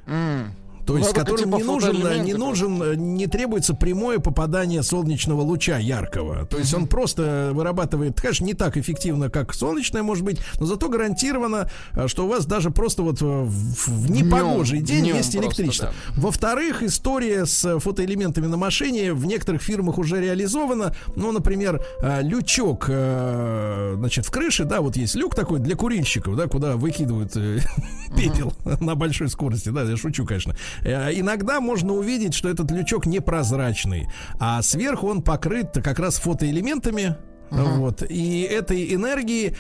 То 0.88 0.94
Ну, 0.94 1.00
есть, 1.00 1.12
это 1.12 1.20
которым 1.20 1.44
типа 1.44 1.58
не 1.58 1.64
нужен, 1.64 1.96
фотоэлементы 1.98 2.26
не 2.26 2.34
нужен, 2.34 2.82
э, 2.82 2.96
не 2.96 3.28
требуется 3.28 3.74
прямое 3.74 4.20
попадание 4.20 4.82
солнечного 4.84 5.42
луча 5.42 5.78
яркого. 5.78 6.46
То 6.46 6.58
есть 6.58 6.74
он 6.74 6.88
просто 6.88 7.52
вырабатывает, 7.54 8.22
конечно, 8.22 8.46
не 8.46 8.54
так 8.54 8.78
эффективно, 8.78 9.30
как 9.30 9.54
солнечное, 9.54 10.02
может 10.02 10.24
быть, 10.24 10.40
но 10.62 10.66
зато 10.66 10.88
гарантированно, 10.88 11.70
э, 11.94 12.08
что 12.08 12.26
у 12.26 12.30
вас 12.30 12.46
даже 12.46 12.72
просто 12.72 13.04
вот 13.04 13.22
э, 13.22 13.26
в, 13.26 14.10
непогожий 14.10 14.80
день 14.80 15.04
днем 15.04 15.18
есть 15.18 15.34
просто, 15.34 15.46
электричество. 15.46 15.94
Во-вторых, 16.16 16.82
история 16.82 17.46
с 17.46 17.80
фотоэлементами 17.80 18.48
на 18.48 18.56
машине 18.56 19.12
в 19.14 19.26
некоторых 19.26 19.62
фирмах 19.62 19.98
уже 19.98 20.22
реализована. 20.22 20.96
Ну, 21.18 21.34
например, 21.34 21.84
э, 22.00 22.22
лючок, 22.22 22.86
э, 22.88 23.96
значит, 23.98 24.26
в 24.26 24.32
крыше, 24.32 24.64
да, 24.64 24.80
вот 24.80 24.96
есть 24.96 25.16
люк 25.16 25.36
такой 25.36 25.60
для 25.60 25.76
курильщиков, 25.76 26.38
да, 26.38 26.48
куда 26.48 26.78
выкидывают 26.78 27.36
э, 27.36 27.60
пепел 28.16 28.54
на 28.80 28.96
большой 28.96 29.28
скорости, 29.28 29.68
да, 29.68 29.84
я 29.84 29.98
шучу, 29.98 30.26
конечно. 30.26 30.56
Э, 30.84 31.12
Иногда 31.14 31.60
можно 31.62 31.94
увидеть, 31.94 32.34
что 32.34 32.50
этот 32.50 32.72
лючок 32.72 33.06
непрозрачный, 33.06 34.08
а 34.40 34.62
сверху 34.62 35.08
он 35.08 35.22
покрыт 35.22 35.74
как 35.84 36.00
раз 36.00 36.18
фотоэлементами, 36.18 37.16
Вот. 37.50 38.04
И 38.10 38.42
этой 38.42 38.94
энергии, 38.94 39.56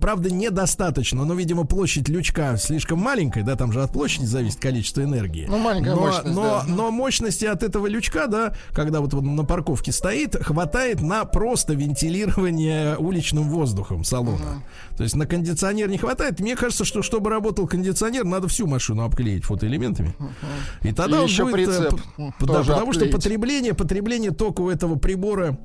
правда, 0.00 0.32
недостаточно. 0.32 1.24
Но, 1.24 1.34
видимо, 1.34 1.64
площадь 1.64 2.08
лючка 2.08 2.56
слишком 2.56 2.98
маленькая, 2.98 3.44
да, 3.44 3.56
там 3.56 3.72
же 3.72 3.82
от 3.82 3.92
площади 3.92 4.24
зависит 4.24 4.60
количество 4.60 5.02
энергии. 5.02 5.46
Ну, 5.48 5.58
маленькая 5.58 5.94
но, 5.94 6.00
мощность, 6.00 6.36
но, 6.36 6.42
да. 6.42 6.64
но 6.66 6.90
мощности 6.90 7.44
от 7.44 7.62
этого 7.62 7.86
лючка, 7.86 8.26
да, 8.26 8.54
когда 8.72 9.00
вот 9.00 9.14
он 9.14 9.36
на 9.36 9.44
парковке 9.44 9.92
стоит, 9.92 10.36
хватает 10.42 11.00
на 11.00 11.24
просто 11.24 11.74
вентилирование 11.74 12.96
уличным 12.96 13.48
воздухом 13.48 14.04
салона. 14.04 14.62
То 14.96 15.02
есть 15.04 15.16
на 15.16 15.26
кондиционер 15.26 15.88
не 15.88 15.98
хватает. 15.98 16.40
Мне 16.40 16.56
кажется, 16.56 16.84
что 16.84 17.02
чтобы 17.02 17.30
работал 17.30 17.66
кондиционер, 17.66 18.24
надо 18.24 18.48
всю 18.48 18.66
машину 18.66 19.02
обклеить 19.02 19.44
фотоэлементами. 19.44 20.14
И 20.82 20.92
тогда 20.92 21.18
И 21.18 21.20
он 21.20 21.26
еще 21.26 21.44
будет, 21.44 21.68
э, 21.68 21.88
прицеп 21.88 22.00
да, 22.18 22.32
потому 22.38 22.92
что 22.92 23.04
обклеить. 23.04 23.12
потребление, 23.12 23.74
потребление 23.74 24.30
тока 24.30 24.60
у 24.60 24.70
этого 24.70 24.96
прибора 24.96 25.58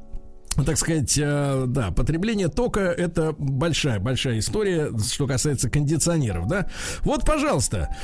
так 0.64 0.78
сказать, 0.78 1.18
э, 1.18 1.66
да, 1.68 1.92
потребление 1.92 2.48
тока 2.48 2.82
это 2.82 3.36
большая, 3.38 4.00
большая 4.00 4.40
история, 4.40 4.92
что 4.98 5.28
касается 5.28 5.70
кондиционеров, 5.70 6.48
да. 6.48 6.68
Вот, 7.02 7.26
пожалуйста. 7.26 7.96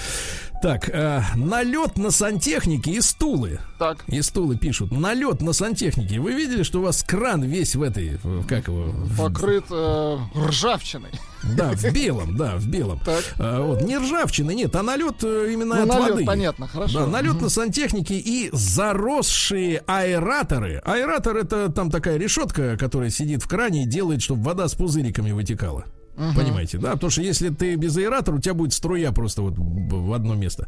Так, 0.62 0.90
э, 0.90 1.22
налет 1.36 1.98
на 1.98 2.12
сантехнике 2.12 2.92
и 2.92 3.02
стулы. 3.02 3.60
Так. 3.80 4.04
И 4.08 4.22
стулы 4.22 4.58
пишут. 4.58 4.92
Налет 4.92 5.42
на 5.42 5.54
сантехнике. 5.54 6.20
Вы 6.20 6.34
видели, 6.34 6.62
что 6.62 6.80
у 6.80 6.84
вас 6.84 7.02
кран 7.04 7.42
весь 7.42 7.76
в 7.76 7.82
этой, 7.82 8.18
в- 8.24 8.46
как 8.46 8.68
его? 8.68 8.94
Покрыт 9.18 9.66
э, 9.72 10.18
ржавчиной. 10.36 11.10
Да, 11.58 11.72
в 11.72 11.92
белом, 11.92 12.38
да, 12.38 12.58
в 12.58 12.68
белом. 12.68 13.00
Так. 13.04 13.24
А, 13.40 13.66
вот, 13.66 13.82
не 13.82 13.98
ржавчины, 13.98 14.54
нет, 14.54 14.76
а 14.76 14.84
налет 14.84 15.24
э, 15.24 15.50
именно 15.52 15.78
Ну, 15.78 15.82
от 15.82 15.88
налет, 15.88 16.12
воды. 16.12 16.26
понятно, 16.26 16.68
хорошо. 16.68 17.00
Да, 17.00 17.08
налет 17.08 17.42
на 17.42 17.50
сантехнике 17.50 18.20
и 18.20 18.52
заросшие 18.54 19.80
аэраторы. 19.88 20.78
Аэратор 20.86 21.38
это 21.38 21.70
там 21.72 21.90
такая 21.90 22.18
решетка, 22.18 22.78
которая 22.78 23.10
сидит 23.10 23.42
в 23.42 23.48
кране 23.48 23.84
и 23.84 23.88
делает, 23.88 24.22
чтобы 24.22 24.44
вода 24.44 24.68
с 24.68 24.76
пузыриками 24.76 25.32
вытекала. 25.32 25.86
Понимаете, 26.36 26.78
да? 26.78 26.92
Потому 26.92 27.10
что 27.10 27.22
если 27.22 27.50
ты 27.50 27.76
без 27.76 27.98
аэратора, 27.98 28.36
у 28.36 28.40
тебя 28.40 28.54
будет 28.54 28.74
струя 28.74 29.12
просто 29.12 29.42
вот 29.42 29.54
в 29.58 30.14
одно 30.14 30.36
место 30.36 30.68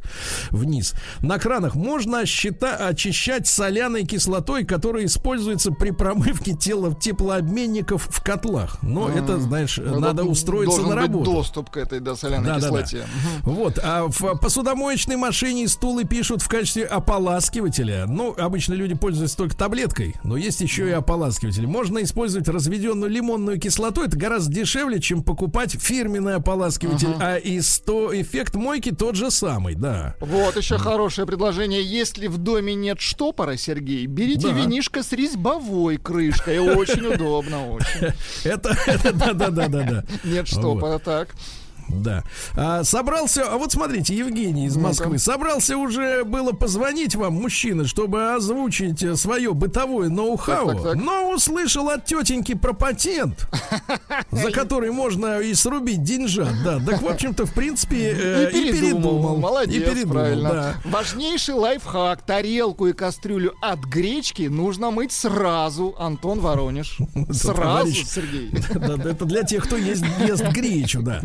вниз. 0.51 0.93
На 1.21 1.37
кранах 1.39 1.75
можно 1.75 2.25
счета- 2.25 2.75
очищать 2.75 3.47
соляной 3.47 4.03
кислотой, 4.05 4.65
которая 4.65 5.05
используется 5.05 5.71
при 5.71 5.91
промывке 5.91 6.53
тела 6.55 6.93
теплообменников 6.93 8.07
в 8.09 8.23
котлах. 8.23 8.77
Но 8.81 9.09
это, 9.09 9.39
знаешь, 9.39 9.77
надо 9.77 10.23
Вот 10.23 10.31
устроиться 10.31 10.81
на 10.81 10.87
быть 10.87 10.95
работу. 10.95 11.31
доступ 11.31 11.69
к 11.69 11.77
этой 11.77 11.99
да, 11.99 12.15
соляной 12.15 12.45
Да, 12.47 12.55
да, 12.59 12.59
да. 12.71 12.81
кислоте. 12.83 13.05
Вот, 13.43 13.79
а 13.81 14.07
в 14.07 14.37
посудомоечной 14.39 15.15
машине 15.15 15.67
стулы 15.67 16.03
пишут 16.03 16.41
в 16.41 16.47
качестве 16.49 16.85
ополаскивателя. 16.85 18.05
Ну, 18.07 18.35
обычно 18.37 18.73
люди 18.73 18.95
пользуются 18.95 19.37
только 19.37 19.55
таблеткой, 19.55 20.15
но 20.23 20.35
есть 20.37 20.61
еще 20.61 20.87
и 20.89 20.91
ополаскиватель. 20.91 21.67
Можно 21.67 22.03
использовать 22.03 22.47
разведенную 22.47 23.09
лимонную 23.11 23.59
кислоту. 23.59 24.03
Это 24.03 24.17
гораздо 24.17 24.53
дешевле, 24.53 24.99
чем 24.99 25.23
покупать 25.23 25.42
фирменный 25.51 26.35
ополаскиватель. 26.35 27.15
А 27.19 27.37
и 27.37 27.61
сто 27.61 28.13
эффект 28.19 28.55
мойки 28.55 28.91
тот 28.91 29.15
же 29.15 29.31
самый, 29.31 29.75
да. 29.75 30.15
Вот 30.19 30.55
еще 30.57 30.77
хорошее 30.77 31.27
предложение. 31.27 31.83
Если 31.83 32.27
в 32.27 32.37
доме 32.37 32.75
нет 32.75 32.99
штопора, 33.01 33.57
Сергей, 33.57 34.05
берите 34.05 34.49
Да. 34.49 34.53
винишко 34.53 35.03
с 35.03 35.11
резьбовой 35.11 35.97
крышкой. 35.97 36.59
Очень 36.59 37.05
удобно, 37.07 37.71
очень. 37.73 38.13
Это, 38.43 38.77
это 38.87 39.13
да, 39.13 39.33
да, 39.33 39.49
да, 39.49 39.67
да, 39.67 39.83
да. 39.83 40.03
Нет 40.23 40.47
штопора, 40.47 40.99
так. 40.99 41.29
Да. 41.89 42.23
А, 42.55 42.83
собрался, 42.83 43.43
а 43.43 43.57
вот 43.57 43.71
смотрите, 43.71 44.15
Евгений 44.15 44.65
из. 44.67 44.75
Москвы, 44.77 45.17
собрался 45.17 45.77
уже 45.77 46.23
было 46.23 46.51
позвонить 46.51 47.15
вам, 47.15 47.33
мужчина, 47.35 47.85
чтобы 47.87 48.33
озвучить 48.33 49.01
э, 49.03 49.15
свое 49.15 49.53
бытовое 49.53 50.09
ноу-хау, 50.09 50.67
Так, 50.67 50.75
так, 50.77 50.83
так. 50.83 50.95
но 50.95 51.31
услышал 51.31 51.89
от 51.89 52.05
тетеньки 52.05 52.53
про 52.53 52.73
патент, 52.73 53.47
за 54.31 54.51
который 54.51 54.91
можно 54.91 55.39
и 55.39 55.53
срубить 55.53 56.03
деньжат, 56.03 56.53
да. 56.63 56.79
Так, 56.85 57.01
в 57.01 57.07
общем-то, 57.07 57.45
в 57.45 57.53
принципе, 57.53 58.15
э, 58.17 58.49
И 58.51 58.71
передумал. 58.71 59.37
Молодец, 59.37 59.75
и 59.75 59.79
передумал, 59.85 60.13
правильно. 60.13 60.49
да. 60.49 60.75
Важнейший 60.85 61.55
лайфхак. 61.55 62.21
Тарелку 62.23 62.87
и 62.87 62.93
кастрюлю 62.93 63.53
от 63.61 63.79
гречки 63.79 64.43
нужно 64.43 64.91
мыть 64.91 65.11
сразу. 65.11 65.95
Антон 65.99 66.39
Воронеж. 66.39 66.97
Сразу. 67.31 67.91
Сергей. 67.91 68.51
Это 69.09 69.25
для 69.25 69.43
тех, 69.43 69.63
кто 69.65 69.77
ест, 69.77 70.03
ест 70.25 70.43
гречу, 70.49 71.01
да. 71.01 71.21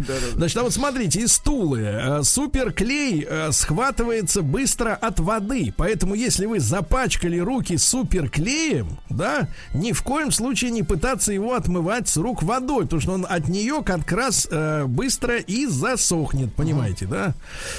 Значит, 0.48 0.58
а 0.60 0.62
вот 0.62 0.72
смотрите, 0.72 1.20
и 1.20 1.26
стулы. 1.26 1.80
Э, 1.82 2.22
Суперклей 2.22 3.26
э, 3.28 3.52
схватывается 3.52 4.40
быстро 4.40 4.94
от 4.94 5.20
воды. 5.20 5.74
Поэтому, 5.76 6.14
если 6.14 6.46
вы 6.46 6.58
запачкали 6.58 7.38
руки 7.38 7.76
суперклеем, 7.76 8.98
да, 9.10 9.48
ни 9.74 9.92
в 9.92 10.02
коем 10.02 10.32
случае 10.32 10.70
не 10.70 10.82
пытаться 10.82 11.34
его 11.34 11.52
отмывать 11.52 12.08
с 12.08 12.16
рук 12.16 12.42
водой, 12.42 12.84
потому 12.84 13.02
что 13.02 13.12
он 13.12 13.26
от 13.28 13.48
нее 13.48 13.82
как 13.84 14.10
раз 14.10 14.48
э, 14.50 14.86
быстро 14.86 15.36
и 15.36 15.66
засохнет, 15.66 16.54
понимаете, 16.54 17.04
да? 17.04 17.34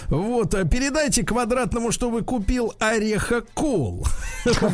Вот, 0.08 0.52
передайте 0.70 1.24
квадратному, 1.24 1.92
чтобы 1.92 2.22
купил 2.22 2.76
орехокол. 2.78 4.06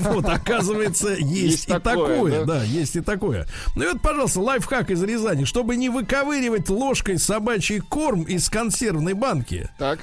Вот, 0.05 0.27
оказывается, 0.27 1.15
есть 1.17 1.69
и 1.69 1.79
такое, 1.79 2.45
да? 2.45 2.63
есть 2.63 2.95
и 2.95 3.01
такое. 3.01 3.47
Ну 3.75 3.83
и 3.83 3.93
вот, 3.93 4.01
пожалуйста, 4.01 4.41
лайфхак 4.41 4.91
из 4.91 5.01
Рязани. 5.01 5.45
Чтобы 5.45 5.75
не 5.75 5.89
выковыривать 5.89 6.69
ложкой 6.69 7.17
собачий 7.17 7.81
корм 7.89 8.23
из 8.23 8.49
консервной 8.49 9.13
банки, 9.13 9.69
Так. 9.77 9.99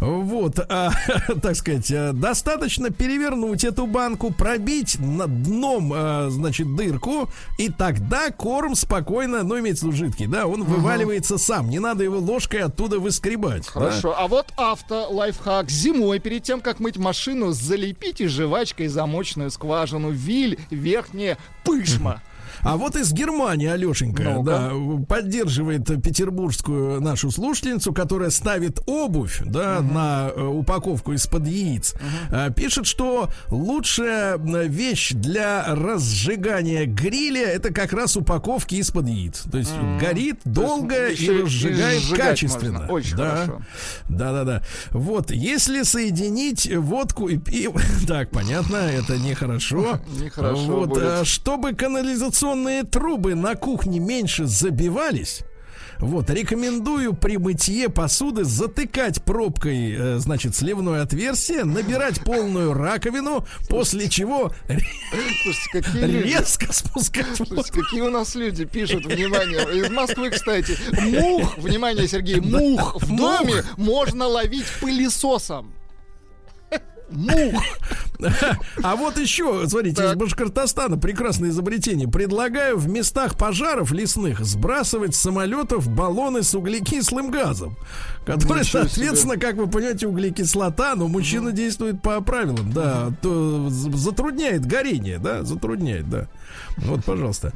вот, 0.00 0.58
а, 0.68 0.90
так 1.42 1.54
сказать, 1.54 1.90
а, 1.92 2.12
достаточно 2.12 2.90
перевернуть 2.90 3.64
эту 3.64 3.86
банку, 3.86 4.32
пробить 4.32 4.98
над 4.98 5.42
дном, 5.44 5.92
а, 5.94 6.28
значит, 6.30 6.74
дырку, 6.74 7.28
и 7.58 7.70
тогда 7.70 8.30
корм 8.30 8.74
спокойно, 8.74 9.44
ну, 9.44 9.58
имеется 9.60 9.86
в 9.86 9.88
виду 9.88 9.96
жидкий, 9.98 10.26
да, 10.26 10.46
он 10.46 10.64
вываливается 10.64 11.38
сам. 11.38 11.70
Не 11.70 11.78
надо 11.78 12.02
его 12.04 12.18
ложкой 12.18 12.62
оттуда 12.62 12.98
выскребать. 12.98 13.64
да. 13.66 13.70
Хорошо. 13.70 14.14
А 14.18 14.26
вот 14.26 14.52
авто 14.56 15.08
лайфхак. 15.10 15.70
Зимой, 15.70 16.18
перед 16.18 16.42
тем, 16.42 16.60
как 16.60 16.80
мыть 16.80 16.96
машину, 16.96 17.52
залепите 17.52 18.26
жвачкой 18.28 18.88
замочную 18.88 19.50
скважину. 19.50 20.10
Виль, 20.10 20.58
верхняя 20.70 21.38
пышма. 21.64 22.20
А 22.62 22.76
вот 22.76 22.96
из 22.96 23.12
Германии 23.12 23.68
Алешенька, 23.68 24.22
Ну-ка. 24.22 24.44
да, 24.50 24.70
поддерживает 25.08 25.86
петербургскую 26.02 27.00
нашу 27.00 27.30
слушательницу, 27.30 27.92
которая 27.92 28.30
ставит 28.30 28.80
обувь, 28.86 29.40
да, 29.44 29.80
на 29.80 30.30
э, 30.34 30.42
упаковку 30.42 31.12
из-под 31.12 31.46
яиц. 31.46 31.94
А, 32.30 32.50
Пишет, 32.50 32.86
что 32.86 33.28
лучшая 33.48 34.36
вещь 34.38 35.12
для 35.12 35.64
разжигания 35.74 36.86
гриля 36.86 37.46
это 37.48 37.72
как 37.72 37.92
раз 37.92 38.16
упаковки 38.16 38.76
из-под 38.76 39.08
яиц. 39.08 39.42
То 39.50 39.58
есть 39.58 39.72
горит 40.00 40.40
долго 40.44 41.08
есть 41.08 41.22
и 41.22 41.26
и 41.26 41.42
разжигает 41.42 42.00
сжигать 42.02 42.20
качественно. 42.30 42.78
можно. 42.80 42.92
Очень 42.92 43.16
да. 43.16 43.30
хорошо. 43.30 43.62
Да, 44.08 44.32
да, 44.32 44.44
да. 44.44 44.62
Вот, 44.90 45.30
если 45.30 45.82
соединить 45.82 46.70
водку 46.74 47.28
и 47.28 47.36
пиво, 47.38 47.80
так, 48.08 48.30
понятно, 48.30 48.76
это 48.76 49.16
нехорошо. 49.18 50.00
Нехорошо 50.20 50.60
Вот, 50.66 50.88
будет. 50.90 51.02
а, 51.04 51.24
чтобы 51.24 51.72
канализационные 52.34 52.82
трубы 52.82 53.34
на 53.34 53.54
кухне 53.54 54.00
меньше 54.00 54.46
забивались. 54.46 55.42
Вот, 56.00 56.28
рекомендую 56.28 57.14
при 57.14 57.36
мытье 57.36 57.88
посуды 57.88 58.42
затыкать 58.42 59.22
пробкой, 59.22 59.94
э, 59.96 60.18
значит, 60.18 60.56
сливное 60.56 61.02
отверстие, 61.02 61.62
набирать 61.62 62.20
полную 62.24 62.74
раковину, 62.74 63.46
после 63.68 64.08
чего 64.08 64.52
Слушайте, 64.66 65.70
какие 65.70 66.02
люди. 66.02 66.26
резко 66.26 66.72
спускать 66.72 67.38
воду. 67.38 67.54
Слушайте, 67.54 67.80
какие 67.80 68.00
у 68.00 68.10
нас 68.10 68.34
люди 68.34 68.64
пишут, 68.64 69.06
внимание, 69.06 69.62
из 69.78 69.90
Москвы, 69.90 70.30
кстати. 70.30 70.76
Мух, 71.00 71.56
внимание, 71.58 72.08
Сергей, 72.08 72.40
мух 72.40 72.96
в 73.00 73.16
доме 73.16 73.62
можно 73.76 74.26
ловить 74.26 74.66
пылесосом. 74.80 75.72
Мух. 77.10 77.62
А 78.82 78.96
вот 78.96 79.18
еще, 79.18 79.66
смотрите, 79.68 80.02
из 80.02 80.08
Так. 80.10 80.16
Башкортостана 80.16 80.96
прекрасное 80.96 81.50
изобретение. 81.50 82.08
Предлагаю 82.08 82.78
в 82.78 82.88
местах 82.88 83.36
пожаров 83.36 83.92
лесных 83.92 84.40
сбрасывать 84.44 85.14
с 85.14 85.20
самолетов 85.20 85.88
баллоны 85.88 86.42
с 86.42 86.54
углекислым 86.54 87.30
газом. 87.30 87.76
Который, 88.24 88.60
Ничего 88.60 88.64
себе. 88.64 88.88
соответственно, 88.88 89.36
как 89.36 89.56
вы 89.56 89.66
понимаете, 89.66 90.06
углекислота, 90.06 90.94
но 90.94 91.08
мужчина 91.08 91.52
действует 91.52 92.00
по 92.00 92.20
правилам, 92.22 92.72
да, 92.72 93.12
то 93.20 93.68
затрудняет 93.68 94.64
горение, 94.64 95.18
да, 95.18 95.42
затрудняет, 95.42 96.08
да. 96.08 96.28
Вот, 96.78 97.04
пожалуйста. 97.04 97.52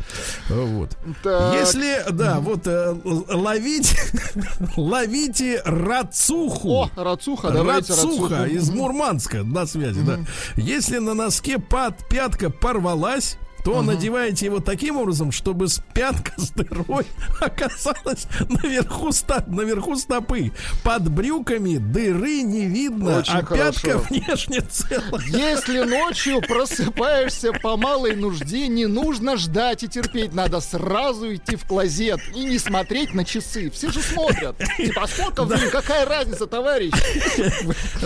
Вот. 0.50 0.90
Так. 1.22 1.54
Если, 1.54 2.04
да, 2.12 2.40
вот 2.40 2.66
э, 2.66 2.94
ловить, 3.04 3.96
ловите 4.76 5.62
рацуху. 5.64 6.82
О, 6.84 6.90
рацуха, 6.96 7.50
давайте 7.50 7.94
Рацуха 7.94 8.36
рацуху. 8.40 8.54
из 8.56 8.68
Мурманска 8.70 9.37
на 9.42 9.66
связи, 9.66 10.02
да. 10.02 10.20
Если 10.56 10.98
на 10.98 11.14
носке 11.14 11.58
под 11.58 12.08
пятка 12.08 12.50
порвалась, 12.50 13.38
то 13.64 13.82
надеваете 13.82 14.46
его 14.46 14.60
таким 14.60 14.96
образом, 14.96 15.32
чтобы 15.32 15.66
пятка 15.94 16.32
с 16.36 16.50
дырой 16.50 17.06
оказалась 17.40 18.26
наверху, 18.48 19.12
ста- 19.12 19.44
наверху 19.46 19.96
стопы. 19.96 20.52
Под 20.84 21.08
брюками 21.10 21.76
дыры 21.76 22.42
не 22.42 22.66
видно, 22.66 23.18
Очень 23.18 23.32
а 23.34 23.42
пятка 23.42 23.90
хорошо. 23.90 24.06
внешне 24.10 24.60
целая. 24.62 25.26
Если 25.26 25.80
ночью 25.84 26.40
просыпаешься 26.40 27.52
по 27.52 27.76
малой 27.76 28.16
нужде, 28.16 28.68
не 28.68 28.86
нужно 28.86 29.36
ждать 29.36 29.82
и 29.82 29.88
терпеть. 29.88 30.32
Надо 30.32 30.60
сразу 30.60 31.34
идти 31.34 31.56
в 31.56 31.64
клозет 31.66 32.20
и 32.34 32.44
не 32.44 32.58
смотреть 32.58 33.14
на 33.14 33.24
часы. 33.24 33.70
Все 33.70 33.90
же 33.90 34.00
смотрят. 34.00 34.56
Типа, 34.76 35.02
а 35.02 35.06
сколько 35.08 35.44
время? 35.44 35.70
Какая 35.70 36.06
разница, 36.06 36.46
товарищ? 36.46 36.92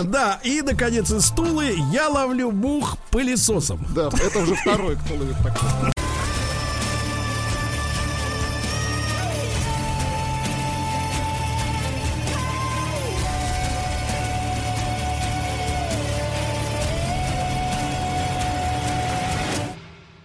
Да, 0.03 0.39
и, 0.43 0.61
наконец, 0.61 1.11
из 1.11 1.25
стулы 1.25 1.75
я 1.91 2.09
ловлю 2.09 2.51
мух 2.51 2.97
пылесосом. 3.11 3.85
Да, 3.95 4.09
это 4.23 4.39
уже 4.39 4.55
второй, 4.55 4.95
кто 4.97 5.15
ловит 5.15 5.35
такой. 5.43 5.91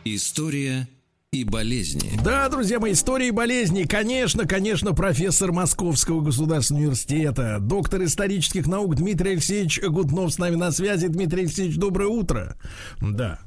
История 0.04 0.88
и 1.30 1.44
болезни. 1.44 2.18
Да, 2.24 2.48
друзья 2.48 2.80
мои, 2.80 2.92
истории 2.92 3.30
болезней. 3.30 3.86
Конечно, 3.86 4.46
конечно, 4.46 4.94
профессор 4.94 5.52
Московского 5.52 6.22
государственного 6.22 6.84
университета, 6.84 7.58
доктор 7.60 8.02
исторических 8.04 8.66
наук 8.66 8.96
Дмитрий 8.96 9.32
Алексеевич 9.32 9.80
Гутнов 9.82 10.32
с 10.32 10.38
нами 10.38 10.56
на 10.56 10.72
связи. 10.72 11.08
Дмитрий 11.08 11.42
Алексеевич, 11.42 11.76
доброе 11.76 12.08
утро. 12.08 12.56
Да. 13.00 13.38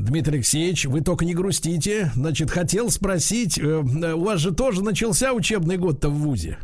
Дмитрий 0.00 0.34
Алексеевич, 0.36 0.86
вы 0.86 1.00
только 1.00 1.24
не 1.24 1.34
грустите. 1.34 2.10
Значит, 2.14 2.50
хотел 2.50 2.90
спросить, 2.90 3.58
э, 3.58 3.64
у 4.14 4.24
вас 4.24 4.40
же 4.40 4.52
тоже 4.54 4.82
начался 4.82 5.32
учебный 5.32 5.76
год-то 5.76 6.08
в 6.08 6.14
ВУЗе? 6.14 6.58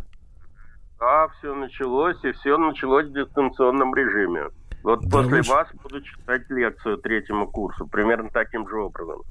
Да, 0.99 1.29
все 1.39 1.55
началось, 1.55 2.17
и 2.25 2.33
все 2.33 2.57
началось 2.59 3.07
в 3.07 3.13
дистанционном 3.13 3.95
режиме. 3.95 4.45
Вот 4.83 5.03
Да 5.05 5.19
после 5.19 5.37
вы 5.39 5.43
ж- 5.43 5.49
вас 5.49 5.69
буду 5.83 6.01
читать 6.01 6.43
лекцию 6.49 6.99
третьему 6.99 7.47
курсу, 7.49 7.87
примерно 7.87 8.31
таким 8.33 8.69
же 8.69 8.77
образом. 8.77 9.23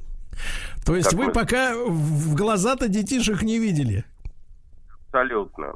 То 0.86 0.95
есть 0.95 1.10
Как 1.10 1.20
вы 1.20 1.26
вы- 1.28 1.32
пока 1.32 1.74
в 1.76 2.36
глаза-то 2.36 2.88
детишек 2.88 3.41
не 3.41 3.57
видели? 3.57 4.03
Абсолютно. 5.07 5.74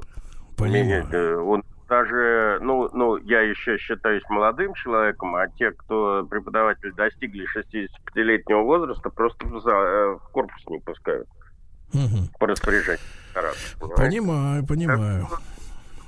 Понимаю. 0.56 1.06
Мне, 1.06 1.16
э, 1.18 1.34
Он 1.36 1.62
даже, 1.90 2.58
ну, 2.62 2.88
ну, 2.94 3.16
я 3.16 3.40
еще 3.40 3.76
считаюсь 3.76 4.22
молодым 4.30 4.72
человеком, 4.74 5.34
а 5.34 5.48
те, 5.48 5.72
кто 5.72 6.24
преподаватели 6.30 6.92
достигли 6.92 7.44
65-летнего 7.54 8.62
возраста, 8.62 9.10
просто 9.10 9.44
в, 9.46 9.60
за- 9.60 9.70
э, 9.72 10.14
в 10.14 10.28
корпус 10.32 10.62
не 10.68 10.78
пускают 10.78 11.26
Мгм. 11.92 12.28
по 12.38 12.46
распоряжению. 12.46 13.00
Понимаю, 13.96 14.64
понимаю. 14.64 15.26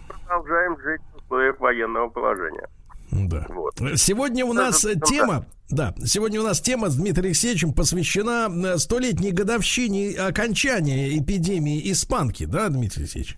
Продолжаем 0.08 0.78
жить 0.80 1.00
в 1.12 1.16
условиях 1.16 1.58
военного 1.60 2.08
положения. 2.08 2.68
Да. 3.10 3.44
Вот. 3.50 3.74
Сегодня 3.96 4.46
у 4.46 4.52
нас 4.52 4.84
да, 4.84 4.92
э, 4.92 4.94
да. 4.94 5.06
тема, 5.06 5.46
да, 5.68 5.94
сегодня 6.04 6.40
у 6.40 6.44
нас 6.44 6.60
тема 6.60 6.88
с 6.90 6.96
Дмитрием 6.96 7.26
Алексеевичем 7.26 7.74
посвящена 7.74 8.48
э, 8.48 8.78
столетней 8.78 9.32
годовщине 9.32 10.14
окончания 10.16 11.18
эпидемии 11.18 11.90
испанки, 11.90 12.44
да, 12.46 12.68
Дмитрий 12.68 13.02
Алексеевич? 13.02 13.36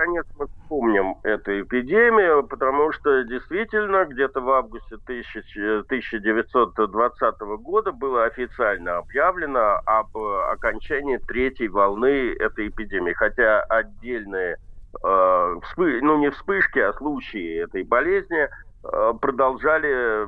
Наконец 0.00 0.24
мы 0.38 0.46
вспомним 0.46 1.16
эту 1.24 1.60
эпидемию, 1.60 2.42
потому 2.44 2.90
что 2.90 3.22
действительно 3.24 4.06
где-то 4.06 4.40
в 4.40 4.48
августе 4.48 4.94
1000 4.94 5.80
1920 5.80 7.40
года 7.60 7.92
было 7.92 8.24
официально 8.24 8.96
объявлено 8.96 9.78
об 9.84 10.16
э, 10.16 10.52
окончании 10.52 11.18
третьей 11.18 11.68
волны 11.68 12.32
этой 12.32 12.68
эпидемии. 12.68 13.12
Хотя 13.12 13.60
отдельные, 13.64 14.56
э, 15.04 15.56
ну 15.76 16.18
не 16.18 16.30
вспышки, 16.30 16.78
а 16.78 16.94
случаи 16.94 17.62
этой 17.62 17.82
болезни 17.82 18.48
э, 18.48 19.12
продолжали, 19.20 20.26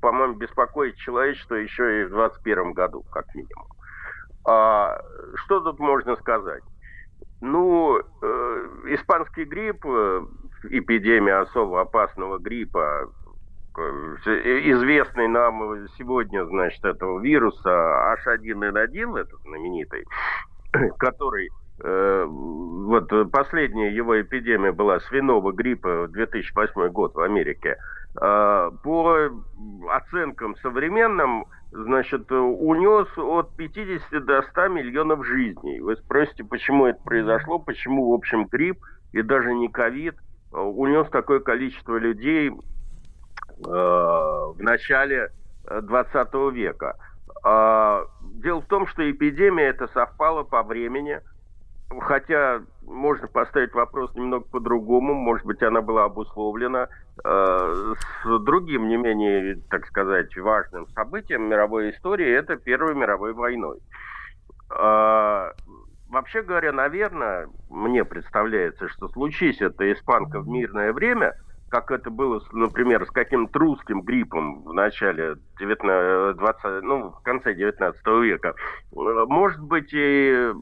по-моему, 0.00 0.34
беспокоить 0.34 0.96
человечество 0.96 1.54
еще 1.54 2.00
и 2.00 2.04
в 2.06 2.10
21 2.10 2.72
году, 2.72 3.04
как 3.12 3.32
минимум. 3.36 3.68
А, 4.44 5.00
что 5.36 5.60
тут 5.60 5.78
можно 5.78 6.16
сказать? 6.16 6.64
Ну, 7.40 7.98
э, 7.98 8.66
испанский 8.88 9.44
грипп, 9.44 9.84
э, 9.84 10.26
эпидемия 10.70 11.40
особо 11.40 11.82
опасного 11.82 12.38
гриппа, 12.38 13.10
э, 13.76 13.80
известный 14.70 15.28
нам 15.28 15.86
сегодня, 15.98 16.44
значит, 16.46 16.84
этого 16.84 17.20
вируса 17.20 18.16
H1N1, 18.26 19.18
этот 19.18 19.40
знаменитый, 19.42 20.04
который 20.98 21.50
э, 21.82 22.24
вот 22.28 23.12
э, 23.12 23.24
последняя 23.26 23.94
его 23.94 24.20
эпидемия 24.20 24.72
была 24.72 25.00
свиного 25.00 25.52
гриппа 25.52 26.06
в 26.06 26.12
2008 26.12 26.88
год 26.88 27.14
в 27.14 27.20
Америке. 27.20 27.76
Э, 28.20 28.70
по 28.82 29.28
оценкам 29.90 30.56
современным, 30.62 31.46
значит, 31.74 32.30
унес 32.30 33.08
от 33.18 33.56
50 33.56 34.24
до 34.24 34.42
100 34.42 34.68
миллионов 34.68 35.26
жизней. 35.26 35.80
Вы 35.80 35.96
спросите, 35.96 36.44
почему 36.44 36.86
это 36.86 37.02
произошло, 37.02 37.58
почему, 37.58 38.10
в 38.10 38.14
общем, 38.14 38.46
грипп 38.46 38.78
и 39.12 39.22
даже 39.22 39.52
не 39.52 39.68
ковид 39.68 40.14
э, 40.52 40.56
унес 40.56 41.08
такое 41.10 41.40
количество 41.40 41.96
людей 41.96 42.50
э, 42.50 42.52
в 43.64 44.56
начале 44.58 45.30
20 45.68 46.34
века. 46.52 46.96
А, 47.42 48.04
дело 48.36 48.60
в 48.60 48.66
том, 48.66 48.86
что 48.86 49.10
эпидемия 49.10 49.64
это 49.64 49.88
совпала 49.88 50.44
по 50.44 50.62
времени, 50.62 51.20
хотя 52.00 52.62
можно 52.86 53.26
поставить 53.28 53.72
вопрос 53.74 54.14
немного 54.14 54.44
по-другому, 54.46 55.14
может 55.14 55.46
быть, 55.46 55.62
она 55.62 55.80
была 55.80 56.04
обусловлена 56.04 56.88
э, 57.24 57.94
с 58.22 58.38
другим, 58.40 58.88
не 58.88 58.96
менее, 58.96 59.60
так 59.70 59.86
сказать, 59.86 60.36
важным 60.36 60.86
событием 60.88 61.48
мировой 61.48 61.90
истории, 61.90 62.30
это 62.30 62.56
Первой 62.56 62.94
мировой 62.94 63.32
войной. 63.32 63.78
Э, 64.70 65.52
вообще 66.08 66.42
говоря, 66.42 66.72
наверное, 66.72 67.48
мне 67.70 68.04
представляется, 68.04 68.88
что 68.88 69.08
случись 69.08 69.60
это 69.60 69.92
испанка 69.92 70.40
в 70.40 70.48
мирное 70.48 70.92
время– 70.92 71.34
как 71.74 71.90
это 71.90 72.08
было, 72.08 72.40
например, 72.52 73.04
с 73.04 73.10
каким-то 73.10 73.58
русским 73.58 74.02
гриппом 74.02 74.62
в 74.62 74.72
начале 74.72 75.34
19, 75.58 76.36
20, 76.36 76.82
ну, 76.84 77.10
в 77.10 77.20
конце 77.24 77.52
19 77.52 78.06
века, 78.22 78.54
может 78.92 79.60
быть, 79.60 79.90
и 79.92 80.52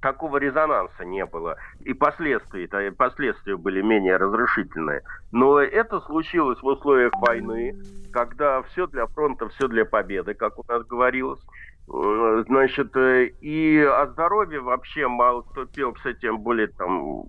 такого 0.00 0.36
резонанса 0.36 1.04
не 1.04 1.24
было, 1.26 1.56
и 1.80 1.92
последствия, 1.92 2.64
и 2.64 2.90
последствия 2.90 3.56
были 3.56 3.82
менее 3.82 4.16
разрушительные. 4.16 5.02
Но 5.32 5.60
это 5.60 6.00
случилось 6.00 6.60
в 6.60 6.66
условиях 6.66 7.12
войны, 7.20 7.76
когда 8.12 8.62
все 8.62 8.86
для 8.86 9.06
фронта, 9.06 9.48
все 9.48 9.68
для 9.68 9.84
победы, 9.84 10.34
как 10.34 10.58
у 10.58 10.64
нас 10.68 10.84
говорилось. 10.86 11.40
Значит, 11.86 12.94
и 12.96 13.78
о 13.80 14.06
здоровье 14.08 14.60
вообще 14.60 15.08
мало 15.08 15.42
кто 15.42 15.64
пел, 15.64 15.92
кстати, 15.92 16.20
тем 16.20 16.38
более 16.40 16.68
там 16.68 17.24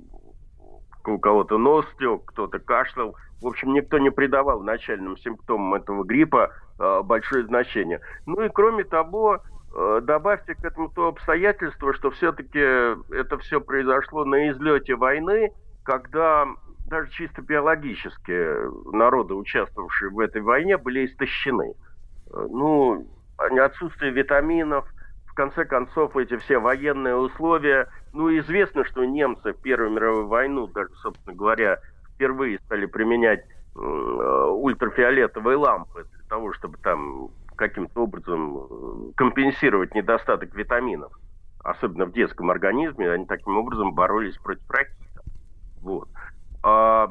у 1.06 1.20
кого-то 1.20 1.58
нос 1.58 1.86
тек, 1.98 2.26
кто-то 2.26 2.60
кашлял. 2.60 3.16
В 3.42 3.48
общем, 3.48 3.74
никто 3.74 3.98
не 3.98 4.12
придавал 4.12 4.62
начальным 4.62 5.18
симптомам 5.18 5.76
этого 5.76 6.04
гриппа 6.04 6.52
э, 6.78 7.02
большое 7.04 7.46
значение. 7.46 8.02
Ну 8.26 8.42
и 8.42 8.50
кроме 8.50 8.84
того, 8.84 9.36
э, 9.36 9.40
добавьте 10.02 10.56
к 10.56 10.64
этому 10.64 10.90
то 10.90 11.08
обстоятельство, 11.08 11.94
что 11.94 12.12
все-таки 12.12 12.60
это 12.60 13.38
все 13.40 13.62
произошло 13.62 14.26
на 14.26 14.50
излете 14.50 14.96
войны, 14.96 15.52
когда 15.84 16.48
даже 16.88 17.12
чисто 17.12 17.42
биологически 17.42 18.96
народы, 18.96 19.36
участвовавшие 19.36 20.10
в 20.10 20.20
этой 20.20 20.42
войне, 20.42 20.78
были 20.78 21.06
истощены. 21.06 21.74
Э, 22.34 22.48
ну, 22.50 23.08
отсутствие 23.38 24.12
витаминов, 24.12 24.88
в 25.28 25.34
конце 25.36 25.66
концов, 25.66 26.18
эти 26.18 26.38
все 26.38 26.60
военные 26.60 27.16
условия– 27.16 27.88
ну, 28.14 28.36
известно, 28.40 28.84
что 28.86 29.06
немцы 29.06 29.54
в 29.54 29.62
Первую 29.62 29.92
мировую 29.92 30.28
войну, 30.28 30.68
даже, 30.68 30.90
собственно 31.02 31.36
говоря, 31.36 31.80
впервые 32.16 32.60
стали 32.66 32.86
применять 32.86 33.46
э, 33.76 33.80
ультрафиолетовые 33.80 35.58
лампы 35.58 36.06
для 36.12 36.24
того, 36.28 36.54
чтобы 36.54 36.78
там 36.80 37.30
каким-то 37.60 38.04
образом 38.04 38.58
э, 38.58 39.12
компенсировать 39.16 39.94
недостаток 39.94 40.56
витаминов. 40.56 41.12
Особенно 41.64 42.06
в 42.06 42.14
детском 42.14 42.50
организме, 42.50 43.12
они 43.12 43.26
таким 43.26 43.58
образом 43.58 43.94
боролись 43.94 44.38
против 44.38 44.70
ракета. 44.72 45.24
Вот. 45.82 46.08
А, 46.64 47.08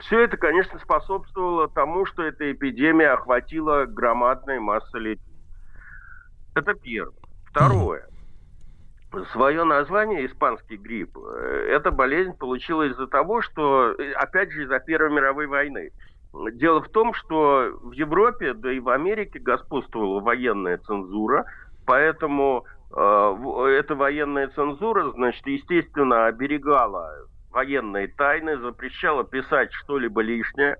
все 0.00 0.20
это, 0.20 0.36
конечно, 0.36 0.78
способствовало 0.78 1.68
тому, 1.68 2.04
что 2.04 2.22
эта 2.22 2.52
эпидемия 2.52 3.12
охватила 3.12 3.86
громадные 3.86 4.60
массы 4.60 4.98
людей. 4.98 5.34
Это 6.54 6.74
первое. 6.74 7.14
Второе 7.50 8.06
свое 9.32 9.64
название 9.64 10.26
испанский 10.26 10.76
грипп. 10.76 11.16
Э, 11.16 11.66
эта 11.70 11.90
болезнь 11.90 12.32
получила 12.32 12.84
из-за 12.84 13.06
того, 13.06 13.42
что, 13.42 13.92
э, 13.92 14.12
опять 14.12 14.50
же, 14.52 14.64
из-за 14.64 14.78
Первой 14.80 15.10
мировой 15.10 15.46
войны. 15.46 15.92
Дело 16.32 16.80
в 16.80 16.88
том, 16.88 17.12
что 17.12 17.78
в 17.82 17.92
Европе, 17.92 18.54
да 18.54 18.72
и 18.72 18.80
в 18.80 18.88
Америке 18.88 19.38
господствовала 19.38 20.20
военная 20.20 20.78
цензура, 20.78 21.44
поэтому 21.86 22.64
э, 22.90 23.76
эта 23.78 23.94
военная 23.94 24.48
цензура, 24.48 25.10
значит, 25.12 25.46
естественно, 25.46 26.26
оберегала 26.26 27.12
военные 27.50 28.08
тайны, 28.08 28.56
запрещала 28.58 29.24
писать 29.24 29.72
что-либо 29.72 30.22
лишнее, 30.22 30.78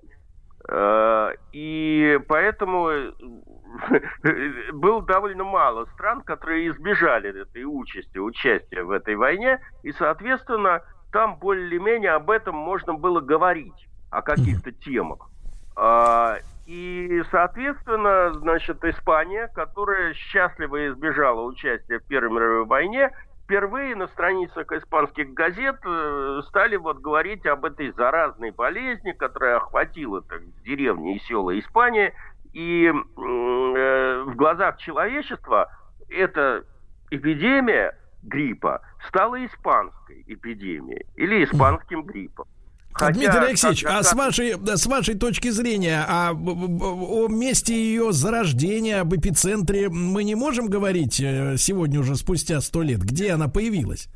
э, 0.67 1.29
и 1.51 2.19
поэтому 2.27 2.89
было 4.73 5.03
довольно 5.03 5.43
мало 5.43 5.85
стран, 5.93 6.21
которые 6.21 6.69
избежали 6.71 7.41
этой 7.41 7.63
участи, 7.63 8.17
участия 8.17 8.83
в 8.83 8.89
этой 8.89 9.15
войне, 9.15 9.59
и, 9.83 9.91
соответственно, 9.91 10.81
там 11.11 11.37
более-менее 11.37 12.13
об 12.13 12.31
этом 12.31 12.55
можно 12.55 12.95
было 12.95 13.21
говорить, 13.21 13.87
о 14.13 14.21
каких-то 14.21 14.71
темах. 14.71 15.29
А, 15.75 16.37
и, 16.65 17.23
соответственно, 17.31 18.33
значит, 18.39 18.83
Испания, 18.83 19.49
которая 19.53 20.13
счастливо 20.13 20.89
избежала 20.89 21.41
участия 21.41 21.99
в 21.99 22.03
Первой 22.03 22.31
мировой 22.31 22.65
войне, 22.65 23.11
впервые 23.43 23.95
на 23.95 24.07
страницах 24.07 24.71
испанских 24.71 25.33
газет 25.33 25.75
э, 25.85 26.41
стали 26.47 26.77
вот 26.77 26.99
говорить 26.99 27.45
об 27.45 27.65
этой 27.65 27.91
заразной 27.91 28.51
болезни, 28.51 29.11
которая 29.11 29.57
охватила 29.57 30.21
так, 30.21 30.41
деревни 30.63 31.17
и 31.17 31.19
села 31.19 31.57
Испании– 31.59 32.13
и 32.53 32.85
э, 32.85 34.23
в 34.27 34.35
глазах 34.35 34.77
человечества 34.77 35.69
эта 36.07 36.63
эпидемия 37.09 37.97
гриппа 38.21 38.81
стала 39.07 39.43
испанской 39.43 40.23
эпидемией 40.27 41.05
или 41.15 41.43
испанским 41.43 42.03
гриппом. 42.03 42.45
Хотя, 42.93 43.13
Дмитрий 43.13 43.47
Алексеевич, 43.47 43.83
как, 43.83 43.93
а 43.93 44.03
с 44.03 44.13
вашей, 44.13 44.53
с 44.53 44.85
вашей 44.85 45.15
точки 45.15 45.49
зрения, 45.49 46.05
а 46.07 46.31
о 46.31 47.27
месте 47.27 47.73
ее 47.73 48.11
зарождения, 48.11 49.01
об 49.01 49.15
эпицентре 49.15 49.89
мы 49.89 50.23
не 50.23 50.35
можем 50.35 50.67
говорить 50.67 51.19
э, 51.19 51.57
сегодня 51.57 51.99
уже 51.99 52.15
спустя 52.15 52.61
сто 52.61 52.83
лет? 52.83 52.99
Где 52.99 53.31
она 53.31 53.47
появилась? 53.47 54.09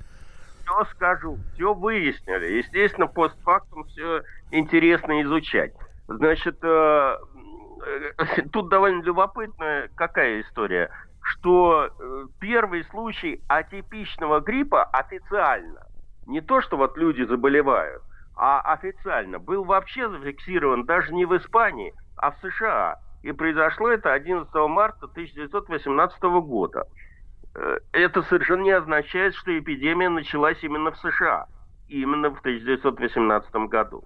Все 0.64 0.86
скажу, 0.94 1.40
все 1.56 1.74
выяснили. 1.74 2.58
Естественно, 2.58 3.08
постфактум 3.08 3.86
все 3.86 4.24
интересно 4.52 5.24
изучать. 5.24 5.74
Значит, 6.08 6.58
э, 6.62 7.18
тут 8.52 8.70
довольно 8.70 9.02
любопытная 9.02 9.90
какая 9.96 10.42
история, 10.42 10.92
что 11.22 11.90
э, 12.00 12.26
первый 12.40 12.86
случай 12.86 13.42
атипичного 13.48 14.40
гриппа 14.40 14.84
официально, 14.84 15.88
не 16.26 16.42
то, 16.42 16.62
что 16.62 16.78
вот 16.78 16.98
люди 16.98 17.24
заболевают, 17.24 18.04
а 18.38 18.62
официально 18.62 19.40
был 19.40 19.64
вообще 19.64 20.08
зафиксирован 20.10 20.86
даже 20.86 21.14
не 21.14 21.26
в 21.26 21.36
Испании, 21.36 21.94
а 22.16 22.32
в 22.32 22.38
США. 22.42 23.00
И 23.24 23.32
произошло 23.32 23.90
это 23.90 24.14
11 24.14 24.54
марта 24.70 25.06
1918 25.06 26.22
года. 26.44 26.86
Э, 27.56 27.80
это 27.92 28.22
совершенно 28.22 28.62
не 28.62 28.72
означает, 28.72 29.34
что 29.34 29.58
эпидемия 29.58 30.10
началась 30.10 30.64
именно 30.64 30.92
в 30.92 30.98
США, 30.98 31.48
именно 31.88 32.30
в 32.30 32.40
1918 32.40 33.56
году. 33.70 34.04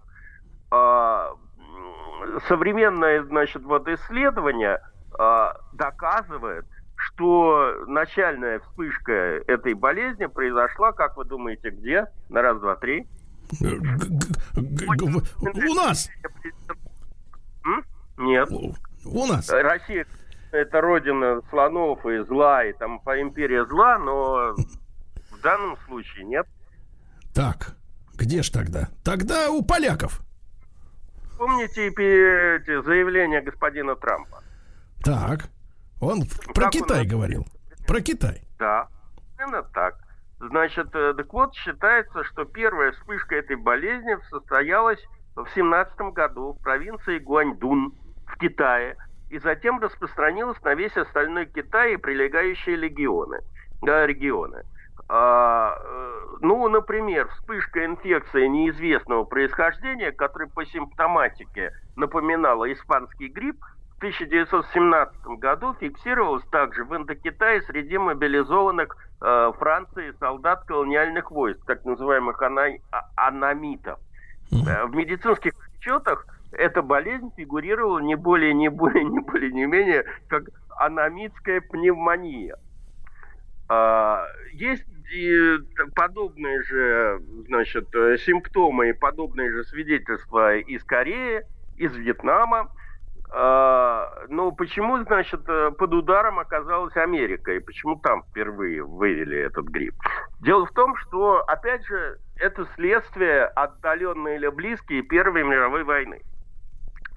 А, 0.71 1.33
современное, 2.47 3.23
значит, 3.23 3.63
вот 3.63 3.87
исследование 3.89 4.79
э, 5.19 5.47
доказывает, 5.73 6.65
что 6.95 7.83
начальная 7.87 8.59
вспышка 8.59 9.11
этой 9.47 9.73
болезни 9.73 10.27
произошла, 10.27 10.93
как 10.93 11.17
вы 11.17 11.25
думаете, 11.25 11.71
где? 11.71 12.07
На 12.29 12.41
раз, 12.41 12.59
два, 12.59 12.75
три. 12.77 13.07
У 14.41 15.73
нас. 15.73 16.09
Нет. 18.17 18.49
У 19.05 19.25
нас. 19.25 19.49
Россия 19.49 20.05
это 20.51 20.81
родина 20.81 21.41
слонов 21.49 22.05
и 22.05 22.23
зла, 22.25 22.63
и 22.65 22.73
там 22.73 22.99
по 22.99 23.19
империя 23.21 23.65
зла, 23.65 23.97
но 23.97 24.53
в 25.31 25.41
данном 25.41 25.77
случае 25.87 26.25
нет. 26.25 26.45
Так, 27.33 27.75
где 28.15 28.43
ж 28.43 28.49
тогда? 28.49 28.89
Тогда 29.03 29.49
у 29.49 29.63
поляков 29.63 30.21
помните 31.41 31.87
эти 31.87 32.83
заявления 32.83 33.41
господина 33.41 33.95
Трампа? 33.95 34.43
Так. 35.03 35.49
Он 35.99 36.21
как 36.21 36.53
про 36.53 36.69
Китай 36.69 37.01
он... 37.01 37.07
говорил. 37.07 37.47
Про 37.87 38.01
Китай. 38.01 38.43
Да, 38.59 38.87
именно 39.39 39.63
так. 39.73 39.97
Значит, 40.41 40.87
э, 40.95 41.13
так 41.15 41.31
вот, 41.33 41.53
считается, 41.53 42.23
что 42.23 42.45
первая 42.45 42.93
вспышка 42.93 43.35
этой 43.35 43.57
болезни 43.57 44.17
состоялась 44.31 44.99
в 45.35 45.47
17 45.53 46.13
году 46.13 46.53
в 46.53 46.63
провинции 46.63 47.19
Гуаньдун 47.19 47.93
в 48.25 48.37
Китае 48.39 48.97
и 49.29 49.37
затем 49.37 49.79
распространилась 49.79 50.59
на 50.63 50.73
весь 50.73 50.97
остальной 50.97 51.45
Китай 51.45 51.93
и 51.93 51.97
прилегающие 51.97 52.75
регионы. 52.75 53.41
Да, 53.83 54.07
регионы. 54.07 54.63
А, 55.07 55.77
э, 55.79 56.21
ну, 56.39 56.67
например, 56.69 57.27
вспышка 57.27 57.85
инфекции 57.85 58.47
неизвестного 58.47 59.25
происхождения, 59.25 60.11
которая 60.11 60.49
по 60.49 60.65
симптоматике 60.65 61.69
напоминала 61.95 62.71
испанский 62.73 63.27
грипп, 63.27 63.63
1917 64.01 65.25
году 65.37 65.75
фиксировалась 65.79 66.43
также 66.51 66.83
в 66.85 66.95
Индокитае 66.95 67.61
среди 67.61 67.99
мобилизованных 67.99 68.97
э, 69.21 69.51
Франции 69.59 70.11
солдат 70.19 70.63
колониальных 70.65 71.29
войск, 71.29 71.63
так 71.67 71.85
называемых 71.85 72.41
ана- 72.41 72.79
а- 72.91 73.27
анамитов. 73.27 73.99
Э, 74.51 74.85
В 74.85 74.95
медицинских 74.95 75.53
отчетах 75.75 76.25
эта 76.51 76.81
болезнь 76.81 77.31
фигурировала 77.37 77.99
не 77.99 78.15
более, 78.15 78.55
не 78.55 78.69
более, 78.69 79.03
не 79.03 79.19
более, 79.19 79.51
не 79.51 79.67
менее, 79.67 80.03
как 80.27 80.45
аномитская 80.77 81.61
пневмония. 81.61 82.55
А, 83.69 84.25
Есть 84.53 84.87
и 85.13 85.57
подобные 85.93 86.63
же, 86.63 87.21
значит, 87.47 87.93
э, 87.93 88.17
симптомы 88.17 88.89
и 88.89 88.93
подобные 88.93 89.51
же 89.51 89.63
свидетельства 89.63 90.57
из 90.57 90.83
Кореи, 90.83 91.43
из 91.77 91.95
Вьетнама. 91.95 92.69
А, 93.33 94.11
Но 94.27 94.51
почему, 94.51 95.01
значит, 95.03 95.41
э, 95.47 95.71
под 95.71 95.93
ударом 95.93 96.39
оказалась 96.39 96.95
Америка? 96.97 97.53
И 97.53 97.59
почему 97.59 97.95
там 97.95 98.23
впервые 98.23 98.83
вывели 98.83 99.37
этот 99.37 99.67
грипп? 99.67 99.95
Дело 100.41 100.65
в 100.65 100.71
том, 100.73 100.95
что, 100.97 101.41
опять 101.47 101.85
же, 101.85 102.17
это 102.37 102.67
следствие 102.75 103.45
отдаленные 103.45 104.35
или 104.35 104.47
близкие 104.49 105.01
Первой 105.03 105.43
мировой 105.43 105.85
войны. 105.85 106.21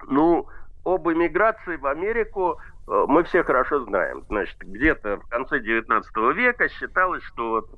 Ну, 0.07 0.47
об 0.85 1.09
эмиграции 1.09 1.75
в 1.75 1.85
Америку 1.85 2.59
э, 2.87 3.05
мы 3.09 3.23
все 3.25 3.43
хорошо 3.43 3.83
знаем. 3.83 4.23
Значит, 4.29 4.57
где-то 4.59 5.17
в 5.17 5.27
конце 5.27 5.59
19 5.59 6.15
века 6.33 6.69
считалось, 6.69 7.23
что 7.23 7.49
вот, 7.49 7.69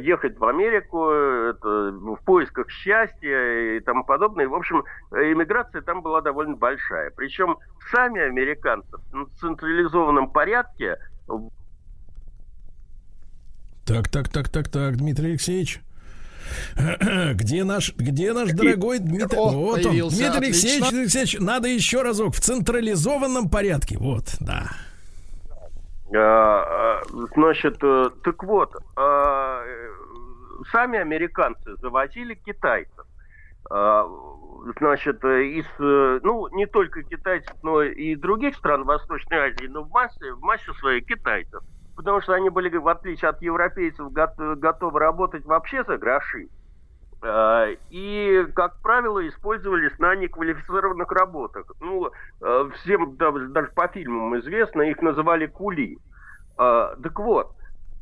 ехать 0.00 0.38
в 0.38 0.44
Америку 0.44 1.10
э, 1.10 1.50
это 1.50 1.92
в 1.92 2.18
поисках 2.24 2.70
счастья 2.70 3.76
и 3.76 3.80
тому 3.80 4.04
подобное. 4.04 4.48
В 4.48 4.54
общем, 4.54 4.84
э, 5.12 5.32
иммиграция 5.32 5.82
там 5.82 6.02
была 6.02 6.20
довольно 6.20 6.56
большая. 6.56 7.10
Причем 7.16 7.58
сами 7.90 8.20
американцы 8.20 8.96
в 9.12 9.28
централизованном 9.40 10.30
порядке 10.30 10.96
Так, 13.84 14.08
так, 14.08 14.28
так, 14.28 14.48
так, 14.48 14.68
так, 14.68 14.96
Дмитрий 14.96 15.30
Алексеевич. 15.30 15.80
Где 17.34 17.64
наш, 17.64 17.92
где 17.96 18.32
наш 18.32 18.52
дорогой 18.52 19.00
Дмитрий? 19.00 19.36
О, 19.36 19.50
вот 19.50 19.84
он. 19.84 19.92
Дмитрий. 19.92 20.46
Алексеевич, 20.46 20.80
Дмитрий 20.80 21.00
Алексеевич, 21.00 21.36
надо 21.40 21.68
еще 21.68 22.02
разок 22.02 22.34
в 22.34 22.40
централизованном 22.40 23.50
порядке. 23.50 23.98
Вот, 23.98 24.36
да. 24.38 24.70
А, 26.14 26.18
а, 26.18 27.02
Значит, 27.34 27.78
э, 27.82 28.10
так 28.22 28.42
вот, 28.44 28.74
э, 28.96 29.88
сами 30.70 30.98
американцы 30.98 31.76
завозили 31.76 32.34
китайцев. 32.34 33.04
Значит, 34.78 35.24
э, 35.24 35.42
из, 35.44 35.66
э, 35.80 36.20
ну, 36.22 36.46
не 36.54 36.66
только 36.66 37.02
китайцев, 37.02 37.56
но 37.62 37.82
и 37.82 38.14
других 38.14 38.54
стран 38.56 38.84
Восточной 38.84 39.38
Азии, 39.38 39.66
но 39.66 39.82
в 39.82 39.90
массе, 39.90 40.32
в 40.32 40.40
массе 40.40 40.72
своей 40.74 41.00
китайцев. 41.00 41.60
Потому 41.96 42.20
что 42.20 42.34
они 42.34 42.50
были, 42.50 42.76
в 42.76 42.86
отличие 42.86 43.30
от 43.30 43.42
европейцев, 43.42 44.12
гот- 44.12 44.36
готовы 44.36 45.00
работать 45.00 45.44
вообще 45.44 45.82
за 45.84 45.98
гроши. 45.98 46.48
И, 47.90 48.46
как 48.54 48.80
правило, 48.82 49.26
использовались 49.26 49.98
на 49.98 50.14
неквалифицированных 50.16 51.10
работах. 51.10 51.66
Ну, 51.80 52.10
э, 52.40 52.70
всем 52.76 53.16
даже, 53.16 53.48
по 53.74 53.88
фильмам 53.88 54.38
известно, 54.38 54.82
их 54.82 55.00
называли 55.02 55.46
кули. 55.46 55.98
А, 56.58 56.94
Так 57.02 57.18
вот, 57.18 57.52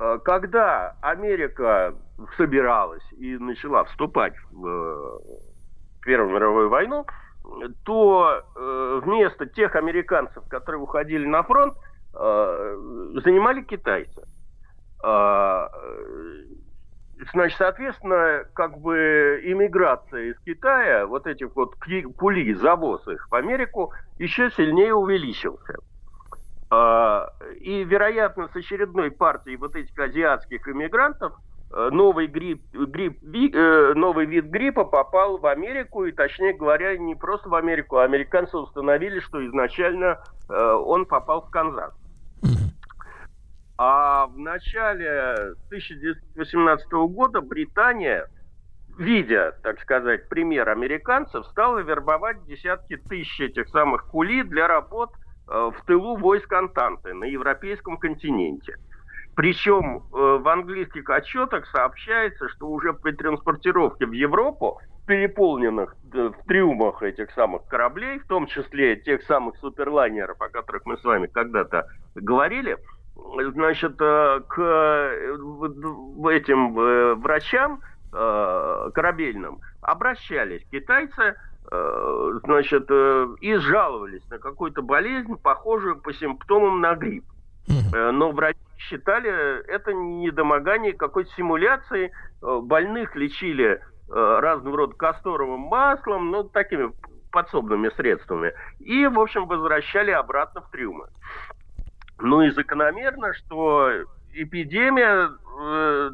э, 0.00 0.18
когда 0.24 0.96
Америка 1.00 1.94
собиралась 2.36 3.04
и 3.18 3.36
начала 3.38 3.84
вступать 3.84 4.34
в 4.50 4.66
э, 4.66 5.18
Первую 6.04 6.34
мировую 6.34 6.68
войну, 6.68 7.06
то 7.84 8.42
э, 8.54 9.00
вместо 9.04 9.46
тех 9.46 9.74
американцев, 9.74 10.46
которые 10.48 10.82
уходили 10.82 11.26
на 11.26 11.42
фронт, 11.42 11.74
занимали 12.12 13.62
китайцы. 13.62 14.22
Значит, 17.32 17.58
соответственно, 17.58 18.44
как 18.54 18.78
бы 18.78 19.40
иммиграция 19.44 20.32
из 20.32 20.38
Китая, 20.40 21.06
вот 21.06 21.26
этих 21.26 21.54
вот 21.54 21.74
кули, 22.16 22.54
завоз 22.54 23.06
их 23.06 23.28
в 23.30 23.34
Америку, 23.34 23.92
еще 24.18 24.50
сильнее 24.50 24.94
увеличился. 24.94 25.76
А, 26.70 27.30
И, 27.60 27.84
вероятно, 27.84 28.48
с 28.48 28.56
очередной 28.56 29.10
партией 29.10 29.56
вот 29.56 29.76
этих 29.76 29.96
азиатских 29.96 30.66
иммигрантов 30.66 31.34
э, 31.72 31.90
новый, 31.92 32.26
грипп, 32.26 32.62
грипп, 32.72 33.22
э, 33.22 33.92
новый 33.94 34.26
вид 34.26 34.46
гриппа 34.46 34.84
попал 34.84 35.38
в 35.38 35.46
Америку, 35.46 36.04
и, 36.06 36.12
точнее 36.12 36.54
говоря, 36.54 36.96
не 36.96 37.14
просто 37.14 37.48
в 37.48 37.54
Америку, 37.54 37.98
а 37.98 38.04
американцы 38.04 38.56
установили, 38.56 39.20
что 39.20 39.44
изначально 39.46 40.18
э, 40.48 40.72
он 40.72 41.06
попал 41.06 41.42
в 41.42 41.50
Канзас. 41.50 41.94
А 43.76 44.26
в 44.26 44.38
начале 44.38 45.54
1918 45.66 46.92
года 46.92 47.40
Британия, 47.40 48.28
видя, 48.96 49.52
так 49.62 49.80
сказать, 49.80 50.28
пример 50.28 50.68
американцев, 50.68 51.44
стала 51.46 51.80
вербовать 51.80 52.44
десятки 52.44 52.96
тысяч 52.96 53.40
этих 53.40 53.68
самых 53.68 54.06
кули 54.06 54.42
для 54.42 54.68
работ 54.68 55.10
э, 55.48 55.70
в 55.76 55.84
тылу 55.86 56.16
войск 56.16 56.52
Антанты 56.52 57.14
на 57.14 57.24
европейском 57.24 57.96
континенте. 57.96 58.76
Причем 59.34 59.96
э, 59.96 60.00
в 60.12 60.48
английских 60.48 61.10
отчетах 61.10 61.66
сообщается, 61.66 62.48
что 62.50 62.68
уже 62.68 62.92
при 62.92 63.10
транспортировке 63.10 64.06
в 64.06 64.12
Европу 64.12 64.80
переполненных 65.06 65.96
э, 66.12 66.30
в 66.30 66.46
трюмах 66.46 67.02
этих 67.02 67.32
самых 67.32 67.66
кораблей, 67.66 68.20
в 68.20 68.26
том 68.28 68.46
числе 68.46 68.94
тех 68.96 69.22
самых 69.24 69.56
суперлайнеров, 69.56 70.40
о 70.40 70.48
которых 70.48 70.86
мы 70.86 70.96
с 70.96 71.04
вами 71.04 71.26
когда-то 71.26 71.88
говорили, 72.14 72.78
значит, 73.16 74.00
э, 74.00 74.40
к 74.48 74.58
э, 74.58 75.36
этим 76.30 76.78
э, 76.78 77.14
врачам 77.14 77.80
корабельным 78.12 79.58
обращались 79.82 80.64
китайцы, 80.70 81.34
значит, 82.44 82.88
и 83.40 83.56
жаловались 83.56 84.24
на 84.30 84.38
какую-то 84.38 84.82
болезнь, 84.82 85.34
похожую 85.34 86.00
по 86.00 86.12
симптомам 86.12 86.80
на 86.80 86.94
грипп. 86.94 87.24
Но 87.92 88.30
врачи 88.30 88.60
считали 88.78 89.66
это 89.66 89.92
недомогание 89.92 90.92
какой-то 90.92 91.28
симуляции. 91.32 92.12
Больных 92.40 93.16
лечили 93.16 93.80
разного 94.08 94.76
рода 94.76 94.94
касторовым 94.94 95.62
маслом, 95.62 96.30
ну, 96.30 96.44
такими 96.44 96.92
подсобными 97.32 97.88
средствами. 97.96 98.52
И, 98.78 99.08
в 99.08 99.18
общем, 99.18 99.48
возвращали 99.48 100.12
обратно 100.12 100.60
в 100.60 100.70
трюмы. 100.70 101.08
Ну 102.18 102.42
и 102.42 102.50
закономерно, 102.50 103.34
что 103.34 103.90
эпидемия 104.32 105.30
э, 105.60 106.10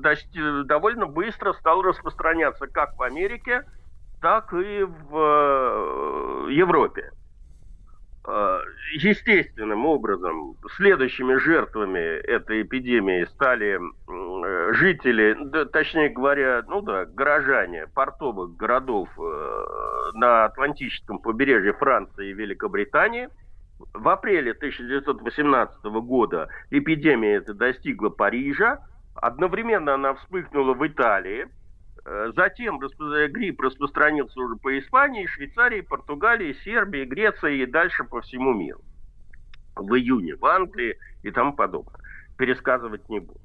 довольно 0.65 1.07
быстро 1.07 1.53
стала 1.55 1.83
распространяться 1.85 2.67
как 2.67 2.97
в 2.97 3.03
Америке, 3.03 3.65
так 4.21 4.53
и 4.53 4.83
в 4.83 5.17
э, 5.17 6.53
Европе. 6.53 7.11
Э, 8.27 8.61
Естественным 8.93 9.87
образом 9.87 10.57
следующими 10.77 11.37
жертвами 11.37 12.19
этой 12.21 12.63
эпидемии 12.63 13.25
стали 13.25 13.79
э, 13.79 14.73
жители, 14.75 15.37
да, 15.41 15.65
точнее 15.65 16.11
говоря, 16.11 16.63
ну 16.69 16.83
да, 16.83 17.07
горожане 17.07 17.87
портовых 17.95 18.57
городов 18.57 19.09
э, 19.19 20.11
на 20.15 20.45
Атлантическом 20.45 21.19
побережье 21.19 21.73
Франции 21.73 22.31
и 22.31 22.35
Великобритании. 22.35 23.29
В 23.95 24.09
апреле 24.09 24.53
1918 24.53 25.85
года 25.85 26.49
эпидемия 26.71 27.37
эта 27.37 27.55
достигла 27.55 28.11
Парижа. 28.11 28.81
Одновременно 29.15 29.95
она 29.95 30.15
вспыхнула 30.15 30.75
в 30.75 30.87
Италии. 30.87 31.49
Э, 32.05 32.33
Затем 32.37 32.79
грипп 32.79 33.61
распространился 33.61 34.39
уже 34.41 34.57
по 34.57 34.79
Испании, 34.79 35.27
Швейцарии, 35.27 35.81
Португалии, 35.81 36.57
Сербии, 36.65 37.05
Греции 37.05 37.63
и 37.63 37.67
дальше 37.67 38.05
по 38.05 38.21
всему 38.21 38.53
миру. 38.53 38.81
В 39.77 39.95
июне 39.95 40.37
в 40.37 40.45
Англии 40.45 40.99
и 41.23 41.31
тому 41.31 41.55
подобное. 41.55 42.01
Пересказывать 42.37 43.09
не 43.09 43.21
буду. 43.21 43.41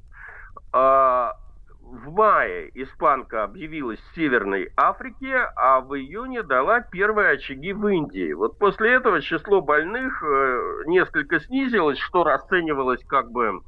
В 1.86 2.12
мае 2.12 2.72
испанка 2.74 3.44
объявилась 3.44 4.00
в 4.00 4.16
Северной 4.16 4.72
Африке, 4.76 5.36
а 5.56 5.82
в 5.82 5.96
июне 5.96 6.42
дала 6.42 6.82
первые 6.82 7.34
очаги 7.34 7.74
в 7.74 7.88
Индии. 7.88 8.34
Вот 8.34 8.58
после 8.58 8.94
этого 8.94 9.22
число 9.22 9.62
больных 9.62 10.24
э, 10.24 10.84
несколько 10.88 11.40
снизилось, 11.40 12.00
что 12.00 12.24
расценивалось 12.24 13.04
как 13.06 13.30
бы 13.30 13.62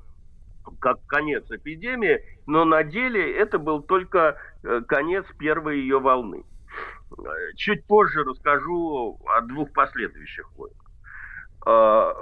как 0.82 1.06
конец 1.06 1.46
эпидемии, 1.52 2.20
но 2.48 2.66
на 2.66 2.84
деле 2.84 3.38
это 3.38 3.60
был 3.60 3.84
только 3.84 4.38
э, 4.64 4.82
конец 4.88 5.26
первой 5.38 5.80
ее 5.82 6.00
волны. 6.00 6.44
Э, 7.12 7.22
Чуть 7.56 7.86
позже 7.86 8.24
расскажу 8.24 9.20
о 9.28 9.42
двух 9.42 9.72
последующих 9.74 10.50
войнах. 10.56 10.87
А, 11.66 12.14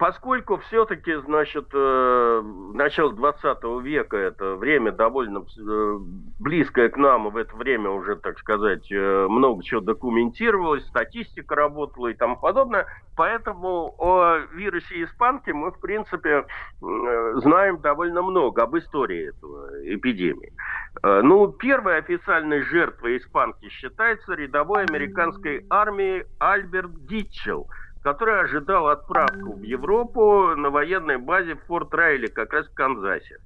Поскольку 0.00 0.56
все-таки, 0.56 1.14
значит, 1.26 1.66
э, 1.74 2.42
начало 2.72 3.12
20 3.12 3.82
века 3.82 4.16
это 4.16 4.54
время 4.54 4.92
довольно 4.92 5.40
э, 5.40 5.98
близкое 6.38 6.88
к 6.88 6.96
нам, 6.96 7.28
и 7.28 7.30
в 7.30 7.36
это 7.36 7.54
время 7.54 7.90
уже, 7.90 8.16
так 8.16 8.38
сказать, 8.38 8.90
э, 8.90 9.26
много 9.28 9.62
чего 9.62 9.82
документировалось, 9.82 10.86
статистика 10.86 11.54
работала 11.54 12.08
и 12.08 12.14
тому 12.14 12.36
подобное, 12.36 12.86
поэтому 13.14 13.94
о 13.98 14.38
вирусе 14.54 15.04
испанки 15.04 15.50
мы, 15.50 15.70
в 15.70 15.80
принципе, 15.80 16.46
знаем 16.80 17.78
довольно 17.82 18.22
много 18.22 18.62
об 18.62 18.78
истории 18.78 19.28
этого 19.28 19.68
эпидемии. 19.84 20.54
Ну, 21.02 21.48
первой 21.52 21.98
официальной 21.98 22.62
жертвой 22.62 23.18
испанки 23.18 23.68
считается 23.68 24.32
рядовой 24.32 24.84
американской 24.84 25.66
армии 25.68 26.24
Альберт 26.38 27.06
Дитчелл, 27.06 27.68
который 28.02 28.40
ожидал 28.40 28.88
отправку 28.88 29.54
в 29.54 29.62
Европу 29.62 30.54
на 30.56 30.70
военной 30.70 31.18
базе 31.18 31.54
в 31.54 31.64
Форт 31.66 31.92
Райли, 31.94 32.26
как 32.26 32.52
раз 32.52 32.66
в 32.66 32.74
Канзасе. 32.74 33.38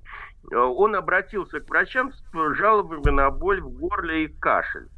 Э, 0.50 0.56
Он 0.56 0.94
обратился 0.94 1.60
к 1.60 1.68
врачам 1.68 2.12
с 2.12 2.54
жалобами 2.56 3.10
на 3.10 3.30
боль 3.30 3.60
в 3.60 3.70
горле 3.70 4.24
и 4.24 4.28
кашель. 4.28 4.88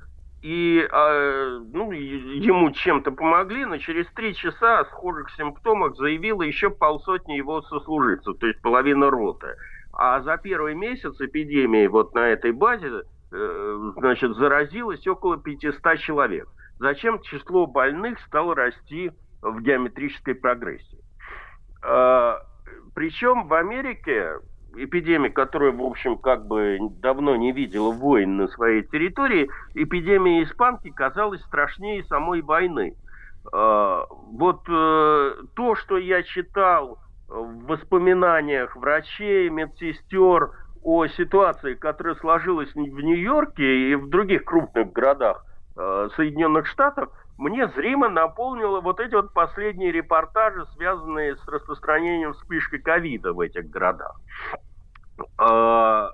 И 0.43 0.87
э, 0.89 1.61
ну, 1.73 1.91
ему 1.91 2.71
чем-то 2.71 3.11
помогли, 3.13 3.65
но 3.65 3.79
через 3.79 4.07
три 4.09 4.35
часа 4.35 4.81
о 4.81 4.85
схожих 4.85 5.31
симптомах 5.31 5.97
заявило 5.97 6.43
еще 6.43 6.71
полсотни 6.71 7.35
его 7.35 7.63
сослуживцев, 7.63 8.39
то 8.39 8.47
есть 8.47 8.61
половина 8.61 9.11
роты. 9.11 9.57
А 9.93 10.21
за 10.21 10.37
первый 10.37 10.75
месяц 10.75 11.19
эпидемии 11.19 11.87
вот 11.87 12.15
на 12.15 12.29
этой 12.29 12.53
базе 12.53 13.03
э, 13.33 13.93
значит, 13.97 14.37
заразилось 14.37 15.07
около 15.07 15.39
500 15.39 15.99
человек. 15.99 16.47
Зачем 16.79 17.23
число 17.23 17.67
больных 17.67 18.21
стало 18.27 18.55
расти 18.55 19.11
в 19.51 19.61
геометрической 19.63 20.35
прогрессии? 20.35 20.99
А, 21.83 22.39
Причем 22.95 23.47
в 23.47 23.55
Америке 23.55 24.39
эпидемия, 24.77 25.31
которая, 25.31 25.73
в 25.73 25.83
общем, 25.83 26.19
как 26.19 26.47
бы 26.47 26.79
давно 27.01 27.37
не 27.37 27.53
видела 27.53 27.91
войн 27.93 28.37
на 28.37 28.49
своей 28.49 28.83
территории, 28.83 29.49
эпидемия 29.75 30.43
испанки 30.43 30.91
казалась 30.91 31.43
страшнее 31.43 32.05
самой 32.05 32.43
войны. 32.43 32.95
А, 33.53 34.05
Вот 34.11 34.63
э, 34.69 35.35
то, 35.55 35.75
что 35.77 35.99
я 35.99 36.23
читал 36.23 36.99
в 37.29 37.67
воспоминаниях 37.67 38.77
врачей, 38.77 39.49
медсестер 39.49 40.51
о 40.83 41.07
ситуации, 41.09 41.75
которая 41.75 42.15
сложилась 42.17 42.73
в 42.73 42.77
Нью-Йорке 42.77 43.91
и 43.91 43.95
в 43.97 44.09
других 44.09 44.45
крупных 44.45 44.93
городах 44.93 45.45
э, 45.77 46.09
Соединенных 46.15 46.67
Штатов, 46.67 47.11
мне 47.39 47.69
зримо 47.69 48.09
наполнило 48.09 48.81
вот 48.81 48.99
эти 49.01 49.15
вот 49.15 49.33
последние 49.33 49.93
репортажи, 49.93 50.65
связанные 50.75 51.37
с 51.37 51.49
распространением 51.49 52.33
вспышки 52.33 52.79
ковида 52.79 53.33
в 53.33 53.41
этих 53.41 53.69
городах. 53.69 54.19
А, 55.39 56.09
э, 56.09 56.13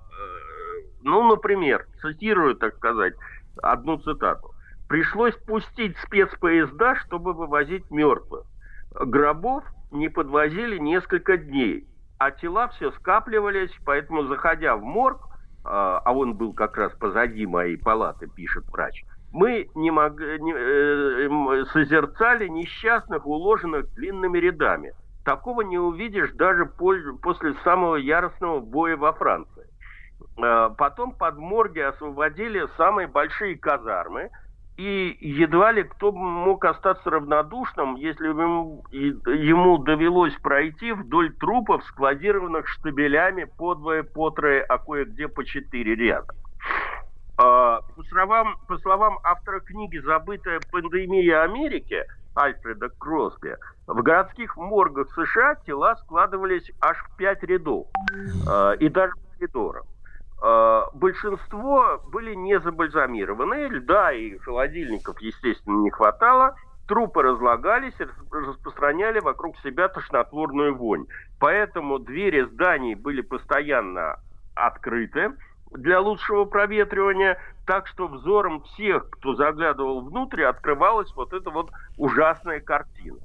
ну, 1.02 1.28
например, 1.28 1.86
цитирую, 2.00 2.56
так 2.56 2.74
сказать, 2.76 3.14
одну 3.62 3.98
цитату. 3.98 4.52
Пришлось 4.88 5.34
пустить 5.46 5.96
спецпоезда, 5.98 6.96
чтобы 7.06 7.32
вывозить 7.32 7.90
мертвых. 7.90 8.44
Гробов 8.92 9.64
не 9.90 10.08
подвозили 10.08 10.78
несколько 10.78 11.36
дней, 11.36 11.86
а 12.18 12.30
тела 12.30 12.68
все 12.68 12.90
скапливались, 12.92 13.72
поэтому, 13.84 14.24
заходя 14.24 14.76
в 14.76 14.82
морг, 14.82 15.20
а 15.64 15.98
а 16.04 16.12
он 16.12 16.34
был 16.34 16.52
как 16.52 16.76
раз 16.76 16.92
позади 16.94 17.46
моей 17.46 17.76
палаты, 17.78 18.26
пишет 18.26 18.64
врач, 18.70 19.04
мы 19.32 19.68
не 19.74 19.90
мог- 19.90 20.20
не, 20.20 20.52
э, 20.54 21.64
созерцали 21.72 22.48
несчастных, 22.48 23.26
уложенных 23.26 23.92
длинными 23.94 24.38
рядами. 24.38 24.92
Такого 25.24 25.62
не 25.62 25.78
увидишь 25.78 26.32
даже 26.32 26.66
после 26.66 27.54
самого 27.64 27.96
яростного 27.96 28.60
боя 28.60 28.96
во 28.96 29.12
Франции. 29.12 29.66
Э, 30.38 30.70
Потом 30.76 31.12
под 31.12 31.38
морги 31.38 31.80
освободили 31.80 32.66
самые 32.76 33.06
большие 33.06 33.56
казармы, 33.56 34.30
и 34.76 35.16
едва 35.20 35.72
ли 35.72 35.82
кто 35.84 36.12
мог 36.12 36.64
остаться 36.64 37.10
равнодушным, 37.10 37.96
если 37.96 38.28
ему, 38.28 38.84
ему 38.90 39.78
довелось 39.78 40.34
пройти 40.42 40.92
вдоль 40.92 41.32
трупов, 41.34 41.84
складированных 41.84 42.66
штабелями 42.68 43.44
по 43.44 43.74
двое, 43.74 44.02
по 44.02 44.30
трое, 44.30 44.62
а 44.62 44.78
кое-где 44.78 45.28
по 45.28 45.44
четыре 45.44 45.94
ряда. 45.94 46.32
А, 47.42 47.80
По 47.96 48.04
словам, 48.04 48.56
по 48.68 48.78
словам 48.78 49.18
автора 49.24 49.58
книги 49.60 49.98
«Забытая 49.98 50.60
пандемия 50.70 51.42
Америки» 51.42 52.04
Альфреда 52.38 52.88
Кросби, 52.98 53.56
в 53.88 54.00
городских 54.00 54.56
моргах 54.56 55.08
США 55.10 55.56
тела 55.66 55.96
складывались 55.96 56.70
аж 56.80 56.96
в 56.98 57.16
пять 57.16 57.42
рядов 57.42 57.88
а, 58.48 58.72
и 58.72 58.88
даже 58.88 59.12
в 59.14 59.38
коридорах. 59.38 59.82
А, 60.40 60.86
Большинство 60.94 62.00
были 62.12 62.34
не 62.34 62.60
забальзамированы, 62.60 63.66
льда 63.66 64.12
и 64.12 64.38
холодильников, 64.38 65.20
естественно, 65.20 65.82
не 65.82 65.90
хватало, 65.90 66.54
трупы 66.86 67.22
разлагались 67.22 67.94
распространяли 68.30 69.18
вокруг 69.18 69.58
себя 69.58 69.88
тошнотворную 69.88 70.76
вонь. 70.76 71.06
Поэтому 71.40 71.98
двери 71.98 72.42
зданий 72.42 72.94
были 72.94 73.20
постоянно 73.20 74.20
открыты 74.54 75.32
для 75.74 76.00
лучшего 76.00 76.44
проветривания, 76.44 77.38
так 77.66 77.86
что 77.86 78.08
взором 78.08 78.62
всех, 78.62 79.08
кто 79.10 79.34
заглядывал 79.34 80.02
внутрь, 80.02 80.44
открывалась 80.44 81.12
вот 81.14 81.32
эта 81.32 81.50
вот 81.50 81.70
ужасная 81.96 82.60
картина. 82.60 83.18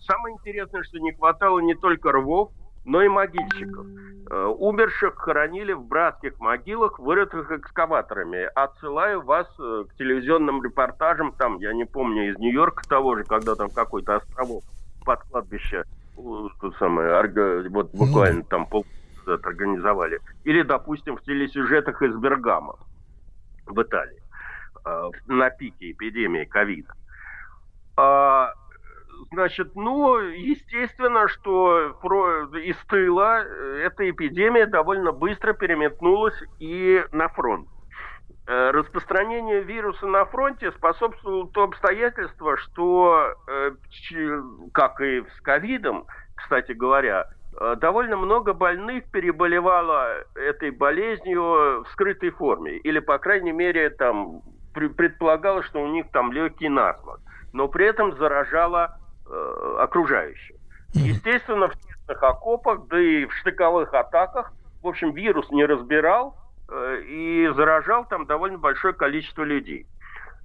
Самое 0.00 0.34
интересное, 0.34 0.82
что 0.82 0.98
не 0.98 1.12
хватало 1.12 1.60
не 1.60 1.74
только 1.74 2.12
рвов, 2.12 2.50
но 2.84 3.02
и 3.02 3.08
могильщиков. 3.08 3.86
Э, 4.30 4.46
Умерших 4.46 5.16
хоронили 5.16 5.72
в 5.72 5.84
братских 5.84 6.38
могилах, 6.38 6.98
вырытых 6.98 7.50
экскаваторами. 7.50 8.48
Отсылаю 8.54 9.22
вас 9.22 9.48
э, 9.58 9.84
к 9.88 9.96
телевизионным 9.96 10.62
репортажам, 10.62 11.32
там, 11.32 11.58
я 11.58 11.74
не 11.74 11.84
помню, 11.84 12.30
из 12.30 12.38
Нью-Йорка 12.38 12.88
того 12.88 13.16
же, 13.16 13.24
когда 13.24 13.54
там 13.54 13.70
какой-то 13.70 14.16
островок 14.16 14.62
под 15.04 15.20
кладбище, 15.24 15.84
тут 16.16 16.76
самое, 16.78 17.68
вот 17.68 17.90
буквально 17.92 18.42
там 18.44 18.66
пол 18.66 18.86
назад 19.26 19.46
организовали. 19.46 20.20
Или, 20.44 20.62
допустим, 20.62 21.16
в 21.16 21.22
телесюжетах 21.22 22.00
из 22.02 22.14
Бергама 22.16 22.76
в 23.66 23.82
Италии 23.82 24.22
э, 24.84 25.10
на 25.26 25.50
пике 25.50 25.92
эпидемии 25.92 26.44
ковида. 26.44 26.92
А, 27.96 28.52
Значит, 29.32 29.74
ну, 29.74 30.18
естественно, 30.18 31.26
что 31.28 31.98
из 32.62 32.76
тыла 32.86 33.42
э, 33.42 33.82
эта 33.86 34.08
эпидемия 34.10 34.66
довольно 34.66 35.10
быстро 35.10 35.54
переметнулась 35.54 36.38
и 36.58 37.02
на 37.12 37.28
фронт. 37.28 37.66
Э, 38.46 38.70
Распространению 38.72 39.64
вируса 39.64 40.06
на 40.06 40.26
фронте 40.26 40.70
способствовало 40.72 41.48
то 41.48 41.64
обстоятельство, 41.64 42.58
что, 42.58 43.34
э, 43.48 43.70
как 44.72 45.00
и 45.00 45.22
с 45.22 45.40
ковидом, 45.40 46.06
кстати 46.36 46.72
говоря, 46.72 47.26
довольно 47.78 48.16
много 48.16 48.52
больных 48.52 49.10
переболевало 49.10 50.24
этой 50.34 50.70
болезнью 50.70 51.84
в 51.84 51.86
скрытой 51.92 52.30
форме. 52.30 52.76
Или, 52.78 52.98
по 52.98 53.18
крайней 53.18 53.52
мере, 53.52 53.90
там 53.90 54.42
предполагалось, 54.72 55.66
что 55.66 55.82
у 55.82 55.88
них 55.88 56.10
там 56.12 56.32
легкий 56.32 56.68
насморк. 56.68 57.20
Но 57.52 57.68
при 57.68 57.86
этом 57.86 58.16
заражало 58.16 58.98
э, 59.26 59.76
окружающих. 59.80 60.56
Естественно, 60.94 61.68
в 61.68 61.74
тесных 61.74 62.22
окопах, 62.22 62.86
да 62.88 62.98
и 62.98 63.26
в 63.26 63.32
штыковых 63.34 63.92
атаках, 63.92 64.52
в 64.82 64.86
общем, 64.86 65.12
вирус 65.12 65.50
не 65.50 65.64
разбирал 65.64 66.36
э, 66.70 67.00
и 67.02 67.48
заражал 67.54 68.06
там 68.06 68.26
довольно 68.26 68.58
большое 68.58 68.94
количество 68.94 69.42
людей. 69.42 69.86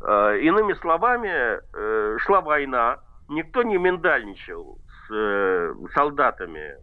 Э, 0.02 0.38
иными 0.42 0.74
словами, 0.74 1.60
э, 1.74 2.18
шла 2.20 2.42
война, 2.42 3.00
никто 3.30 3.64
не 3.64 3.78
миндальничал 3.78 4.80
с 4.88 5.14
э, 5.14 5.74
солдатами, 5.94 6.76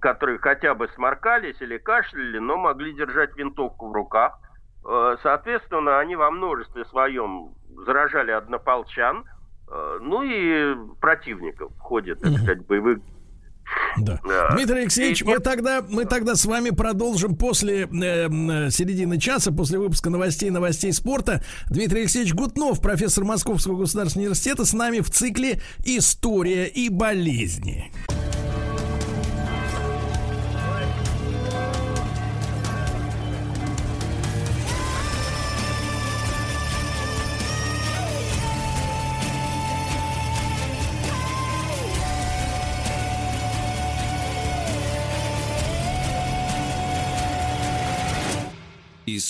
которые 0.00 0.38
хотя 0.38 0.74
бы 0.74 0.88
сморкались 0.94 1.56
или 1.60 1.78
кашляли, 1.78 2.38
но 2.38 2.56
могли 2.56 2.92
держать 2.94 3.36
винтовку 3.36 3.88
в 3.88 3.92
руках. 3.92 4.38
Э, 4.86 5.16
Соответственно, 5.22 5.98
они 5.98 6.16
во 6.16 6.30
множестве 6.30 6.84
своем 6.86 7.54
заражали 7.84 8.30
однополчан, 8.30 9.24
э, 9.70 9.98
ну 10.00 10.22
и 10.22 10.74
противников 11.00 11.72
в 11.72 11.80
ходе, 11.80 12.14
так 12.14 12.32
сказать, 12.32 12.66
боевых 12.66 12.98
Да. 13.98 14.20
Да. 14.26 14.50
Дмитрий 14.54 14.80
Алексеевич, 14.82 15.24
мы 15.24 15.40
тогда, 15.40 15.82
мы 15.86 16.04
тогда 16.04 16.34
с 16.36 16.44
вами 16.44 16.70
продолжим 16.70 17.36
после 17.36 17.82
э, 17.82 17.86
середины 18.70 19.18
часа, 19.18 19.52
после 19.52 19.78
выпуска 19.78 20.10
новостей, 20.10 20.50
новостей 20.50 20.92
спорта. 20.92 21.42
Дмитрий 21.68 22.00
Алексеевич 22.00 22.34
Гутнов, 22.34 22.80
профессор 22.80 23.24
Московского 23.24 23.76
государственного 23.76 24.28
университета, 24.28 24.64
с 24.64 24.72
нами 24.72 25.00
в 25.00 25.10
цикле 25.10 25.60
«История 25.84 26.66
и 26.66 26.88
болезни». 26.88 27.92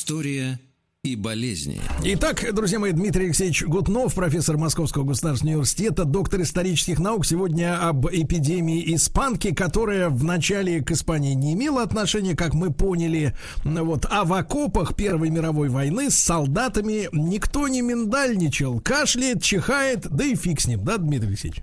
История 0.08 0.58
и 1.04 1.16
болезни. 1.16 1.82
Итак, 2.02 2.42
друзья 2.54 2.78
мои, 2.78 2.92
Дмитрий 2.92 3.26
Алексеевич 3.26 3.62
Гутнов, 3.64 4.14
профессор 4.14 4.56
Московского 4.56 5.04
государственного 5.04 5.56
университета, 5.56 6.06
доктор 6.06 6.40
исторических 6.40 6.98
наук, 6.98 7.26
сегодня 7.26 7.86
об 7.86 8.06
эпидемии 8.06 8.94
испанки, 8.94 9.54
которая 9.54 10.08
в 10.08 10.24
начале 10.24 10.82
к 10.82 10.92
Испании 10.92 11.34
не 11.34 11.52
имела 11.52 11.82
отношения, 11.82 12.34
как 12.34 12.54
мы 12.54 12.72
поняли, 12.72 13.36
вот, 13.64 14.06
а 14.10 14.24
в 14.24 14.32
окопах 14.32 14.96
Первой 14.96 15.28
мировой 15.28 15.68
войны 15.68 16.10
с 16.10 16.14
солдатами 16.14 17.10
никто 17.12 17.68
не 17.68 17.82
миндальничал, 17.82 18.80
кашляет, 18.80 19.42
чихает, 19.42 20.08
да 20.08 20.24
и 20.24 20.34
фиг 20.36 20.62
с 20.62 20.66
ним, 20.66 20.86
да, 20.86 20.96
Дмитрий 20.96 21.28
Алексеевич? 21.28 21.62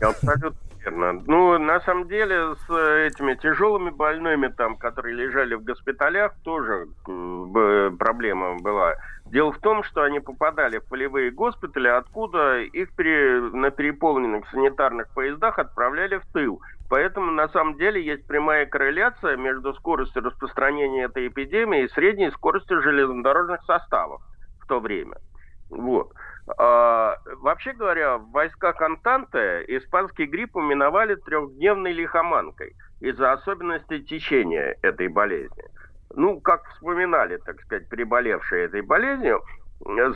Абсолютно 0.00 0.56
верно. 0.84 1.22
Ну, 1.26 1.58
на 1.58 1.80
самом 1.80 2.08
деле, 2.08 2.54
с 2.54 2.70
этими 2.70 3.34
тяжелыми 3.34 3.90
больными, 3.90 4.48
там, 4.48 4.76
которые 4.76 5.14
лежали 5.14 5.54
в 5.54 5.64
госпиталях, 5.64 6.34
тоже 6.42 6.86
э, 7.08 7.90
проблема 7.98 8.58
была. 8.58 8.94
Дело 9.26 9.52
в 9.52 9.58
том, 9.58 9.82
что 9.84 10.02
они 10.02 10.20
попадали 10.20 10.78
в 10.78 10.88
полевые 10.88 11.30
госпитали, 11.30 11.88
откуда 11.88 12.60
их 12.60 12.94
пере, 12.94 13.40
на 13.40 13.70
переполненных 13.70 14.48
санитарных 14.50 15.08
поездах 15.14 15.58
отправляли 15.58 16.16
в 16.18 16.26
тыл. 16.32 16.60
Поэтому 16.90 17.30
на 17.32 17.48
самом 17.48 17.78
деле 17.78 18.04
есть 18.04 18.26
прямая 18.26 18.66
корреляция 18.66 19.36
между 19.36 19.72
скоростью 19.74 20.22
распространения 20.22 21.04
этой 21.04 21.28
эпидемии 21.28 21.84
и 21.84 21.88
средней 21.88 22.30
скоростью 22.32 22.82
железнодорожных 22.82 23.62
составов 23.64 24.20
в 24.60 24.66
то 24.66 24.80
время. 24.80 25.16
Вот. 25.70 26.12
А, 26.58 27.18
вообще 27.36 27.72
говоря, 27.72 28.18
в 28.18 28.30
войсках 28.32 28.80
испанский 28.80 30.26
грипп 30.26 30.56
именовали 30.56 31.14
трехдневной 31.14 31.92
лихоманкой 31.92 32.74
из-за 33.00 33.32
особенностей 33.32 34.02
течения 34.02 34.76
этой 34.82 35.08
болезни. 35.08 35.64
Ну, 36.14 36.40
как 36.40 36.64
вспоминали, 36.70 37.38
так 37.38 37.60
сказать, 37.62 37.88
переболевшие 37.88 38.64
этой 38.64 38.82
болезнью, 38.82 39.40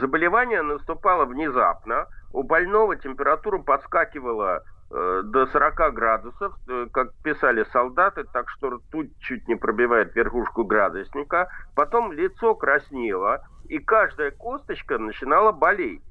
заболевание 0.00 0.62
наступало 0.62 1.24
внезапно, 1.24 2.06
у 2.32 2.42
больного 2.42 2.96
температура 2.96 3.58
подскакивала 3.58 4.62
э, 4.90 5.22
до 5.24 5.46
40 5.46 5.94
градусов, 5.94 6.54
э, 6.68 6.86
как 6.92 7.14
писали 7.22 7.64
солдаты, 7.72 8.24
так 8.24 8.50
что 8.50 8.70
ртуть 8.70 9.16
чуть 9.20 9.48
не 9.48 9.54
пробивает 9.54 10.14
верхушку 10.14 10.64
градусника, 10.64 11.48
потом 11.74 12.12
лицо 12.12 12.54
краснело, 12.54 13.40
и 13.68 13.78
каждая 13.78 14.32
косточка 14.32 14.98
начинала 14.98 15.52
болеть 15.52 16.02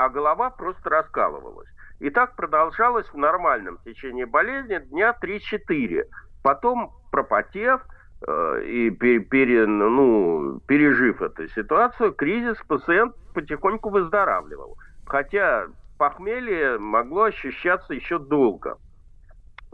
а 0.00 0.08
голова 0.08 0.48
просто 0.48 0.88
раскалывалась. 0.88 1.68
И 1.98 2.08
так 2.08 2.34
продолжалось 2.34 3.06
в 3.12 3.18
нормальном 3.18 3.76
течении 3.84 4.24
болезни 4.24 4.78
дня 4.78 5.14
3-4. 5.22 6.04
Потом, 6.42 6.92
пропотев 7.12 7.82
э, 8.26 8.62
и 8.64 8.90
пере, 8.90 9.20
пере, 9.20 9.66
ну, 9.66 10.60
пережив 10.66 11.20
эту 11.20 11.48
ситуацию, 11.48 12.14
кризис 12.14 12.56
пациент 12.66 13.14
потихоньку 13.34 13.90
выздоравливал. 13.90 14.78
Хотя 15.04 15.66
похмелье 15.98 16.78
могло 16.78 17.24
ощущаться 17.24 17.92
еще 17.92 18.18
долго. 18.18 18.78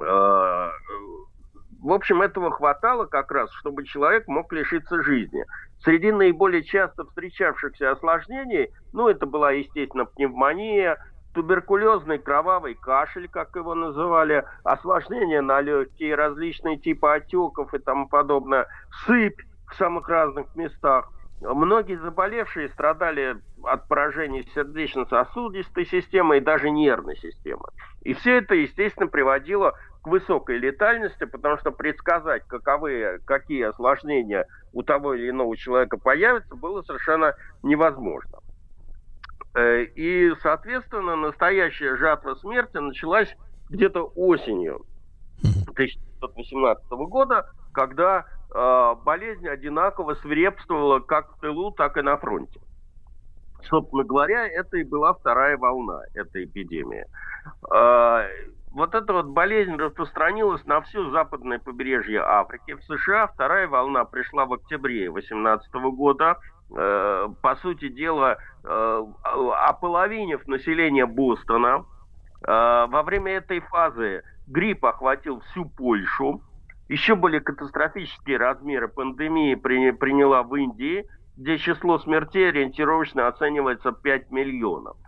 Э, 0.00 0.70
в 1.82 1.92
общем, 1.92 2.20
этого 2.20 2.50
хватало 2.50 3.06
как 3.06 3.30
раз, 3.30 3.48
чтобы 3.60 3.84
человек 3.84 4.26
мог 4.26 4.52
лишиться 4.52 5.04
жизни. 5.04 5.44
Среди 5.80 6.10
наиболее 6.12 6.64
часто 6.64 7.04
встречавшихся 7.04 7.92
осложнений, 7.92 8.70
ну, 8.92 9.08
это 9.08 9.26
была, 9.26 9.52
естественно, 9.52 10.04
пневмония, 10.04 10.98
туберкулезный 11.34 12.18
кровавый 12.18 12.74
кашель, 12.74 13.28
как 13.28 13.54
его 13.56 13.74
называли, 13.74 14.44
осложнения 14.64 15.42
на 15.42 15.60
легкие, 15.60 16.14
различные 16.14 16.78
типы 16.78 17.08
отеков 17.08 17.74
и 17.74 17.78
тому 17.78 18.08
подобное, 18.08 18.66
сыпь 19.04 19.40
в 19.70 19.74
самых 19.76 20.08
разных 20.08 20.56
местах. 20.56 21.10
Многие 21.42 21.98
заболевшие 21.98 22.70
страдали 22.70 23.36
от 23.62 23.86
поражений 23.88 24.48
сердечно-сосудистой 24.54 25.84
системы 25.84 26.38
и 26.38 26.40
даже 26.40 26.70
нервной 26.70 27.16
системы. 27.16 27.64
И 28.00 28.14
все 28.14 28.38
это, 28.38 28.54
естественно, 28.54 29.06
приводило 29.06 29.74
к 30.06 30.08
высокой 30.08 30.58
летальности, 30.58 31.24
потому 31.24 31.58
что 31.58 31.72
предсказать, 31.72 32.44
каковы, 32.46 33.20
какие 33.24 33.64
осложнения 33.64 34.46
у 34.72 34.84
того 34.84 35.14
или 35.14 35.30
иного 35.30 35.56
человека 35.56 35.98
появятся, 35.98 36.54
было 36.54 36.82
совершенно 36.82 37.34
невозможно. 37.64 38.38
Э, 39.56 39.82
и, 39.82 40.32
соответственно, 40.44 41.16
настоящая 41.16 41.96
жатва 41.96 42.36
смерти 42.36 42.76
началась 42.76 43.34
где-то 43.68 44.04
осенью 44.14 44.86
1918 45.70 46.88
года, 47.10 47.50
когда 47.72 48.26
э, 48.54 48.94
болезнь 49.04 49.48
одинаково 49.48 50.14
свирепствовала 50.14 51.00
как 51.00 51.32
в 51.32 51.40
тылу, 51.40 51.72
так 51.72 51.96
и 51.96 52.02
на 52.02 52.16
фронте. 52.16 52.60
Собственно 53.64 54.04
говоря, 54.04 54.46
это 54.46 54.76
и 54.76 54.84
была 54.84 55.14
вторая 55.14 55.56
волна 55.56 56.02
этой 56.14 56.44
эпидемии. 56.44 57.06
Э, 57.74 58.28
вот 58.76 58.94
эта 58.94 59.10
вот 59.14 59.26
болезнь 59.28 59.74
распространилась 59.76 60.62
на 60.66 60.82
все 60.82 61.08
западное 61.08 61.58
побережье 61.58 62.20
Африки. 62.20 62.74
В 62.74 62.84
США 62.84 63.26
вторая 63.26 63.66
волна 63.68 64.04
пришла 64.04 64.44
в 64.44 64.52
октябре 64.52 65.10
2018 65.10 65.72
года. 65.96 66.36
Э, 66.76 67.26
по 67.40 67.56
сути 67.56 67.88
дела, 67.88 68.36
э, 68.64 69.02
ополовинив 69.24 70.46
население 70.46 71.06
Бостона. 71.06 71.86
Э, 72.46 72.86
во 72.88 73.02
время 73.02 73.32
этой 73.38 73.60
фазы 73.60 74.22
грипп 74.46 74.84
охватил 74.84 75.40
всю 75.40 75.64
Польшу. 75.64 76.42
Еще 76.90 77.14
более 77.14 77.40
катастрофические 77.40 78.36
размеры 78.36 78.88
пандемии 78.88 79.54
при, 79.54 79.90
приняла 79.92 80.42
в 80.42 80.54
Индии, 80.54 81.06
где 81.38 81.56
число 81.56 81.98
смертей 81.98 82.50
ориентировочно 82.50 83.26
оценивается 83.26 83.92
5 83.92 84.30
миллионов. 84.30 84.98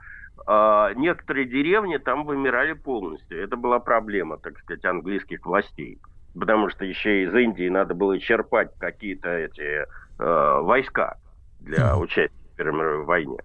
А, 0.47 0.93
некоторые 0.94 1.47
деревни 1.47 1.97
там 1.98 2.24
вымирали 2.24 2.73
полностью. 2.73 3.43
Это 3.43 3.56
была 3.56 3.78
проблема, 3.78 4.39
так 4.39 4.59
сказать, 4.59 4.85
английских 4.85 5.44
властей. 5.44 5.98
Потому 6.39 6.69
что 6.69 6.85
еще 6.85 7.24
из 7.24 7.35
Индии 7.35 7.69
надо 7.69 7.94
было 7.94 8.19
черпать 8.19 8.70
какие-то 8.78 9.28
эти 9.31 9.62
э, 9.62 9.86
войска 10.19 11.16
для 11.60 11.97
участия 11.97 12.36
в 12.52 12.56
Первой 12.56 12.78
мировой 12.78 13.05
войне. 13.05 13.39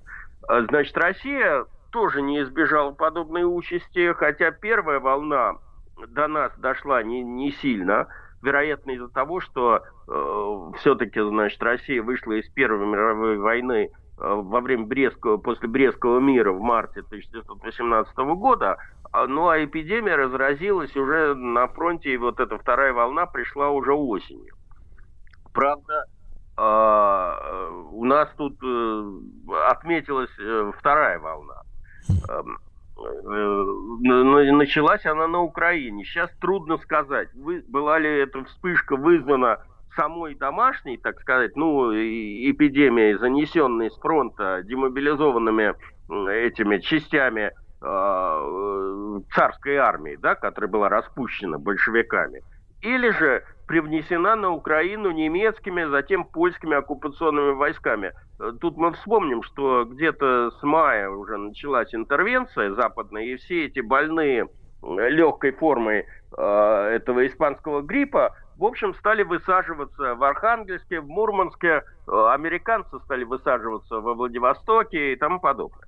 А, 0.47 0.61
значит, 0.63 0.95
Россия 0.97 1.65
тоже 1.91 2.21
не 2.21 2.41
избежала 2.41 2.91
подобной 2.91 3.43
участи, 3.43 4.13
хотя 4.13 4.51
первая 4.51 4.99
волна 4.99 5.55
до 6.07 6.27
нас 6.27 6.51
дошла 6.57 7.01
не, 7.03 7.23
не 7.23 7.51
сильно, 7.51 8.07
вероятно, 8.41 8.91
из-за 8.91 9.07
того, 9.09 9.39
что 9.39 9.83
э, 10.07 10.71
все-таки, 10.79 11.21
значит, 11.21 11.61
Россия 11.63 12.03
вышла 12.03 12.33
из 12.33 12.47
Первой 12.49 12.85
мировой 12.85 13.37
войны 13.37 13.89
Э, 13.89 14.02
во 14.17 14.61
время 14.61 14.85
Брестского, 14.85 15.37
после 15.37 15.67
Брестского 15.67 16.19
мира 16.19 16.51
в 16.51 16.61
марте 16.61 17.01
1918 17.01 18.15
года, 18.35 18.77
а, 19.11 19.27
ну 19.27 19.49
а 19.49 19.63
эпидемия 19.63 20.15
разразилась 20.15 20.95
уже 20.95 21.35
на 21.35 21.67
фронте, 21.67 22.13
и 22.13 22.17
вот 22.17 22.39
эта 22.39 22.57
вторая 22.57 22.93
волна 22.93 23.25
пришла 23.25 23.69
уже 23.69 23.93
осенью. 23.93 24.55
Правда, 25.53 26.05
а, 26.55 27.69
у 27.91 28.05
нас 28.05 28.29
тут 28.37 28.57
э, 28.63 29.11
отметилась 29.69 30.31
э, 30.39 30.71
вторая 30.77 31.19
волна. 31.19 31.61
Эм, 32.29 32.59
началась 34.57 35.05
она 35.05 35.27
на 35.27 35.41
Украине. 35.41 36.05
Сейчас 36.05 36.29
трудно 36.39 36.77
сказать, 36.77 37.29
была 37.35 37.99
ли 37.99 38.09
эта 38.09 38.43
вспышка 38.45 38.95
вызвана 38.95 39.59
самой 39.95 40.35
домашней, 40.35 40.97
так 40.97 41.19
сказать, 41.21 41.55
ну, 41.55 41.91
эпидемией, 41.91 43.17
занесенной 43.17 43.91
с 43.91 43.97
фронта 43.97 44.61
демобилизованными 44.63 45.73
этими 46.29 46.77
частями 46.79 47.51
э, 47.81 49.19
царской 49.33 49.77
армии, 49.77 50.17
да, 50.21 50.35
которая 50.35 50.69
была 50.69 50.89
распущена 50.89 51.57
большевиками, 51.57 52.41
или 52.81 53.09
же 53.11 53.43
привнесена 53.67 54.35
на 54.35 54.51
Украину 54.51 55.11
немецкими, 55.11 55.85
затем 55.85 56.25
польскими 56.25 56.75
оккупационными 56.75 57.53
войсками. 57.53 58.11
Тут 58.59 58.77
мы 58.77 58.91
вспомним, 58.91 59.41
что 59.43 59.85
где-то 59.85 60.51
с 60.51 60.63
мая 60.63 61.09
уже 61.09 61.37
началась 61.37 61.93
интервенция 61.95 62.73
западная, 62.73 63.23
и 63.23 63.35
все 63.37 63.65
эти 63.65 63.79
больные 63.79 64.49
легкой 64.83 65.53
формой 65.53 66.05
э, 66.37 66.89
этого 66.95 67.25
испанского 67.25 67.81
гриппа 67.81 68.35
в 68.57 68.65
общем, 68.65 68.93
стали 68.95 69.23
высаживаться 69.23 70.15
в 70.15 70.23
Архангельске, 70.23 70.99
в 70.99 71.07
Мурманске, 71.07 71.67
э, 71.67 71.81
американцы 72.29 72.99
стали 73.05 73.23
высаживаться 73.23 73.99
во 73.99 74.13
Владивостоке 74.13 75.13
и 75.13 75.15
тому 75.15 75.39
подобное. 75.39 75.87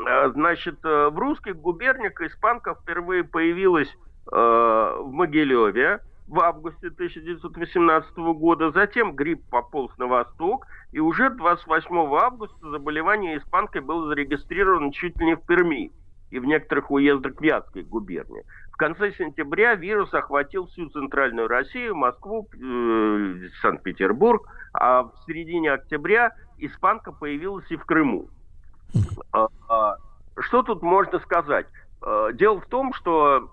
Э, 0.00 0.30
значит, 0.30 0.78
э, 0.84 1.08
в 1.10 1.18
русских 1.18 1.56
губерниях 1.56 2.20
испанка 2.20 2.74
впервые 2.74 3.24
появилась 3.24 3.88
в 4.24 5.10
Могилеве 5.10 5.98
в 6.28 6.38
августе 6.38 6.90
1918 6.90 8.16
года, 8.34 8.70
затем 8.70 9.16
грипп 9.16 9.42
пополз 9.50 9.90
на 9.98 10.06
восток, 10.06 10.68
и 10.92 11.00
уже 11.00 11.28
28 11.28 12.14
августа 12.14 12.70
заболевание 12.70 13.38
испанкой 13.38 13.80
было 13.80 14.06
зарегистрировано 14.06 14.92
чуть 14.92 15.18
ли 15.18 15.26
не 15.26 15.34
в 15.34 15.44
Перми. 15.44 15.90
и 16.30 16.38
в 16.38 16.46
некоторых 16.46 16.90
уездах 16.90 17.38
Вятской 17.40 17.82
губернии. 17.82 18.44
В 18.72 18.76
конце 18.78 19.12
сентября 19.12 19.74
вирус 19.74 20.12
охватил 20.14 20.66
всю 20.66 20.88
центральную 20.88 21.46
Россию, 21.46 21.94
Москву, 21.94 22.48
э, 22.54 23.48
Санкт-Петербург, 23.60 24.48
а 24.72 25.04
в 25.04 25.12
середине 25.26 25.72
октября 25.72 26.32
испанка 26.58 27.12
появилась 27.12 27.70
и 27.70 27.76
в 27.76 27.84
Крыму. 27.84 28.28
А, 29.32 29.48
а, 29.68 29.96
Что 30.38 30.62
тут 30.62 30.82
можно 30.82 31.18
сказать? 31.20 31.66
Э, 32.04 32.30
Дело 32.32 32.60
в 32.60 32.66
том, 32.66 32.94
что 32.94 33.50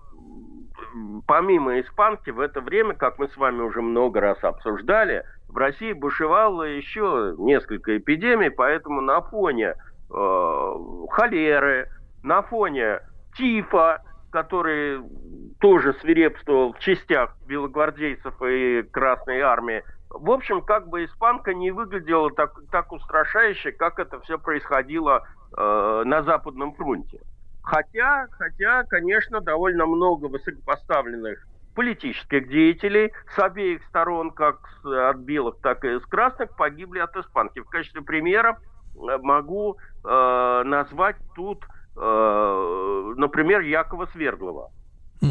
помимо 1.26 1.80
испанки 1.80 2.30
в 2.30 2.40
это 2.40 2.62
время, 2.62 2.94
как 2.94 3.18
мы 3.18 3.28
с 3.28 3.36
вами 3.36 3.60
уже 3.60 3.82
много 3.82 4.20
раз 4.20 4.42
обсуждали, 4.42 5.24
в 5.48 5.56
России 5.56 5.92
бушевало 5.92 6.62
еще 6.62 7.34
несколько 7.38 7.98
эпидемий, 7.98 8.50
поэтому 8.50 9.02
на 9.02 9.20
фоне 9.20 9.74
э, 10.10 10.74
холеры, 11.10 11.90
на 12.22 12.42
фоне 12.42 13.00
тифа, 13.36 14.02
который 14.30 15.02
тоже 15.60 15.94
свирепствовал 16.00 16.72
в 16.72 16.78
частях 16.78 17.36
белогвардейцев 17.46 18.34
и 18.42 18.82
Красной 18.90 19.40
Армии, 19.40 19.82
в 20.10 20.30
общем, 20.30 20.60
как 20.62 20.88
бы 20.88 21.04
испанка 21.04 21.54
не 21.54 21.70
выглядела 21.70 22.30
так, 22.30 22.58
так 22.70 22.92
устрашающе, 22.92 23.72
как 23.72 23.98
это 23.98 24.20
все 24.20 24.38
происходило 24.38 25.24
э, 25.56 26.02
на 26.04 26.22
Западном 26.22 26.74
фронте. 26.74 27.20
Хотя, 27.62 28.26
хотя, 28.32 28.84
конечно, 28.84 29.40
довольно 29.40 29.86
много 29.86 30.26
высокопоставленных 30.26 31.46
политических 31.74 32.48
деятелей 32.48 33.12
с 33.36 33.38
обеих 33.38 33.82
сторон, 33.84 34.32
как 34.32 34.58
от 34.84 35.18
белых, 35.18 35.56
так 35.62 35.84
и 35.84 35.98
с 36.00 36.06
красных, 36.06 36.54
погибли 36.56 36.98
от 36.98 37.16
испанки. 37.16 37.60
В 37.60 37.68
качестве 37.68 38.02
примера 38.02 38.58
э, 38.94 39.18
могу 39.22 39.76
э, 40.04 40.62
назвать 40.64 41.16
тут, 41.36 41.64
э, 41.64 41.68
например, 43.16 43.60
Якова 43.60 44.06
Свердлова, 44.06 44.70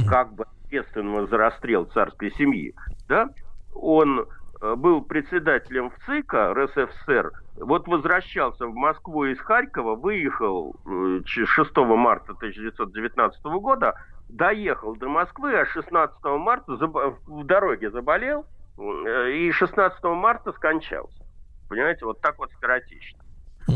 как 0.08 0.34
бы 0.34 0.46
ответственного 0.66 1.28
за 1.28 1.38
расстрел 1.38 1.86
царской 1.86 2.32
семьи. 2.32 2.76
Да? 3.08 3.30
Он 3.74 4.28
э, 4.62 4.76
был 4.76 5.02
председателем 5.02 5.90
ВЦИКа 5.92 6.54
РСФСР, 6.54 7.32
вот 7.58 7.88
возвращался 7.88 8.68
в 8.68 8.76
Москву 8.76 9.26
из 9.26 9.40
Харькова, 9.40 9.96
выехал 9.96 10.76
э, 10.86 11.22
ч- 11.26 11.46
6 11.46 11.76
марта 11.78 12.34
1919 12.34 13.44
года, 13.46 13.96
доехал 14.30 14.96
до 14.96 15.08
Москвы, 15.10 15.56
а 15.60 15.66
16 15.66 16.24
марта 16.38 16.74
забо- 16.74 17.16
в 17.26 17.46
дороге 17.46 17.90
заболел, 17.90 18.46
э, 18.78 19.32
и 19.32 19.52
16 19.52 20.04
марта 20.16 20.52
скончался. 20.52 21.24
Понимаете, 21.68 22.06
вот 22.06 22.22
так 22.22 22.38
вот 22.38 22.52
скоротечно. 22.52 23.20
Э, 23.68 23.72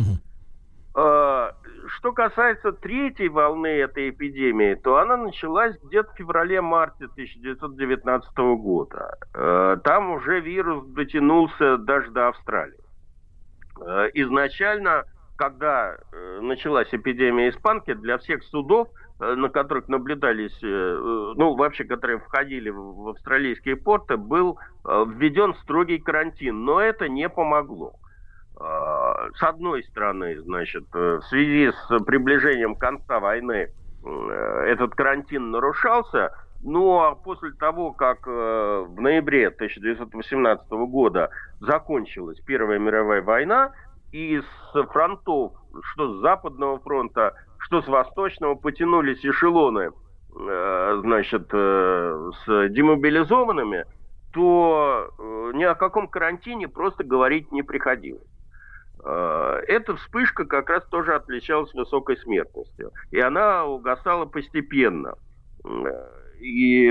Что 0.95 2.11
касается 2.13 2.71
третьей 2.71 3.27
волны 3.29 3.67
этой 3.67 4.09
эпидемии, 4.11 4.75
то 4.75 4.97
она 4.97 5.17
началась 5.17 5.75
где-то 5.83 6.11
в 6.11 6.17
феврале-марте 6.17 7.05
1919 7.05 8.37
года. 8.57 9.17
Э, 9.33 9.77
Там 9.83 10.11
уже 10.11 10.39
вирус 10.39 10.85
дотянулся 10.87 11.77
даже 11.77 12.11
до 12.11 12.29
Австралии. 12.29 12.79
Э, 13.81 14.09
Изначально, 14.13 15.03
когда 15.35 15.95
э, 16.11 16.39
началась 16.41 16.87
эпидемия 16.93 17.49
испанки, 17.49 17.93
для 17.93 18.17
всех 18.19 18.43
судов, 18.43 18.87
на 19.19 19.47
которых 19.49 19.87
наблюдались, 19.87 20.57
ну, 20.61 21.55
вообще, 21.55 21.85
которые 21.85 22.19
входили 22.19 22.69
в 22.69 23.09
австралийские 23.09 23.77
порты, 23.77 24.17
был 24.17 24.57
введен 24.83 25.53
строгий 25.61 25.99
карантин, 25.99 26.65
но 26.65 26.81
это 26.81 27.07
не 27.07 27.29
помогло. 27.29 27.93
А, 28.59 29.29
С 29.35 29.43
одной 29.43 29.83
стороны, 29.83 30.39
значит, 30.41 30.85
э, 30.93 31.17
в 31.17 31.23
связи 31.23 31.71
с 31.71 31.99
приближением 32.03 32.75
конца 32.75 33.19
войны 33.19 33.69
э, 34.05 34.65
этот 34.67 34.93
карантин 34.93 35.51
нарушался, 35.51 36.31
ну 36.61 36.99
а 36.99 37.15
после 37.15 37.51
того, 37.53 37.93
как 37.93 38.27
э, 38.27 38.85
в 38.87 39.01
ноябре 39.01 39.47
1918 39.47 40.69
года 40.69 41.31
закончилась 41.61 42.39
Первая 42.41 42.77
мировая 42.77 43.21
война, 43.23 43.71
и 44.11 44.39
с 44.39 44.83
фронтов, 44.91 45.53
что 45.81 46.13
с 46.13 46.21
Западного 46.21 46.79
фронта, 46.79 47.33
что 47.57 47.81
с 47.81 47.87
Восточного, 47.87 48.53
потянулись 48.53 49.25
эшелоны, 49.25 49.89
значит, 50.31 51.49
с 51.49 52.45
демобилизованными, 52.69 53.85
то 54.31 55.51
ни 55.53 55.63
о 55.63 55.73
каком 55.73 56.07
карантине 56.07 56.67
просто 56.67 57.03
говорить 57.03 57.51
не 57.51 57.63
приходилось. 57.63 58.32
Э, 59.03 59.61
Эта 59.67 59.95
вспышка 59.95 60.45
как 60.45 60.69
раз 60.69 60.85
тоже 60.87 61.15
отличалась 61.15 61.73
высокой 61.73 62.17
смертностью. 62.17 62.91
И 63.11 63.19
она 63.19 63.65
угасала 63.65 64.25
постепенно. 64.25 65.15
И 66.39 66.89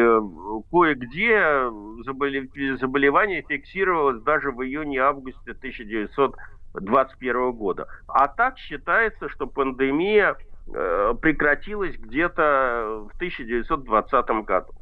кое-где 0.71 1.69
заболе- 2.07 2.77
заболевание 2.79 3.45
фиксировалось 3.47 4.23
даже 4.23 4.51
в 4.51 4.63
июне-августе 4.63 5.53
1921 5.53 7.53
года. 7.53 7.87
А 8.07 8.29
так 8.29 8.57
считается, 8.57 9.29
что 9.29 9.47
пандемия 9.47 10.37
э, 10.73 11.15
прекратилась 11.21 11.97
где-то 11.99 13.09
в 13.11 13.15
1920 13.17 14.31
году. 14.47 14.73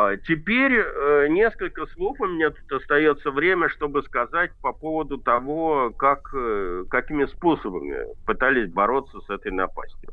А 0.00 0.16
Теперь 0.16 0.72
э, 0.72 1.28
несколько 1.28 1.86
слов 1.88 2.18
у 2.20 2.26
меня 2.26 2.50
тут 2.50 2.72
остается 2.72 3.30
время, 3.30 3.68
чтобы 3.68 4.02
сказать 4.02 4.50
по 4.62 4.72
поводу 4.72 5.18
того, 5.18 5.90
как, 5.90 6.32
э, 6.34 6.84
какими 6.88 7.26
способами 7.26 8.06
пытались 8.24 8.72
бороться 8.72 9.20
с 9.20 9.30
этой 9.30 9.52
напастью. 9.52 10.10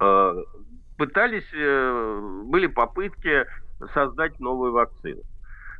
Э, 0.00 0.32
Пытались, 0.96 1.48
э, 1.54 2.20
были 2.44 2.68
попытки 2.68 3.46
создать 3.92 4.38
новую 4.40 4.72
вакцину. 4.72 5.22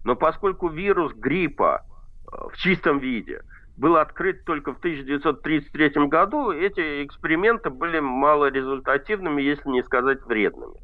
Но 0.05 0.16
поскольку 0.16 0.68
вирус 0.68 1.12
гриппа 1.14 1.82
в 2.27 2.56
чистом 2.56 2.98
виде 2.98 3.43
был 3.77 3.97
открыт 3.97 4.44
только 4.44 4.72
в 4.72 4.78
1933 4.78 6.06
году, 6.09 6.51
эти 6.51 7.05
эксперименты 7.05 7.70
были 7.70 8.01
малорезультативными, 8.01 9.43
если 9.43 9.68
не 9.68 9.82
сказать 9.82 10.22
вредными. 10.24 10.81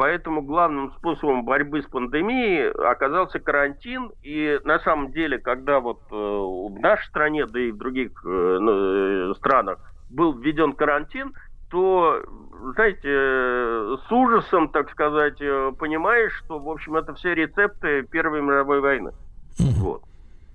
Поэтому 0.00 0.40
главным 0.40 0.92
способом 0.92 1.44
борьбы 1.44 1.82
с 1.82 1.84
пандемией 1.84 2.70
оказался 2.70 3.38
карантин. 3.38 4.10
И 4.22 4.58
на 4.64 4.78
самом 4.78 5.12
деле, 5.12 5.36
когда 5.36 5.78
вот 5.78 6.00
э, 6.10 6.14
в 6.14 6.80
нашей 6.80 7.06
стране, 7.08 7.44
да 7.44 7.60
и 7.60 7.70
в 7.70 7.76
других 7.76 8.12
э, 8.24 8.58
ну, 8.58 9.30
э, 9.30 9.34
странах 9.34 9.78
был 10.08 10.32
введен 10.32 10.72
карантин, 10.72 11.34
то, 11.70 12.18
знаете, 12.72 13.08
с 13.08 14.10
ужасом, 14.10 14.70
так 14.70 14.90
сказать, 14.90 15.36
понимаешь, 15.78 16.32
что, 16.44 16.58
в 16.58 16.70
общем, 16.70 16.96
это 16.96 17.12
все 17.12 17.34
рецепты 17.34 18.02
Первой 18.04 18.40
мировой 18.40 18.80
войны. 18.80 19.12
Вот. 19.58 20.02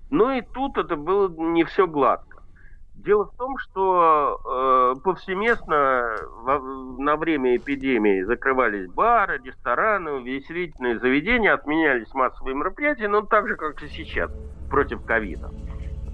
Ну 0.10 0.32
и 0.32 0.42
тут 0.42 0.80
это 0.80 0.96
было 0.96 1.30
не 1.30 1.66
все 1.66 1.86
гладко. 1.86 2.35
Дело 3.06 3.26
в 3.26 3.36
том, 3.38 3.56
что 3.60 4.40
э, 4.98 4.99
повсеместно 5.03 6.03
во- 6.41 6.60
на 7.03 7.18
время 7.18 7.56
эпидемии 7.56 8.23
закрывались 8.23 8.88
бары, 8.90 9.40
рестораны, 9.44 10.14
увеселительные 10.14 10.98
заведения, 10.98 11.53
отменялись 11.53 12.11
массовые 12.15 12.56
мероприятия, 12.56 13.07
но 13.07 13.22
так 13.22 13.48
же, 13.48 13.57
как 13.57 13.80
и 13.84 13.90
сейчас, 13.90 14.32
против 14.69 15.03
ковида. 15.06 15.52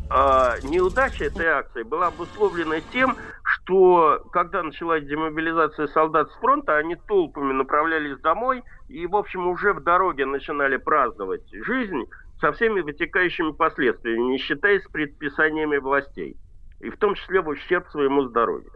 А, 0.10 0.60
неудача 0.64 1.26
этой 1.26 1.48
акции 1.48 1.84
была 1.84 2.08
обусловлена 2.08 2.82
тем, 2.82 3.18
что 3.44 4.22
когда 4.34 4.62
началась 4.62 5.06
демобилизация 5.06 5.88
солдат 5.88 6.30
с 6.32 6.36
фронта, 6.40 6.76
они 6.78 6.98
толпами 7.08 7.54
направлялись 7.54 8.20
домой 8.20 8.64
и, 8.90 9.08
в 9.08 9.16
общем, 9.16 9.48
уже 9.48 9.74
в 9.74 9.82
дороге 9.84 10.26
начинали 10.26 10.78
праздновать 10.78 11.48
жизнь 11.54 12.06
со 12.42 12.52
всеми 12.52 12.82
вытекающими 12.82 13.52
последствиями, 13.52 14.32
не 14.34 14.38
считаясь 14.40 14.84
предписаниями 14.92 15.78
властей. 15.78 16.38
И 16.82 16.90
в 16.90 16.98
том 16.98 17.16
числе 17.16 17.42
в 17.42 17.48
ущерб 17.48 17.88
своему 17.90 18.24
здоровью. 18.28 18.72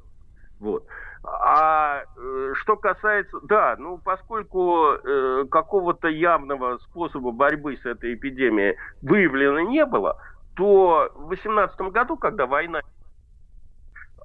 Вот. 0.59 0.85
А 1.23 2.03
э, 2.17 2.53
что 2.61 2.77
касается, 2.77 3.39
да, 3.43 3.75
ну 3.79 3.97
поскольку 3.97 4.91
э, 4.91 5.45
какого-то 5.49 6.07
явного 6.07 6.77
способа 6.77 7.31
борьбы 7.31 7.77
с 7.77 7.85
этой 7.85 8.13
эпидемией 8.13 8.77
выявлено 9.01 9.61
не 9.61 9.85
было, 9.85 10.17
то 10.55 11.09
в 11.15 11.29
2018 11.29 11.79
году, 11.91 12.15
когда 12.15 12.45
война 12.45 12.81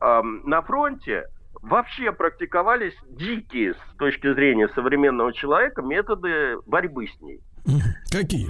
эм, 0.00 0.42
на 0.44 0.60
фронте, 0.62 1.26
вообще 1.62 2.12
практиковались 2.12 2.94
дикие 3.08 3.74
с 3.74 3.96
точки 3.98 4.32
зрения 4.34 4.68
современного 4.68 5.32
человека 5.32 5.82
методы 5.82 6.58
борьбы 6.66 7.06
с 7.08 7.20
ней. 7.20 7.40
Какие? 8.10 8.48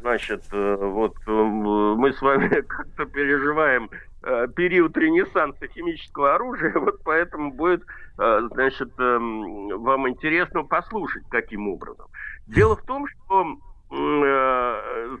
Значит, 0.00 0.44
э, 0.52 0.76
вот 0.76 1.14
э, 1.26 1.30
мы 1.30 2.12
с 2.12 2.22
вами 2.22 2.48
как-то 2.68 3.04
переживаем 3.06 3.90
э, 4.22 4.46
период 4.54 4.96
ренессанса 4.96 5.66
химического 5.66 6.34
оружия, 6.34 6.72
вот 6.78 7.02
поэтому 7.04 7.52
будет, 7.52 7.84
значит, 8.16 8.90
вам 8.98 10.08
интересно 10.08 10.64
послушать, 10.64 11.22
каким 11.30 11.68
образом. 11.68 12.06
Дело 12.48 12.74
в 12.74 12.82
том, 12.82 13.06
что, 13.06 13.46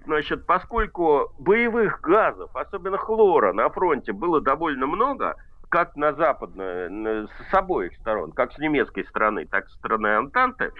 значит, 0.04 0.46
поскольку 0.46 1.32
боевых 1.38 2.00
газов, 2.00 2.50
особенно 2.54 2.98
хлора, 2.98 3.52
на 3.52 3.68
фронте 3.70 4.12
было 4.12 4.40
довольно 4.40 4.86
много, 4.88 5.36
как 5.68 5.94
на 5.94 6.12
западной, 6.12 7.28
с 7.28 7.54
обоих 7.54 7.94
сторон, 7.98 8.32
как 8.32 8.52
с 8.52 8.58
немецкой 8.58 9.04
стороны, 9.04 9.46
так 9.46 9.66
и 9.66 9.70
со 9.70 9.76
стороны 9.76 10.08
Антанты, 10.16 10.72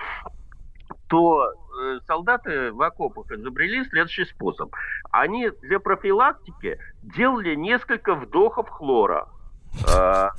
то 1.09 1.53
солдаты 2.07 2.73
в 2.73 2.83
окопах 2.83 3.31
изобрели 3.31 3.85
следующий 3.85 4.25
способ. 4.25 4.75
Они 5.11 5.51
для 5.63 5.79
профилактики 5.79 6.79
делали 7.03 7.55
несколько 7.55 8.15
вдохов 8.15 8.69
хлора. 8.69 9.29
А, 9.95 10.31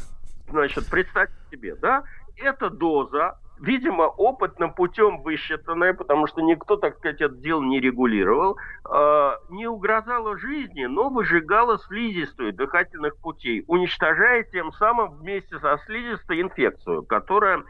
значит, 0.49 0.90
представьте 0.90 1.36
себе, 1.52 1.76
да, 1.76 2.03
эта 2.38 2.70
доза, 2.70 3.38
видимо, 3.60 4.03
опытным 4.03 4.74
путем 4.74 5.22
высчитанная, 5.22 5.94
потому 5.94 6.28
что 6.28 6.41
никто, 6.41 6.78
так 6.78 6.98
сказать, 6.98 7.22
это 7.22 7.36
дело 7.36 7.61
не 7.61 7.80
регулировал, 7.80 8.57
а, 8.86 9.38
не 9.49 9.68
угрожала 9.68 10.38
жизни, 10.38 10.86
но 10.86 11.10
выжигала 11.10 11.78
слизистую 11.80 12.53
дыхательных 12.53 13.18
путей, 13.18 13.64
уничтожая 13.68 14.44
тем 14.44 14.72
самым 14.74 15.18
вместе 15.18 15.60
со 15.60 15.78
слизистой 15.86 16.41
инфекцию, 16.41 17.03
которая 17.03 17.60
э, 17.60 17.64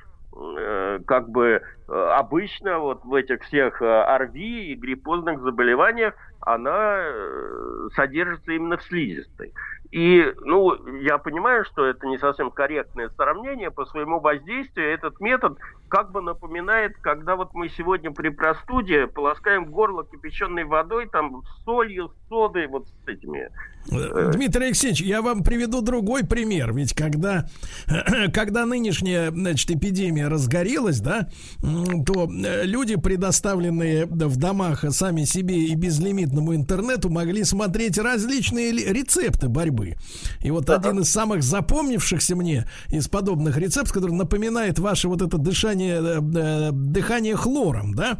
как 1.06 1.30
бы 1.30 1.62
э, 1.88 1.92
обычно 1.92 2.80
вот 2.80 3.04
в 3.04 3.14
этих 3.14 3.44
всех 3.44 3.82
э, 3.82 3.86
ОРВИ 3.86 4.72
и 4.72 4.76
гриппозных 4.76 5.42
заболеваниях 5.42 6.14
она 6.42 7.00
э, 7.02 7.88
содержится 7.96 8.52
именно 8.52 8.78
в 8.78 8.84
слизистой. 8.84 9.54
И, 9.92 10.34
ну, 10.42 10.76
я 11.00 11.18
понимаю, 11.18 11.66
что 11.66 11.84
это 11.84 12.06
не 12.06 12.20
совсем 12.20 12.52
корректное 12.52 13.10
сравнение 13.10 13.72
по 13.72 13.86
своему 13.86 14.20
воздействию. 14.20 14.94
Этот 14.94 15.20
метод 15.20 15.58
как 15.90 16.12
бы 16.12 16.22
напоминает, 16.22 16.96
когда 17.02 17.36
вот 17.36 17.54
мы 17.54 17.70
сегодня 17.70 18.12
при 18.12 18.30
простуде 18.30 19.08
полоскаем 19.08 19.66
горло 19.66 20.06
кипяченой 20.06 20.64
водой, 20.64 21.08
там, 21.08 21.42
солью, 21.66 22.14
содой, 22.30 22.68
вот 22.68 22.88
с 22.88 23.08
этими. 23.08 23.50
Э, 23.92 24.32
Дмитрий 24.34 24.66
Алексеевич, 24.68 25.02
я 25.02 25.22
вам 25.22 25.44
приведу 25.44 25.82
другой 25.82 26.24
пример. 26.24 26.74
Ведь 26.74 26.94
когда, 26.94 27.50
когда 28.34 28.66
нынешняя 28.66 29.32
значит, 29.32 29.72
эпидемия 29.72 30.28
разгорелась, 30.28 31.00
да, 31.00 31.28
то 31.62 32.30
э, 32.30 32.66
люди, 32.66 32.96
предоставленные 32.96 34.06
в 34.06 34.38
домах 34.38 34.86
сами 34.92 35.24
себе 35.24 35.66
и 35.66 35.76
безлимитному 35.76 36.56
интернету, 36.56 37.10
могли 37.10 37.44
смотреть 37.44 37.98
различные 37.98 38.72
ли- 38.72 38.86
рецепты 38.86 39.50
борьбы. 39.50 39.96
И 40.42 40.52
вот 40.52 40.70
один 40.70 41.00
из 41.00 41.10
самых 41.10 41.42
запомнившихся 41.42 42.36
мне 42.36 42.68
из 42.90 43.08
подобных 43.08 43.58
рецептов, 43.58 43.94
который 43.94 44.16
напоминает 44.16 44.78
ваше 44.78 45.08
вот 45.08 45.22
это 45.22 45.38
дышание, 45.38 46.00
э, 46.00 46.70
дыхание 46.72 47.36
хлором, 47.36 47.96
да, 47.96 48.20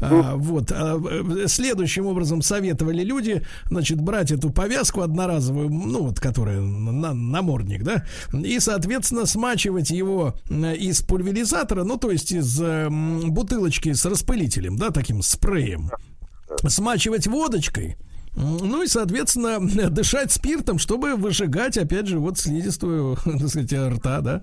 А, 0.00 0.36
вот, 0.36 0.70
а, 0.70 1.00
следующим 1.46 2.06
образом 2.06 2.42
советовали 2.42 3.02
люди, 3.02 3.42
значит, 3.68 4.00
брать 4.00 4.30
эту 4.30 4.50
повязку 4.50 5.02
одноразовую, 5.02 5.70
ну, 5.70 6.04
вот, 6.04 6.20
которая 6.20 6.60
на, 6.60 7.14
намордник, 7.14 7.82
да, 7.82 8.04
и, 8.32 8.58
соответственно, 8.60 9.26
смачивать 9.26 9.90
его 9.90 10.34
э, 10.48 10.76
из 10.76 11.02
пульверизатора, 11.02 11.84
ну, 11.84 11.96
то 11.96 12.10
есть 12.10 12.32
из 12.32 12.60
э, 12.60 12.88
бутылочки 12.90 13.92
с 13.92 14.04
распылителем, 14.04 14.76
да, 14.76 14.90
таким 14.90 15.22
спреем, 15.22 15.90
смачивать 16.66 17.26
водочкой, 17.26 17.96
ну 18.38 18.82
и, 18.82 18.86
соответственно, 18.86 19.58
дышать 19.90 20.32
спиртом, 20.32 20.78
чтобы 20.78 21.16
выжигать, 21.16 21.76
опять 21.76 22.06
же, 22.06 22.18
вот 22.18 22.38
слизистую, 22.38 23.16
так 23.24 23.48
сказать, 23.48 23.72
рта, 23.72 24.20
да. 24.20 24.42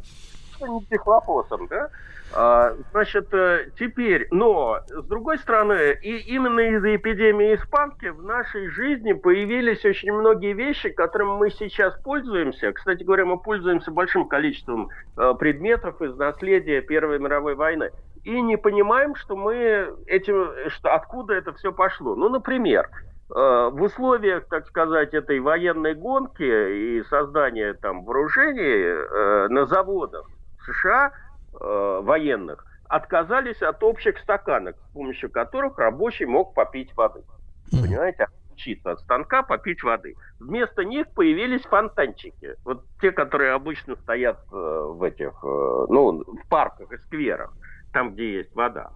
что 0.56 0.68
не 0.68 0.86
дихлофосом, 0.92 1.68
да? 1.68 1.90
А, 2.38 2.74
значит, 2.92 3.34
э, 3.34 3.70
теперь, 3.80 4.28
но, 4.30 4.80
с 4.88 5.06
другой 5.06 5.38
стороны, 5.38 5.98
и 6.02 6.18
именно 6.36 6.60
из-за 6.60 6.98
эпидемии 6.98 7.56
испанки 7.56 8.08
в 8.08 8.24
нашей 8.24 8.68
жизни 8.68 9.14
появились 9.14 9.86
очень 9.86 10.12
многие 10.12 10.52
вещи, 10.52 10.90
которыми 10.90 11.38
мы 11.38 11.50
сейчас 11.50 11.98
пользуемся. 12.04 12.74
Кстати 12.74 13.04
говоря, 13.04 13.26
мы 13.26 13.40
пользуемся 13.40 13.90
большим 13.90 14.28
количеством 14.28 14.90
э, 15.16 15.34
предметов 15.40 16.02
из 16.02 16.18
наследия 16.18 16.82
Первой 16.82 17.20
мировой 17.20 17.56
войны. 17.56 17.92
И 18.26 18.42
не 18.42 18.58
понимаем, 18.58 19.16
что 19.16 19.38
мы 19.38 19.94
этим, 20.06 20.50
что 20.72 20.94
откуда 20.94 21.36
это 21.36 21.54
все 21.54 21.72
пошло. 21.72 22.16
Ну, 22.16 22.28
например, 22.28 22.90
э, 22.90 23.70
в 23.72 23.82
условиях, 23.82 24.50
так 24.50 24.68
сказать, 24.68 25.14
этой 25.14 25.40
военной 25.40 25.94
гонки 25.96 26.44
и 26.44 27.02
создания 27.04 27.76
там 27.76 28.04
вооружений 28.04 29.48
на 29.54 29.66
заводах 29.68 30.28
США 30.66 31.14
э, 31.60 32.00
военных 32.02 32.66
отказались 32.88 33.62
от 33.62 33.84
общих 33.84 34.18
стаканок, 34.20 34.76
с 34.78 34.94
помощью 34.94 35.30
которых 35.30 35.78
рабочий 35.78 36.26
мог 36.26 36.54
попить 36.54 36.96
воды. 36.96 37.24
Понимаете? 37.72 38.24
Отключиться 38.24 38.92
от 38.92 39.00
станка, 39.02 39.44
попить 39.44 39.84
воды. 39.84 40.16
Вместо 40.40 40.86
них 40.86 41.08
появились 41.14 41.64
фонтанчики. 41.64 42.56
Вот 42.64 42.86
те, 43.02 43.12
которые 43.12 43.54
обычно 43.54 43.96
стоят 43.98 44.40
э, 44.52 44.56
в 44.56 45.02
этих, 45.04 45.34
э, 45.44 45.86
ну, 45.90 46.24
в 46.24 46.48
парках 46.50 46.92
и 46.92 46.98
скверах, 46.98 47.54
там, 47.92 48.14
где 48.14 48.36
есть 48.38 48.56
вода. 48.56 48.92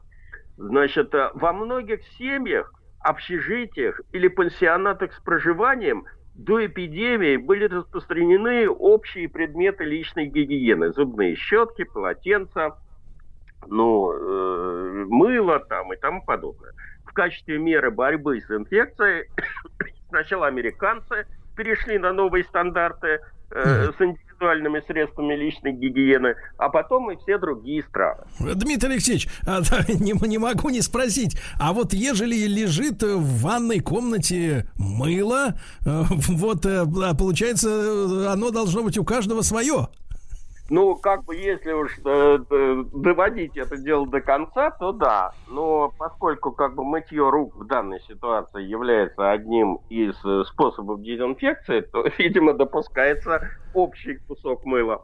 Значит, 0.58 1.14
э, 1.14 1.32
во 1.34 1.52
многих 1.52 2.04
семьях, 2.18 2.74
общежитиях 3.00 4.02
или 4.12 4.28
пансионатах 4.28 5.14
с 5.14 5.20
проживанием 5.22 6.06
до 6.40 6.66
эпидемии 6.66 7.36
были 7.36 7.66
распространены 7.66 8.70
общие 8.70 9.28
предметы 9.28 9.84
личной 9.84 10.28
гигиены. 10.28 10.94
Зубные 10.94 11.36
щетки, 11.36 11.84
полотенца, 11.84 12.78
ну, 13.68 14.14
э, 14.14 15.06
мыло 15.10 15.60
там 15.60 15.92
и 15.92 15.98
тому 15.98 16.24
подобное. 16.24 16.72
В 17.06 17.12
качестве 17.12 17.58
меры 17.58 17.92
борьбы 17.92 18.40
с 18.40 18.50
инфекцией 18.50 19.30
сначала 20.08 20.48
американцы 20.48 21.28
перешли 21.58 21.98
на 21.98 22.14
новые 22.14 22.46
стандарты 22.46 23.20
э, 23.52 23.92
с 23.92 24.00
индивидуальными 24.40 24.82
средствами 24.88 25.36
личной 25.36 25.74
гигиены, 25.74 26.36
а 26.58 26.70
потом 26.70 27.12
и 27.12 27.18
все 27.18 27.38
другие 27.38 27.84
страны. 27.84 28.24
Дмитрий 28.40 28.94
Алексеевич, 28.94 29.28
а, 29.46 29.62
не, 29.88 30.28
не 30.28 30.38
могу 30.38 30.70
не 30.70 30.82
спросить, 30.82 31.38
а 31.60 31.74
вот 31.74 31.94
ежели 31.94 32.48
лежит 32.48 33.04
в 33.04 33.42
ванной 33.42 33.80
комнате 33.80 34.70
мыло, 34.78 35.60
э, 35.86 36.04
вот 36.30 36.66
э, 36.66 36.86
а 37.04 37.16
получается, 37.16 37.70
э, 37.70 38.28
оно 38.28 38.52
должно 38.52 38.84
быть 38.84 38.98
у 38.98 39.04
каждого 39.04 39.42
свое. 39.42 39.90
Ну, 40.70 40.96
как 40.96 41.26
бы, 41.26 41.36
если 41.36 41.72
уж 41.72 41.98
э, 42.06 42.40
э, 42.50 42.84
доводить 42.94 43.58
это 43.58 43.78
дело 43.78 44.08
до 44.08 44.22
конца, 44.22 44.70
то 44.72 44.92
да. 44.92 45.32
Но 45.48 45.92
поскольку 45.98 46.52
как 46.52 46.76
бы 46.76 46.84
мытье 46.84 47.30
рук 47.30 47.56
в 47.56 47.66
данной 47.66 48.00
ситуации 48.02 48.62
является 48.64 49.32
одним 49.32 49.80
из 49.90 50.16
э, 50.24 50.44
способов 50.46 51.02
дезинфекции, 51.02 51.82
то, 51.82 52.06
видимо, 52.18 52.54
допускается 52.54 53.50
общий 53.74 54.18
кусок 54.28 54.66
мыла. 54.66 55.04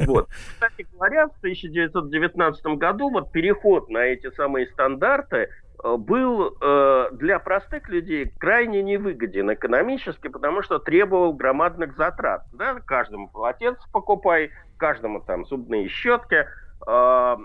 Вот. 0.00 0.28
Кстати 0.28 0.86
говоря, 0.92 1.28
в 1.28 1.36
1919 1.38 2.64
году 2.76 3.10
вот 3.10 3.32
переход 3.32 3.88
на 3.88 3.98
эти 3.98 4.30
самые 4.32 4.66
стандарты 4.66 5.48
э, 5.82 5.96
был 5.96 6.56
э, 6.60 7.08
для 7.12 7.38
простых 7.38 7.88
людей 7.88 8.32
крайне 8.38 8.82
невыгоден 8.82 9.52
экономически, 9.52 10.28
потому 10.28 10.62
что 10.62 10.78
требовал 10.78 11.32
громадных 11.32 11.96
затрат. 11.96 12.42
Да? 12.52 12.80
Каждому 12.80 13.28
полотенце 13.28 13.82
покупай, 13.92 14.50
каждому 14.80 15.20
там 15.20 15.44
зубные 15.44 15.88
щетки. 15.88 16.46
Э, 16.86 17.36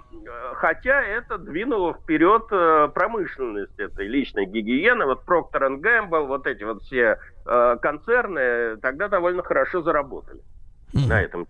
Хотя 0.56 1.04
это 1.04 1.38
двинуло 1.38 1.94
вперед 1.94 2.46
э, 2.52 2.90
промышленность 2.94 3.78
этой 3.78 4.08
личной 4.08 4.46
гигиены. 4.46 5.06
Вот 5.06 5.24
Procter 5.26 5.80
Gamble, 5.80 6.26
вот 6.26 6.48
эти 6.48 6.64
вот 6.64 6.82
все 6.84 7.20
э, 7.46 7.78
концерны 7.82 8.78
тогда 8.78 9.10
довольно 9.10 9.44
хорошо 9.44 9.82
заработали 9.82 10.42
на 10.94 11.22
этом. 11.22 11.48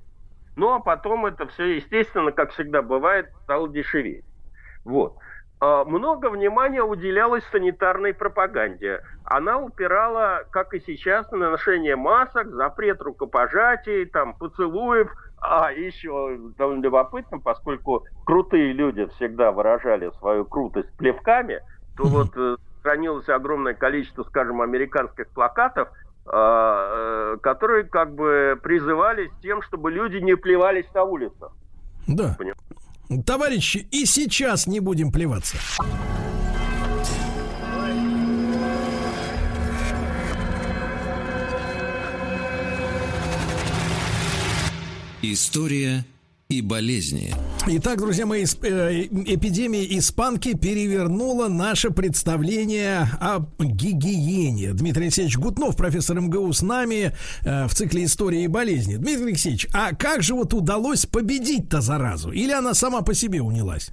Ну, 0.55 0.73
а 0.73 0.79
потом 0.79 1.25
это 1.25 1.47
все, 1.47 1.75
естественно, 1.75 2.31
как 2.31 2.51
всегда 2.51 2.81
бывает, 2.81 3.29
стало 3.43 3.69
дешеветь. 3.69 4.25
Вот. 4.85 5.17
А, 5.59 5.83
Много 5.83 6.29
внимания 6.29 6.83
уделялось 6.83 7.43
санитарной 7.51 8.13
пропаганде. 8.13 9.01
Она 9.25 9.59
упирала, 9.59 10.43
как 10.51 10.73
и 10.73 10.79
сейчас, 10.79 11.29
на 11.31 11.51
ношение 11.51 11.95
масок, 11.95 12.49
запрет 12.51 13.01
рукопожатий, 13.01 14.05
там, 14.05 14.33
поцелуев. 14.33 15.11
А 15.47 15.71
еще 15.71 16.37
довольно 16.57 16.81
любопытно, 16.81 17.39
поскольку 17.39 18.05
крутые 18.25 18.73
люди 18.73 19.05
всегда 19.15 19.51
выражали 19.51 20.11
свою 20.19 20.45
крутость 20.45 20.91
плевками, 20.97 21.61
то 21.97 22.05
вот 22.05 22.31
э, 22.35 22.57
хранилось 22.81 23.29
огромное 23.29 23.73
количество, 23.73 24.23
скажем, 24.23 24.61
американских 24.61 25.27
плакатов, 25.29 25.89
а, 26.25 27.35
э, 27.35 27.37
которые 27.41 27.83
как 27.83 28.15
бы 28.15 28.59
призывались 28.61 29.31
тем, 29.41 29.61
чтобы 29.61 29.91
люди 29.91 30.17
не 30.17 30.35
плевались 30.35 30.85
на 30.93 31.03
улицах. 31.03 31.51
Да. 32.07 32.37
Товарищи, 33.25 33.87
и 33.91 34.05
сейчас 34.05 34.67
не 34.67 34.79
будем 34.79 35.11
плеваться. 35.11 35.57
История 45.31 46.05
и 46.49 46.61
болезни. 46.61 47.33
Итак, 47.65 47.97
друзья 47.97 48.27
мои, 48.27 48.43
э, 48.43 49.05
эпидемия 49.07 49.97
испанки 49.97 50.55
перевернула 50.55 51.47
наше 51.47 51.89
представление 51.89 53.09
о 53.19 53.39
гигиене. 53.57 54.73
Дмитрий 54.73 55.05
Алексеевич 55.05 55.37
Гутнов, 55.37 55.75
профессор 55.75 56.21
МГУ, 56.21 56.53
с 56.53 56.61
нами 56.61 57.11
э, 57.41 57.67
в 57.67 57.73
цикле 57.73 58.05
истории 58.05 58.43
и 58.43 58.47
болезни. 58.47 58.97
Дмитрий 58.97 59.29
Алексеевич, 59.29 59.67
а 59.73 59.95
как 59.95 60.21
же 60.21 60.35
вот 60.35 60.53
удалось 60.53 61.07
победить-то 61.07 61.81
заразу? 61.81 62.29
Или 62.29 62.51
она 62.51 62.75
сама 62.75 63.01
по 63.01 63.15
себе 63.15 63.41
унялась? 63.41 63.89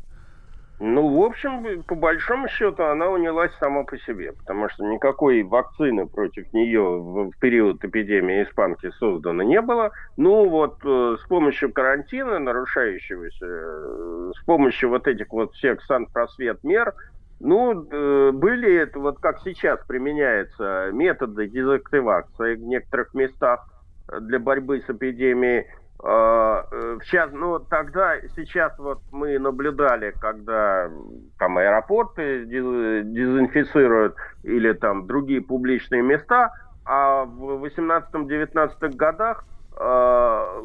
Ну, 0.85 1.17
в 1.17 1.25
общем, 1.25 1.85
по 1.85 1.95
большому 1.95 2.49
счету, 2.49 2.83
она 2.83 3.09
унялась 3.09 3.53
сама 3.61 3.85
по 3.85 3.97
себе, 3.99 4.33
потому 4.33 4.69
что 4.69 4.85
никакой 4.85 5.45
вакцины 5.45 6.09
против 6.09 6.53
нее 6.53 6.83
в 6.83 7.31
период 7.39 7.85
эпидемии 7.85 8.43
испанки 8.43 8.91
создано 8.99 9.45
не 9.45 9.61
было. 9.61 9.93
Ну, 10.17 10.49
вот 10.49 10.81
э, 10.85 11.17
с 11.23 11.29
помощью 11.29 11.73
карантина, 11.73 12.41
нарушающегося, 12.41 13.47
э, 13.47 14.33
с 14.37 14.45
помощью 14.45 14.89
вот 14.89 15.07
этих 15.07 15.31
вот 15.31 15.53
всех 15.53 15.81
санпросвет 15.85 16.65
мер, 16.65 16.95
ну, 17.39 17.87
э, 17.89 18.33
были 18.33 18.75
это 18.75 18.99
вот 18.99 19.21
как 19.21 19.39
сейчас 19.45 19.79
применяются 19.87 20.91
методы 20.93 21.47
дезактивации 21.47 22.57
в 22.57 22.63
некоторых 22.65 23.15
местах 23.15 23.69
для 24.21 24.41
борьбы 24.41 24.83
с 24.85 24.91
эпидемией. 24.91 25.67
А, 26.03 26.67
э, 26.71 26.99
Сейчас, 27.05 27.31
ну, 27.33 27.59
тогда, 27.61 28.21
сейчас 28.37 28.77
вот 28.79 29.01
мы 29.13 29.39
наблюдали, 29.39 30.13
когда 30.21 30.91
там 31.39 31.59
аэропорты 31.59 32.45
дез- 32.45 33.03
дезинфицируют 33.05 34.17
или 34.43 34.73
там 34.73 35.07
другие 35.07 35.41
публичные 35.41 36.03
места, 36.03 36.51
а 36.85 37.25
в 37.25 37.65
18-19 37.65 38.97
годах 38.97 39.45
а, 39.79 40.61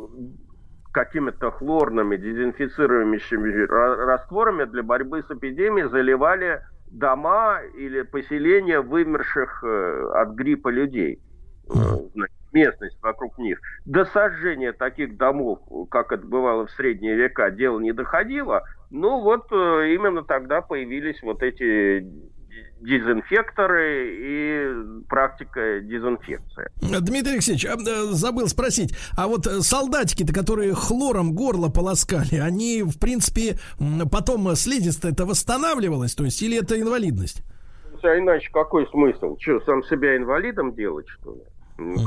какими-то 0.91 1.51
хлорными 1.51 2.17
дезинфицирующими 2.17 3.65
ра- 3.65 4.05
растворами 4.05 4.65
для 4.65 4.81
борьбы 4.81 5.21
с 5.21 5.29
эпидемией 5.31 5.87
заливали 5.89 6.61
дома 6.87 7.59
или 7.77 8.01
поселения 8.01 8.79
вымерших 8.81 9.63
э, 9.63 10.09
от 10.15 10.29
гриппа 10.29 10.69
людей. 10.69 11.21
Э, 11.69 11.73
значит, 12.15 12.36
местность 12.53 12.97
вокруг 13.01 13.37
них. 13.37 13.59
До 13.85 14.05
сожжения 14.05 14.73
таких 14.73 15.17
домов, 15.17 15.59
как 15.89 16.11
это 16.11 16.25
бывало 16.25 16.67
в 16.67 16.71
средние 16.71 17.15
века, 17.15 17.51
дело 17.51 17.79
не 17.79 17.93
доходило. 17.93 18.63
Ну 18.89 19.21
вот 19.21 19.51
э, 19.51 19.93
именно 19.93 20.23
тогда 20.23 20.61
появились 20.61 21.21
вот 21.21 21.43
эти 21.43 22.05
дезинфекторы 22.79 24.15
и 24.19 25.05
практика 25.09 25.79
дезинфекции. 25.81 26.69
Дмитрий 27.01 27.33
Алексеевич, 27.33 27.65
а, 27.65 27.75
забыл 28.13 28.47
спросить, 28.47 28.95
а 29.17 29.27
вот 29.27 29.47
э, 29.47 29.61
солдатики-то, 29.61 30.33
которые 30.33 30.73
хлором 30.73 31.33
горло 31.33 31.69
полоскали, 31.69 32.35
они, 32.35 32.83
в 32.83 32.99
принципе, 32.99 33.57
потом 34.11 34.55
слизистая 34.55 35.11
это 35.11 35.25
восстанавливалось, 35.25 36.13
то 36.13 36.23
есть, 36.23 36.41
или 36.41 36.59
это 36.59 36.79
инвалидность? 36.79 37.43
А 38.03 38.17
иначе 38.17 38.49
какой 38.51 38.87
смысл? 38.87 39.37
Что, 39.39 39.59
сам 39.61 39.83
себя 39.83 40.15
инвалидом 40.15 40.75
делать, 40.75 41.07
что 41.09 41.33
ли? 41.33 41.41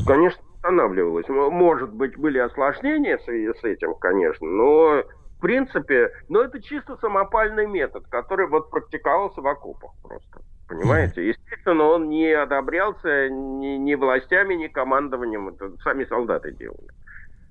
Конечно, 0.06 0.42
останавливалось. 0.56 1.28
Может 1.28 1.92
быть, 1.92 2.16
были 2.16 2.38
осложнения 2.38 3.18
в 3.18 3.22
связи 3.22 3.52
с 3.58 3.64
этим, 3.64 3.94
конечно, 3.94 4.46
но 4.46 5.02
в 5.38 5.40
принципе, 5.40 6.10
но 6.28 6.42
это 6.42 6.60
чисто 6.62 6.96
самопальный 7.00 7.66
метод, 7.66 8.04
который 8.10 8.46
вот 8.46 8.70
практиковался 8.70 9.40
в 9.40 9.46
окопах 9.46 9.92
просто. 10.02 10.40
Понимаете? 10.68 11.26
Естественно, 11.26 11.84
он 11.84 12.08
не 12.10 12.30
одобрялся 12.32 13.28
ни, 13.28 13.76
ни 13.78 13.94
властями, 13.94 14.54
ни 14.54 14.68
командованием. 14.68 15.48
Это 15.48 15.72
сами 15.82 16.04
солдаты 16.04 16.52
делали. 16.52 16.88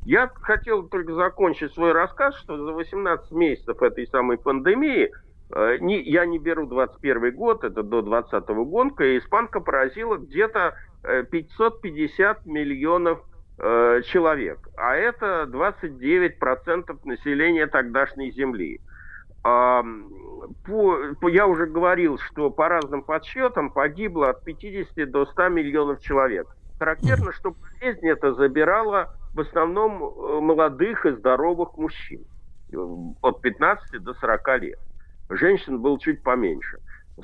Я 0.06 0.30
хотел 0.42 0.88
только 0.88 1.14
закончить 1.14 1.74
свой 1.74 1.92
рассказ, 1.92 2.36
что 2.38 2.58
за 2.64 2.72
18 2.72 3.32
месяцев 3.32 3.82
этой 3.82 4.08
самой 4.08 4.38
пандемии, 4.38 5.12
э, 5.54 5.78
не- 5.80 6.02
я 6.02 6.26
не 6.26 6.40
беру 6.40 6.68
21 6.68 7.32
год, 7.32 7.64
это 7.64 7.84
до 7.84 8.02
20 8.02 8.64
гонка, 8.66 9.04
и 9.04 9.18
испанка 9.18 9.60
поразила 9.60 10.18
где-то 10.18 10.76
550 11.04 12.46
миллионов 12.46 13.22
э, 13.58 14.02
человек. 14.06 14.60
А 14.78 14.96
это 14.96 15.48
29% 15.50 17.00
населения 17.06 17.68
тогдашней 17.68 18.32
земли. 18.32 18.82
А, 19.44 19.84
по, 20.66 21.30
я 21.30 21.48
уже 21.48 21.66
говорил, 21.66 22.18
что 22.18 22.50
по 22.50 22.68
разным 22.68 23.04
подсчетам 23.04 23.72
погибло 23.72 24.30
от 24.30 24.44
50 24.44 25.10
до 25.10 25.26
100 25.26 25.50
миллионов 25.50 26.02
человек. 26.02 26.48
Характерно, 26.78 27.32
что 27.34 27.54
болезнь 27.54 28.08
это 28.08 28.34
забирала 28.34 29.16
в 29.34 29.40
основном 29.42 30.04
э, 30.04 30.40
молодых 30.42 31.06
и 31.06 31.12
здоровых 31.12 31.78
мужчин 31.78 32.26
э, 32.72 32.78
от 33.22 33.42
15 33.42 34.02
до 34.02 34.14
40 34.14 34.62
лет. 34.62 34.80
Женщин 35.30 35.80
было 35.80 36.00
чуть 36.00 36.24
поменьше. 36.24 36.80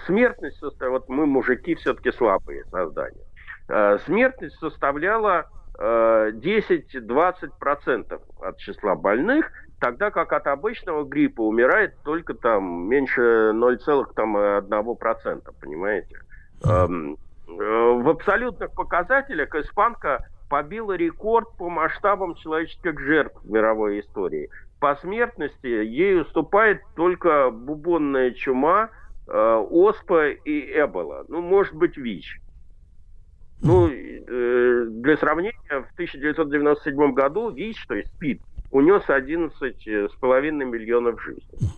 Смертность 0.05 0.57
составляла, 0.59 0.99
вот 0.99 1.09
мы 1.09 1.25
мужики 1.25 1.75
все-таки 1.75 2.11
слабые 2.11 2.65
создания. 2.65 3.25
Э, 3.67 3.97
Смертность 4.05 4.57
составляла 4.59 5.47
э, 5.77 6.31
10-20% 6.33 8.21
от 8.41 8.57
числа 8.57 8.95
больных, 8.95 9.51
тогда 9.79 10.09
как 10.11 10.33
от 10.33 10.45
обычного 10.47 11.03
гриппа 11.03 11.41
умирает 11.41 11.95
только 12.03 12.33
там 12.35 12.87
меньше 12.87 13.51
0,1%, 13.53 15.53
понимаете? 15.59 16.15
Эм, 16.63 17.17
э, 17.47 17.49
В 17.49 18.09
абсолютных 18.09 18.71
показателях 18.73 19.53
испанка 19.55 20.25
побила 20.49 20.93
рекорд 20.93 21.47
по 21.57 21.69
масштабам 21.69 22.35
человеческих 22.35 22.99
жертв 22.99 23.35
в 23.43 23.49
мировой 23.49 24.01
истории. 24.01 24.49
По 24.79 24.95
смертности 24.97 25.65
ей 25.65 26.21
уступает 26.21 26.81
только 26.95 27.49
бубонная 27.49 28.29
чума, 28.31 28.91
э, 29.27 29.65
оспа 29.71 30.27
и 30.29 30.79
эбола. 30.79 31.25
Ну, 31.27 31.41
может 31.41 31.73
быть, 31.73 31.97
ВИЧ. 31.97 32.39
Ну, 33.61 33.89
э, 33.89 34.85
для 34.89 35.17
сравнения, 35.17 35.53
в 35.69 35.93
1997 35.93 37.13
году 37.13 37.49
ВИЧ, 37.51 37.87
то 37.87 37.95
есть 37.95 38.09
СПИД, 38.15 38.41
унес 38.71 39.03
11,5 39.07 40.51
миллионов 40.65 41.21
жизней. 41.21 41.69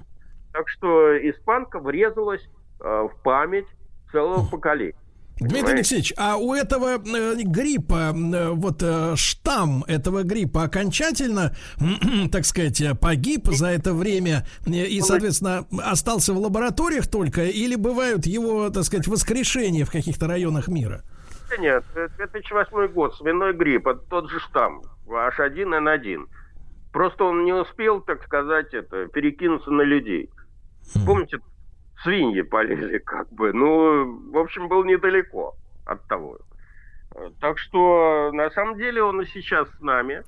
Так 0.53 0.67
что 0.69 1.15
испанка 1.17 1.79
врезалась 1.79 2.47
э, 2.79 2.83
в 2.83 3.21
память 3.23 3.67
целого 4.11 4.47
поколения. 4.49 4.95
Дмитрий 5.39 5.61
Понимаете? 5.61 5.77
Алексеевич, 5.77 6.13
а 6.17 6.37
у 6.37 6.53
этого 6.55 6.97
э, 6.97 7.35
гриппа, 7.43 8.11
э, 8.15 8.49
вот 8.49 8.81
э, 8.81 9.13
штамм 9.15 9.83
этого 9.87 10.23
гриппа 10.23 10.63
окончательно, 10.63 11.55
так 12.31 12.45
сказать, 12.45 12.81
э, 12.81 12.95
погиб 12.95 13.47
за 13.51 13.67
это 13.67 13.93
время 13.93 14.47
э, 14.65 14.71
и, 14.71 14.99
соответственно, 15.01 15.67
остался 15.83 16.33
в 16.33 16.39
лабораториях 16.39 17.07
только, 17.07 17.45
или 17.45 17.75
бывают 17.75 18.25
его, 18.25 18.71
так 18.71 18.83
сказать, 18.83 19.05
воскрешения 19.05 19.85
в 19.85 19.91
каких-то 19.91 20.25
районах 20.25 20.67
мира? 20.67 21.03
Нет, 21.59 21.83
э, 21.95 22.07
2008 22.17 22.87
год, 22.87 23.15
свиной 23.15 23.53
грипп, 23.53 23.87
это 23.87 23.99
тот 24.09 24.29
же 24.29 24.39
штамм, 24.39 24.81
H1N1. 25.07 26.27
Просто 26.91 27.25
он 27.25 27.45
не 27.45 27.53
успел, 27.53 28.01
так 28.01 28.23
сказать, 28.23 28.73
это, 28.73 29.07
перекинуться 29.07 29.71
на 29.71 29.81
людей. 29.81 30.29
Помните, 31.05 31.39
свиньи 32.03 32.41
полезли 32.41 32.97
как 32.99 33.31
бы. 33.31 33.53
Ну, 33.53 34.31
в 34.31 34.37
общем, 34.37 34.67
был 34.67 34.83
недалеко 34.83 35.55
от 35.85 36.05
того. 36.07 36.37
Э, 37.15 37.29
Так 37.39 37.57
что, 37.57 38.31
на 38.33 38.49
самом 38.51 38.77
деле, 38.77 39.03
он 39.03 39.21
и 39.21 39.25
сейчас 39.25 39.69
с 39.69 39.79
нами. 39.81 40.23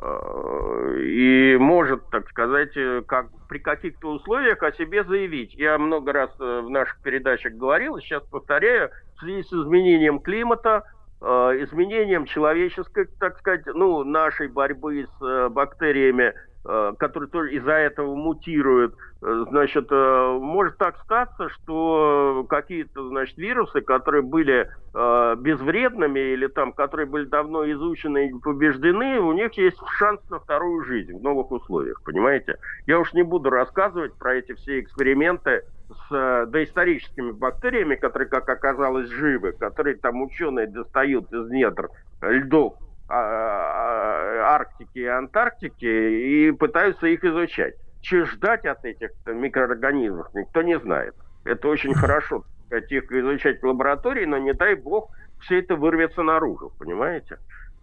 Э, 0.00 1.00
И 1.02 1.56
может, 1.58 2.08
так 2.10 2.28
сказать, 2.28 2.76
э, 2.76 3.02
как 3.06 3.26
при 3.48 3.58
каких-то 3.58 4.12
условиях 4.12 4.62
о 4.62 4.72
себе 4.72 5.04
заявить. 5.04 5.54
Я 5.54 5.78
много 5.78 6.12
раз 6.12 6.30
э, 6.40 6.60
в 6.60 6.70
наших 6.70 7.00
передачах 7.02 7.54
говорил, 7.54 7.98
сейчас 7.98 8.22
повторяю, 8.24 8.90
в 9.16 9.20
связи 9.20 9.42
с 9.42 9.52
изменением 9.52 10.18
климата, 10.20 10.84
изменением 11.20 12.26
человеческой, 12.26 13.06
так 13.18 13.38
сказать, 13.38 13.64
ну, 13.66 14.04
нашей 14.04 14.48
борьбы 14.48 15.06
с 15.18 15.48
бактериями, 15.48 16.34
э, 16.64 16.92
которые 16.98 17.28
тоже 17.30 17.52
из-за 17.54 17.72
этого 17.72 18.14
мутируют, 18.14 18.94
э, 19.22 19.44
значит, 19.48 19.86
э, 19.90 20.38
может 20.40 20.78
так 20.78 20.96
статься, 21.04 21.48
что 21.50 22.46
какие-то, 22.48 23.08
значит, 23.08 23.36
вирусы, 23.36 23.80
которые 23.80 24.22
были 24.22 24.70
безвредными 24.94 26.20
или 26.20 26.46
там, 26.46 26.72
которые 26.72 27.06
были 27.06 27.24
давно 27.24 27.68
изучены 27.72 28.28
и 28.28 28.32
побеждены, 28.38 29.18
у 29.18 29.32
них 29.32 29.52
есть 29.54 29.76
шанс 29.98 30.20
на 30.30 30.38
вторую 30.38 30.84
жизнь 30.84 31.18
в 31.18 31.20
новых 31.20 31.50
условиях, 31.50 32.00
понимаете? 32.04 32.58
Я 32.86 33.00
уж 33.00 33.12
не 33.12 33.24
буду 33.24 33.50
рассказывать 33.50 34.14
про 34.14 34.36
эти 34.36 34.52
все 34.52 34.78
эксперименты 34.78 35.64
с 36.08 36.46
доисторическими 36.46 37.32
бактериями, 37.32 37.96
которые, 37.96 38.28
как 38.28 38.48
оказалось, 38.48 39.08
живы, 39.10 39.50
которые 39.52 39.96
там 39.96 40.22
ученые 40.22 40.68
достают 40.68 41.32
из 41.32 41.50
недр 41.50 41.88
льдов 42.22 42.74
Арктики 43.08 44.98
и 44.98 45.06
Антарктики 45.06 45.84
и 45.84 46.52
пытаются 46.52 47.06
их 47.06 47.24
изучать. 47.24 47.74
Чего 48.00 48.24
ждать 48.26 48.64
от 48.64 48.84
этих 48.84 49.10
микроорганизмов, 49.26 50.34
никто 50.34 50.62
не 50.62 50.78
знает. 50.78 51.14
Это 51.44 51.68
очень 51.68 51.94
хорошо, 52.00 52.44
сказать, 52.66 52.90
их 52.90 53.10
изучать 53.10 53.62
в 53.62 53.66
лаборатории, 53.66 54.24
но 54.24 54.38
не 54.38 54.52
дай 54.52 54.74
бог 54.74 55.10
все 55.40 55.60
это 55.60 55.76
вырвется 55.76 56.22
наружу, 56.22 56.72
понимаете? 56.78 57.38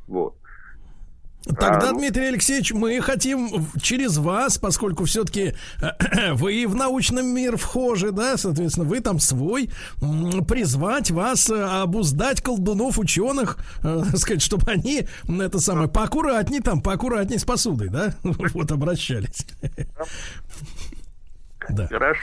Вот. 0.07 0.35
Тогда, 1.45 1.89
А, 1.89 1.93
Дмитрий 1.93 2.26
Алексеевич, 2.26 2.72
мы 2.72 3.01
хотим 3.01 3.68
через 3.81 4.18
вас, 4.18 4.59
поскольку 4.59 5.05
все-таки 5.05 5.55
вы 6.34 6.68
в 6.68 6.76
научный 6.76 7.23
мир 7.23 7.57
вхожи, 7.57 8.11
да, 8.11 8.38
соответственно, 8.38 8.88
вы 8.88 8.99
там 8.99 9.19
свой, 9.19 9.72
призвать 10.47 11.09
вас 11.09 11.49
э, 11.49 11.59
обуздать 11.59 12.41
колдунов, 12.41 12.99
ученых, 12.99 13.57
э, 13.84 14.03
сказать, 14.15 14.43
чтобы 14.43 14.72
они, 14.72 15.07
это 15.27 15.59
самое, 15.59 15.89
поаккуратней 15.89 16.59
там, 16.61 16.80
поаккуратней 16.81 17.39
с 17.39 17.43
посудой, 17.43 17.89
да, 17.89 18.13
вот 18.23 18.72
обращались. 18.72 19.45
Да. 21.69 21.88
Хорошо. 21.89 22.22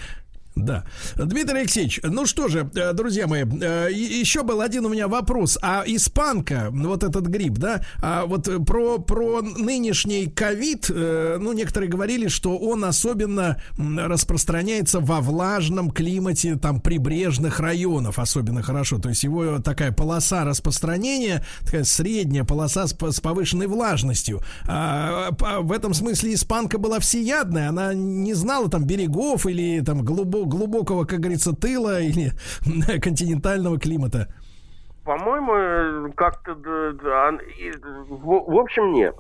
Да. 0.65 0.85
Дмитрий 1.17 1.61
Алексеевич, 1.61 2.01
ну 2.03 2.27
что 2.27 2.49
же, 2.49 2.71
э, 2.75 2.93
друзья 2.93 3.27
мои, 3.27 3.45
э, 3.45 3.89
еще 3.93 4.43
был 4.43 4.61
один 4.61 4.87
у 4.87 4.89
меня 4.89 5.09
вопрос. 5.09 5.59
А 5.63 5.85
испанка, 5.87 6.69
вот 6.71 7.05
этот 7.05 7.27
грипп, 7.27 7.59
да, 7.59 7.83
а 8.03 8.27
вот 8.27 8.49
про, 8.67 8.99
про 8.99 9.43
нынешний 9.43 10.27
ковид, 10.27 10.91
э, 10.91 11.39
ну, 11.41 11.53
некоторые 11.53 11.91
говорили, 11.91 12.29
что 12.29 12.57
он 12.59 12.85
особенно 12.85 13.61
распространяется 13.77 15.01
во 15.01 15.21
влажном 15.21 15.91
климате, 15.91 16.57
там, 16.57 16.81
прибрежных 16.81 17.61
районов 17.61 18.19
особенно 18.19 18.63
хорошо. 18.63 18.99
То 18.99 19.09
есть 19.09 19.25
его 19.25 19.59
такая 19.59 19.93
полоса 19.93 20.45
распространения, 20.45 21.45
такая 21.65 21.85
средняя 21.85 22.45
полоса 22.45 22.87
с, 22.87 22.95
с 22.95 23.21
повышенной 23.21 23.67
влажностью. 23.67 24.41
А, 24.67 25.31
а, 25.41 25.61
в 25.61 25.73
этом 25.73 25.95
смысле 25.95 26.35
испанка 26.35 26.79
была 26.79 26.99
всеядная, 26.99 27.69
она 27.69 27.95
не 27.95 28.35
знала 28.35 28.69
там 28.69 28.85
берегов 28.85 29.47
или 29.47 29.81
там 29.81 30.03
глубо- 30.03 30.48
глубокого, 30.49 31.05
как 31.05 31.21
говорится, 31.21 31.53
тыла 31.53 32.01
или 32.01 32.33
континентального 33.01 33.79
климата. 33.79 34.33
По-моему, 35.05 35.55
э, 35.55 36.13
как-то... 36.17 36.55
в 36.55 38.59
общем, 38.59 38.93
нет. 38.93 39.15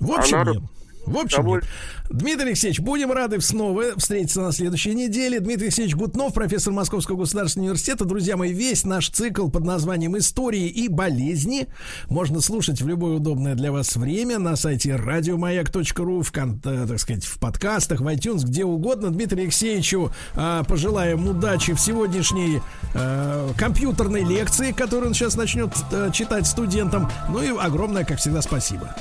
В 0.00 0.12
общем, 0.12 0.40
Она- 0.40 0.52
нет. 0.52 0.62
В 1.06 1.16
общем, 1.16 1.46
нет. 1.46 1.64
Дмитрий 2.10 2.48
Алексеевич, 2.48 2.80
будем 2.80 3.10
рады 3.10 3.40
снова 3.40 3.96
встретиться 3.96 4.40
на 4.40 4.52
следующей 4.52 4.94
неделе. 4.94 5.40
Дмитрий 5.40 5.66
Алексеевич 5.66 5.94
Гутнов, 5.96 6.34
профессор 6.34 6.72
Московского 6.72 7.16
государственного 7.16 7.68
университета. 7.68 8.04
Друзья 8.04 8.36
мои, 8.36 8.52
весь 8.52 8.84
наш 8.84 9.10
цикл 9.10 9.48
под 9.48 9.64
названием 9.64 10.16
«Истории 10.16 10.68
и 10.68 10.88
болезни» 10.88 11.68
можно 12.08 12.40
слушать 12.40 12.80
в 12.80 12.88
любое 12.88 13.16
удобное 13.16 13.54
для 13.54 13.72
вас 13.72 13.96
время 13.96 14.38
на 14.38 14.56
сайте 14.56 14.96
радиомаяк.ру, 14.96 16.22
в, 16.22 16.32
э, 16.32 16.86
так 16.88 16.98
сказать, 17.00 17.24
в 17.24 17.38
подкастах, 17.38 18.00
в 18.00 18.06
iTunes, 18.06 18.44
где 18.44 18.64
угодно. 18.64 19.10
Дмитрию 19.10 19.44
Алексеевичу 19.44 20.12
э, 20.34 20.62
пожелаем 20.68 21.26
удачи 21.26 21.72
в 21.72 21.80
сегодняшней 21.80 22.60
э, 22.94 23.48
компьютерной 23.56 24.22
лекции, 24.22 24.72
которую 24.72 25.08
он 25.08 25.14
сейчас 25.14 25.36
начнет 25.36 25.70
э, 25.90 26.10
читать 26.12 26.46
студентам. 26.46 27.10
Ну 27.28 27.42
и 27.42 27.48
огромное, 27.48 28.04
как 28.04 28.18
всегда, 28.18 28.42
спасибо. 28.42 28.94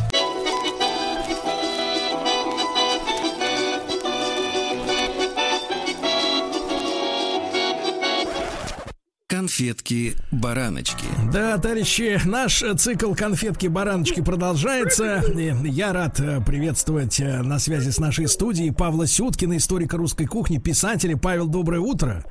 Конфетки-бараночки. 9.27 11.07
Да, 11.34 11.57
товарищи, 11.57 12.22
наш 12.26 12.64
цикл 12.77 13.15
конфетки-бараночки 13.15 14.22
продолжается. 14.22 15.23
Я 15.64 15.93
рад 15.93 16.19
э, 16.19 16.41
приветствовать 16.45 17.19
э, 17.19 17.41
на 17.41 17.57
связи 17.57 17.89
с 17.89 17.97
нашей 17.97 18.27
студией 18.27 18.72
Павла 18.72 19.07
Сюткина, 19.07 19.57
историка 19.57 19.97
русской 19.97 20.27
кухни, 20.27 20.60
писателя. 20.60 21.18
Павел, 21.18 21.47
доброе 21.47 21.80
утро. 21.80 22.23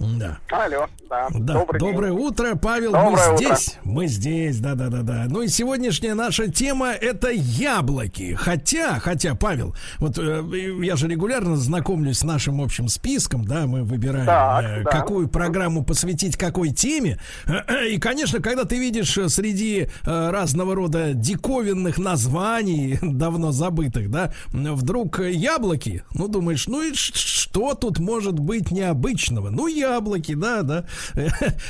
Да. 0.00 0.38
Алло, 0.50 0.86
да. 1.08 1.28
Да, 1.30 1.54
Добрый 1.54 1.78
доброе 1.80 2.10
день. 2.12 2.20
утро, 2.20 2.54
Павел. 2.56 2.92
Доброе 2.92 3.10
мы 3.28 3.34
утро. 3.34 3.36
здесь. 3.36 3.74
Мы 3.84 4.06
здесь, 4.08 4.58
да, 4.58 4.74
да, 4.74 4.88
да, 4.88 5.02
да. 5.02 5.26
Ну 5.28 5.42
и 5.42 5.48
сегодняшняя 5.48 6.14
наша 6.14 6.48
тема 6.48 6.88
это 6.90 7.30
яблоки. 7.30 8.34
Хотя, 8.34 8.98
хотя, 8.98 9.34
Павел, 9.34 9.74
вот 10.00 10.18
э, 10.18 10.42
я 10.82 10.96
же 10.96 11.08
регулярно 11.08 11.56
знакомлюсь 11.56 12.18
с 12.18 12.24
нашим 12.24 12.60
общим 12.60 12.88
списком, 12.88 13.44
да, 13.44 13.66
мы 13.66 13.84
выбираем, 13.84 14.26
Так, 14.26 14.64
э, 14.64 14.82
да. 14.84 14.90
какую 14.90 15.28
программу 15.28 15.84
посвятить 15.84 16.36
какой 16.36 16.70
теме. 16.70 17.18
И, 17.88 17.98
конечно, 17.98 18.40
когда 18.40 18.64
ты 18.64 18.78
видишь 18.78 19.16
э, 19.16 19.28
среди 19.28 19.88
э, 20.04 20.30
разного 20.30 20.74
рода 20.74 21.14
диковинных 21.14 21.98
названий, 21.98 22.98
давно 23.02 23.52
забытых, 23.52 24.10
да, 24.10 24.32
вдруг 24.48 25.20
яблоки, 25.20 26.02
ну, 26.14 26.28
думаешь, 26.28 26.66
ну 26.66 26.82
и 26.82 26.92
что 26.94 27.74
тут 27.74 28.00
может 28.00 28.38
быть 28.38 28.70
необычного? 28.70 29.50
Ну, 29.50 29.66
яблоки, 29.84 30.34
да, 30.34 30.62
да. 30.62 30.84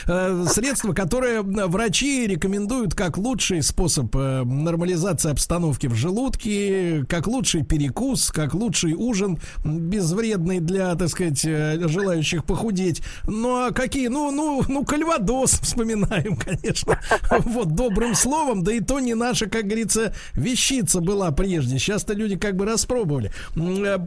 Э, 0.06 0.44
Средство, 0.48 0.92
которое 0.92 1.42
врачи 1.42 2.26
рекомендуют 2.26 2.94
как 2.94 3.16
лучший 3.16 3.62
способ 3.62 4.14
э, 4.16 4.42
нормализации 4.44 5.30
обстановки 5.30 5.86
в 5.86 5.94
желудке, 5.94 7.04
как 7.08 7.26
лучший 7.26 7.64
перекус, 7.64 8.30
как 8.30 8.54
лучший 8.54 8.94
ужин, 8.94 9.38
безвредный 9.64 10.60
для, 10.60 10.94
так 10.94 11.08
сказать, 11.08 11.44
э, 11.44 11.78
желающих 11.88 12.44
похудеть. 12.44 13.02
Ну, 13.26 13.66
а 13.66 13.72
какие? 13.72 14.08
Ну, 14.08 14.30
ну, 14.30 14.62
ну, 14.68 14.84
кальвадос 14.84 15.52
вспоминаем, 15.62 16.36
конечно. 16.36 17.00
Вот, 17.44 17.74
добрым 17.74 18.14
словом, 18.14 18.62
да 18.62 18.72
и 18.72 18.80
то 18.80 19.00
не 19.00 19.14
наша, 19.14 19.48
как 19.48 19.64
говорится, 19.64 20.14
вещица 20.34 21.00
была 21.00 21.30
прежде. 21.30 21.78
Сейчас-то 21.78 22.14
люди 22.14 22.36
как 22.36 22.56
бы 22.56 22.64
распробовали. 22.64 23.32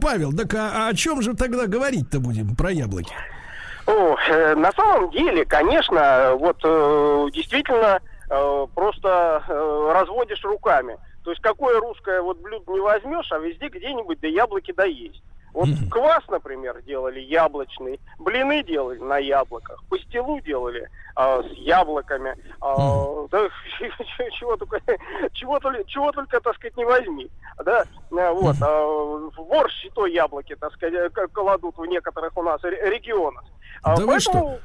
Павел, 0.00 0.32
так 0.32 0.54
а, 0.54 0.86
а 0.86 0.88
о 0.88 0.94
чем 0.94 1.22
же 1.22 1.34
тогда 1.34 1.66
говорить-то 1.66 2.20
будем 2.20 2.56
про 2.56 2.72
яблоки? 2.72 3.12
О, 3.88 4.18
э, 4.28 4.54
на 4.54 4.70
самом 4.72 5.08
деле, 5.10 5.46
конечно, 5.46 6.34
вот 6.34 6.58
э, 6.62 7.26
действительно 7.32 8.02
э, 8.28 8.66
просто 8.74 9.42
разводишь 9.48 10.44
руками. 10.44 10.98
То 11.24 11.30
есть 11.30 11.40
какое 11.40 11.80
русское 11.80 12.20
вот 12.20 12.36
блюдо 12.38 12.70
не 12.70 12.80
возьмешь, 12.80 13.32
а 13.32 13.38
везде 13.38 13.68
где-нибудь 13.68 14.20
да 14.20 14.28
яблоки 14.28 14.74
да 14.76 14.84
есть. 14.84 15.22
Вот 15.54 15.68
квас, 15.90 16.22
например, 16.28 16.82
делали 16.82 17.20
яблочный, 17.20 17.98
блины 18.18 18.62
делали 18.62 18.98
на 18.98 19.18
яблоках, 19.18 19.82
пастилу 19.88 20.40
делали 20.40 20.88
а, 21.16 21.42
с 21.42 21.50
яблоками, 21.52 22.36
а, 22.60 23.26
да, 23.30 23.48
чего 24.32 24.56
только, 24.56 24.80
чего 25.32 25.58
только, 25.58 25.84
чего 25.84 26.12
только, 26.12 26.40
так 26.40 26.54
сказать, 26.56 26.76
не 26.76 26.84
возьми, 26.84 27.30
да, 27.64 27.84
А, 28.12 28.32
вот, 28.32 28.56
в 29.36 29.42
борщ 29.48 29.84
и 29.86 29.90
то 29.90 30.06
яблоки, 30.06 30.54
так 30.54 30.72
сказать, 30.74 30.94
э, 30.94 31.26
кладут 31.32 31.76
в 31.76 31.84
некоторых 31.86 32.36
у 32.36 32.42
нас 32.42 32.62
ре- 32.62 32.90
регионах. 32.90 33.44
Да 33.82 34.06
вы 34.06 34.20
что? 34.20 34.58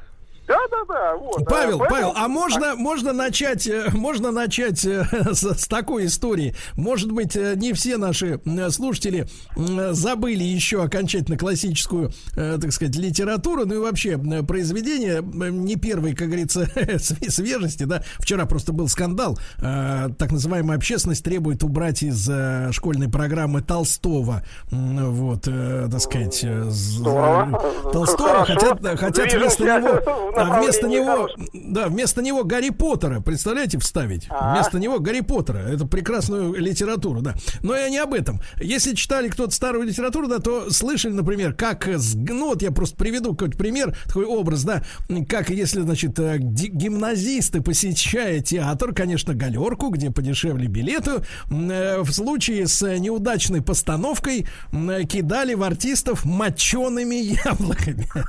Да, 0.48 0.58
да, 0.70 0.78
да, 0.94 1.16
вот. 1.16 1.46
Павел, 1.46 1.82
а, 1.82 1.86
Павел, 1.88 2.14
а 2.16 2.28
можно, 2.28 2.76
можно 2.76 3.14
начать, 3.14 3.66
э, 3.66 3.90
можно 3.94 4.32
начать 4.32 4.84
э, 4.86 5.06
с, 5.32 5.42
с 5.42 5.68
такой 5.68 6.08
истории. 6.08 6.54
Может 6.76 7.12
быть, 7.12 7.36
не 7.36 7.72
все 7.74 7.98
наши 7.98 8.42
слушатели 8.70 9.28
забыли 9.56 10.44
еще 10.44 10.84
окончательно 10.84 11.38
классическую, 11.38 12.12
так 12.36 12.72
сказать, 12.72 12.96
литературу, 12.96 13.66
ну 13.66 13.76
и 13.76 13.78
вообще 13.78 14.18
произведение 14.18 15.22
не 15.22 15.76
первой, 15.76 16.14
как 16.14 16.28
говорится, 16.28 16.64
све- 16.76 17.30
свежести, 17.30 17.84
да. 17.84 18.04
Вчера 18.20 18.46
просто 18.46 18.74
был 18.74 18.88
скандал. 18.88 19.38
Так 19.58 20.32
называемая 20.32 20.78
общественность 20.78 21.24
требует 21.24 21.64
убрать 21.64 22.04
из 22.04 22.30
школьной 22.74 23.10
программы 23.10 23.62
Толстого, 23.62 24.44
вот, 24.72 25.44
так 25.44 26.00
сказать, 26.00 26.46
Здорово. 26.70 27.92
Толстого, 27.92 28.46
хотят, 28.46 28.82
хотят 29.00 29.34
вместо 29.34 29.64
него, 29.64 30.33
а 30.36 30.60
вместо 30.62 30.88
него, 30.88 31.06
хорошем. 31.06 31.48
да, 31.54 31.88
вместо 31.88 32.22
него 32.22 32.44
Гарри 32.44 32.70
Поттера, 32.70 33.20
представляете, 33.22 33.78
вставить? 33.80 34.28
А. 34.30 34.54
Вместо 34.56 34.80
него 34.80 35.00
Гарри 35.00 35.22
Поттера. 35.22 35.60
Это 35.60 35.86
прекрасную 35.86 36.54
литературу, 36.56 37.22
да. 37.22 37.36
Но 37.62 37.76
я 37.76 37.90
не 37.90 37.98
об 37.98 38.14
этом. 38.14 38.40
Если 38.62 38.96
читали 38.96 39.30
кто-то 39.30 39.52
старую 39.54 39.86
литературу, 39.88 40.28
да, 40.28 40.40
то 40.40 40.72
слышали, 40.72 41.14
например, 41.14 41.54
как, 41.54 41.88
с- 41.88 42.16
ну 42.16 42.50
вот 42.50 42.62
я 42.62 42.72
просто 42.72 42.96
приведу 42.98 43.32
какой-то 43.32 43.58
пример, 43.58 43.96
такой 44.06 44.26
образ, 44.26 44.64
да, 44.64 44.84
как 45.30 45.50
если, 45.50 45.82
значит, 45.82 46.18
э, 46.20 46.38
гимназисты, 46.40 47.62
посещая 47.62 48.40
театр, 48.42 48.94
конечно, 48.94 49.34
галерку, 49.34 49.90
где 49.90 50.12
подешевле 50.12 50.68
билеты, 50.68 51.22
э, 51.50 52.02
в 52.02 52.12
случае 52.12 52.68
с 52.68 52.82
э, 52.84 52.98
неудачной 52.98 53.62
постановкой 53.62 54.48
э, 54.72 55.04
кидали 55.04 55.54
в 55.54 55.64
артистов 55.64 56.26
мочеными 56.26 57.16
яблоками. 57.46 58.08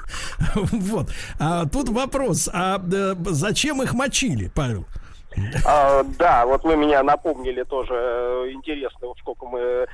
Вот. 0.73 1.11
А 1.39 1.67
тут 1.67 1.89
вопрос, 1.95 2.49
а 2.53 2.79
э, 2.93 3.15
зачем 3.31 3.83
их 3.83 3.95
мочили, 3.95 4.51
Павел? 4.55 4.85
А, 5.66 6.05
да, 6.16 6.47
вот 6.47 6.62
вы 6.62 6.77
меня 6.77 7.03
напомнили 7.03 7.65
тоже 7.65 7.93
э, 7.93 8.51
интересно, 8.53 9.09
вот 9.09 9.19
сколько 9.19 9.47
мы 9.47 9.59
э, 9.59 9.87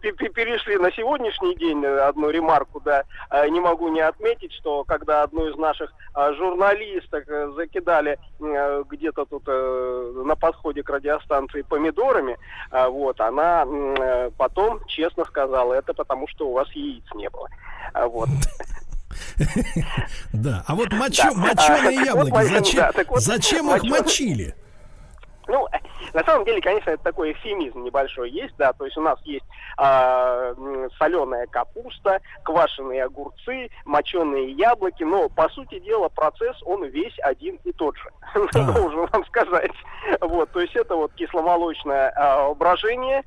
пе- 0.00 0.12
пе- 0.12 0.28
перешли 0.28 0.76
на 0.76 0.90
сегодняшний 0.90 1.54
день 1.54 1.84
одну 1.86 2.30
ремарку, 2.30 2.80
да, 2.80 3.04
Э, 3.30 3.48
не 3.48 3.60
могу 3.60 3.88
не 3.90 4.00
отметить, 4.00 4.52
что 4.52 4.82
когда 4.82 5.22
одну 5.22 5.48
из 5.48 5.56
наших 5.56 5.92
э, 6.16 6.32
журналисток 6.34 7.24
закидали 7.54 8.18
где-то 8.90 9.24
тут 9.24 9.46
на 9.46 10.34
подходе 10.34 10.82
к 10.82 10.90
радиостанции 10.90 11.62
помидорами, 11.62 12.36
э, 12.72 12.88
вот, 12.88 13.20
она 13.20 13.64
потом 14.36 14.84
честно 14.86 15.24
сказала, 15.26 15.74
это 15.74 15.94
потому 15.94 16.26
что 16.26 16.48
у 16.48 16.54
вас 16.54 16.68
яиц 16.72 17.04
не 17.14 17.30
было. 17.30 17.48
А, 17.94 18.08
Вот. 18.08 18.28
Да, 20.32 20.64
а 20.66 20.74
вот 20.74 20.88
Да. 20.88 20.96
моченые 20.96 22.04
яблоки, 22.04 22.44
зачем, 23.18 23.68
да, 23.68 23.76
их 23.76 23.82
мочили? 23.84 24.54
Ну, 25.48 25.68
на 26.14 26.24
самом 26.24 26.44
деле, 26.44 26.60
конечно, 26.60 26.90
это 26.90 27.02
такой 27.02 27.32
эфемизм 27.32 27.82
небольшой 27.82 28.30
есть, 28.30 28.54
да, 28.58 28.72
то 28.72 28.84
есть 28.84 28.96
у 28.96 29.00
нас 29.00 29.18
есть 29.24 29.44
а, 29.76 30.54
соленая 30.98 31.46
капуста, 31.46 32.20
квашеные 32.44 33.04
огурцы, 33.04 33.68
моченые 33.84 34.52
яблоки, 34.52 35.02
но, 35.02 35.28
по 35.28 35.48
сути 35.48 35.78
дела, 35.80 36.08
процесс, 36.08 36.56
он 36.64 36.84
весь 36.84 37.18
один 37.20 37.58
и 37.64 37.72
тот 37.72 37.96
же, 37.96 38.10
должен 38.52 39.06
вам 39.06 39.24
сказать. 39.26 39.72
Вот, 40.20 40.50
то 40.52 40.60
есть 40.60 40.76
это 40.76 40.94
вот 40.96 41.12
кисломолочное 41.14 42.12
а, 42.14 42.54
брожение, 42.54 43.22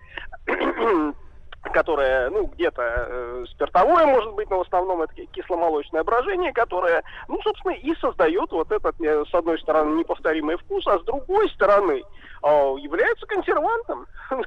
которое, 1.72 2.30
ну, 2.30 2.46
где-то 2.48 2.82
э, 2.82 3.46
спиртовое, 3.52 4.06
может 4.06 4.34
быть, 4.34 4.50
но 4.50 4.60
в 4.60 4.62
основном 4.62 5.02
это 5.02 5.14
ки- 5.14 5.26
кисломолочное 5.32 6.04
брожение, 6.04 6.54
которое, 6.54 7.04
ну, 7.28 7.40
собственно, 7.42 7.74
и 7.74 7.96
создает 7.96 8.52
вот 8.52 8.72
этот, 8.72 9.00
э, 9.02 9.24
с 9.30 9.34
одной 9.34 9.60
стороны, 9.60 10.00
неповторимый 10.00 10.58
вкус, 10.58 10.86
а 10.88 11.00
с 11.00 11.04
другой 11.04 11.50
стороны, 11.50 12.04
э, 12.44 12.76
является 12.80 13.26
консервантом. 13.26 14.08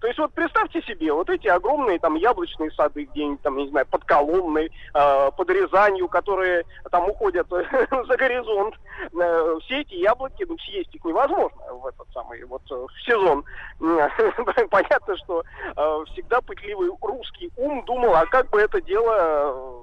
То 0.00 0.06
есть 0.06 0.18
вот 0.18 0.32
представьте 0.32 0.82
себе, 0.82 1.12
вот 1.12 1.28
эти 1.30 1.48
огромные 1.48 1.98
там 1.98 2.14
яблочные 2.14 2.70
сады 2.72 3.04
где-нибудь 3.04 3.42
там, 3.42 3.56
не 3.56 3.68
знаю, 3.68 3.86
под 3.86 4.04
Коломной, 4.04 4.70
э, 4.94 5.30
под 5.36 5.50
Рязанью, 5.50 6.08
которые 6.08 6.64
там 6.90 7.08
уходят 7.08 7.46
за 7.50 8.16
горизонт. 8.16 8.74
Э, 9.20 9.56
Все 9.62 9.80
эти 9.80 9.94
яблоки, 9.94 10.44
ну, 10.48 10.56
съесть 10.58 10.94
их 10.94 11.04
невозможно 11.04 11.58
в 11.72 11.86
этот 11.86 12.06
самый 12.12 12.42
вот 12.44 12.62
э, 12.70 12.86
сезон. 13.06 13.44
Понятно, 14.70 15.16
что 15.18 15.42
э, 15.76 16.04
всегда 16.12 16.40
пытливый 16.52 16.90
русский 17.00 17.50
ум 17.56 17.84
думал, 17.84 18.14
а 18.14 18.26
как 18.26 18.50
бы 18.50 18.60
это 18.60 18.80
дело 18.82 19.14
э, 19.16 19.82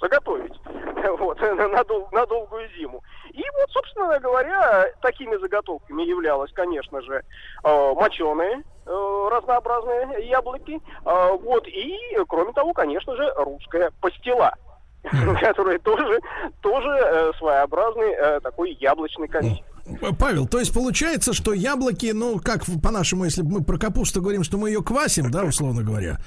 заготовить 0.00 0.54
вот, 1.18 1.40
на, 1.40 1.84
дол- 1.84 2.08
на 2.12 2.26
долгую 2.26 2.68
зиму. 2.78 3.02
И 3.32 3.42
вот, 3.58 3.70
собственно 3.70 4.18
говоря, 4.18 4.86
такими 5.02 5.36
заготовками 5.36 6.02
являлось, 6.02 6.50
конечно 6.52 7.02
же, 7.02 7.22
э, 7.64 7.92
моченые 7.94 8.62
э, 8.86 9.28
разнообразные 9.30 10.28
яблоки. 10.28 10.80
Э, 11.04 11.32
вот, 11.42 11.66
и, 11.68 11.98
кроме 12.26 12.52
того, 12.52 12.72
конечно 12.72 13.14
же, 13.16 13.32
русская 13.36 13.90
пастила 14.00 14.54
который 15.40 15.78
тоже, 15.78 16.18
тоже 16.60 16.88
э, 16.88 17.32
своеобразный 17.38 18.10
э, 18.12 18.40
такой 18.40 18.76
яблочный 18.80 19.28
консерв. 19.28 19.67
Павел, 20.18 20.46
то 20.46 20.58
есть 20.58 20.72
получается, 20.72 21.32
что 21.32 21.52
яблоки, 21.52 22.12
ну, 22.12 22.38
как 22.38 22.64
по-нашему, 22.82 23.24
если 23.24 23.42
мы 23.42 23.62
про 23.62 23.78
капусту 23.78 24.20
говорим, 24.20 24.44
что 24.44 24.58
мы 24.58 24.70
ее 24.70 24.82
квасим, 24.82 25.30
да, 25.30 25.44
условно 25.44 25.82
говоря. 25.82 26.18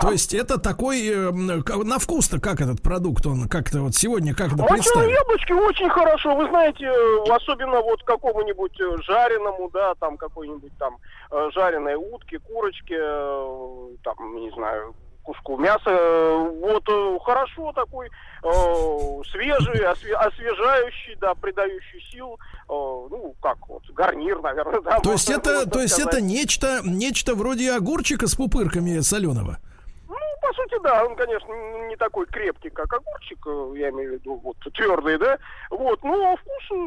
То 0.00 0.10
есть 0.10 0.34
это 0.34 0.58
такой, 0.58 1.06
э, 1.06 1.30
на 1.30 1.98
вкус-то 1.98 2.40
как 2.40 2.60
этот 2.60 2.82
продукт, 2.82 3.26
он 3.26 3.48
как-то 3.48 3.82
вот 3.82 3.94
сегодня 3.94 4.34
как 4.34 4.48
это 4.48 4.62
Моченые 4.62 4.78
представить? 4.78 5.10
яблочки 5.10 5.52
очень 5.52 5.90
хорошо, 5.90 6.34
вы 6.34 6.48
знаете, 6.48 6.84
э, 6.84 7.32
особенно 7.32 7.80
вот 7.80 8.02
какому-нибудь 8.04 8.80
э, 8.80 8.96
жареному, 9.02 9.70
да, 9.72 9.94
там 9.96 10.16
какой-нибудь 10.16 10.72
там 10.78 10.96
э, 11.30 11.50
жареной 11.52 11.94
утки, 11.94 12.38
курочки, 12.38 12.96
там, 14.02 14.36
не 14.36 14.50
знаю, 14.50 14.94
куску 15.22 15.56
мяса, 15.56 15.90
э, 15.90 16.48
вот 16.60 16.88
э, 16.88 17.18
хорошо 17.24 17.72
такой, 17.72 18.08
э, 18.08 18.50
свежий, 19.30 19.84
осве- 19.84 20.14
освежающий, 20.14 21.16
да, 21.20 21.34
придающий 21.34 22.00
сил, 22.12 22.34
э, 22.34 22.68
ну, 22.68 23.34
как 23.40 23.58
вот, 23.68 23.82
гарнир, 23.90 24.40
наверное, 24.40 24.80
да. 24.84 25.00
То 25.00 25.12
есть 25.12 25.30
это, 25.30 25.68
то 25.68 25.80
есть 25.80 25.98
это 25.98 26.20
нечто, 26.20 26.80
нечто 26.84 27.34
вроде 27.34 27.72
огурчика 27.72 28.26
с 28.26 28.34
пупырками 28.34 29.00
соленого. 29.00 29.58
Ну, 30.08 30.16
по 30.42 30.52
сути, 30.54 30.82
да, 30.82 31.04
он, 31.04 31.14
конечно, 31.14 31.52
не 31.88 31.96
такой 31.96 32.26
крепкий, 32.26 32.70
как 32.70 32.92
огурчик, 32.92 33.38
я 33.76 33.90
имею 33.90 34.10
в 34.10 34.14
виду, 34.14 34.40
вот, 34.42 34.56
твердый, 34.74 35.18
да, 35.18 35.38
вот, 35.70 36.02
но 36.02 36.36
вкус 36.36 36.78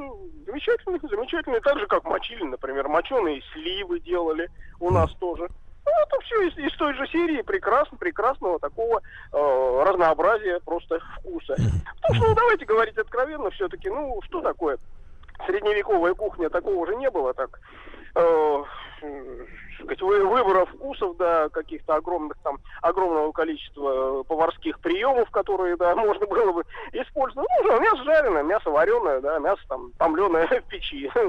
замечательный, 0.46 1.00
замечательный, 1.02 1.62
так 1.62 1.80
же, 1.80 1.88
как 1.88 2.04
мочили, 2.04 2.44
например, 2.44 2.88
моченые 2.88 3.42
сливы 3.54 4.00
делали 4.00 4.50
у 4.80 4.90
нас 4.92 5.12
тоже. 5.14 5.48
Ну, 5.86 5.92
это 5.92 6.20
все 6.26 6.48
из, 6.48 6.58
из 6.58 6.78
той 6.78 6.94
же 6.94 7.08
серии. 7.08 7.42
Прекрасно, 7.42 7.98
прекрасного 7.98 8.60
такого 8.60 9.02
э, 9.32 9.84
разнообразия 9.86 10.60
просто 10.66 11.00
вкуса. 11.18 11.56
Потому 12.02 12.16
что, 12.16 12.30
ну, 12.30 12.36
давайте 12.36 12.66
говорить 12.66 12.98
откровенно, 12.98 13.50
все-таки, 13.52 13.90
ну, 13.90 14.20
что 14.24 14.42
такое 14.42 14.78
средневековая 15.46 16.14
кухня, 16.14 16.50
такого 16.50 16.86
же 16.88 16.96
не 16.96 17.10
было, 17.10 17.34
так, 17.34 17.60
э, 18.16 18.64
сказать, 19.80 20.02
вы- 20.02 20.26
выбора 20.26 20.66
вкусов, 20.66 21.18
да, 21.18 21.50
каких-то 21.50 21.96
огромных 21.96 22.38
там, 22.44 22.60
огромного 22.82 23.32
количества 23.34 24.22
э, 24.22 24.24
поварских 24.24 24.80
приемов, 24.80 25.30
которые, 25.32 25.76
да, 25.76 25.96
можно 25.96 26.26
было 26.26 26.52
бы 26.54 26.64
использовать. 26.94 27.48
Ну, 27.64 27.80
мясо 27.82 28.04
жареное, 28.04 28.44
мясо 28.44 28.70
вареное, 28.70 29.20
да, 29.20 29.40
мясо 29.40 29.62
там 29.68 29.92
томленое 29.98 30.48
в 30.62 30.64
печи. 30.70 31.12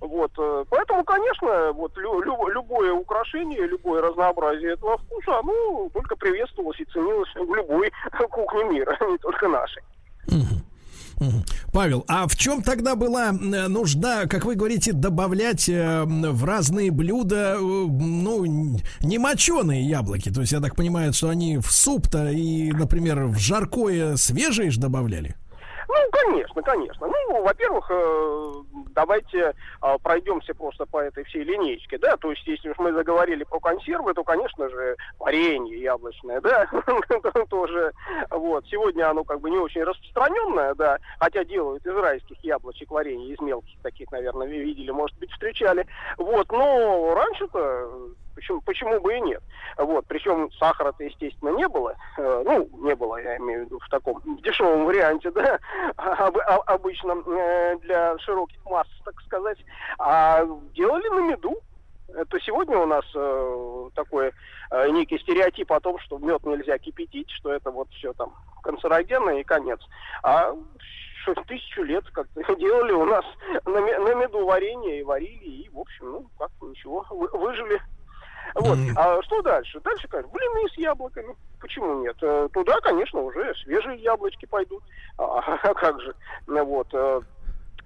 Вот, 0.00 0.30
э, 0.38 0.64
поэтому, 0.70 1.04
конечно, 1.04 1.72
вот 1.72 1.96
лю- 1.96 2.20
лю- 2.22 2.48
любое 2.48 2.92
украшение, 2.92 3.66
любое 3.66 4.00
разнообразие 4.02 4.74
этого 4.74 4.98
вкуса, 4.98 5.38
оно 5.38 5.88
только 5.92 6.14
приветствовалось 6.16 6.78
и 6.80 6.84
ценилось 6.86 7.34
в 7.34 7.54
любой 7.54 7.90
кухне 8.30 8.64
мира, 8.64 8.96
а 9.00 9.04
не 9.06 9.18
только 9.18 9.48
нашей. 9.48 9.82
Павел, 11.72 12.04
а 12.08 12.26
в 12.26 12.36
чем 12.36 12.62
тогда 12.62 12.94
была 12.94 13.32
нужда, 13.32 14.26
как 14.26 14.44
вы 14.44 14.54
говорите, 14.54 14.92
добавлять 14.92 15.68
э, 15.68 15.72
м, 15.72 16.22
в 16.22 16.44
разные 16.44 16.90
блюда, 16.90 17.56
э, 17.56 17.60
ну, 17.60 18.78
не 19.00 19.18
моченые 19.18 19.88
яблоки? 19.88 20.30
То 20.30 20.40
есть 20.40 20.52
я 20.52 20.60
так 20.60 20.76
понимаю, 20.76 21.12
что 21.12 21.28
они 21.28 21.58
в 21.58 21.70
суп-то 21.70 22.30
и, 22.30 22.70
например, 22.72 23.24
в 23.24 23.38
жаркое 23.38 24.16
свежие 24.16 24.70
же 24.70 24.80
добавляли? 24.80 25.34
Ну, 25.88 25.94
конечно, 26.12 26.62
конечно. 26.62 27.06
Ну, 27.06 27.42
во-первых, 27.42 27.86
э, 27.90 28.52
давайте 28.94 29.38
э, 29.82 29.96
пройдемся 30.02 30.54
просто 30.54 30.84
по 30.84 30.98
этой 30.98 31.24
всей 31.24 31.44
линейке, 31.44 31.96
да, 31.98 32.16
то 32.18 32.30
есть 32.30 32.46
если 32.46 32.68
уж 32.68 32.78
мы 32.78 32.92
заговорили 32.92 33.44
про 33.44 33.58
консервы, 33.58 34.12
то, 34.12 34.22
конечно 34.22 34.68
же, 34.68 34.96
варенье 35.18 35.80
яблочное, 35.80 36.40
да, 36.42 36.68
тоже, 37.48 37.92
вот, 38.30 38.66
сегодня 38.66 39.08
оно 39.08 39.24
как 39.24 39.40
бы 39.40 39.50
не 39.50 39.58
очень 39.58 39.82
распространенное, 39.82 40.74
да, 40.74 40.98
хотя 41.18 41.42
делают 41.44 41.86
из 41.86 41.96
райских 41.96 42.38
яблочек 42.44 42.90
варенье, 42.90 43.32
из 43.32 43.40
мелких 43.40 43.80
таких, 43.82 44.10
наверное, 44.12 44.46
видели, 44.46 44.90
может 44.90 45.18
быть, 45.18 45.30
встречали, 45.32 45.86
вот, 46.18 46.52
но 46.52 47.14
раньше-то 47.14 48.10
Почему, 48.38 48.60
почему 48.60 49.00
бы 49.00 49.16
и 49.16 49.20
нет? 49.20 49.42
Вот, 49.78 50.06
причем 50.06 50.48
сахара-то, 50.52 51.02
естественно, 51.02 51.50
не 51.56 51.66
было. 51.66 51.96
Э, 52.16 52.42
ну, 52.46 52.68
не 52.86 52.94
было, 52.94 53.16
я 53.20 53.36
имею 53.38 53.62
в 53.62 53.64
виду, 53.64 53.80
в 53.80 53.88
таком 53.88 54.22
дешевом 54.42 54.84
варианте, 54.84 55.30
да, 55.32 55.58
об- 55.96 56.38
обычно 56.66 57.20
э, 57.26 57.78
для 57.78 58.16
широких 58.18 58.64
масс, 58.66 58.86
так 59.04 59.20
сказать. 59.22 59.58
А 59.98 60.44
делали 60.74 61.08
на 61.08 61.18
меду. 61.32 61.58
Это 62.14 62.38
сегодня 62.38 62.78
у 62.78 62.86
нас 62.86 63.04
э, 63.12 63.88
такой 63.94 64.30
э, 64.70 64.88
некий 64.90 65.18
стереотип 65.18 65.72
о 65.72 65.80
том, 65.80 65.98
что 65.98 66.18
мед 66.18 66.44
нельзя 66.44 66.78
кипятить, 66.78 67.28
что 67.32 67.52
это 67.52 67.72
вот 67.72 67.90
все 67.90 68.12
там 68.12 68.36
канцерогенно 68.62 69.30
и 69.30 69.42
конец. 69.42 69.80
А 70.22 70.52
что 71.22 71.34
тысячу 71.42 71.82
лет 71.82 72.04
как-то 72.12 72.54
делали 72.56 72.92
у 72.92 73.04
нас 73.04 73.24
на, 73.64 73.80
на 73.80 74.14
меду 74.14 74.46
варенье 74.46 75.00
и 75.00 75.02
варили, 75.02 75.44
и, 75.44 75.68
в 75.70 75.80
общем, 75.80 76.12
ну, 76.12 76.26
как 76.38 76.50
ничего, 76.60 77.04
вы- 77.10 77.30
выжили. 77.32 77.82
Вот. 78.54 78.78
А 78.96 79.22
что 79.22 79.42
дальше? 79.42 79.80
Дальше, 79.80 80.08
конечно, 80.08 80.30
блины 80.32 80.68
с 80.68 80.78
яблоками. 80.78 81.34
Почему 81.60 82.02
нет? 82.02 82.16
Э, 82.22 82.48
Туда, 82.52 82.80
конечно, 82.80 83.20
уже 83.20 83.54
свежие 83.62 83.98
яблочки 83.98 84.46
пойдут. 84.46 84.82
А, 85.18 85.38
а 85.62 85.74
как 85.74 86.00
же? 86.00 86.14
Вот. 86.46 86.88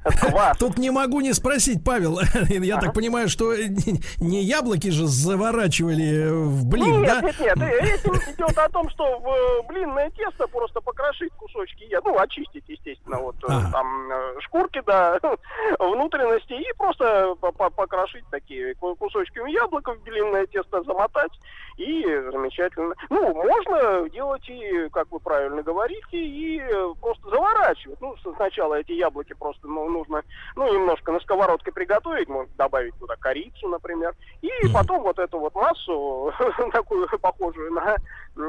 Квас. 0.05 0.59
Тут 0.59 0.79
не 0.79 0.91
могу 0.91 1.21
не 1.21 1.33
спросить, 1.33 1.85
Павел. 1.85 2.19
Я 2.49 2.79
так 2.79 2.93
понимаю, 2.93 3.29
что 3.29 3.55
не- 4.19 4.43
яблоки 4.43 4.91
же 4.91 5.07
заворачивали 5.07 6.29
в 6.31 6.65
блин, 6.67 7.03
нет, 7.03 7.09
да? 7.09 7.21
нет, 7.23 7.39
нет, 7.41 7.57
э, 7.61 7.81
речь 7.81 8.01
идет 8.35 8.59
о 8.59 8.69
том, 8.69 8.89
что 8.91 9.19
в 9.21 9.27
э, 9.29 9.63
блинное 9.69 10.11
тесто 10.11 10.47
просто 10.49 10.81
покрошить 10.81 11.33
кусочки, 11.39 11.87
ну, 12.05 12.19
очистить, 12.19 12.65
естественно, 12.69 13.19
вот 13.19 13.37
э, 13.45 13.47
там 13.73 14.11
э, 14.11 14.41
шкурки, 14.41 14.83
да, 14.87 15.19
внутренности, 15.79 16.53
и 16.53 16.67
просто 16.77 17.35
по- 17.41 17.53
по- 17.53 17.71
покрошить 17.71 18.25
такие 18.31 18.75
ку- 18.77 18.97
кусочками 18.97 19.51
яблока 19.53 19.95
в 19.95 20.03
блинное 20.03 20.47
тесто, 20.47 20.83
замотать, 20.83 21.33
и 21.77 22.05
замечательно. 22.31 22.95
Ну, 23.11 23.35
можно 23.35 24.09
делать 24.11 24.49
и, 24.49 24.89
как 24.93 25.11
вы 25.11 25.21
правильно 25.21 25.63
говорите, 25.63 26.19
и 26.19 26.61
э, 26.61 26.95
просто 27.01 27.29
заворачивать. 27.31 28.01
Ну, 28.01 28.15
сначала 28.37 28.75
эти 28.75 28.93
яблоки 28.93 29.35
просто 29.35 29.67
ну, 29.67 29.89
нужно, 29.89 30.23
ну, 30.57 30.73
немножко 30.73 31.13
на 31.13 31.21
сковородке 31.21 31.73
приготовить, 31.73 32.29
можно 32.29 32.53
добавить 32.57 32.95
туда 32.99 33.17
корицу, 33.17 33.69
например, 33.69 34.15
и 34.41 34.51
потом 34.73 35.03
вот 35.03 35.19
эту 35.19 35.39
вот 35.39 35.55
массу, 35.55 36.33
такую 36.73 37.09
похожую 37.21 37.73
на 37.73 37.97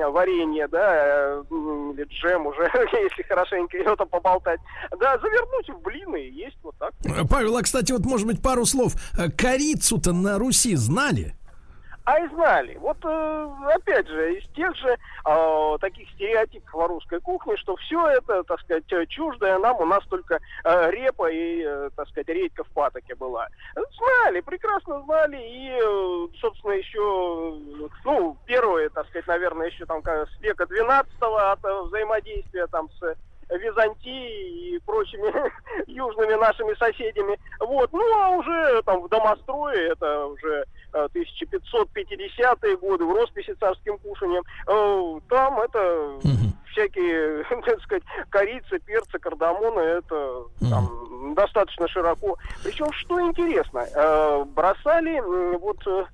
варенье, 0.09 0.67
да, 0.67 0.95
э, 0.95 1.43
или 1.49 2.03
джем 2.05 2.47
уже, 2.47 2.63
если 2.93 3.23
хорошенько 3.23 3.77
ее 3.77 3.95
там 3.95 4.07
поболтать, 4.07 4.59
да, 4.99 5.17
завернуть 5.19 5.69
в 5.69 5.81
блины 5.81 6.21
и 6.21 6.31
есть 6.31 6.57
вот 6.63 6.75
так. 6.77 6.93
Павел, 7.29 7.57
а, 7.57 7.63
кстати, 7.63 7.91
вот, 7.91 8.05
может 8.05 8.27
быть, 8.27 8.41
пару 8.41 8.65
слов. 8.65 8.93
Э, 9.17 9.29
Корицу-то 9.29 10.13
на 10.13 10.37
Руси 10.37 10.75
знали? 10.75 11.35
А 12.05 12.19
и 12.19 12.27
знали. 12.30 12.75
Вот 12.81 12.97
э, 13.05 13.49
опять 13.73 14.07
же, 14.07 14.38
из 14.38 14.45
тех 14.49 14.75
же 14.75 14.89
э, 14.89 15.77
таких 15.80 16.09
стереотипов 16.11 16.75
о 16.75 16.88
русской 16.88 17.21
кухне, 17.21 17.55
что 17.55 17.77
все 17.77 18.05
это, 18.07 18.43
так 18.43 18.59
сказать, 18.59 18.91
э, 18.91 19.05
чуждое 19.05 19.57
нам, 19.59 19.77
у 19.80 19.85
нас 19.85 20.03
только 20.07 20.39
э, 20.65 20.91
репа 20.91 21.31
и, 21.31 21.63
так 21.95 22.09
сказать, 22.09 22.27
редька 22.27 22.65
в 22.65 22.69
патоке 22.71 23.15
была. 23.15 23.47
Знали, 23.73 24.41
прекрасно 24.41 25.01
знали, 25.03 25.38
и, 25.39 26.38
собственно, 26.41 26.73
еще, 26.73 27.57
ну, 28.03 28.38
первое, 28.45 28.89
так 28.89 29.07
сказать, 29.07 29.27
наверное, 29.27 29.67
еще 29.67 29.85
там 29.85 30.01
как 30.01 30.27
с 30.30 30.41
века 30.41 30.65
12 30.65 31.09
от 31.21 31.63
взаимодействия 31.88 32.67
там 32.67 32.89
с 32.99 33.15
Византией 33.57 34.75
и 34.75 34.80
прочими 34.80 35.31
южными 35.88 36.34
нашими 36.34 36.73
соседями. 36.75 37.39
Вот. 37.59 37.91
Ну, 37.91 38.01
а 38.17 38.30
уже 38.30 38.81
там 38.84 39.01
в 39.01 39.09
домострое, 39.09 39.91
это 39.91 40.25
уже 40.27 40.65
э, 40.93 41.07
1550-е 41.13 42.77
годы, 42.77 43.05
в 43.05 43.11
росписи 43.13 43.53
царским 43.59 43.97
кушанием, 43.99 44.43
э, 44.67 45.19
там 45.30 45.59
это 45.59 46.19
всякие, 46.73 47.43
так 47.65 47.81
сказать, 47.81 48.03
корицы, 48.30 48.80
перцы, 48.80 49.19
кардамоны, 49.19 49.80
это 49.80 50.43
там 50.69 51.35
достаточно 51.35 51.88
широко. 51.88 52.38
Причем, 52.63 52.91
что 52.93 53.21
интересно, 53.21 53.80
э, 53.80 54.45
бросали 54.45 55.19
вот 55.57 55.77
э, 55.88 55.91
э, 55.91 56.05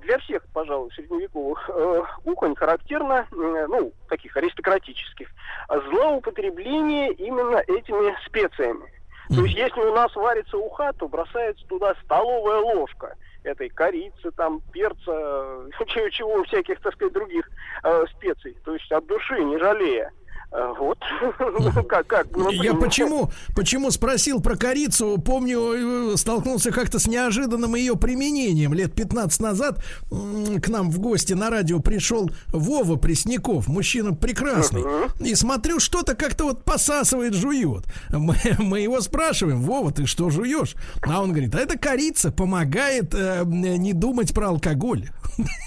для 0.00 0.18
всех, 0.18 0.42
пожалуй, 0.52 0.90
средневековых 0.92 1.68
э, 1.68 2.02
кухонь 2.24 2.54
характерно, 2.54 3.26
э, 3.30 3.66
ну, 3.68 3.92
таких 4.08 4.36
аристократических, 4.36 5.28
злоупотребление 5.68 7.12
именно 7.12 7.56
этими 7.56 8.14
специями. 8.26 8.92
То 9.28 9.44
есть, 9.44 9.56
если 9.56 9.80
у 9.80 9.92
нас 9.92 10.14
варится 10.14 10.56
уха, 10.56 10.92
то 10.92 11.08
бросается 11.08 11.66
туда 11.66 11.94
столовая 12.04 12.60
ложка 12.60 13.16
этой 13.42 13.68
корицы, 13.68 14.30
там, 14.36 14.60
перца, 14.72 15.66
чего, 15.86 16.08
чего 16.10 16.44
всяких, 16.44 16.80
так 16.80 16.94
сказать, 16.94 17.12
других 17.12 17.50
э, 17.82 18.04
специй. 18.12 18.56
То 18.64 18.74
есть, 18.74 18.90
от 18.92 19.06
души, 19.06 19.42
не 19.42 19.58
жалея. 19.58 20.12
Э, 20.56 20.72
Вот. 20.80 20.98
как, 21.88 22.06
как 22.06 22.28
было 22.30 22.50
Я 22.50 22.60
принято. 22.60 22.78
почему, 22.80 23.30
почему 23.54 23.90
спросил 23.90 24.40
про 24.40 24.56
корицу? 24.56 25.18
Помню, 25.18 26.12
э, 26.12 26.16
столкнулся 26.16 26.70
как-то 26.70 26.98
с 26.98 27.06
неожиданным 27.06 27.74
ее 27.74 27.96
применением. 27.96 28.72
Лет 28.72 28.94
15 28.94 29.40
назад 29.40 29.84
к 30.10 30.68
нам 30.68 30.90
в 30.90 30.98
гости 30.98 31.34
на 31.34 31.50
радио 31.50 31.80
пришел 31.80 32.30
Вова 32.48 32.96
Пресняков, 32.96 33.68
мужчина 33.68 34.14
прекрасный. 34.14 34.82
И 35.20 35.34
смотрю, 35.34 35.78
что-то 35.78 36.14
как-то 36.14 36.44
вот 36.44 36.64
посасывает, 36.64 37.34
жует. 37.34 37.84
Мы, 38.10 38.36
мы 38.58 38.80
его 38.80 39.00
спрашиваем, 39.00 39.60
Вова, 39.60 39.92
ты 39.92 40.06
что 40.06 40.30
жуешь? 40.30 40.74
А 41.02 41.20
он 41.22 41.30
говорит, 41.32 41.54
а 41.54 41.58
это 41.58 41.78
корица 41.78 42.30
помогает 42.32 43.14
э, 43.14 43.42
не 43.44 43.92
думать 43.92 44.32
про 44.32 44.48
алкоголь. 44.48 45.10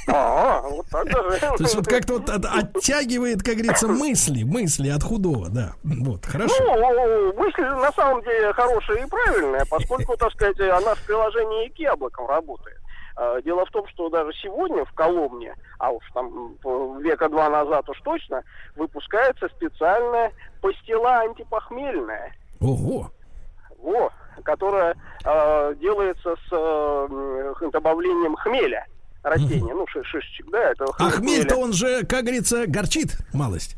А, 0.08 0.62
вот 0.62 0.88
так 0.90 1.06
даже. 1.12 1.40
То 1.40 1.64
есть 1.64 1.76
вот 1.76 1.86
как-то 1.86 2.14
вот 2.14 2.30
от- 2.30 2.46
оттягивает, 2.46 3.44
как 3.44 3.58
говорится, 3.58 3.88
мысли, 3.88 4.42
мысли 4.44 4.79
от 4.88 5.04
худого, 5.04 5.50
да. 5.50 5.74
Вот, 5.84 6.26
хорошо. 6.26 6.56
Ну, 6.64 7.34
мысль 7.34 7.62
на 7.64 7.92
самом 7.92 8.22
деле 8.24 8.54
хорошая 8.54 9.06
и 9.06 9.10
правильная, 9.10 9.66
поскольку, 9.70 10.16
так 10.16 10.32
сказать, 10.32 10.60
она 10.62 10.96
в 10.96 11.02
приложении 11.06 11.68
к 11.70 11.78
яблокам 11.80 12.26
работает. 12.28 12.78
А, 13.18 13.42
Дело 13.42 13.66
в 13.66 13.70
том, 13.72 13.86
что 13.90 14.08
даже 14.10 14.32
сегодня 14.42 14.86
в 14.86 14.94
Коломне, 14.94 15.54
а 15.78 15.92
уж 15.92 16.04
там 16.14 16.56
м, 16.64 17.00
века 17.02 17.28
два 17.28 17.50
назад 17.50 17.90
уж 17.90 18.00
точно, 18.02 18.44
выпускается 18.78 19.50
специальная 19.50 20.32
пастила 20.62 21.18
антипохмельная. 21.20 22.34
Ого. 22.62 23.12
Во, 23.78 24.12
которая 24.44 24.96
э, 25.26 25.76
делается 25.82 26.36
с 26.36 26.52
э, 26.52 27.70
добавлением 27.72 28.36
хмеля 28.36 28.86
растения, 29.24 29.74
ну, 29.74 29.86
ши- 29.88 30.04
шишечек, 30.04 30.50
да, 30.50 30.72
это 30.72 30.86
А 30.98 31.10
хмель-то 31.10 31.56
он 31.58 31.74
же, 31.74 32.06
как 32.06 32.22
говорится, 32.24 32.68
горчит 32.68 33.18
малость. 33.34 33.76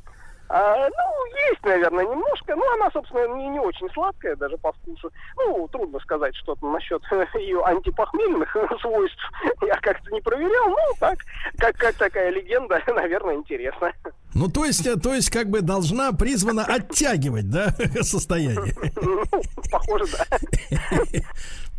А, 0.53 0.89
ну, 0.89 1.49
есть, 1.49 1.63
наверное, 1.63 2.05
немножко. 2.05 2.55
Ну, 2.55 2.73
она, 2.73 2.91
собственно, 2.91 3.37
не, 3.37 3.47
не 3.47 3.59
очень 3.59 3.89
сладкая 3.93 4.35
даже 4.35 4.57
по 4.57 4.73
вкусу. 4.73 5.09
Ну, 5.37 5.65
трудно 5.69 5.97
сказать 6.01 6.35
что-то 6.35 6.69
насчет 6.69 7.01
ее 7.35 7.63
антипохмельных 7.63 8.53
свойств. 8.81 9.21
Я 9.65 9.77
как-то 9.77 10.11
не 10.11 10.19
проверял. 10.19 10.69
Ну, 10.69 10.77
так, 10.99 11.19
как, 11.57 11.77
как 11.77 11.95
такая 11.95 12.31
легенда, 12.31 12.83
наверное, 12.87 13.35
интересно. 13.35 13.93
Ну, 14.33 14.49
то 14.49 14.65
есть, 14.65 14.85
э, 14.85 14.97
то 14.97 15.13
есть, 15.13 15.29
как 15.29 15.47
бы 15.47 15.61
должна 15.61 16.11
призвана 16.11 16.65
оттягивать, 16.65 17.49
да, 17.49 17.73
состояние. 18.01 18.73
Ну, 19.01 19.23
похоже, 19.71 20.05
да. 20.11 20.25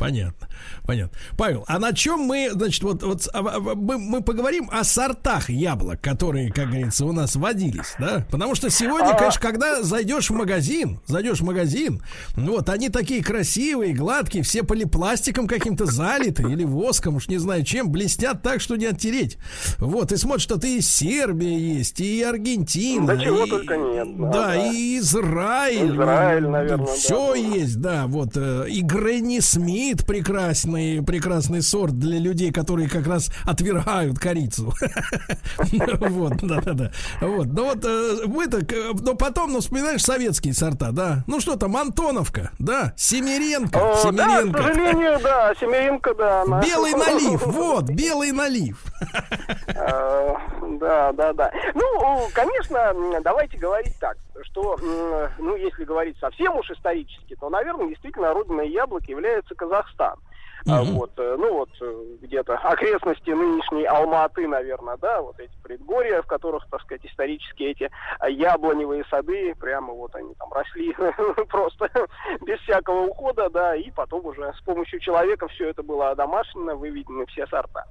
Понятно, 0.03 0.49
понятно. 0.85 1.17
Павел, 1.37 1.63
а 1.67 1.79
на 1.79 1.93
чем 1.93 2.19
мы, 2.21 2.49
значит, 2.51 2.83
вот, 2.83 3.03
вот 3.03 3.25
а, 3.33 3.39
а, 3.39 3.59
мы, 3.59 3.97
мы 3.97 4.21
поговорим 4.21 4.69
о 4.69 4.83
сортах 4.83 5.49
яблок, 5.49 6.01
которые, 6.01 6.51
как 6.51 6.67
говорится, 6.71 7.05
у 7.05 7.13
нас 7.13 7.37
водились, 7.37 7.95
да? 7.99 8.25
Потому 8.29 8.53
что 8.53 8.69
сегодня, 8.69 9.15
конечно, 9.17 9.39
когда 9.39 9.81
зайдешь 9.81 10.29
в 10.29 10.33
магазин, 10.33 10.99
зайдешь 11.05 11.39
в 11.39 11.45
магазин, 11.45 12.01
ну 12.35 12.57
вот 12.57 12.67
они 12.67 12.89
такие 12.89 13.23
красивые, 13.23 13.93
гладкие, 13.93 14.43
все 14.43 14.63
полипластиком 14.63 15.47
каким-то 15.47 15.85
залиты 15.85 16.43
или 16.43 16.65
воском, 16.65 17.15
уж 17.15 17.29
не 17.29 17.37
знаю 17.37 17.63
чем, 17.63 17.89
блестят 17.89 18.41
так, 18.41 18.59
что 18.59 18.75
не 18.75 18.87
оттереть. 18.87 19.37
Вот, 19.77 20.11
и 20.11 20.17
смотришь, 20.17 20.43
что 20.43 20.59
ты 20.59 20.79
из 20.79 20.89
Сербии 20.93 21.77
есть, 21.77 22.01
и 22.01 22.21
Аргентина. 22.23 23.07
Да 23.07 23.17
чего 23.17 23.45
и- 23.45 23.49
только 23.49 23.77
нет. 23.77 24.07
Да, 24.17 24.31
да. 24.31 24.55
и 24.69 24.97
Израиль. 24.99 25.93
Израиль, 25.95 26.47
наверное, 26.47 26.87
Все 26.87 27.31
да. 27.31 27.35
есть, 27.37 27.79
да, 27.79 28.07
вот. 28.07 28.31
э, 28.35 28.65
И 28.69 28.81
Гренни 28.81 29.39
Смит 29.39 29.92
прекрасный, 30.01 31.03
прекрасный 31.03 31.61
сорт 31.61 31.97
для 31.99 32.19
людей, 32.19 32.51
которые 32.51 32.89
как 32.89 33.07
раз 33.07 33.29
отвергают 33.45 34.19
корицу. 34.19 34.73
Вот, 36.13 36.37
да, 36.41 36.61
да, 36.61 36.73
да. 36.73 36.91
Вот, 37.21 37.47
ну 37.47 37.65
вот 37.65 37.83
э, 37.85 38.23
мы-то, 38.27 38.59
э, 38.59 38.91
но 39.01 39.15
потом, 39.15 39.51
ну, 39.53 39.59
вспоминаешь 39.59 40.01
советские 40.03 40.53
сорта, 40.53 40.91
да. 40.91 41.23
Ну 41.27 41.39
что 41.39 41.55
там, 41.55 41.75
Антоновка, 41.77 42.51
да, 42.59 42.93
Семеренко, 42.97 43.79
О, 43.79 43.93
да, 43.93 43.95
к 43.95 44.01
Семеренко. 44.01 44.61
сожалению, 44.61 45.19
да, 45.23 45.53
Семеринка, 45.59 46.13
да. 46.15 46.43
Белый 46.65 46.93
налив, 46.93 47.41
вот, 47.45 47.85
белый 47.89 48.31
налив. 48.31 48.83
Э, 49.67 50.33
Да, 50.79 51.11
да, 51.13 51.33
да. 51.33 51.51
Ну, 51.75 52.27
конечно, 52.33 52.93
давайте 53.23 53.57
говорить 53.57 53.95
так, 53.99 54.17
что, 54.41 54.77
ну, 55.37 55.55
если 55.55 55.83
говорить 55.83 56.17
совсем 56.19 56.55
уж 56.55 56.69
исторически, 56.71 57.35
то, 57.35 57.49
наверное, 57.49 57.89
действительно 57.89 58.33
родиной 58.33 58.69
яблок 58.69 59.07
является 59.07 59.55
Казахстан. 59.55 60.17
А, 60.65 60.81
Вот, 60.81 61.11
э, 61.17 61.35
ну 61.37 61.53
вот 61.53 61.69
э, 61.81 62.05
где-то 62.21 62.55
окрестности 62.55 63.31
нынешней 63.31 63.83
Алматы, 63.83 64.47
наверное, 64.47 64.95
да, 64.97 65.21
вот 65.21 65.37
эти 65.39 65.51
предгорья, 65.61 66.21
в 66.21 66.27
которых, 66.27 66.65
так 66.69 66.81
сказать, 66.83 67.05
исторически 67.05 67.63
эти 67.63 67.91
а, 68.19 68.29
яблоневые 68.29 69.03
сады, 69.09 69.53
прямо 69.55 69.93
вот 69.93 70.15
они 70.15 70.33
там 70.35 70.53
росли 70.53 70.93
просто 71.49 71.89
без 72.45 72.59
всякого 72.61 73.07
ухода, 73.07 73.49
да, 73.49 73.75
и 73.75 73.91
потом 73.91 74.25
уже 74.25 74.53
с 74.53 74.61
помощью 74.61 75.01
человека 75.01 75.49
все 75.49 75.69
это 75.69 75.83
было 75.83 76.11
одомашнено, 76.11 76.75
выведены 76.75 77.25
все 77.25 77.45
сорта. 77.47 77.83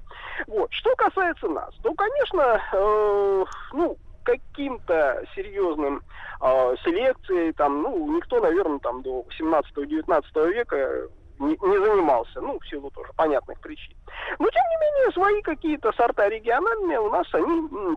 Вот. 0.47 0.71
Что 0.73 0.95
касается 0.95 1.47
нас, 1.49 1.75
то, 1.83 1.93
конечно, 1.93 2.59
э, 2.73 3.45
ну, 3.73 3.97
каким-то 4.23 5.23
серьезным 5.35 6.01
э, 6.41 6.75
селекцией, 6.83 7.53
там, 7.53 7.81
ну, 7.81 8.15
никто, 8.15 8.39
наверное, 8.39 8.79
там 8.79 9.01
до 9.01 9.25
18-19 9.39 10.53
века 10.53 11.07
не, 11.39 11.57
не 11.61 11.85
занимался, 11.85 12.41
ну, 12.41 12.59
в 12.59 12.67
силу 12.67 12.89
тоже 12.91 13.11
понятных 13.15 13.59
причин. 13.59 13.95
Но, 14.39 14.49
тем 14.49 14.63
не 14.69 14.77
менее, 14.81 15.11
свои 15.13 15.41
какие-то 15.41 15.91
сорта 15.93 16.29
региональные 16.29 16.99
у 16.99 17.09
нас 17.09 17.27
они 17.33 17.95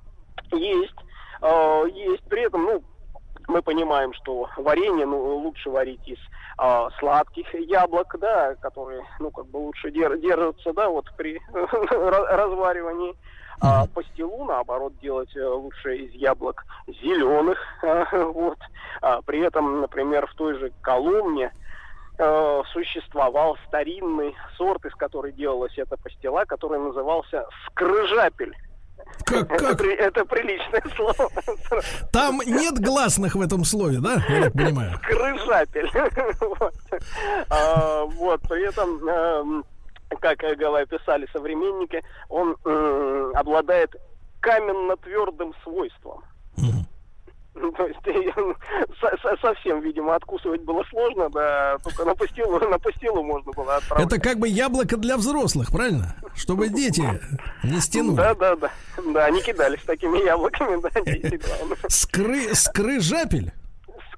есть. 0.52 0.96
Э, 1.42 1.84
есть. 1.92 2.24
При 2.28 2.46
этом, 2.46 2.64
ну, 2.64 2.82
мы 3.48 3.62
понимаем, 3.62 4.12
что 4.14 4.48
варенье 4.56 5.06
ну, 5.06 5.36
лучше 5.36 5.70
варить 5.70 6.06
из 6.06 6.18
а, 6.58 6.90
сладких 6.98 7.52
яблок, 7.54 8.16
да, 8.18 8.54
которые, 8.56 9.04
ну, 9.20 9.30
как 9.30 9.46
бы 9.46 9.58
лучше 9.58 9.90
дер- 9.90 10.18
держатся, 10.18 10.72
да, 10.72 10.88
вот 10.88 11.06
при 11.16 11.40
разваривании. 11.52 13.14
А 13.60 13.86
пастилу, 13.86 14.44
наоборот, 14.44 14.92
делать 15.00 15.34
э, 15.36 15.44
лучше 15.46 15.96
из 15.96 16.12
яблок 16.12 16.64
зеленых, 16.86 17.58
вот. 18.12 18.58
А 19.02 19.22
при 19.22 19.40
этом, 19.40 19.80
например, 19.80 20.26
в 20.26 20.34
той 20.34 20.58
же 20.58 20.72
Коломне 20.82 21.50
э, 22.18 22.62
существовал 22.72 23.56
старинный 23.68 24.34
сорт, 24.56 24.84
из 24.84 24.94
которой 24.94 25.32
делалась 25.32 25.76
эта 25.78 25.96
пастила, 25.96 26.44
который 26.44 26.78
назывался 26.80 27.46
скрыжапель. 27.66 28.54
Как, 29.24 29.50
Это, 29.50 29.64
как? 29.68 29.78
при- 29.78 29.94
это 29.94 30.24
приличное 30.24 30.82
слово. 30.96 31.30
Там 32.12 32.40
нет 32.44 32.78
гласных 32.80 33.34
в 33.36 33.40
этом 33.40 33.64
слове, 33.64 33.98
да? 34.00 34.22
Я 34.28 34.44
так 34.44 34.52
понимаю. 34.54 34.98
крыжапель. 35.02 35.90
вот. 36.40 36.74
А, 37.50 38.04
вот, 38.04 38.40
при 38.42 38.66
этом, 38.68 39.08
эм, 39.08 39.64
как 40.20 40.42
э, 40.44 40.54
говорят, 40.54 40.88
писали 40.88 41.28
современники, 41.32 42.02
он 42.28 42.56
м, 42.64 43.32
обладает 43.34 43.94
каменно-твердым 44.40 45.54
свойством. 45.62 46.22
Ну, 47.58 47.72
То 47.72 47.86
есть 47.86 47.98
со- 49.00 49.36
совсем, 49.40 49.80
видимо, 49.80 50.14
откусывать 50.14 50.60
было 50.60 50.84
сложно, 50.90 51.30
да, 51.30 51.78
только 51.82 52.04
на 52.04 52.14
пастилу, 52.14 52.58
на 52.68 52.78
пастилу 52.78 53.22
можно 53.22 53.50
было 53.52 53.76
отправить. 53.76 54.06
Это 54.12 54.20
как 54.20 54.38
бы 54.38 54.46
яблоко 54.46 54.98
для 54.98 55.16
взрослых, 55.16 55.72
правильно? 55.72 56.14
Чтобы 56.34 56.68
дети 56.68 57.02
не 57.64 57.80
стянули. 57.80 58.16
Да, 58.16 58.34
да, 58.34 58.56
да. 58.56 58.70
Да, 59.06 59.24
они 59.24 59.40
кидались 59.40 59.82
такими 59.86 60.22
яблоками, 60.22 60.78
да, 60.82 61.00
дети. 61.00 61.40
Скры, 61.88 62.54
скрыжапель? 62.54 63.52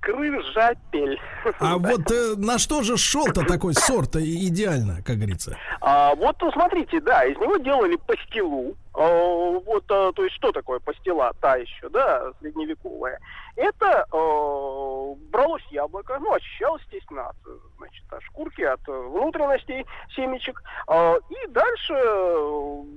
Скрыжапель. 0.09 1.20
А 1.60 1.78
вот 1.78 2.10
э, 2.10 2.35
на 2.36 2.59
что 2.59 2.82
же 2.82 2.97
шел-то 2.97 3.44
такой 3.44 3.74
сорт 3.74 4.16
идеально, 4.16 5.02
как 5.05 5.16
говорится? 5.16 5.56
А, 5.80 6.14
вот, 6.14 6.36
ну, 6.40 6.51
смотрите, 6.52 7.01
да, 7.01 7.24
из 7.24 7.36
него 7.39 7.59
делали 7.59 7.97
пастилу. 7.97 8.74
А, 8.94 9.51
вот, 9.60 9.85
а, 9.90 10.12
то 10.12 10.24
есть, 10.24 10.35
что 10.36 10.51
такое 10.52 10.80
пастила? 10.80 11.32
Та 11.40 11.56
еще, 11.56 11.89
да, 11.90 12.32
средневековая. 12.40 13.18
Это 13.56 14.06
а, 14.10 15.14
бралось 15.30 15.64
яблоко, 15.70 16.18
ну, 16.20 16.32
очищалось, 16.32 16.82
естественно, 16.85 17.28
от, 17.28 17.36
значит, 17.76 18.05
от 18.10 18.22
шкурки, 18.22 18.62
от 18.62 18.80
внутренностей 18.86 19.85
семечек. 20.16 20.62
А, 20.86 21.16
и 21.28 21.47
дальше 21.48 21.93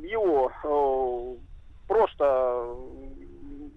его 0.08 0.52
просто 1.88 2.66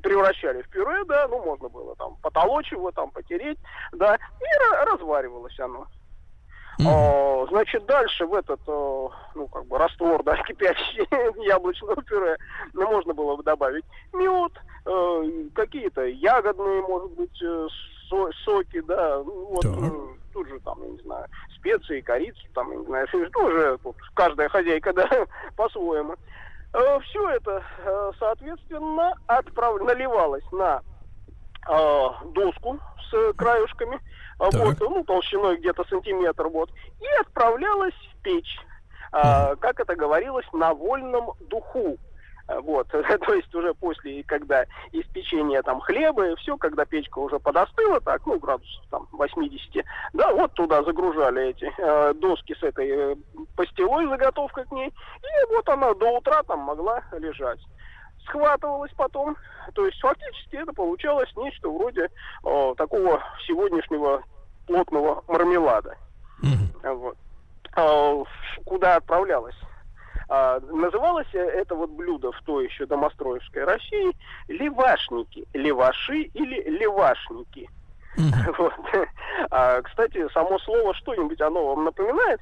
превращали 0.04 0.60
в 0.62 0.68
пюре, 0.68 1.02
да, 1.06 1.26
ну, 1.28 1.42
можно 1.42 1.68
было 1.68 1.96
там 1.96 2.16
потолочь 2.22 2.70
его, 2.70 2.92
там, 2.92 3.10
потереть, 3.10 3.58
да, 3.92 4.16
и 4.16 4.44
ра- 4.74 4.84
разваривалось 4.92 5.58
оно. 5.58 5.86
А, 6.86 7.46
значит, 7.50 7.86
дальше 7.86 8.26
в 8.26 8.34
этот, 8.34 8.60
э, 8.66 9.08
ну, 9.36 9.48
как 9.48 9.64
бы 9.66 9.78
раствор, 9.78 10.22
да, 10.24 10.36
кипящий 10.46 11.06
яблочного 11.46 12.02
пюре 12.02 12.36
ну, 12.74 12.86
можно 12.90 13.14
было 13.14 13.36
бы 13.36 13.42
добавить 13.42 13.84
мед, 14.12 14.52
э, 14.84 15.48
какие-то 15.54 16.04
ягодные, 16.04 16.82
может 16.82 17.12
быть, 17.12 17.42
э, 17.42 17.68
со- 18.10 18.32
соки, 18.44 18.80
да, 18.82 19.22
ну, 19.24 19.46
вот, 19.46 19.64
э, 19.64 19.68
тут 20.34 20.48
же 20.48 20.58
там, 20.60 20.82
я 20.82 20.88
не 20.90 20.98
знаю, 20.98 21.26
специи, 21.56 22.00
корицу, 22.02 22.42
там, 22.54 22.70
я 22.72 22.76
не 22.78 22.84
знаю, 22.86 23.06
что 23.08 23.18
ну, 23.38 23.78
тут 23.78 23.96
каждая 24.14 24.48
хозяйка, 24.48 24.92
да, 24.92 25.08
по-своему. 25.56 26.16
Все 26.74 27.28
это, 27.30 27.62
э, 27.84 28.12
соответственно, 28.18 29.14
отправ... 29.28 29.80
наливалось 29.80 30.44
на 30.50 30.82
э, 31.68 32.08
доску 32.32 32.80
с 33.10 33.32
краюшками, 33.34 34.00
а, 34.38 34.50
вот, 34.50 34.80
ну, 34.80 35.04
толщиной 35.04 35.58
где-то 35.58 35.84
сантиметр, 35.84 36.48
вот, 36.48 36.70
и 37.00 37.20
отправлялась 37.20 37.94
в 37.94 38.22
печь, 38.22 38.58
а, 39.12 39.54
как 39.56 39.78
это 39.78 39.94
говорилось, 39.94 40.46
на 40.52 40.74
вольном 40.74 41.32
духу. 41.48 41.96
А, 42.46 42.60
Вот, 42.60 42.88
то 42.88 43.34
есть 43.34 43.54
уже 43.54 43.74
после, 43.74 44.22
когда 44.24 44.64
из 44.92 45.06
печенья 45.06 45.62
там 45.62 45.80
хлеба 45.80 46.28
и 46.28 46.36
все, 46.36 46.56
когда 46.56 46.84
печка 46.84 47.18
уже 47.18 47.38
подостыла, 47.38 48.00
так, 48.00 48.26
ну, 48.26 48.38
градусов 48.38 48.84
там 48.90 49.08
80, 49.12 49.84
да, 50.12 50.32
вот 50.32 50.52
туда 50.52 50.82
загружали 50.82 51.50
эти 51.50 51.72
э, 51.78 52.14
доски 52.14 52.54
с 52.54 52.62
этой 52.62 52.88
э, 52.88 53.16
пастилой, 53.56 54.06
заготовкой 54.08 54.64
к 54.66 54.72
ней, 54.72 54.88
и 54.88 55.54
вот 55.54 55.68
она 55.68 55.94
до 55.94 56.18
утра 56.18 56.42
там 56.42 56.60
могла 56.60 57.02
лежать 57.12 57.60
схватывалась 58.26 58.92
потом. 58.96 59.36
То 59.74 59.84
есть 59.86 60.00
фактически 60.00 60.56
это 60.56 60.72
получалось 60.72 61.30
нечто 61.36 61.68
вроде 61.68 62.08
э, 62.44 62.74
такого 62.76 63.22
сегодняшнего 63.46 64.22
плотного 64.66 65.22
мармелада. 65.28 65.96
Вот. 66.82 67.16
А, 67.76 68.22
куда 68.64 68.96
отправлялась? 68.96 69.56
А, 70.28 70.60
называлось 70.60 71.26
это 71.32 71.74
вот 71.74 71.90
блюдо 71.90 72.32
в 72.32 72.40
той 72.42 72.64
еще 72.66 72.86
домостроевской 72.86 73.64
России 73.64 74.12
левашники, 74.48 75.46
леваши 75.52 76.22
или 76.34 76.62
левашники. 76.68 77.68
Вот. 78.58 78.72
А, 79.50 79.82
кстати, 79.82 80.26
само 80.32 80.58
слово 80.60 80.94
что-нибудь 80.94 81.40
оно 81.40 81.74
вам 81.74 81.84
напоминает? 81.84 82.40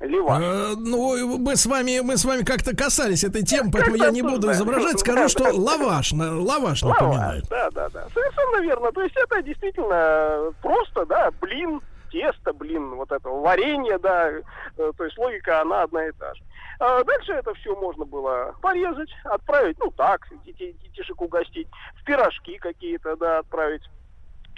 Леваш. 0.00 0.42
Э, 0.42 0.74
ну, 0.78 1.36
мы 1.38 1.56
с 1.56 1.66
вами, 1.66 2.00
мы 2.00 2.16
с 2.16 2.24
вами 2.24 2.42
как-то 2.42 2.74
касались 2.74 3.22
этой 3.22 3.42
темы, 3.42 3.70
поэтому 3.72 3.96
я 3.96 4.10
не 4.10 4.22
буду 4.22 4.50
изображать. 4.50 4.98
Скажу, 5.00 5.28
что 5.28 5.44
лаваш, 5.52 6.12
на- 6.12 6.40
лаваш 6.40 6.82
напоминает. 6.82 7.44
да, 7.50 7.70
да, 7.70 7.88
да. 7.90 8.06
Совершенно 8.14 8.62
верно. 8.62 8.90
То 8.92 9.02
есть 9.02 9.14
это 9.16 9.42
действительно 9.42 10.52
просто, 10.62 11.04
да, 11.04 11.30
блин, 11.42 11.82
тесто, 12.10 12.54
блин, 12.54 12.94
вот 12.94 13.12
это 13.12 13.28
варенье, 13.28 13.98
да. 13.98 14.30
Э, 14.78 14.92
То 14.96 15.04
есть 15.04 15.18
логика, 15.18 15.60
она 15.60 15.82
одна 15.82 16.06
и 16.06 16.12
та 16.12 16.32
же. 16.34 16.42
А 16.80 17.04
дальше 17.04 17.32
это 17.32 17.52
все 17.54 17.76
можно 17.76 18.06
было 18.06 18.54
порезать, 18.62 19.10
отправить, 19.24 19.78
ну 19.78 19.90
так, 19.90 20.26
детей, 20.46 20.74
детишек 20.82 21.20
угостить, 21.20 21.68
в 22.00 22.04
пирожки 22.04 22.56
какие-то, 22.56 23.16
да, 23.16 23.40
отправить. 23.40 23.82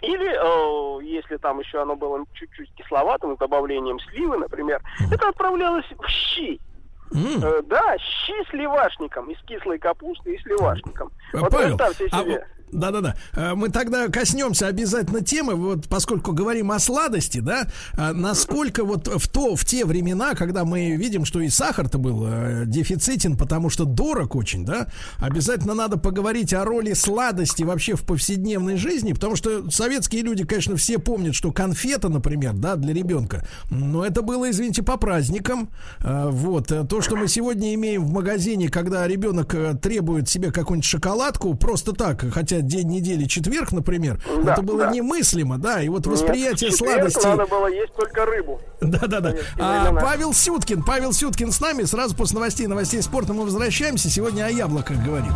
Или, 0.03 0.31
э, 0.31 1.05
если 1.05 1.37
там 1.37 1.59
еще 1.59 1.83
оно 1.83 1.97
было 1.97 2.25
чуть-чуть 2.33 2.73
кисловатым, 2.75 3.35
с 3.35 3.39
добавлением 3.39 3.99
сливы, 4.01 4.37
например, 4.37 4.81
это 5.13 5.29
отправлялось 5.29 5.87
в 5.99 6.09
щи. 6.09 6.61
Э, 7.13 7.61
да, 7.67 7.99
щи 7.99 8.49
с 8.49 8.53
левашником, 8.53 9.29
из 9.31 9.39
кислой 9.43 9.79
капусты 9.79 10.35
и 10.35 10.39
с 10.39 10.47
левашником. 10.47 11.11
Вот 11.33 11.51
Павел, 11.51 11.77
представьте 11.77 12.09
а 12.13 12.21
себе. 12.21 12.39
вот- 12.39 12.62
да-да-да. 12.73 13.15
Э, 13.35 13.55
Мы 13.55 13.69
тогда 13.69 14.09
коснемся 14.09 14.67
обязательно 14.67 15.21
темы, 15.21 15.55
вот 15.55 15.89
поскольку 15.89 16.33
говорим 16.33 16.73
о 16.73 16.79
сладости, 16.79 17.39
да, 17.39 17.69
а 17.95 18.13
насколько 18.13 18.85
вот 18.85 19.09
в 19.09 19.29
то, 19.29 19.57
в 19.57 19.65
те 19.65 19.85
времена, 19.85 20.35
когда 20.35 20.65
мы 20.65 20.97
видим, 20.97 21.25
что 21.25 21.41
и 21.41 21.49
сахар-то 21.49 21.99
был 21.99 22.25
э, 22.27 22.65
дефицитен, 22.67 23.37
потому 23.37 23.71
что 23.71 23.85
дорог 23.85 24.35
очень, 24.35 24.65
да, 24.65 24.89
обязательно 25.19 25.75
надо 25.75 25.99
поговорить 25.99 26.53
о 26.55 26.65
роли 26.65 26.93
сладости 26.95 27.63
вообще 27.63 27.95
в 27.95 28.03
повседневной 28.03 28.77
жизни, 28.77 29.13
потому 29.13 29.37
что 29.37 29.71
советские 29.71 30.23
люди, 30.23 30.45
конечно, 30.45 30.77
все 30.77 30.99
помнят, 30.99 31.35
что 31.35 31.53
конфета, 31.53 32.09
например, 32.09 32.55
да, 32.55 32.77
для 32.77 32.95
ребенка, 32.95 33.47
но 33.71 34.05
это 34.05 34.23
было, 34.23 34.51
извините, 34.51 34.83
по 34.83 34.97
праздникам, 34.97 35.69
Э, 36.01 36.29
вот, 36.31 36.71
э, 36.73 36.85
то, 36.85 37.01
что 37.01 37.17
мы 37.17 37.29
сегодня 37.29 37.75
имеем 37.75 38.05
в 38.05 38.13
магазине, 38.13 38.69
когда 38.69 39.07
ребенок 39.07 39.55
э, 39.55 39.75
требует 39.75 40.29
себе 40.29 40.51
какую-нибудь 40.51 40.89
шоколадку, 40.89 41.55
просто 41.55 41.93
так, 41.93 42.25
хотя 42.33 42.61
день 42.67 42.89
недели 42.89 43.25
четверг, 43.27 43.73
например, 43.73 44.21
Да, 44.43 44.55
это 44.55 44.63
было 44.63 44.85
да. 44.87 44.91
немыслимо, 44.91 45.59
да, 45.59 45.83
и 45.83 45.89
вот 45.89 46.07
Нет, 46.07 46.15
восприятие 46.15 46.71
в 46.71 46.73
четверг 46.75 47.11
сладости... 47.11 47.27
надо 47.27 47.47
было 47.47 47.67
есть 47.67 47.95
только 47.95 48.25
рыбу. 48.25 48.61
Да-да-да. 48.81 49.35
А. 49.59 49.93
Павел 49.95 50.33
Сюткин, 50.33 50.83
Павел 50.83 51.13
Сюткин 51.13 51.53
с 51.53 51.61
нами. 51.61 51.85
Сразу 51.85 52.17
после 52.17 52.37
новостей, 52.37 52.67
новостей 52.67 53.01
спорта 53.03 53.33
мы 53.33 53.45
возвращаемся. 53.45 54.11
Сегодня 54.11 54.45
о 54.47 54.51
яблоках 54.51 54.97
говорим. 55.05 55.33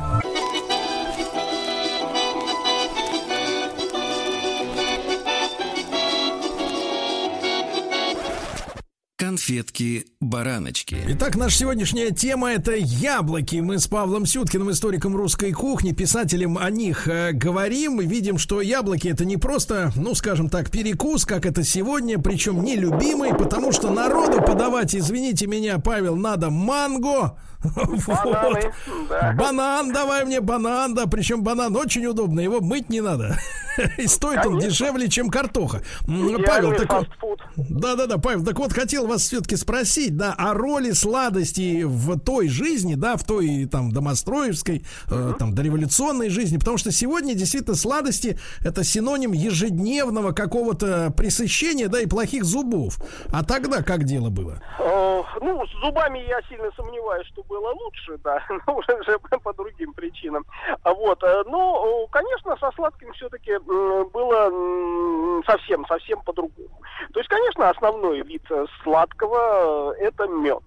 Конфетки-бараночки. 9.18 10.98
Итак, 11.08 11.36
наша 11.36 11.56
сегодняшняя 11.56 12.10
тема 12.10 12.52
это 12.52 12.74
яблоки. 12.74 13.56
Мы 13.56 13.78
с 13.78 13.86
Павлом 13.86 14.26
Сюткиным, 14.26 14.70
историком 14.70 15.16
русской 15.16 15.52
кухни, 15.52 15.92
писателем 15.92 16.58
о 16.58 16.68
них 16.68 17.08
э, 17.08 17.32
говорим. 17.32 18.02
И 18.02 18.06
видим, 18.06 18.36
что 18.36 18.60
яблоки 18.60 19.08
это 19.08 19.24
не 19.24 19.38
просто, 19.38 19.90
ну, 19.96 20.14
скажем 20.14 20.50
так, 20.50 20.70
перекус, 20.70 21.24
как 21.24 21.46
это 21.46 21.64
сегодня, 21.64 22.18
причем 22.18 22.62
нелюбимый, 22.62 23.34
потому 23.34 23.72
что 23.72 23.90
народу 23.90 24.42
подавать, 24.42 24.94
извините 24.94 25.46
меня, 25.46 25.78
Павел, 25.78 26.16
надо 26.16 26.50
манго. 26.50 27.38
Бананы, 27.74 28.72
да. 29.08 29.32
Банан, 29.38 29.92
давай 29.92 30.24
мне 30.24 30.40
банан, 30.40 30.94
да, 30.94 31.06
причем 31.06 31.42
банан 31.42 31.74
очень 31.76 32.06
удобно, 32.06 32.40
его 32.40 32.60
мыть 32.60 32.88
не 32.90 33.00
надо. 33.00 33.36
И 33.98 34.06
стоит 34.06 34.38
он 34.38 34.54
Конечно. 34.54 34.70
дешевле, 34.70 35.08
чем 35.08 35.28
картоха. 35.28 35.82
Идеальный 36.06 36.42
Павел, 36.44 36.74
так 36.76 36.90
фастфуд. 36.90 37.42
да-да-да, 37.56 38.16
Павел, 38.18 38.44
так 38.44 38.58
вот 38.58 38.72
хотел 38.72 39.06
вас 39.06 39.22
все-таки 39.22 39.56
спросить, 39.56 40.16
да, 40.16 40.32
о 40.36 40.54
роли 40.54 40.92
сладости 40.92 41.82
в 41.84 42.18
той 42.18 42.48
жизни, 42.48 42.94
да, 42.94 43.16
в 43.16 43.24
той 43.24 43.66
там 43.70 43.92
домостроевской, 43.92 44.84
э, 45.10 45.32
там 45.38 45.54
дореволюционной 45.54 46.30
жизни, 46.30 46.56
потому 46.56 46.78
что 46.78 46.90
сегодня 46.90 47.34
действительно 47.34 47.76
сладости 47.76 48.38
это 48.64 48.82
синоним 48.82 49.32
ежедневного 49.32 50.32
какого-то 50.32 51.12
пресыщения, 51.16 51.88
да, 51.88 52.00
и 52.00 52.06
плохих 52.06 52.44
зубов. 52.44 52.96
А 53.30 53.44
тогда 53.44 53.82
как 53.82 54.04
дело 54.04 54.30
было? 54.30 54.62
Э, 54.78 55.22
Ну, 55.42 55.66
с 55.66 55.80
зубами 55.84 56.18
я 56.26 56.40
сильно 56.48 56.70
сомневаюсь, 56.76 57.26
что 57.28 57.42
было 57.56 57.72
лучше, 57.72 58.18
да, 58.22 58.42
но 58.66 58.76
уже 58.76 59.02
же 59.04 59.18
по 59.18 59.52
другим 59.52 59.92
причинам. 59.94 60.44
А 60.82 60.92
Вот, 60.92 61.22
э, 61.22 61.42
но, 61.46 62.04
э, 62.04 62.10
конечно, 62.10 62.56
со 62.56 62.70
сладким 62.72 63.12
все-таки 63.12 63.58
было 63.58 65.42
совсем, 65.46 65.86
совсем 65.86 66.20
по-другому. 66.22 66.80
То 67.12 67.20
есть, 67.20 67.28
конечно, 67.28 67.70
основной 67.70 68.22
вид 68.22 68.42
э, 68.50 68.66
сладкого 68.82 69.94
э, 69.94 70.04
это 70.06 70.26
мед. 70.26 70.62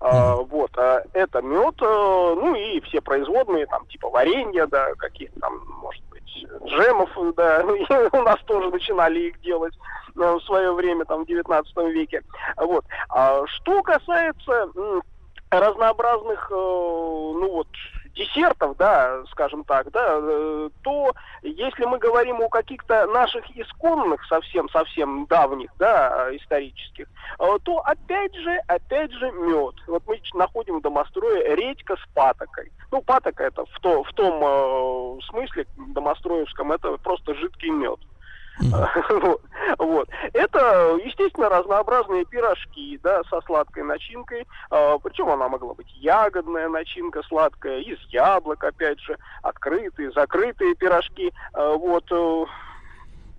А, 0.00 0.34
Вот, 0.34 0.76
а 0.76 1.04
это 1.12 1.42
мед, 1.42 1.76
ну 1.80 2.56
и 2.56 2.80
все 2.80 3.00
производные, 3.00 3.66
там, 3.66 3.86
типа 3.86 4.10
варенья, 4.10 4.66
да, 4.66 4.94
каких-то 4.96 5.38
там, 5.38 5.60
может 5.80 6.02
быть, 6.10 6.44
джемов, 6.64 7.10
да, 7.36 7.64
у 8.12 8.22
нас 8.22 8.40
тоже 8.46 8.68
начинали 8.70 9.28
их 9.28 9.40
делать 9.42 9.74
в 10.16 10.40
свое 10.40 10.72
время, 10.72 11.04
там, 11.04 11.22
в 11.22 11.28
19 11.28 11.76
веке. 11.94 12.22
Вот. 12.56 12.84
А 13.10 13.46
что 13.46 13.80
касается 13.84 14.70
разнообразных, 15.52 16.50
э, 16.50 16.54
ну 16.54 17.50
вот, 17.50 17.68
десертов, 18.14 18.76
да, 18.76 19.22
скажем 19.30 19.64
так, 19.64 19.90
да, 19.90 20.18
э, 20.20 20.70
то 20.82 21.12
если 21.42 21.84
мы 21.84 21.98
говорим 21.98 22.40
о 22.40 22.48
каких-то 22.48 23.06
наших 23.06 23.44
исконных, 23.56 24.24
совсем-совсем 24.26 25.26
давних, 25.26 25.70
да, 25.78 26.34
исторических, 26.36 27.06
э, 27.38 27.58
то 27.62 27.78
опять 27.78 28.34
же, 28.34 28.58
опять 28.66 29.12
же 29.12 29.30
мед. 29.32 29.74
Вот 29.86 30.02
мы 30.06 30.20
находим 30.34 30.78
в 30.78 30.82
домострое 30.82 31.54
редька 31.54 31.96
с 31.96 32.14
патокой. 32.14 32.70
Ну, 32.90 33.02
патока 33.02 33.44
это 33.44 33.64
в, 33.64 33.80
то, 33.80 34.02
в 34.02 34.12
том 34.12 35.20
смысле 35.22 35.66
домостроевском, 35.76 36.72
это 36.72 36.96
просто 36.98 37.34
жидкий 37.34 37.70
мед. 37.70 37.98
Вот. 39.78 40.08
Это, 40.32 40.98
естественно, 41.04 41.48
разнообразные 41.48 42.24
пирожки, 42.24 42.98
да, 43.02 43.22
со 43.30 43.40
сладкой 43.42 43.84
начинкой. 43.84 44.46
А, 44.70 44.98
причем 44.98 45.30
она 45.30 45.48
могла 45.48 45.74
быть 45.74 45.90
ягодная 45.94 46.68
начинка 46.68 47.22
сладкая, 47.22 47.80
из 47.80 47.98
яблок, 48.10 48.62
опять 48.64 49.00
же, 49.00 49.16
открытые, 49.42 50.10
закрытые 50.12 50.74
пирожки. 50.74 51.32
А, 51.54 51.72
вот. 51.74 52.04
э, 52.10 52.44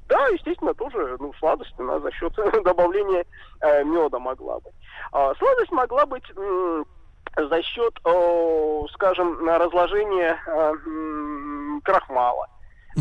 Да, 0.09 0.27
естественно, 0.27 0.73
тоже 0.73 1.17
ну, 1.19 1.33
сладость 1.39 1.73
она 1.77 1.99
за 1.99 2.11
счет 2.11 2.33
добавления 2.63 3.25
э, 3.61 3.83
меда 3.83 4.19
могла 4.19 4.59
быть. 4.59 4.73
А, 5.11 5.33
сладость 5.35 5.71
могла 5.71 6.05
быть 6.05 6.25
м, 6.35 6.85
за 7.37 7.61
счет, 7.63 7.99
о, 8.05 8.87
скажем, 8.93 9.47
разложения 9.47 10.37
э, 10.47 10.73
крахмала. 11.83 12.47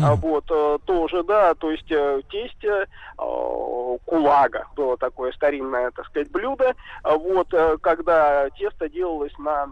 А 0.01 0.15
Вот, 0.15 0.45
э, 0.49 0.79
тоже, 0.85 1.23
да, 1.23 1.53
то 1.53 1.69
есть 1.69 1.91
э, 1.91 2.21
тесть 2.29 2.65
э, 2.65 2.85
кулага 4.05 4.65
было 4.75 4.97
такое 4.97 5.31
старинное, 5.33 5.91
так 5.91 6.05
сказать, 6.07 6.31
блюдо. 6.31 6.73
А 7.03 7.15
Вот, 7.15 7.53
когда 7.81 8.49
тесто 8.51 8.89
делалось 8.89 9.37
на 9.37 9.67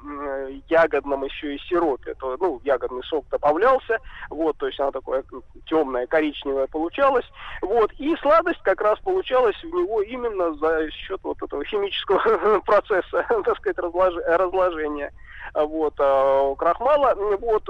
ягодном 0.69 1.23
еще 1.23 1.55
и 1.55 1.59
сиропе, 1.59 2.13
то, 2.15 2.37
ну, 2.39 2.61
ягодный 2.63 3.03
сок 3.03 3.25
добавлялся, 3.31 3.97
вот, 4.29 4.57
то 4.57 4.67
есть 4.67 4.79
она 4.79 4.91
такое 4.91 5.23
темное, 5.65 6.05
коричневое 6.05 6.67
получалось, 6.67 7.25
вот, 7.61 7.91
и 7.93 8.15
сладость 8.17 8.61
как 8.61 8.81
раз 8.81 8.99
получалась 8.99 9.57
в 9.63 9.67
него 9.67 10.01
именно 10.01 10.53
за 10.55 10.89
счет 10.91 11.19
вот 11.23 11.41
этого 11.41 11.65
химического 11.65 12.59
процесса, 12.65 13.25
так 13.43 13.57
сказать, 13.57 13.77
разлож- 13.77 14.23
разложения, 14.25 15.11
вот, 15.55 15.95
крахмала, 15.95 17.15
вот, 17.15 17.69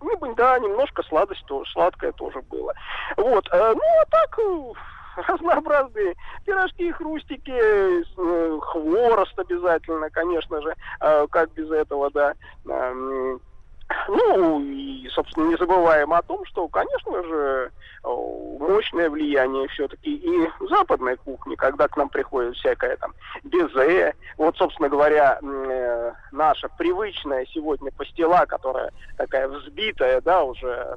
э, 0.00 0.04
ну, 0.20 0.34
да, 0.34 0.58
немножко 0.58 1.02
сладость, 1.02 1.44
то, 1.46 1.64
сладкое 1.66 2.12
тоже 2.12 2.40
было. 2.42 2.74
Вот, 3.16 3.48
э, 3.52 3.74
ну, 3.74 3.82
а 3.82 4.04
так, 4.10 4.38
э, 4.38 4.72
разнообразные 5.28 6.14
пирожки, 6.44 6.92
хрустики, 6.92 7.50
э, 7.50 8.02
хворост 8.60 9.38
обязательно, 9.38 10.10
конечно 10.10 10.60
же, 10.62 10.74
как 11.30 11.52
без 11.52 11.70
этого, 11.70 12.10
да. 12.10 12.34
Эм, 12.68 13.40
Ну, 14.08 14.60
и, 14.60 15.08
собственно, 15.08 15.48
не 15.48 15.56
забываем 15.56 16.12
о 16.12 16.22
том, 16.22 16.44
что, 16.46 16.68
конечно 16.68 17.22
же, 17.22 17.72
мощное 18.02 19.10
влияние 19.10 19.68
все-таки 19.68 20.14
и 20.14 20.50
западной 20.68 21.16
кухни, 21.16 21.54
когда 21.54 21.88
к 21.88 21.96
нам 21.96 22.08
приходит 22.08 22.56
всякая 22.56 22.96
там 22.96 23.12
безе. 23.44 24.14
Вот, 24.36 24.56
собственно 24.56 24.88
говоря, 24.88 25.38
э, 25.42 26.12
наша 26.32 26.68
привычная 26.78 27.46
сегодня 27.46 27.90
пастила, 27.92 28.46
которая 28.46 28.90
такая 29.16 29.48
взбитая, 29.48 30.20
да, 30.20 30.44
уже 30.44 30.96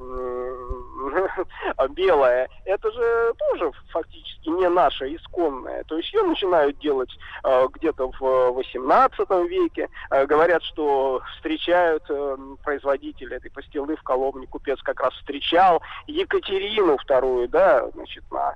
белая, 1.89 2.47
это 2.65 2.91
же 2.91 3.33
тоже 3.49 3.71
фактически 3.91 4.49
не 4.49 4.69
наша 4.69 5.13
исконная. 5.13 5.83
То 5.85 5.97
есть 5.97 6.13
ее 6.13 6.23
начинают 6.23 6.79
делать 6.79 7.09
э, 7.43 7.67
где-то 7.73 8.11
в 8.19 8.51
18 8.51 9.29
веке. 9.49 9.89
Э, 10.09 10.25
говорят, 10.25 10.63
что 10.63 11.21
встречают 11.35 12.03
э, 12.09 12.37
производителя 12.83 13.37
этой 13.37 13.49
пастилы 13.49 13.95
в 13.95 14.03
Коломне. 14.03 14.45
Купец 14.47 14.79
как 14.83 14.99
раз 15.01 15.13
встречал 15.15 15.81
Екатерину 16.07 16.97
вторую, 16.97 17.47
да, 17.47 17.89
значит, 17.91 18.23
на, 18.31 18.53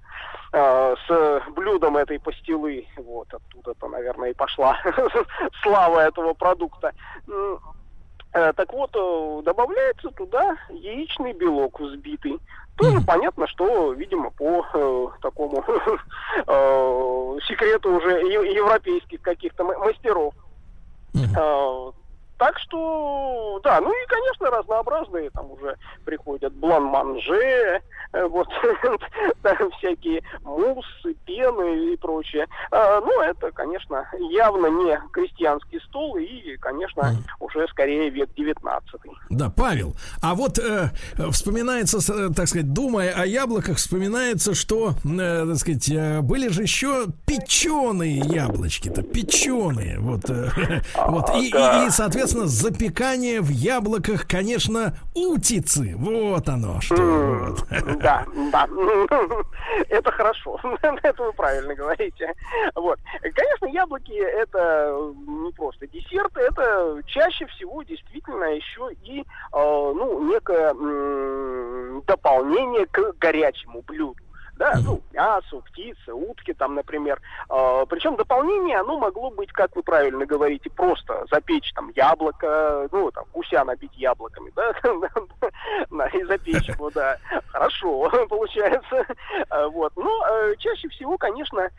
э, 0.53 0.95
с 1.07 1.41
блюдом 1.53 1.97
этой 1.97 2.19
пастилы. 2.19 2.85
Вот 2.97 3.33
оттуда-то, 3.33 3.87
наверное, 3.87 4.31
и 4.31 4.33
пошла 4.33 4.77
слава 5.63 6.01
этого 6.01 6.33
продукта. 6.33 6.93
Э, 7.27 8.53
Так 8.53 8.73
вот, 8.73 8.91
э, 8.93 9.41
добавляется 9.45 10.09
туда 10.09 10.57
яичный 10.69 11.33
белок 11.33 11.79
взбитый. 11.79 12.37
Тоже 12.77 13.01
понятно, 13.01 13.47
что, 13.47 13.93
видимо, 13.93 14.29
по 14.31 14.63
э, 14.73 15.07
такому 15.21 15.63
э, 16.47 17.37
секрету 17.47 17.95
уже 17.95 18.11
европейских 18.11 19.21
каких-то 19.21 19.63
ма- 19.63 19.79
мастеров. 19.79 20.33
Э, 21.15 21.91
так 22.37 22.57
что, 22.59 23.59
да, 23.63 23.81
ну 23.81 23.91
и, 23.91 24.07
конечно, 24.07 24.51
разнообразные 24.51 25.29
там 25.31 25.51
уже 25.51 25.75
приходят. 26.05 26.53
Блан-манже, 26.53 27.81
э, 28.13 28.25
вот, 28.25 28.47
всякие 29.77 30.21
муссы, 30.43 31.15
пены 31.25 31.93
и 31.93 31.97
прочее. 31.97 32.47
А, 32.71 33.01
ну, 33.01 33.21
это, 33.21 33.51
конечно, 33.51 34.07
явно 34.31 34.67
не 34.67 34.99
крестьянский 35.11 35.79
стол 35.81 36.17
и, 36.17 36.57
конечно, 36.57 37.15
уже 37.39 37.67
скорее 37.69 38.09
век 38.09 38.29
19 38.35 39.01
Да, 39.29 39.49
Павел, 39.49 39.95
а 40.21 40.35
вот 40.35 40.59
э, 40.59 40.89
вспоминается, 41.31 41.97
э, 42.13 42.29
так 42.35 42.47
сказать, 42.47 42.71
думая 42.71 43.13
о 43.13 43.25
яблоках, 43.25 43.77
вспоминается, 43.77 44.53
что, 44.53 44.93
э, 45.03 45.45
так 45.47 45.57
сказать, 45.57 46.23
были 46.23 46.49
же 46.49 46.61
еще 46.61 47.05
печеные 47.25 48.19
яблочки-то, 48.19 49.01
печеные, 49.01 49.99
вот, 49.99 50.29
э, 50.29 50.51
вот, 51.07 51.29
и, 51.35 51.47
и, 51.47 51.87
и, 51.87 51.89
соответственно, 51.89 52.26
запекание 52.27 53.41
в 53.41 53.49
яблоках, 53.49 54.27
конечно, 54.27 54.97
утицы, 55.15 55.95
вот 55.97 56.47
оно 56.49 56.81
что, 56.81 56.95
вот. 56.95 57.65
Да, 57.99 58.25
да. 58.51 58.67
Это 59.89 60.11
хорошо. 60.11 60.59
Это 61.03 61.23
вы 61.23 61.33
правильно 61.33 61.75
говорите. 61.75 62.33
Вот. 62.75 62.99
Конечно, 63.21 63.65
яблоки 63.67 64.11
это 64.11 65.13
не 65.27 65.51
просто 65.51 65.87
десерты, 65.87 66.41
это 66.41 67.01
чаще 67.05 67.45
всего 67.47 67.83
действительно 67.83 68.45
еще 68.55 68.89
и 69.03 69.21
э, 69.21 69.23
ну, 69.53 70.29
некое 70.29 70.73
дополнение 72.05 72.85
к 72.87 73.13
горячему 73.19 73.81
блюду. 73.81 74.26
Да, 74.57 74.73
ну, 74.83 75.01
мясу, 75.13 75.61
птицы, 75.67 76.13
утки 76.13 76.53
там, 76.53 76.75
например. 76.75 77.21
Э, 77.49 77.85
причем 77.87 78.15
дополнение, 78.15 78.79
оно 78.79 78.97
могло 78.97 79.29
быть, 79.29 79.51
как 79.51 79.75
вы 79.75 79.83
правильно 79.83 80.25
говорите, 80.25 80.69
просто 80.69 81.25
запечь 81.31 81.71
там 81.73 81.91
яблоко, 81.95 82.87
ну, 82.91 83.11
там, 83.11 83.25
гуся 83.33 83.63
набить 83.63 83.95
яблоками, 83.95 84.51
да, 84.55 84.71
и 86.13 86.23
запечь 86.23 86.67
его, 86.69 86.89
да. 86.91 87.17
Хорошо, 87.51 88.09
получается. 88.29 89.05
Э, 89.49 89.67
Вот. 89.67 89.93
Но 89.95 90.23
э, 90.29 90.55
чаще 90.57 90.89
всего, 90.89 91.17
конечно, 91.17 91.69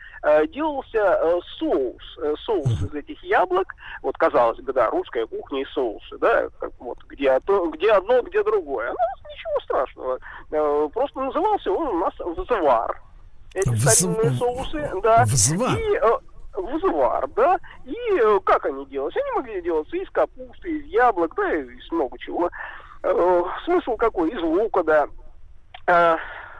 делался 0.49 1.41
соус. 1.57 2.17
Э, 2.21 2.33
Соус 2.45 2.81
из 2.81 2.93
этих 2.93 3.21
яблок. 3.23 3.73
Вот, 4.01 4.17
казалось 4.17 4.59
бы, 4.59 4.71
да, 4.73 4.89
русская 4.89 5.25
кухня 5.25 5.61
и 5.61 5.65
соусы, 5.65 6.17
да, 6.19 6.47
вот, 6.79 6.97
где, 7.07 7.31
одно- 7.31 7.67
где 7.69 7.91
одно, 7.91 8.21
где 8.21 8.43
другое. 8.43 8.89
Ну, 8.89 9.31
ничего 9.31 9.59
страшного. 9.61 10.19
Просто 10.89 11.19
назывался 11.19 11.71
он 11.71 11.87
у 11.87 11.97
нас 11.99 12.13
взвар. 12.69 13.01
Эти 13.53 13.69
Вз- 13.69 13.89
старинные 13.89 14.31
соусы, 14.37 14.91
да. 15.01 15.23
Взвар? 15.25 15.75
И, 15.77 15.95
э, 15.95 16.17
взвар, 16.53 17.27
да. 17.35 17.59
И 17.85 17.95
э, 18.21 18.39
как 18.45 18.65
они 18.65 18.85
делались? 18.85 19.15
Они 19.17 19.31
могли 19.35 19.61
делаться 19.61 19.95
из 19.97 20.09
капусты, 20.11 20.69
из 20.79 20.85
яблок, 20.85 21.33
да, 21.35 21.55
из 21.55 21.91
много 21.91 22.17
чего. 22.19 22.49
Э, 23.03 23.43
Смысл 23.65 23.95
какой? 23.95 24.29
Из 24.29 24.41
лука, 24.41 24.83
да. 24.83 25.07
Э, 25.87 26.17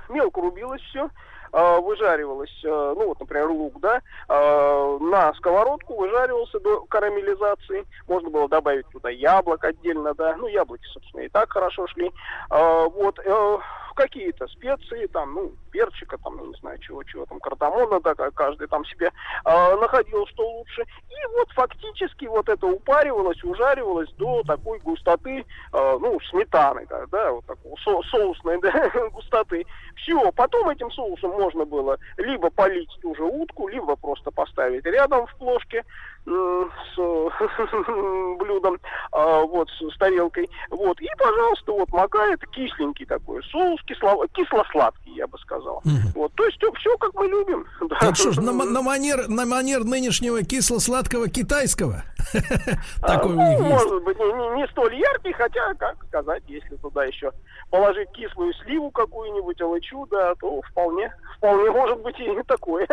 Мелко 0.10 0.42
рубилось 0.42 0.82
все, 0.82 1.08
выжаривалось, 1.52 2.50
э, 2.64 2.68
ну 2.98 3.10
вот, 3.10 3.20
например, 3.20 3.48
лук, 3.52 3.80
да, 3.80 4.02
э, 4.28 4.98
на 5.02 5.32
сковородку 5.36 5.96
выжаривался 5.96 6.60
до 6.60 6.82
карамелизации. 6.86 7.86
Можно 8.08 8.32
было 8.32 8.50
добавить 8.50 8.88
туда 8.88 9.10
яблок 9.12 9.64
отдельно, 9.64 10.16
да. 10.16 10.36
Ну, 10.38 10.48
яблоки, 10.48 10.86
собственно, 10.92 11.22
и 11.22 11.30
так 11.30 11.52
хорошо 11.52 11.86
шли. 11.88 12.12
Э, 12.50 12.88
Вот, 12.90 13.20
э, 13.24 13.58
какие-то 13.96 14.48
специи, 14.48 15.08
там, 15.08 15.34
ну, 15.34 15.52
перчика, 15.72 16.18
там, 16.18 16.38
не 16.50 16.58
знаю, 16.60 16.78
чего-чего, 16.80 17.26
там, 17.26 17.40
кардамона, 17.40 18.00
да, 18.02 18.16
ка- 18.16 18.32
каждый 18.32 18.68
там 18.68 18.86
себе 18.86 19.12
э, 19.46 19.76
находил, 19.76 20.26
что 20.28 20.48
лучше. 20.48 20.82
И 21.10 21.38
вот 21.38 21.50
фактически 21.52 22.26
вот 22.26 22.50
это 22.50 22.66
упаривалось, 22.68 23.44
ужаривалось 23.44 24.10
до 24.18 24.44
такой 24.44 24.80
густоты, 24.80 25.46
э, 25.74 25.98
ну, 26.00 26.20
сметаны, 26.30 26.86
да, 26.90 27.06
да, 27.12 27.32
вот 27.32 27.46
такого 27.46 27.76
со- 27.78 28.10
соусной, 28.10 28.60
да, 28.62 28.72
густоты. 29.12 29.66
Все, 29.96 30.32
потом 30.32 30.70
этим 30.70 30.92
соусом 30.92 31.32
можно 31.32 31.66
было 31.66 31.98
либо 32.18 32.50
полить 32.50 32.90
ту 33.02 33.16
же 33.16 33.24
утку, 33.24 33.68
либо 33.68 33.96
просто 33.96 34.32
поставить 34.32 34.86
рядом 34.86 35.28
в 35.28 35.36
плошке, 35.38 35.84
м, 36.32 36.72
с 36.96 38.38
блюдом, 38.40 38.78
а, 39.12 39.42
вот, 39.42 39.70
с, 39.70 39.94
с 39.94 39.98
тарелкой. 39.98 40.50
Вот, 40.70 41.00
и, 41.02 41.08
пожалуйста, 41.18 41.72
вот, 41.72 41.90
макает 41.92 42.40
кисленький 42.52 43.06
такой 43.06 43.44
соус, 43.44 43.82
кисло, 43.86 44.28
кисло-сладкий, 44.34 45.14
я 45.16 45.28
бы 45.28 45.38
сказал. 45.40 45.82
Вот, 46.16 46.34
то 46.36 46.46
есть 46.46 46.60
все, 46.80 46.98
как 46.98 47.14
мы 47.16 47.28
любим. 47.28 47.66
Да. 47.90 47.96
Так 48.00 48.16
что 48.16 48.32
ж, 48.32 48.38
на, 48.38 48.52
на 48.52 48.82
манер, 48.82 49.28
на 49.30 49.46
манер 49.46 49.84
нынешнего 49.84 50.44
кисло-сладкого 50.44 51.28
китайского. 51.28 52.04
Такой 53.02 53.34
у 53.34 53.36
Ну, 53.36 53.64
может 53.64 54.04
быть, 54.04 54.20
не, 54.20 54.26
не- 54.34 54.62
не 54.62 54.68
столь 54.68 54.96
яркий, 54.96 55.32
хотя, 55.34 55.74
как 55.76 55.96
сказать, 56.06 56.44
если 56.48 56.76
туда 56.76 57.06
еще 57.06 57.32
положить 57.72 58.12
кислую 58.12 58.54
сливу 58.64 58.92
какую-нибудь, 58.92 59.60
алычу, 59.62 60.06
да, 60.12 60.36
то 60.36 60.62
вполне, 60.70 61.12
вполне 61.38 61.72
может 61.72 62.00
быть 62.02 62.20
и 62.20 62.44
такое. 62.48 62.88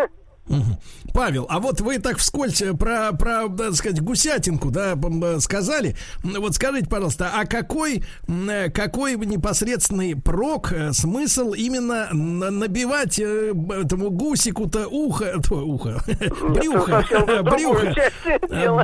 Павел, 1.12 1.46
а 1.48 1.58
вот 1.58 1.80
вы 1.80 1.98
так 1.98 2.18
вскользь 2.18 2.62
э, 2.62 2.72
про, 2.74 3.12
про, 3.12 3.48
так 3.48 3.74
сказать, 3.74 4.00
гусятинку, 4.00 4.70
да, 4.70 4.96
сказали. 5.40 5.96
Вот 6.22 6.54
скажите, 6.54 6.88
пожалуйста, 6.88 7.30
а 7.34 7.46
какой, 7.46 8.04
э, 8.28 8.70
какой 8.70 9.16
непосредственный 9.16 10.14
прок, 10.14 10.72
э, 10.72 10.92
смысл 10.92 11.52
именно 11.52 12.08
на- 12.12 12.50
набивать 12.50 13.18
этому 13.18 14.10
гусику-то 14.10 14.86
ухо, 14.88 15.40
то, 15.48 15.56
ухо, 15.66 16.00
брюхо, 16.48 17.04
брюхо, 17.42 17.94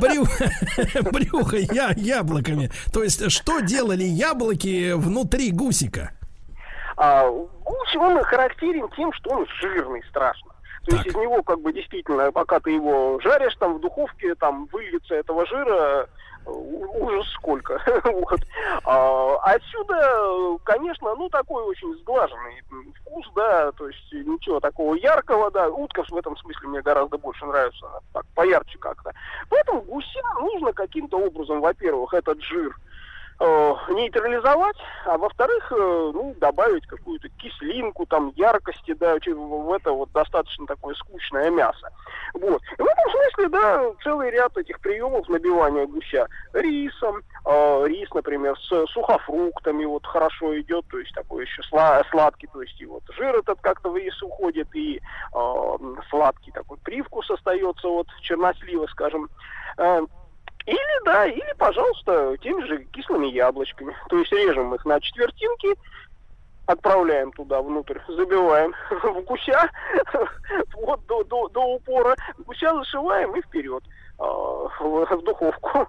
брюхо, 0.01 0.51
брюхо 1.11 1.57
я, 1.71 1.93
яблоками. 1.95 2.71
То 2.91 3.03
есть, 3.03 3.31
что 3.31 3.59
делали 3.61 4.03
яблоки 4.03 4.93
внутри 4.93 5.51
гусика? 5.51 6.11
А 6.97 7.27
гусь, 7.29 7.95
он 7.95 8.21
характерен 8.23 8.87
тем, 8.95 9.11
что 9.13 9.31
он 9.31 9.45
жирный 9.61 10.01
страшно. 10.09 10.52
То 10.85 10.95
есть 10.95 11.07
из 11.07 11.15
него 11.15 11.41
как 11.43 11.61
бы 11.61 11.71
действительно, 11.71 12.31
пока 12.31 12.59
ты 12.59 12.71
его 12.71 13.19
жаришь 13.21 13.55
там 13.55 13.75
в 13.75 13.79
духовке, 13.79 14.35
там 14.35 14.67
выльется 14.71 15.15
этого 15.15 15.45
жира, 15.45 16.09
ужас 16.45 17.27
сколько. 17.33 17.81
Вот. 18.03 18.41
А, 18.83 19.35
Отсюда, 19.43 20.57
конечно, 20.63 21.15
ну 21.15 21.29
такой 21.29 21.63
очень 21.63 21.93
сглаженный 21.99 22.61
вкус, 23.01 23.25
да, 23.35 23.71
то 23.73 23.87
есть 23.87 24.11
ничего 24.11 24.59
такого 24.59 24.95
яркого, 24.95 25.51
да. 25.51 25.69
Утка 25.69 26.03
в 26.03 26.17
этом 26.17 26.35
смысле 26.37 26.69
мне 26.69 26.81
гораздо 26.81 27.17
больше 27.17 27.45
нравится, 27.45 27.87
так 28.13 28.25
поярче 28.35 28.77
как-то. 28.77 29.13
Поэтому 29.49 29.81
гуся 29.81 30.21
нужно 30.39 30.73
каким-то 30.73 31.17
образом, 31.17 31.61
во-первых, 31.61 32.13
этот 32.13 32.41
жир 32.41 32.75
нейтрализовать, 33.89 34.77
а 35.05 35.17
во-вторых, 35.17 35.71
э, 35.71 36.11
ну, 36.13 36.35
добавить 36.39 36.85
какую-то 36.85 37.27
кислинку, 37.37 38.05
там, 38.05 38.31
яркости, 38.35 38.93
да, 38.93 39.15
в 39.15 39.73
это 39.73 39.91
вот 39.91 40.11
достаточно 40.13 40.65
такое 40.67 40.95
скучное 40.95 41.49
мясо. 41.49 41.89
Вот. 42.33 42.61
И 42.77 42.81
в 42.81 42.85
этом 42.85 43.11
смысле, 43.11 43.49
да, 43.49 43.91
целый 44.03 44.31
ряд 44.31 44.55
этих 44.57 44.79
приемов 44.79 45.27
набивания 45.29 45.85
гуся 45.85 46.27
рисом, 46.53 47.23
э, 47.45 47.87
рис, 47.87 48.09
например, 48.13 48.57
с 48.59 48.85
сухофруктами 48.87 49.85
вот 49.85 50.05
хорошо 50.05 50.59
идет, 50.59 50.85
то 50.87 50.99
есть 50.99 51.13
такой 51.13 51.43
еще 51.43 51.61
сла- 51.71 52.03
сладкий, 52.11 52.47
то 52.47 52.61
есть 52.61 52.79
и 52.79 52.85
вот 52.85 53.03
жир 53.17 53.35
этот 53.35 53.59
как-то 53.61 53.89
в 53.89 53.97
рис 53.97 54.21
уходит, 54.21 54.67
и 54.73 55.01
э, 55.33 55.77
сладкий 56.09 56.51
такой 56.51 56.77
привкус 56.83 57.29
остается 57.29 57.87
от 57.87 58.07
чернослива, 58.21 58.87
скажем. 58.87 59.29
Э, 59.77 60.01
или, 60.65 61.05
да, 61.05 61.25
или, 61.25 61.53
пожалуйста, 61.57 62.37
теми 62.41 62.65
же 62.65 62.85
кислыми 62.85 63.27
яблочками. 63.27 63.95
То 64.09 64.17
есть 64.17 64.31
режем 64.31 64.73
их 64.73 64.85
на 64.85 64.99
четвертинки, 65.01 65.75
отправляем 66.65 67.31
туда 67.33 67.61
внутрь, 67.61 67.99
забиваем 68.07 68.73
в 68.89 69.21
гуся, 69.23 69.69
вот 70.75 71.05
до, 71.07 71.23
до, 71.25 71.49
до 71.49 71.61
упора, 71.75 72.15
гуся 72.45 72.73
зашиваем 72.73 73.35
и 73.35 73.41
вперед 73.41 73.83
а, 74.19 74.25
в, 74.25 75.05
в 75.05 75.23
духовку. 75.23 75.87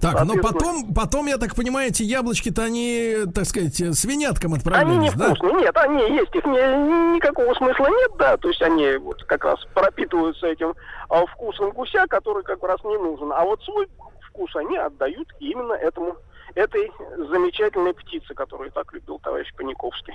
Так, 0.00 0.24
но 0.24 0.34
потом, 0.40 0.94
потом, 0.94 1.26
я 1.26 1.36
так 1.36 1.54
понимаю, 1.54 1.88
эти 1.88 2.02
яблочки-то 2.02 2.62
они, 2.62 3.16
так 3.34 3.44
сказать, 3.44 3.74
свиняткам 3.96 4.52
Они 4.52 4.58
отправлялись, 4.58 5.12
да? 5.14 5.28
невкусные, 5.28 5.54
нет, 5.56 5.76
они 5.76 6.16
есть, 6.16 6.34
их 6.34 6.44
не- 6.44 7.16
никакого 7.16 7.52
смысла 7.54 7.86
нет, 7.86 8.12
да, 8.18 8.36
то 8.38 8.48
есть 8.48 8.62
они 8.62 8.96
вот 8.96 9.22
как 9.24 9.44
раз 9.44 9.58
пропитываются 9.74 10.46
этим 10.46 10.74
а, 11.10 11.26
вкусом 11.26 11.72
гуся, 11.72 12.06
который 12.08 12.42
как 12.44 12.62
раз 12.62 12.82
не 12.84 12.96
нужен, 12.96 13.32
а 13.32 13.44
вот 13.44 13.62
свой 13.64 13.88
вкус 14.30 14.54
они 14.56 14.76
отдают 14.76 15.28
именно 15.40 15.74
этому 15.74 16.16
этой 16.54 16.90
замечательной 17.16 17.94
птице, 17.94 18.34
которую 18.34 18.70
так 18.72 18.92
любил 18.92 19.18
товарищ 19.20 19.52
Паниковский. 19.56 20.14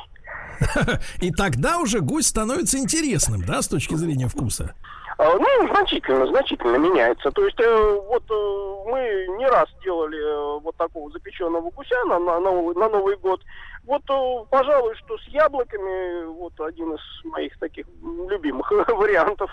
И 1.22 1.32
тогда 1.32 1.80
уже 1.80 2.02
гусь 2.02 2.28
становится 2.28 2.78
интересным, 2.78 3.44
да, 3.46 3.62
с 3.62 3.68
точки 3.68 3.96
зрения 3.96 4.28
вкуса. 4.28 4.76
А, 5.18 5.38
Ну, 5.38 5.68
значительно, 5.70 6.28
значительно 6.28 6.76
меняется. 6.78 7.32
То 7.32 7.46
есть 7.46 7.60
э, 7.60 8.00
вот 8.08 8.24
э, 8.30 8.90
мы 8.90 9.38
не 9.38 9.48
раз 9.48 9.70
делали 9.82 10.20
э, 10.20 10.60
вот 10.60 10.76
такого 10.76 11.10
запеченного 11.12 11.72
гуся 11.72 12.04
на, 12.06 12.20
на, 12.20 12.40
Новый, 12.40 12.76
на 12.76 12.90
Новый 12.90 13.16
год. 13.18 13.42
Вот, 13.86 14.02
пожалуй, 14.50 14.96
что 14.96 15.18
с 15.20 15.24
яблоками 15.28 16.26
вот 16.26 16.60
один 16.60 16.94
из 16.94 17.26
моих 17.26 17.58
таких 17.60 17.86
любимых 18.02 18.70
вариантов. 18.90 19.50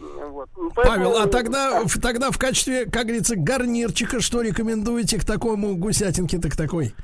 Вот. 0.00 0.48
Павел, 0.74 1.10
а 1.10 1.26
Поэтому- 1.26 1.30
тогда, 1.30 1.82
в- 1.84 2.00
тогда 2.00 2.30
в 2.30 2.38
качестве, 2.38 2.86
как 2.86 3.04
говорится, 3.04 3.36
гарнирчика, 3.36 4.20
что 4.20 4.40
рекомендуете 4.40 5.18
к 5.20 5.24
такому 5.24 5.76
гусятинке, 5.76 6.38
так 6.38 6.56
такой? 6.56 6.94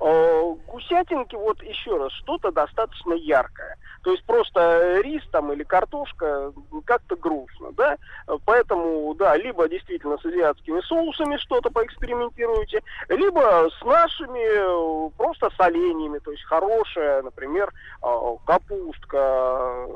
Э, 0.00 0.42
Гусятинки, 0.66 1.34
вот 1.36 1.62
еще 1.62 1.96
раз, 1.96 2.12
что-то 2.12 2.50
достаточно 2.52 3.14
яркое. 3.14 3.76
То 4.06 4.12
есть 4.12 4.22
просто 4.22 5.00
рис 5.00 5.24
там 5.32 5.52
или 5.52 5.64
картошка 5.64 6.52
как-то 6.84 7.16
грустно, 7.16 7.72
да? 7.72 7.96
Поэтому, 8.44 9.12
да, 9.16 9.36
либо 9.36 9.68
действительно 9.68 10.16
с 10.18 10.24
азиатскими 10.24 10.80
соусами 10.82 11.36
что-то 11.38 11.70
поэкспериментируйте, 11.70 12.84
либо 13.08 13.68
с 13.68 13.84
нашими 13.84 15.10
просто 15.16 15.50
соленьями, 15.56 16.20
то 16.20 16.30
есть 16.30 16.44
хорошая, 16.44 17.22
например, 17.22 17.72
э, 18.00 18.36
капустка 18.46 19.88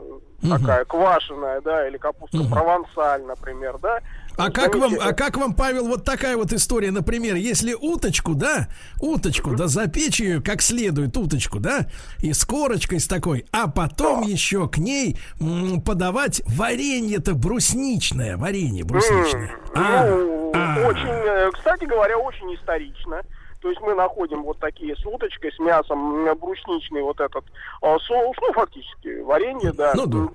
э, 0.42 0.48
такая 0.58 0.84
квашеная, 0.86 1.60
да, 1.60 1.86
или 1.86 1.96
капустка 1.96 2.42
провансаль, 2.50 3.22
например, 3.22 3.78
да? 3.78 4.00
А 4.40 4.50
как 4.50 4.74
вам, 4.74 4.94
а 5.00 5.12
как 5.12 5.36
вам, 5.36 5.54
Павел, 5.54 5.86
вот 5.86 6.04
такая 6.04 6.36
вот 6.36 6.52
история, 6.52 6.90
например, 6.90 7.36
если 7.36 7.74
уточку, 7.74 8.34
да, 8.34 8.68
уточку, 9.00 9.54
да, 9.54 9.66
запечь 9.66 10.20
ее 10.20 10.40
как 10.40 10.62
следует, 10.62 11.16
уточку, 11.16 11.60
да, 11.60 11.86
и 12.20 12.32
с 12.32 12.44
корочкой 12.44 13.00
с 13.00 13.06
такой, 13.06 13.44
а 13.52 13.68
потом 13.68 14.22
еще 14.22 14.68
к 14.68 14.78
ней 14.78 15.18
м, 15.40 15.82
подавать 15.82 16.42
варенье-то 16.46 17.34
брусничное, 17.34 18.36
варенье 18.36 18.84
брусничное. 18.84 19.50
А, 19.74 20.06
Ну, 20.06 20.52
а. 20.54 20.88
очень, 20.88 21.08
э, 21.08 21.50
кстати 21.52 21.84
говоря, 21.84 22.18
очень 22.18 22.54
исторично. 22.54 23.22
То 23.60 23.68
есть 23.68 23.80
мы 23.82 23.94
находим 23.94 24.42
вот 24.42 24.58
такие 24.58 24.96
с 24.96 25.04
уточкой, 25.04 25.52
с 25.52 25.58
мясом, 25.58 26.24
брусничный 26.38 27.02
вот 27.02 27.20
этот 27.20 27.44
а, 27.82 27.98
соус, 27.98 28.36
ну, 28.40 28.52
фактически 28.54 29.20
варенье, 29.20 29.72
да. 29.72 29.92
Ну, 29.94 30.06
да. 30.06 30.28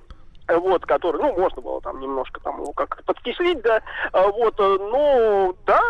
Э, 0.48 0.58
Вот, 0.58 0.86
который, 0.86 1.22
ну, 1.22 1.34
можно 1.34 1.62
было 1.62 1.82
там 1.82 2.00
немножко 2.00 2.40
там 2.42 2.62
его 2.62 2.72
как-то 2.74 3.04
подкислить, 3.04 3.62
да, 3.62 3.82
а, 4.12 4.28
вот, 4.28 4.54
э, 4.60 4.78
но, 4.80 5.56
да, 5.66 5.82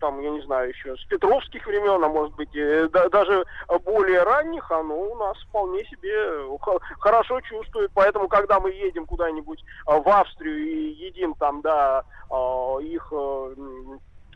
там, 0.00 0.20
я 0.20 0.30
не 0.30 0.42
знаю, 0.42 0.68
еще 0.68 0.94
с 0.96 1.04
петровских 1.04 1.66
времен, 1.66 2.04
а 2.04 2.08
может 2.08 2.34
быть, 2.34 2.54
э, 2.54 2.88
да- 2.92 3.08
даже 3.08 3.44
более 3.84 4.22
ранних, 4.22 4.70
оно 4.70 4.94
у 4.94 5.14
нас 5.16 5.38
вполне 5.48 5.84
себе 5.86 6.58
хорошо 6.98 7.40
чувствует, 7.40 7.90
поэтому, 7.94 8.28
когда 8.28 8.60
мы 8.60 8.70
едем 8.70 9.06
куда-нибудь 9.06 9.62
а, 9.86 9.98
в 9.98 10.08
Австрию 10.08 10.58
и 10.58 11.06
едим 11.06 11.34
там, 11.34 11.62
да, 11.62 12.04
а, 12.30 12.78
их 12.80 13.12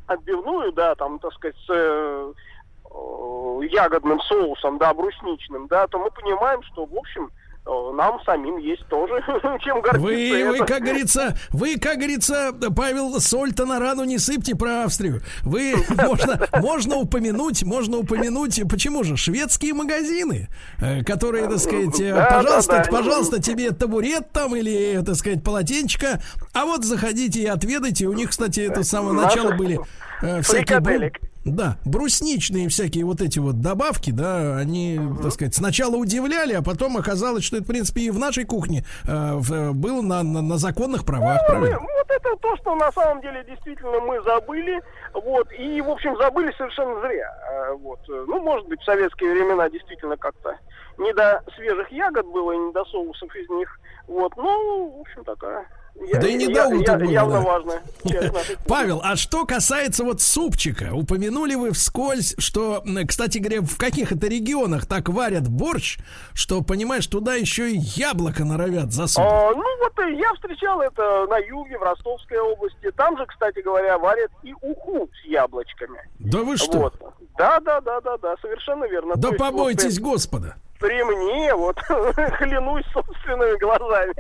отбивную, 0.07 0.73
да, 0.73 0.95
там, 0.95 1.19
так 1.19 1.33
сказать, 1.35 1.57
с 1.67 2.35
ягодным 3.63 4.21
соусом, 4.23 4.79
да, 4.79 4.93
брусничным, 4.95 5.69
да, 5.69 5.87
то 5.87 5.99
мы 5.99 6.11
понимаем, 6.11 6.63
что, 6.63 6.87
в 6.87 6.97
общем, 6.97 7.31
нам 8.01 8.19
самим 8.25 8.57
есть 8.59 8.87
тоже 8.89 9.23
чем 9.61 9.81
гордиться. 9.83 10.01
Вы, 10.01 10.59
вы, 10.59 10.67
как 10.67 10.83
говорится, 10.83 11.37
вы, 11.51 11.77
как 11.77 11.99
говорится, 11.99 12.53
Павел, 12.75 13.21
соль-то 13.21 13.67
на 13.67 13.79
рану 13.79 14.05
не 14.05 14.19
сыпьте 14.19 14.55
про 14.57 14.85
Австрию. 14.85 15.21
Вы, 15.43 15.75
можно, 15.91 16.41
можно 16.61 16.97
упомянуть, 16.97 17.63
можно 17.63 17.99
упомянуть, 17.99 18.61
почему 18.69 19.05
же, 19.05 19.17
шведские 19.17 19.75
магазины, 19.75 20.49
э, 20.81 21.05
которые, 21.05 21.49
так 21.49 21.59
сказать, 21.59 22.01
э, 22.01 22.15
Да, 22.15 22.31
пожалуйста, 22.31 22.73
да, 22.73 22.85
да. 22.85 22.91
пожалуйста, 22.91 23.43
тебе 23.43 23.71
табурет 23.73 24.31
там 24.33 24.57
или, 24.57 25.03
так 25.05 25.17
сказать, 25.17 25.45
полотенчечко, 25.45 26.21
а 26.55 26.65
вот 26.65 26.85
заходите 26.85 27.41
и 27.41 27.47
отведайте. 27.47 28.07
У 28.07 28.13
них, 28.13 28.31
кстати, 28.31 28.61
это 28.61 28.83
с 28.83 28.89
самого 28.89 29.13
начала 29.13 29.53
были 29.53 29.81
э, 30.23 30.41
всякие... 30.43 30.79
фрикаделек. 30.79 31.30
Да, 31.45 31.79
брусничные 31.87 32.69
всякие 32.69 33.07
вот 33.07 33.23
эти 33.23 33.39
вот 33.39 33.61
добавки, 33.63 34.11
да, 34.11 34.59
они, 34.59 35.01
так 35.23 35.33
сказать, 35.33 35.55
сначала 35.55 35.97
удивляли, 35.97 36.53
а 36.53 36.63
потом 36.63 36.99
оказалось, 36.99 37.45
что 37.45 37.57
это, 37.57 37.65
в 37.65 37.69
принципе, 37.69 38.03
и 38.03 38.11
в 38.11 38.19
нашей 38.19 38.45
кухне 38.45 38.85
э, 39.09 39.33
в- 39.35 39.53
э, 39.53 39.73
было 39.73 40.03
на, 40.03 40.23
на, 40.23 40.43
на 40.43 40.59
законных 40.59 41.07
правах, 41.07 41.41
Ну, 41.49 41.61
мы- 41.61 41.71
вот 41.71 42.11
это 42.11 42.37
то, 42.43 42.57
что 42.59 42.75
на 42.75 42.93
самом 42.93 43.23
деле 43.23 43.43
действительно 43.49 44.01
мы 44.01 44.23
забыли, 44.23 44.83
вот, 45.15 45.51
и, 45.59 45.81
в 45.81 45.89
общем, 45.89 46.15
забыли 46.19 46.53
совершенно 46.59 47.01
зря, 47.01 47.33
э, 47.53 47.73
вот, 47.75 48.01
ну, 48.07 48.41
может 48.43 48.69
быть, 48.69 48.81
в 48.83 48.85
советские 48.85 49.33
времена 49.33 49.71
действительно 49.71 50.19
как-то 50.19 50.55
не 50.99 51.15
до 51.15 51.43
свежих 51.57 51.91
ягод 51.91 52.27
было 52.27 52.53
и 52.53 52.59
не 52.59 52.73
до 52.75 52.85
соусов 52.85 53.35
из 53.35 53.49
них, 53.49 53.81
вот, 54.09 54.37
ну, 54.37 54.95
в 54.99 55.01
общем, 55.01 55.25
такая 55.25 55.65
Да 55.95 56.27
и 56.27 56.35
не 56.35 56.47
Я- 56.47 56.69
до 56.69 56.77
утра 56.77 56.99
я- 57.05 57.11
Явно 57.11 57.43
да. 57.43 58.33
нашей 58.33 58.57
Павел, 58.67 59.01
а 59.05 59.17
что 59.17 59.45
касается 59.45 60.05
вот 60.05 60.21
супчика, 60.21 60.91
упомянули 60.93 61.55
вы 61.55 61.73
вскользь, 61.73 62.35
что, 62.39 62.83
кстати 63.07 63.39
говоря, 63.39 63.61
в 63.63 63.77
каких 63.77 64.13
это 64.13 64.27
регионах 64.27 64.87
так 64.87 65.09
варят 65.09 65.49
борщ, 65.49 65.99
что, 66.33 66.63
понимаешь, 66.63 67.07
туда 67.07 67.35
еще 67.35 67.71
и 67.71 67.77
яблоко 67.77 68.45
норовят 68.45 68.93
засунуть. 68.93 69.31
А, 69.31 69.51
ну 69.55 69.65
вот 69.81 69.93
я 70.17 70.33
встречал 70.35 70.81
это 70.81 71.27
на 71.29 71.39
юге, 71.39 71.79
в 71.79 71.83
Ростовской 71.83 72.39
области. 72.39 72.91
Там 72.97 73.17
же, 73.19 73.27
кстати 73.27 73.61
говоря, 73.61 73.99
варят 73.99 74.31
и 74.43 74.55
уху 74.63 75.09
с 75.23 75.27
яблочками. 75.27 76.01
Да 76.19 76.39
вы 76.39 76.57
что? 76.57 76.79
Вот. 76.79 76.95
Да, 77.37 77.61
да, 77.61 77.81
да, 77.81 78.01
да, 78.01 78.17
да, 78.19 78.35
совершенно 78.41 78.85
верно. 78.85 79.15
Да 79.17 79.29
То 79.29 79.29
есть 79.29 79.41
вот, 79.41 79.51
побойтесь 79.51 79.99
Господа. 80.01 80.57
При 80.81 81.03
мне, 81.05 81.55
вот, 81.55 81.77
клянусь 82.39 82.87
собственными 82.93 83.59
глазами, 83.59 84.15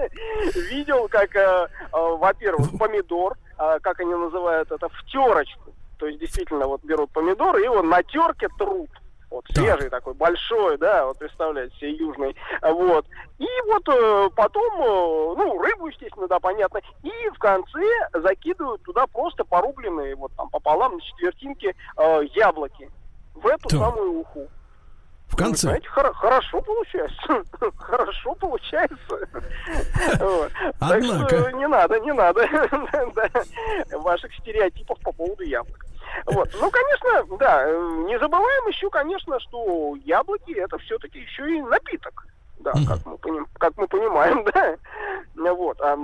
видел, 0.70 1.08
как, 1.08 1.34
э, 1.34 1.40
э, 1.40 1.66
во-первых, 1.92 2.78
помидор, 2.78 3.36
э, 3.58 3.78
как 3.80 3.98
они 4.00 4.14
называют 4.14 4.70
это, 4.70 4.88
в 4.88 5.04
терочку. 5.06 5.72
То 5.98 6.06
есть, 6.06 6.20
действительно, 6.20 6.66
вот 6.66 6.82
берут 6.84 7.10
помидор 7.10 7.56
и 7.58 7.64
его 7.64 7.82
на 7.82 8.02
терке 8.02 8.48
трут. 8.58 8.90
Вот, 9.30 9.44
свежий 9.52 9.88
такой, 9.90 10.14
большой, 10.14 10.76
да, 10.76 11.06
вот 11.06 11.16
представляете 11.16 11.72
себе, 11.76 11.92
южный, 11.92 12.34
вот. 12.62 13.06
И 13.38 13.46
вот 13.68 13.88
э, 13.88 14.28
потом, 14.34 14.72
э, 14.74 15.34
ну, 15.38 15.62
рыбу, 15.62 15.86
естественно, 15.86 16.26
да, 16.26 16.40
понятно, 16.40 16.80
и 17.04 17.28
в 17.32 17.38
конце 17.38 18.08
закидывают 18.12 18.82
туда 18.82 19.06
просто 19.06 19.44
порубленные, 19.44 20.16
вот 20.16 20.32
там 20.36 20.48
пополам 20.50 20.94
на 20.94 21.00
четвертинки 21.00 21.76
э, 21.96 22.20
яблоки 22.34 22.90
в 23.34 23.46
эту 23.46 23.68
Так. 23.68 23.78
самую 23.78 24.18
уху. 24.18 24.48
В 25.30 25.36
конце. 25.36 25.68
Знаете, 25.68 25.88
хоро- 25.94 26.12
хорошо 26.12 26.60
получается. 26.60 27.42
Хорошо 27.78 28.34
получается. 28.34 29.28
Так 30.80 31.02
что 31.04 31.50
не 31.52 31.66
надо, 31.68 32.00
не 32.00 32.12
надо 32.12 32.46
ваших 33.92 34.34
стереотипов 34.34 34.98
по 35.00 35.12
поводу 35.12 35.42
яблок. 35.44 35.86
Вот. 36.26 36.48
Ну, 36.60 36.70
конечно, 36.70 37.36
да, 37.38 37.64
э, 37.66 38.04
не 38.06 38.18
забываем 38.18 38.66
еще, 38.68 38.90
конечно, 38.90 39.38
что 39.40 39.94
яблоки 40.04 40.52
это 40.52 40.78
все-таки 40.78 41.20
еще 41.20 41.48
и 41.56 41.62
напиток. 41.62 42.26
Да, 42.58 42.72
как 42.86 43.06
мы, 43.06 43.16
поним- 43.16 43.46
как 43.58 43.76
мы 43.76 43.86
понимаем, 43.86 44.44
да. 44.52 44.76
Вот. 45.36 45.80
а, 45.80 45.96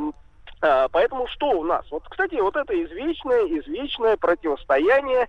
а, 0.62 0.88
поэтому 0.88 1.26
что 1.28 1.50
у 1.50 1.64
нас? 1.64 1.84
Вот, 1.90 2.04
кстати, 2.08 2.36
вот 2.36 2.56
это 2.56 2.72
извечное, 2.84 3.42
извечное 3.58 4.16
противостояние 4.16 5.28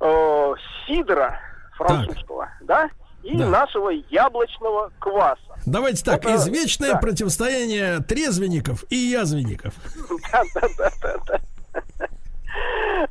э, 0.00 0.54
сидра 0.86 1.38
французского, 1.76 2.50
да, 2.62 2.88
и 3.26 3.36
Да. 3.36 3.46
нашего 3.48 3.90
яблочного 3.90 4.90
кваса. 4.98 5.40
Давайте 5.66 6.04
так, 6.04 6.20
Это- 6.24 6.36
извечное 6.36 6.92
да. 6.92 6.98
противостояние 6.98 7.98
трезвенников 8.00 8.84
и 8.88 8.96
язвенников. 8.96 9.74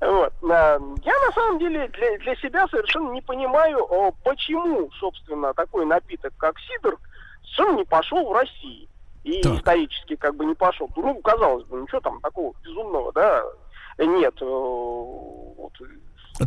Вот. 0.02 0.34
а, 0.50 0.80
Я 1.04 1.14
на 1.28 1.32
самом 1.34 1.60
деле 1.60 1.88
для, 1.90 2.18
для 2.18 2.36
себя 2.38 2.68
совершенно 2.70 3.12
не 3.12 3.22
понимаю, 3.22 3.78
о, 3.90 4.12
почему, 4.24 4.90
собственно, 5.00 5.54
такой 5.54 5.86
напиток, 5.86 6.34
как 6.38 6.56
сидр, 6.60 6.98
совершенно 7.44 7.78
не 7.78 7.84
пошел 7.86 8.26
в 8.28 8.32
России. 8.34 8.90
И 9.24 9.42
Так. 9.42 9.56
исторически 9.58 10.16
как 10.16 10.36
бы 10.36 10.46
не 10.46 10.56
пошел. 10.56 10.90
Ну, 10.96 11.16
казалось 11.22 11.64
бы, 11.66 11.82
ничего 11.82 12.00
там 12.00 12.20
такого 12.22 12.54
безумного, 12.64 13.12
да, 13.14 13.44
нет. 14.00 14.34
э, 14.42 14.46
вот. 14.46 15.74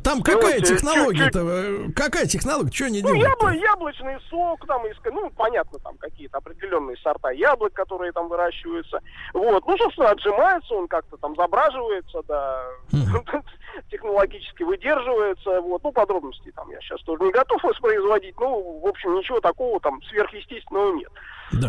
Там 0.04 0.22
какая 0.22 0.60
технология-то? 0.60 1.38
э, 1.40 1.88
Какая 1.96 2.26
технология? 2.26 2.70
Что 2.70 2.84
они 2.86 3.00
Ну, 3.02 3.08
делают? 3.14 3.30
ябло, 3.30 3.48
яблочный 3.48 4.18
сок, 4.28 4.66
там, 4.66 4.82
ну, 5.12 5.30
понятно, 5.30 5.78
там 5.78 5.96
какие-то 5.96 6.38
определенные 6.38 6.96
сорта 6.98 7.30
яблок, 7.30 7.72
которые 7.72 8.12
там 8.12 8.28
выращиваются. 8.28 9.00
Вот, 9.32 9.66
ну, 9.66 9.76
собственно, 9.78 10.10
отжимается 10.10 10.74
он 10.74 10.88
как-то 10.88 11.16
там, 11.16 11.34
забраживается, 11.36 12.22
да, 12.28 12.66
технологически 13.90 14.62
выдерживается, 14.62 15.60
вот, 15.62 15.82
ну, 15.82 15.92
подробностей 15.92 16.52
там 16.52 16.70
я 16.70 16.80
сейчас 16.80 17.00
тоже 17.02 17.22
не 17.24 17.32
готов 17.32 17.62
воспроизводить, 17.62 18.38
ну, 18.38 18.80
в 18.80 18.86
общем, 18.86 19.14
ничего 19.14 19.40
такого 19.40 19.80
там 19.80 20.02
сверхъестественного 20.02 20.92
нет. 20.94 21.10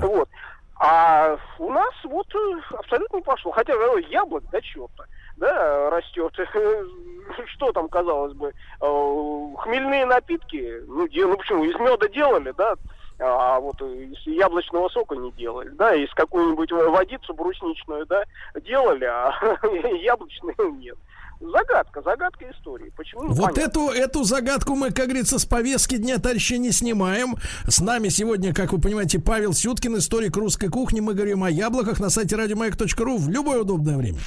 Вот. 0.01 0.27
А 0.81 1.37
у 1.57 1.71
нас 1.71 1.93
вот 2.05 2.27
э, 2.33 2.59
абсолютно 2.77 3.17
не 3.17 3.21
пошло. 3.23 3.51
Хотя 3.51 3.73
э, 3.73 4.01
яблок, 4.09 4.43
да 4.49 4.61
черта, 4.61 5.03
да, 5.39 5.89
растет. 5.89 6.33
Что 7.55 7.71
там, 7.71 7.89
казалось 7.89 8.33
бы, 8.33 8.51
э, 8.81 9.55
хмельные 9.59 10.05
напитки, 10.05 10.81
ну, 10.87 11.07
ну 11.11 11.37
почему, 11.37 11.63
из 11.63 11.75
меда 11.75 12.07
делали, 12.07 12.53
да, 12.57 12.75
а 13.19 13.59
вот 13.59 13.79
из 13.81 14.25
яблочного 14.25 14.89
сока 14.89 15.15
не 15.15 15.31
делали, 15.33 15.69
да, 15.69 15.93
из 15.93 16.11
какую-нибудь 16.13 16.71
водицу 16.71 17.33
брусничную, 17.33 18.05
да, 18.07 18.23
делали, 18.61 19.05
а 19.05 19.31
яблочную 20.01 20.71
нет. 20.79 20.97
Загадка, 21.41 22.01
загадка 22.01 22.51
истории. 22.51 22.91
Почему? 22.97 23.27
Вот 23.29 23.57
эту, 23.57 23.87
эту 23.87 24.23
загадку 24.23 24.75
мы, 24.75 24.91
как 24.91 25.05
говорится, 25.05 25.39
с 25.39 25.45
повестки 25.45 25.95
дня, 25.95 26.17
товарищи, 26.17 26.55
не 26.55 26.71
снимаем. 26.71 27.35
С 27.65 27.79
нами 27.79 28.09
сегодня, 28.09 28.53
как 28.53 28.73
вы 28.73 28.81
понимаете, 28.81 29.19
Павел 29.19 29.53
Сюткин, 29.53 29.97
историк 29.97 30.35
русской 30.35 30.67
кухни. 30.67 30.99
Мы 30.99 31.13
говорим 31.13 31.43
о 31.45 31.49
яблоках 31.49 32.01
на 32.01 32.09
сайте 32.09 32.35
радиомаяк.ру 32.35 33.17
в 33.17 33.29
любое 33.29 33.61
удобное 33.61 33.95
время. 33.95 34.17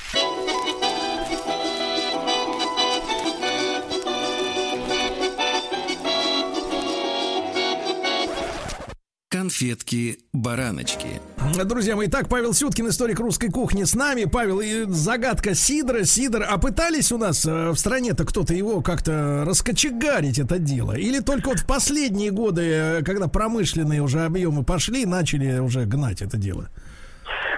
Конфетки-бараночки. 9.52 11.20
Друзья 11.64 11.94
мои, 11.94 12.08
так, 12.08 12.30
Павел 12.30 12.54
Сюткин, 12.54 12.88
историк 12.88 13.20
русской 13.20 13.48
кухни 13.50 13.84
с 13.84 13.94
нами. 13.94 14.24
Павел, 14.24 14.60
и 14.60 14.86
загадка 14.88 15.54
Сидора. 15.54 16.04
Сидор, 16.04 16.46
а 16.48 16.56
пытались 16.56 17.12
у 17.12 17.18
нас 17.18 17.44
э, 17.44 17.70
в 17.70 17.76
стране-то 17.76 18.24
кто-то 18.24 18.54
его 18.54 18.80
как-то 18.80 19.44
раскочегарить 19.46 20.38
это 20.38 20.58
дело? 20.58 20.96
Или 20.96 21.20
только 21.20 21.50
вот 21.50 21.58
в 21.58 21.66
последние 21.66 22.30
годы, 22.30 22.62
э, 22.62 23.02
когда 23.02 23.28
промышленные 23.28 24.00
уже 24.00 24.24
объемы 24.24 24.64
пошли, 24.64 25.04
начали 25.04 25.58
уже 25.58 25.84
гнать 25.84 26.22
это 26.22 26.38
дело? 26.38 26.70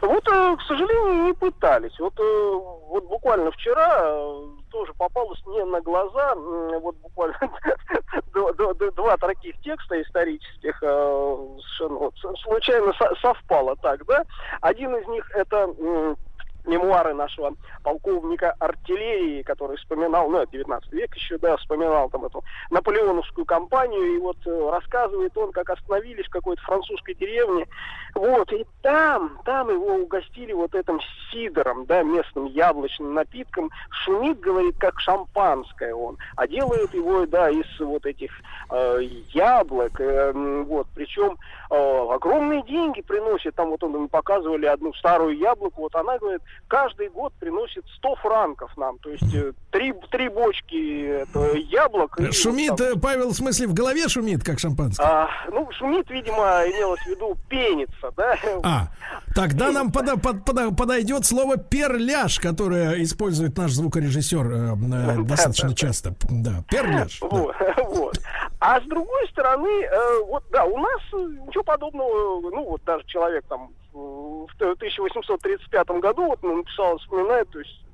Вот, 0.02 0.26
э, 0.28 0.56
к 0.56 0.62
сожалению, 0.62 1.24
не 1.26 1.32
пытались. 1.32 1.98
Вот, 1.98 2.18
э, 2.18 2.52
вот 2.88 3.04
буквально 3.04 3.50
вчера 3.52 4.00
э, 4.02 4.46
тоже 4.70 4.92
попалось 4.96 5.40
мне 5.46 5.64
на 5.64 5.80
глаза, 5.80 6.34
вот 6.34 6.96
буквально 7.02 7.36
два- 8.96 9.16
таких 9.16 9.58
текста 9.60 10.00
исторических, 10.02 10.78
совершенно 10.78 12.10
случайно 12.42 12.92
со- 12.94 13.14
совпало 13.20 13.76
так, 13.76 14.04
да. 14.06 14.24
Один 14.60 14.94
из 14.96 15.06
них 15.08 15.28
это 15.34 15.68
мемуары 16.64 17.14
нашего 17.14 17.54
полковника 17.82 18.54
артиллерии, 18.58 19.42
который 19.42 19.76
вспоминал, 19.76 20.28
ну, 20.28 20.38
это 20.38 20.52
19 20.52 20.92
век 20.92 21.14
еще, 21.14 21.38
да, 21.38 21.56
вспоминал 21.56 22.08
там 22.10 22.24
эту 22.24 22.42
наполеоновскую 22.70 23.44
кампанию, 23.44 24.16
и 24.16 24.18
вот 24.18 24.36
э, 24.46 24.70
рассказывает 24.70 25.36
он, 25.36 25.52
как 25.52 25.70
остановились 25.70 26.26
в 26.26 26.30
какой-то 26.30 26.62
французской 26.62 27.14
деревне, 27.14 27.66
вот, 28.14 28.52
и 28.52 28.64
там, 28.82 29.38
там 29.44 29.70
его 29.70 29.94
угостили 29.94 30.52
вот 30.52 30.74
этим 30.74 31.00
сидором, 31.30 31.84
да, 31.86 32.02
местным 32.02 32.46
яблочным 32.46 33.14
напитком, 33.14 33.70
шумит, 33.90 34.40
говорит, 34.40 34.76
как 34.78 35.00
шампанское 35.00 35.94
он, 35.94 36.16
а 36.36 36.46
делают 36.46 36.94
его, 36.94 37.26
да, 37.26 37.50
из 37.50 37.66
вот 37.80 38.06
этих 38.06 38.30
э, 38.70 39.00
яблок, 39.30 40.00
э, 40.00 40.32
вот, 40.66 40.86
причем 40.94 41.36
э, 41.70 42.06
огромные 42.10 42.62
деньги 42.62 43.02
приносит, 43.02 43.54
там 43.54 43.70
вот 43.70 43.82
он, 43.82 43.92
мы 43.92 44.08
показывали 44.08 44.66
одну 44.66 44.92
старую 44.94 45.36
яблоку, 45.36 45.82
вот 45.82 45.94
она, 45.94 46.18
говорит, 46.18 46.42
каждый 46.68 47.08
год 47.10 47.32
приносит 47.40 47.84
100 47.98 48.16
франков 48.16 48.70
нам, 48.76 48.98
то 48.98 49.10
есть 49.10 49.34
э, 49.34 49.52
три, 49.70 49.92
три 50.10 50.28
бочки 50.28 51.24
яблок. 51.70 52.18
и 52.20 52.32
Шумит, 52.32 52.70
вот 52.70 52.78
там- 52.78 52.98
э, 52.98 53.00
Павел, 53.00 53.30
в 53.30 53.34
смысле, 53.34 53.66
в 53.68 53.74
голове 53.74 54.08
шумит, 54.08 54.42
как 54.42 54.58
шампанское? 54.58 55.04
а, 55.06 55.28
ну, 55.50 55.68
шумит, 55.78 56.10
видимо, 56.10 56.62
имелось 56.66 57.00
в 57.00 57.06
виду 57.06 57.36
пенится, 57.48 58.10
да? 58.16 58.36
А, 58.62 58.88
тогда 59.34 59.70
нам 59.70 59.92
пода- 59.92 60.16
под- 60.16 60.44
пода- 60.44 60.70
подойдет 60.74 61.24
слово 61.26 61.56
перляж, 61.56 62.38
которое 62.40 63.02
использует 63.02 63.56
наш 63.56 63.72
звукорежиссер 63.72 64.46
э, 64.46 64.74
э, 64.74 65.22
достаточно 65.24 65.74
часто. 65.74 66.14
Да, 66.30 66.64
перляж. 66.70 67.20
вот. 67.20 68.20
А 68.66 68.80
с 68.80 68.84
другой 68.84 69.28
стороны, 69.28 69.82
э, 69.82 70.20
вот 70.26 70.42
да, 70.50 70.64
у 70.64 70.78
нас 70.78 71.00
э, 71.12 71.16
ничего 71.46 71.62
подобного, 71.64 72.40
ну 72.40 72.64
вот 72.64 72.82
даже 72.84 73.04
человек 73.04 73.44
там 73.46 73.74
э, 73.92 73.98
в 73.98 74.48
1835 74.58 75.86
году 76.00 76.28
вот 76.28 76.42
написал, 76.42 76.96
вспоминает, 76.96 77.50
то 77.50 77.58
есть 77.58 77.84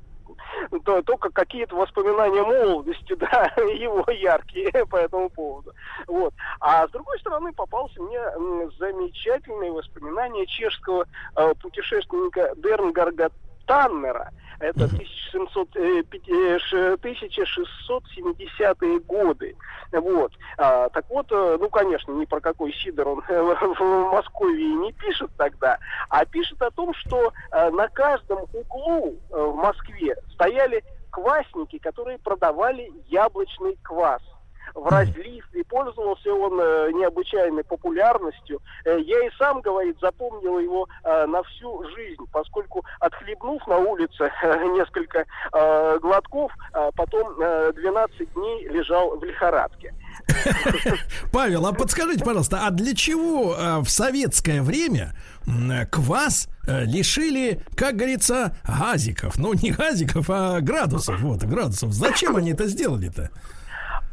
то- 0.85 1.03
только 1.03 1.31
какие-то 1.31 1.75
воспоминания 1.75 2.43
молодости, 2.43 3.15
да, 3.19 3.51
его 3.57 4.09
яркие 4.13 4.71
по 4.91 4.95
этому 4.95 5.29
поводу. 5.31 5.73
Вот. 6.07 6.33
А 6.61 6.87
с 6.87 6.91
другой 6.93 7.19
стороны, 7.19 7.53
попался 7.53 8.01
мне 8.01 8.21
замечательные 8.79 9.73
воспоминания 9.73 10.47
чешского 10.47 11.05
э, 11.35 11.55
путешественника 11.61 12.53
Дернгарга 12.57 13.33
Таннера, 13.67 14.31
Это 14.31 14.31
1700, 14.31 14.31
э, 14.31 14.50
пяти- 16.03 16.33
э, 16.33 16.59
ш- 16.59 16.97
1670-е 16.99 18.99
годы. 19.01 19.57
Вот. 19.93 20.33
А, 20.59 20.89
так 20.91 21.05
вот, 21.09 21.27
э, 21.31 21.57
ну, 21.61 21.69
конечно, 21.69 22.13
ни 22.13 22.25
про 22.27 22.41
какой 22.41 22.73
Сидор 22.73 23.09
он 23.09 23.23
э, 23.29 23.43
в 23.79 24.13
Москве 24.13 24.75
не 24.75 24.93
пишет 24.93 25.31
тогда, 25.37 25.79
а 26.09 26.25
пишет 26.25 26.61
о 26.63 26.71
том, 26.71 26.95
что 26.95 27.33
э, 27.51 27.71
на 27.71 27.89
каждом 27.89 28.41
углу 28.53 29.17
э, 29.31 29.43
в 29.43 29.57
Москве 29.57 30.17
стояли 30.35 30.85
квасники, 31.11 31.79
которые 31.79 32.19
продавали 32.19 32.93
яблочный 33.09 33.77
квас 33.83 34.23
в 34.75 34.87
разлив, 34.87 35.45
и 35.53 35.63
пользовался 35.65 36.33
он 36.33 36.61
э, 36.61 36.91
необычайной 36.93 37.65
популярностью. 37.65 38.61
Э, 38.85 38.99
я 39.01 39.27
и 39.27 39.31
сам, 39.39 39.61
говорит, 39.61 39.97
запомнил 40.01 40.59
его 40.59 40.89
э, 41.05 41.27
на 41.27 41.43
всю 41.45 41.85
жизнь, 41.95 42.23
поскольку 42.33 42.85
отхлебнув 43.01 43.67
на 43.67 43.79
улице 43.79 44.31
несколько 44.43 45.25
глотков, 46.01 46.53
потом 46.97 47.41
э, 47.41 47.73
12 47.75 48.35
дней 48.35 48.69
лежал 48.69 49.17
в 49.19 49.25
лихорадке. 49.25 49.95
Павел, 51.33 51.67
а 51.67 51.73
подскажите, 51.73 52.25
пожалуйста, 52.25 52.61
а 52.67 52.71
для 52.71 52.95
чего 52.95 53.55
в 53.81 53.89
советское 53.89 54.63
время 54.63 55.13
квас 55.91 56.49
лишили, 56.67 57.63
как 57.77 57.97
говорится, 57.97 58.57
газиков? 58.67 59.39
Ну, 59.39 59.53
не 59.55 59.71
газиков, 59.71 60.29
а 60.29 60.61
градусов. 60.61 61.21
Вот, 61.21 61.43
градусов. 61.45 61.93
Зачем 61.93 62.37
они 62.37 62.53
это 62.53 62.67
сделали-то? 62.67 63.31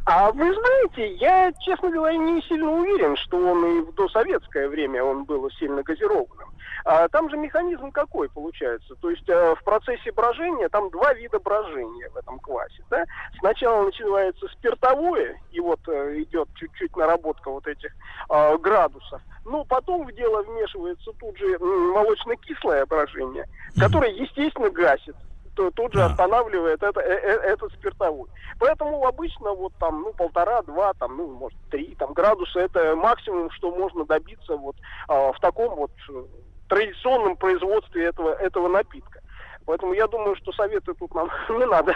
А 0.09 0.31
вы 0.31 0.53
знаете, 0.53 1.15
я, 1.15 1.51
честно 1.59 1.91
говоря, 1.91 2.15
не 2.15 2.41
сильно 2.43 2.71
уверен, 2.71 3.17
что 3.17 3.35
он 3.35 3.65
и 3.65 3.81
в 3.81 3.93
досоветское 3.93 4.69
время 4.69 5.03
он 5.03 5.25
был 5.25 5.51
сильно 5.59 5.83
газированным. 5.83 6.47
А 6.85 7.09
там 7.09 7.29
же 7.29 7.35
механизм 7.35 7.91
какой 7.91 8.29
получается? 8.29 8.95
То 9.01 9.09
есть 9.09 9.27
э, 9.27 9.55
в 9.55 9.63
процессе 9.65 10.13
брожения 10.13 10.69
там 10.69 10.89
два 10.91 11.13
вида 11.13 11.39
брожения 11.39 12.09
в 12.11 12.15
этом 12.15 12.39
квасе. 12.39 12.81
Да? 12.89 13.03
Сначала 13.39 13.83
начинается 13.83 14.47
спиртовое, 14.47 15.41
и 15.51 15.59
вот 15.59 15.81
э, 15.89 16.21
идет 16.21 16.47
чуть-чуть 16.55 16.95
наработка 16.95 17.51
вот 17.51 17.67
этих 17.67 17.91
э, 18.29 18.57
градусов. 18.59 19.21
Ну, 19.43 19.65
потом 19.65 20.07
в 20.07 20.13
дело 20.13 20.41
вмешивается 20.43 21.11
тут 21.19 21.37
же 21.37 21.59
молочно-кислое 21.59 22.85
брожение, 22.85 23.45
которое, 23.77 24.13
естественно, 24.13 24.69
гасит 24.69 25.17
то 25.57 25.71
тут 25.71 25.93
же 25.93 26.03
останавливает 26.03 26.83
это, 26.83 27.01
э- 27.01 27.19
э- 27.19 27.53
этот 27.53 27.73
спиртовой. 27.73 28.29
Поэтому 28.59 29.03
обычно 29.05 29.53
вот 29.53 29.73
там, 29.79 30.03
ну, 30.03 30.13
полтора-два, 30.13 30.93
там, 30.93 31.17
ну, 31.17 31.27
может, 31.27 31.57
три 31.71 31.95
там, 31.95 32.13
градуса, 32.13 32.59
это 32.59 32.95
максимум, 32.95 33.49
что 33.51 33.71
можно 33.71 34.05
добиться 34.05 34.55
вот 34.55 34.75
а, 35.07 35.33
в 35.33 35.39
таком 35.39 35.75
вот 35.75 35.91
э, 36.09 36.23
традиционном 36.67 37.35
производстве 37.37 38.05
этого, 38.05 38.33
этого 38.35 38.67
напитка. 38.67 39.19
Поэтому 39.67 39.91
я 39.91 40.07
думаю, 40.07 40.33
что 40.37 40.53
советы 40.53 40.93
тут 40.97 41.13
нам 41.13 41.27
не 41.49 41.65
надо. 41.65 41.93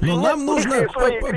Но 0.00 0.20
нам 0.20 0.44
нужно, 0.44 0.84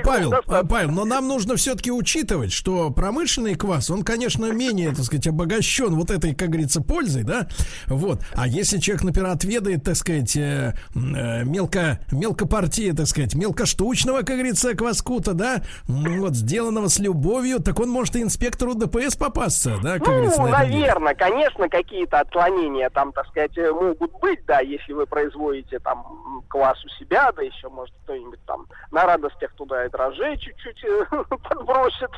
Павел. 0.03 0.33
Павел, 0.67 0.89
но 0.89 1.05
нам 1.05 1.27
нужно 1.27 1.55
все-таки 1.55 1.91
учитывать, 1.91 2.51
что 2.51 2.89
промышленный 2.89 3.53
квас, 3.53 3.91
он, 3.91 4.01
конечно, 4.03 4.51
менее, 4.51 4.89
так 4.89 5.05
сказать, 5.05 5.27
обогащен 5.27 5.95
вот 5.95 6.09
этой, 6.09 6.33
как 6.33 6.49
говорится, 6.49 6.81
пользой, 6.81 7.23
да, 7.23 7.47
вот. 7.85 8.21
А 8.33 8.47
если 8.47 8.79
человек, 8.79 9.03
например, 9.03 9.29
отведает, 9.29 9.83
так 9.83 9.95
сказать, 9.95 10.35
э, 10.35 10.73
э, 10.95 11.43
мелко, 11.43 11.99
мелкопартия, 12.11 12.95
так 12.95 13.05
сказать, 13.05 13.35
мелкоштучного, 13.35 14.19
как 14.19 14.37
говорится, 14.37 14.73
кваскута, 14.73 15.33
да, 15.33 15.61
вот, 15.87 16.33
сделанного 16.33 16.87
с 16.87 16.97
любовью, 16.97 17.59
так 17.59 17.79
он 17.79 17.89
может 17.89 18.15
и 18.15 18.23
инспектору 18.23 18.73
ДПС 18.73 19.15
попасться, 19.15 19.77
да, 19.83 19.99
как 19.99 20.07
говорится, 20.07 20.41
Ну, 20.41 20.47
наверное, 20.47 21.13
конечно, 21.13 21.69
какие-то 21.69 22.21
отклонения 22.21 22.89
там, 22.89 23.11
так 23.11 23.27
сказать, 23.27 23.55
э, 23.59 23.71
могут 23.71 24.11
быть, 24.19 24.43
да, 24.47 24.59
если 24.71 24.93
вы 24.93 25.05
производите 25.05 25.79
там 25.79 26.43
квас 26.47 26.83
у 26.85 26.89
себя, 26.89 27.31
да 27.31 27.41
еще, 27.41 27.69
может, 27.69 27.93
кто-нибудь 28.03 28.39
там 28.45 28.67
на 28.91 29.05
радостях 29.05 29.53
туда 29.53 29.85
и 29.85 29.89
дрожжей 29.89 30.37
чуть-чуть 30.37 30.83
э, 30.83 31.05
подбросит. 31.49 32.11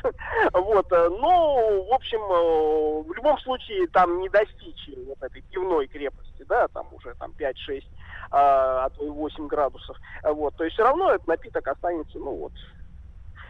Вот, 0.54 0.92
э, 0.92 1.10
но, 1.10 1.84
в 1.90 1.94
общем, 1.94 2.20
э, 2.20 3.04
в 3.08 3.14
любом 3.14 3.38
случае 3.40 3.88
там 3.88 4.20
не 4.20 4.30
достичь 4.30 4.90
вот 5.08 5.22
этой 5.22 5.42
пивной 5.42 5.88
крепости, 5.88 6.44
да, 6.48 6.68
там 6.70 6.88
уже 6.94 7.14
там 7.16 7.34
5-6, 7.38 7.84
а, 8.32 8.86
а 8.86 8.90
то 8.90 9.06
и 9.06 9.10
8 9.10 9.48
градусов. 9.48 9.98
Вот, 10.24 10.56
то 10.56 10.64
есть 10.64 10.76
все 10.76 10.84
равно 10.84 11.12
этот 11.12 11.28
напиток 11.28 11.68
останется, 11.68 12.18
ну 12.20 12.36
вот, 12.36 12.54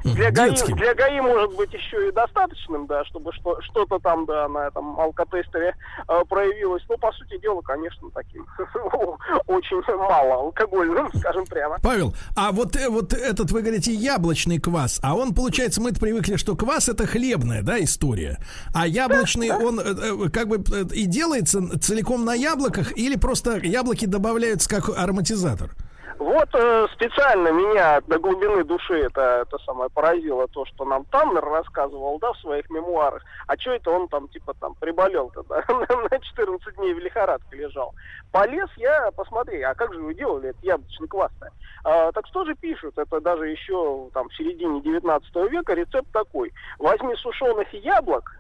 для 0.04 0.32
ГАИ, 0.32 0.52
для 0.74 0.94
ГАИ 0.94 1.22
может 1.22 1.56
быть 1.56 1.74
еще 1.74 2.10
и 2.10 2.12
достаточным, 2.12 2.88
да, 2.88 3.06
чтобы 3.06 3.32
что, 3.34 3.60
что-то 3.62 4.00
там, 4.00 4.26
да, 4.26 4.48
на 4.48 4.68
этом 4.68 5.00
алкотестере 5.00 5.76
э, 6.08 6.22
проявилось. 6.28 6.84
Но, 6.90 6.98
по 6.98 7.12
сути 7.14 7.40
дела, 7.40 7.62
конечно, 7.62 8.10
таким 8.14 8.46
очень 9.48 9.82
мало 9.98 10.36
алкогольным, 10.36 11.10
скажем 11.16 11.46
прямо. 11.46 11.80
Павел, 11.82 12.14
а 12.36 12.52
вот, 12.52 12.76
э, 12.76 12.90
вот 12.90 13.14
этот, 13.14 13.52
вы 13.52 13.62
говорите, 13.62 13.94
яблочный 13.94 14.60
квас, 14.60 15.00
а 15.02 15.16
он, 15.16 15.34
получается, 15.34 15.82
мы 15.82 15.94
привыкли, 15.94 16.36
что 16.36 16.56
квас 16.56 16.90
это 16.90 17.08
хлебная, 17.08 17.62
да, 17.62 17.82
история, 17.82 18.40
а 18.74 18.88
яблочный, 18.88 19.52
он 19.52 19.80
э, 19.80 19.84
э, 19.84 20.30
как 20.30 20.48
бы 20.48 20.58
э, 20.58 20.86
и 20.94 21.06
делается 21.06 21.80
целиком 21.80 22.26
на 22.26 22.34
яблоках 22.34 22.98
или 22.98 23.16
просто 23.16 23.58
яблоки 23.58 24.06
добавляются 24.06 24.70
как 24.70 24.90
ароматизатор? 24.90 25.72
Вот 26.20 26.50
э, 26.54 26.88
специально 26.94 27.50
меня 27.50 28.02
до 28.02 28.20
глубины 28.20 28.64
души 28.64 29.02
это, 29.02 29.46
это 29.48 29.58
самое 29.60 29.90
поразило, 29.90 30.48
то, 30.48 30.66
что 30.66 30.86
нам 30.86 31.06
Таннер 31.06 31.44
рассказывал, 31.44 32.20
да, 32.20 32.34
в 32.34 32.40
своих 32.40 32.70
мемуарах. 32.70 33.24
А 33.48 33.58
что 33.58 33.72
это 33.72 33.90
он 33.92 34.08
там, 34.08 34.28
типа, 34.28 34.54
там, 34.56 34.76
приболел-то, 34.76 35.44
да, 35.44 35.64
на 35.68 36.20
14 36.20 36.76
дней 36.76 36.94
в 36.94 37.00
лихорадке 37.00 37.58
лежал. 37.58 37.94
Полез 38.32 38.70
я, 38.78 39.12
посмотри, 39.16 39.62
а 39.62 39.74
как 39.74 39.94
же 39.94 40.02
вы 40.02 40.14
делали 40.14 40.50
этот 40.50 40.64
яблочный 40.64 41.08
квас-то? 41.08 41.50
А, 41.84 42.12
так 42.12 42.28
что 42.28 42.46
же 42.46 42.56
пишут, 42.56 42.98
это 42.98 43.20
даже 43.20 43.48
еще 43.48 44.10
там 44.14 44.30
в 44.30 44.36
середине 44.36 44.82
19 44.82 45.36
века 45.52 45.74
рецепт 45.74 46.12
такой. 46.12 46.54
Возьми 46.80 47.16
сушеных 47.16 47.74
яблок, 47.74 48.40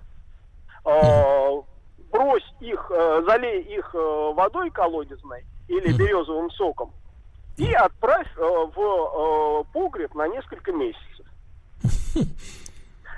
э, 0.85 1.61
брось 2.11 2.53
их, 2.59 2.91
э, 2.93 3.23
залей 3.25 3.61
их 3.61 3.93
э, 3.93 4.33
водой 4.35 4.69
колодезной 4.69 5.45
или 5.67 5.91
березовым 5.93 6.51
соком, 6.51 6.93
и 7.57 7.71
отправь 7.73 8.27
э, 8.37 8.41
в 8.41 8.79
э, 8.79 9.63
погреб 9.73 10.13
на 10.15 10.27
несколько 10.27 10.71
месяцев. 10.71 11.25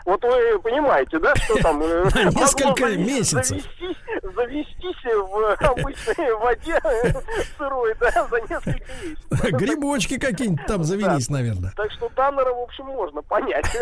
Вот 0.06 0.24
вы 0.24 0.60
понимаете, 0.60 1.18
да, 1.18 1.36
что 1.36 1.56
там 1.64 1.82
э, 1.82 2.04
несколько 2.36 2.96
месяцев. 2.96 3.48
Завестись, 3.48 3.98
завестись 4.22 5.04
в 5.04 5.56
обычной 5.66 6.36
воде 6.36 6.80
э, 6.84 7.14
сырой, 7.58 7.96
да, 8.00 8.28
за 8.28 8.42
несколько 8.42 8.94
месяцев. 9.04 9.60
Грибочки 9.60 10.20
какие-нибудь 10.20 10.66
там 10.68 10.84
завелись, 10.84 11.30
наверное. 11.30 11.74
Так 11.76 11.92
что 11.92 12.10
Таннера, 12.10 12.54
в 12.54 12.60
общем, 12.60 12.86
можно 12.86 13.24
понять. 13.24 13.66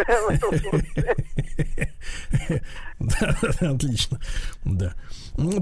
Да, 2.99 3.35
отлично. 3.72 4.19
Да. 4.64 4.93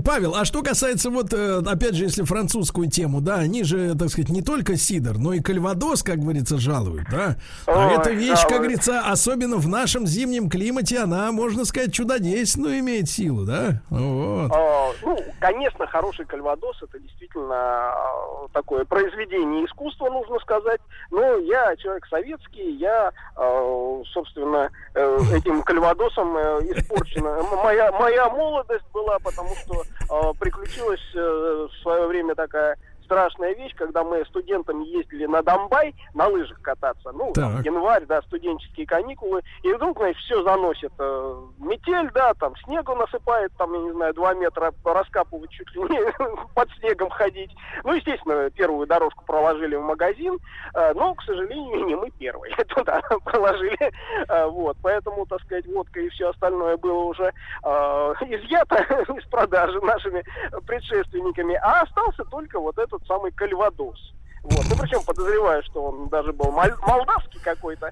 Павел, 0.05 0.35
а 0.35 0.43
что 0.45 0.61
касается 0.63 1.09
вот, 1.09 1.33
э, 1.33 1.61
опять 1.65 1.95
же, 1.95 2.03
если 2.03 2.23
французскую 2.23 2.89
тему, 2.89 3.21
да, 3.21 3.35
они 3.35 3.63
же, 3.63 3.95
так 3.95 4.09
сказать, 4.09 4.29
не 4.29 4.41
только 4.41 4.75
сидор, 4.75 5.17
но 5.17 5.33
и 5.33 5.39
кальвадос, 5.39 6.03
как 6.03 6.19
говорится, 6.19 6.57
жалуют, 6.57 7.07
да. 7.09 7.37
А 7.67 7.87
Ой, 7.87 7.95
эта 7.97 8.11
вещь, 8.11 8.41
как 8.41 8.49
жалуют. 8.49 8.61
говорится, 8.61 9.01
особенно 9.01 9.57
в 9.57 9.67
нашем 9.67 10.05
зимнем 10.05 10.49
климате, 10.49 10.99
она, 10.99 11.31
можно 11.31 11.63
сказать, 11.65 11.93
чудодейственную 11.93 12.79
имеет 12.79 13.09
силу, 13.09 13.45
да. 13.45 13.81
Вот. 13.89 14.51
А, 14.53 14.89
Ну, 15.03 15.17
конечно, 15.39 15.87
хороший 15.87 16.25
кальвадос 16.25 16.83
это 16.83 16.99
действительно 16.99 17.55
а, 17.55 18.47
такое 18.53 18.83
произведение 18.85 19.65
искусства, 19.65 20.09
нужно 20.09 20.37
сказать. 20.39 20.81
Но 21.11 21.37
я 21.37 21.75
человек 21.77 22.05
советский, 22.07 22.75
я, 22.77 23.11
а, 23.35 24.01
собственно, 24.13 24.69
э, 24.93 25.17
этим 25.33 25.61
кальвадосом 25.63 26.35
э, 26.35 26.59
испорчена. 26.75 27.41
Моя, 27.63 27.91
моя 27.93 28.29
молодость 28.29 28.85
была, 28.93 29.17
потому 29.19 29.49
что 29.55 29.60
а, 30.09 30.33
приключилась 30.33 31.01
э, 31.15 31.67
в 31.71 31.81
свое 31.81 32.07
время 32.07 32.35
такая 32.35 32.77
страшная 33.11 33.53
вещь, 33.55 33.73
когда 33.75 34.05
мы 34.05 34.23
студентами 34.25 34.85
ездили 34.85 35.25
на 35.25 35.43
Донбай 35.43 35.93
на 36.13 36.27
лыжах 36.27 36.61
кататься. 36.61 37.11
Ну, 37.11 37.33
Так. 37.33 37.65
январь, 37.65 38.05
да, 38.05 38.21
студенческие 38.21 38.87
каникулы. 38.87 39.41
И 39.63 39.73
вдруг, 39.73 39.97
значит, 39.97 40.21
все 40.21 40.41
заносит. 40.43 40.93
э, 40.97 41.41
метель, 41.59 42.09
да, 42.13 42.33
там 42.35 42.55
снегу 42.63 42.95
насыпает, 42.95 43.51
там, 43.57 43.73
я 43.73 43.79
не 43.81 43.91
знаю, 43.91 44.13
два 44.13 44.33
метра 44.33 44.71
раскапывать 44.85 45.49
чуть 45.51 45.69
ли 45.75 45.81
не 45.81 45.99
под 46.55 46.69
снегом 46.79 47.09
ходить. 47.09 47.51
Ну, 47.83 47.93
естественно, 47.93 48.49
первую 48.49 48.87
дорожку 48.87 49.25
проложили 49.25 49.75
в 49.75 49.81
магазин, 49.81 50.39
э, 50.73 50.93
но, 50.93 51.13
к 51.13 51.23
сожалению, 51.23 51.85
не 51.85 51.95
мы 51.95 52.11
первые 52.11 52.55
туда 52.69 53.01
проложили. 53.25 53.91
Э, 54.29 54.45
вот, 54.47 54.77
поэтому, 54.81 55.25
так 55.25 55.41
сказать, 55.41 55.65
водка 55.67 55.99
и 55.99 56.07
все 56.09 56.29
остальное 56.29 56.77
было 56.77 57.03
уже 57.03 57.33
изъято 57.61 58.75
из 59.17 59.25
продажи 59.25 59.81
нашими 59.81 60.23
предшественниками, 60.65 61.55
а 61.55 61.81
остался 61.81 62.23
только 62.25 62.59
вот 62.59 62.77
этот 62.77 63.00
самый 63.07 63.31
кальвадос. 63.31 64.13
Вот. 64.43 64.65
Ну, 64.69 64.75
причем 64.75 65.03
подозреваю, 65.03 65.61
что 65.63 65.83
он 65.83 66.09
даже 66.09 66.33
был 66.33 66.51
мол- 66.51 66.77
молдавский 66.87 67.39
какой-то. 67.43 67.89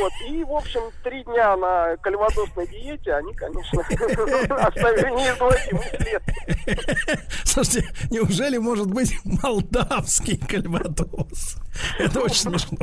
Вот. 0.00 0.12
И, 0.28 0.44
в 0.44 0.52
общем, 0.52 0.80
три 1.02 1.24
дня 1.24 1.56
на 1.56 1.96
кальвадосной 1.96 2.68
диете, 2.68 3.12
они, 3.14 3.34
конечно, 3.34 3.80
оставили 4.56 5.10
неизгладимый 5.10 5.82
след. 5.98 6.22
Слушайте, 7.44 7.88
неужели 8.10 8.58
может 8.58 8.86
быть 8.86 9.12
молдавский 9.24 10.38
кальвадос? 10.38 11.56
Это 11.98 12.20
очень 12.20 12.36
смешно. 12.36 12.78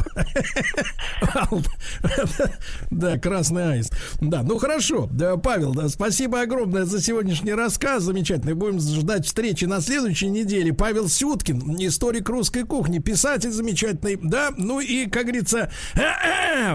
Да, 2.92 3.18
красный 3.18 3.74
аист. 3.74 3.94
Да, 4.19 4.44
ну 4.44 4.58
хорошо. 4.58 5.08
Да, 5.11 5.38
Павел, 5.38 5.74
да, 5.74 5.88
спасибо 5.90 6.42
огромное 6.42 6.86
за 6.86 7.02
сегодняшний 7.02 7.53
рассказ. 7.53 8.03
Замечательный. 8.03 8.53
Будем 8.53 8.80
ждать 8.80 9.26
встречи 9.26 9.66
на 9.66 9.82
следующей 9.82 10.27
неделе. 10.27 10.74
Павел 10.74 11.08
Сюткин, 11.08 11.76
историк 11.80 12.30
русской 12.30 12.64
кухни, 12.64 12.97
писатель 13.00 13.51
замечательный. 13.51 14.17
Да, 14.22 14.51
ну 14.58 14.80
и, 14.80 15.08
как 15.08 15.24
говорится, 15.24 15.72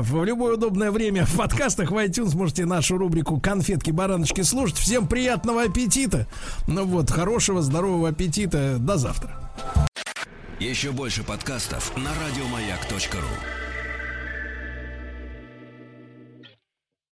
в 0.00 0.24
любое 0.24 0.54
удобное 0.54 0.90
время 0.90 1.24
в 1.24 1.36
подкастах 1.36 1.90
в 1.90 1.94
iTunes 1.94 2.36
можете 2.36 2.64
нашу 2.64 2.98
рубрику 2.98 3.40
«Конфетки-бараночки» 3.40 4.42
слушать. 4.42 4.78
Всем 4.78 5.06
приятного 5.06 5.62
аппетита. 5.62 6.26
Ну 6.66 6.84
вот, 6.84 7.10
хорошего, 7.10 7.62
здорового 7.62 8.08
аппетита. 8.10 8.78
До 8.78 8.96
завтра. 8.96 9.38
Еще 10.60 10.92
больше 10.92 11.22
подкастов 11.24 11.96
на 11.96 12.10
радиомаяк.ру. 12.24 13.61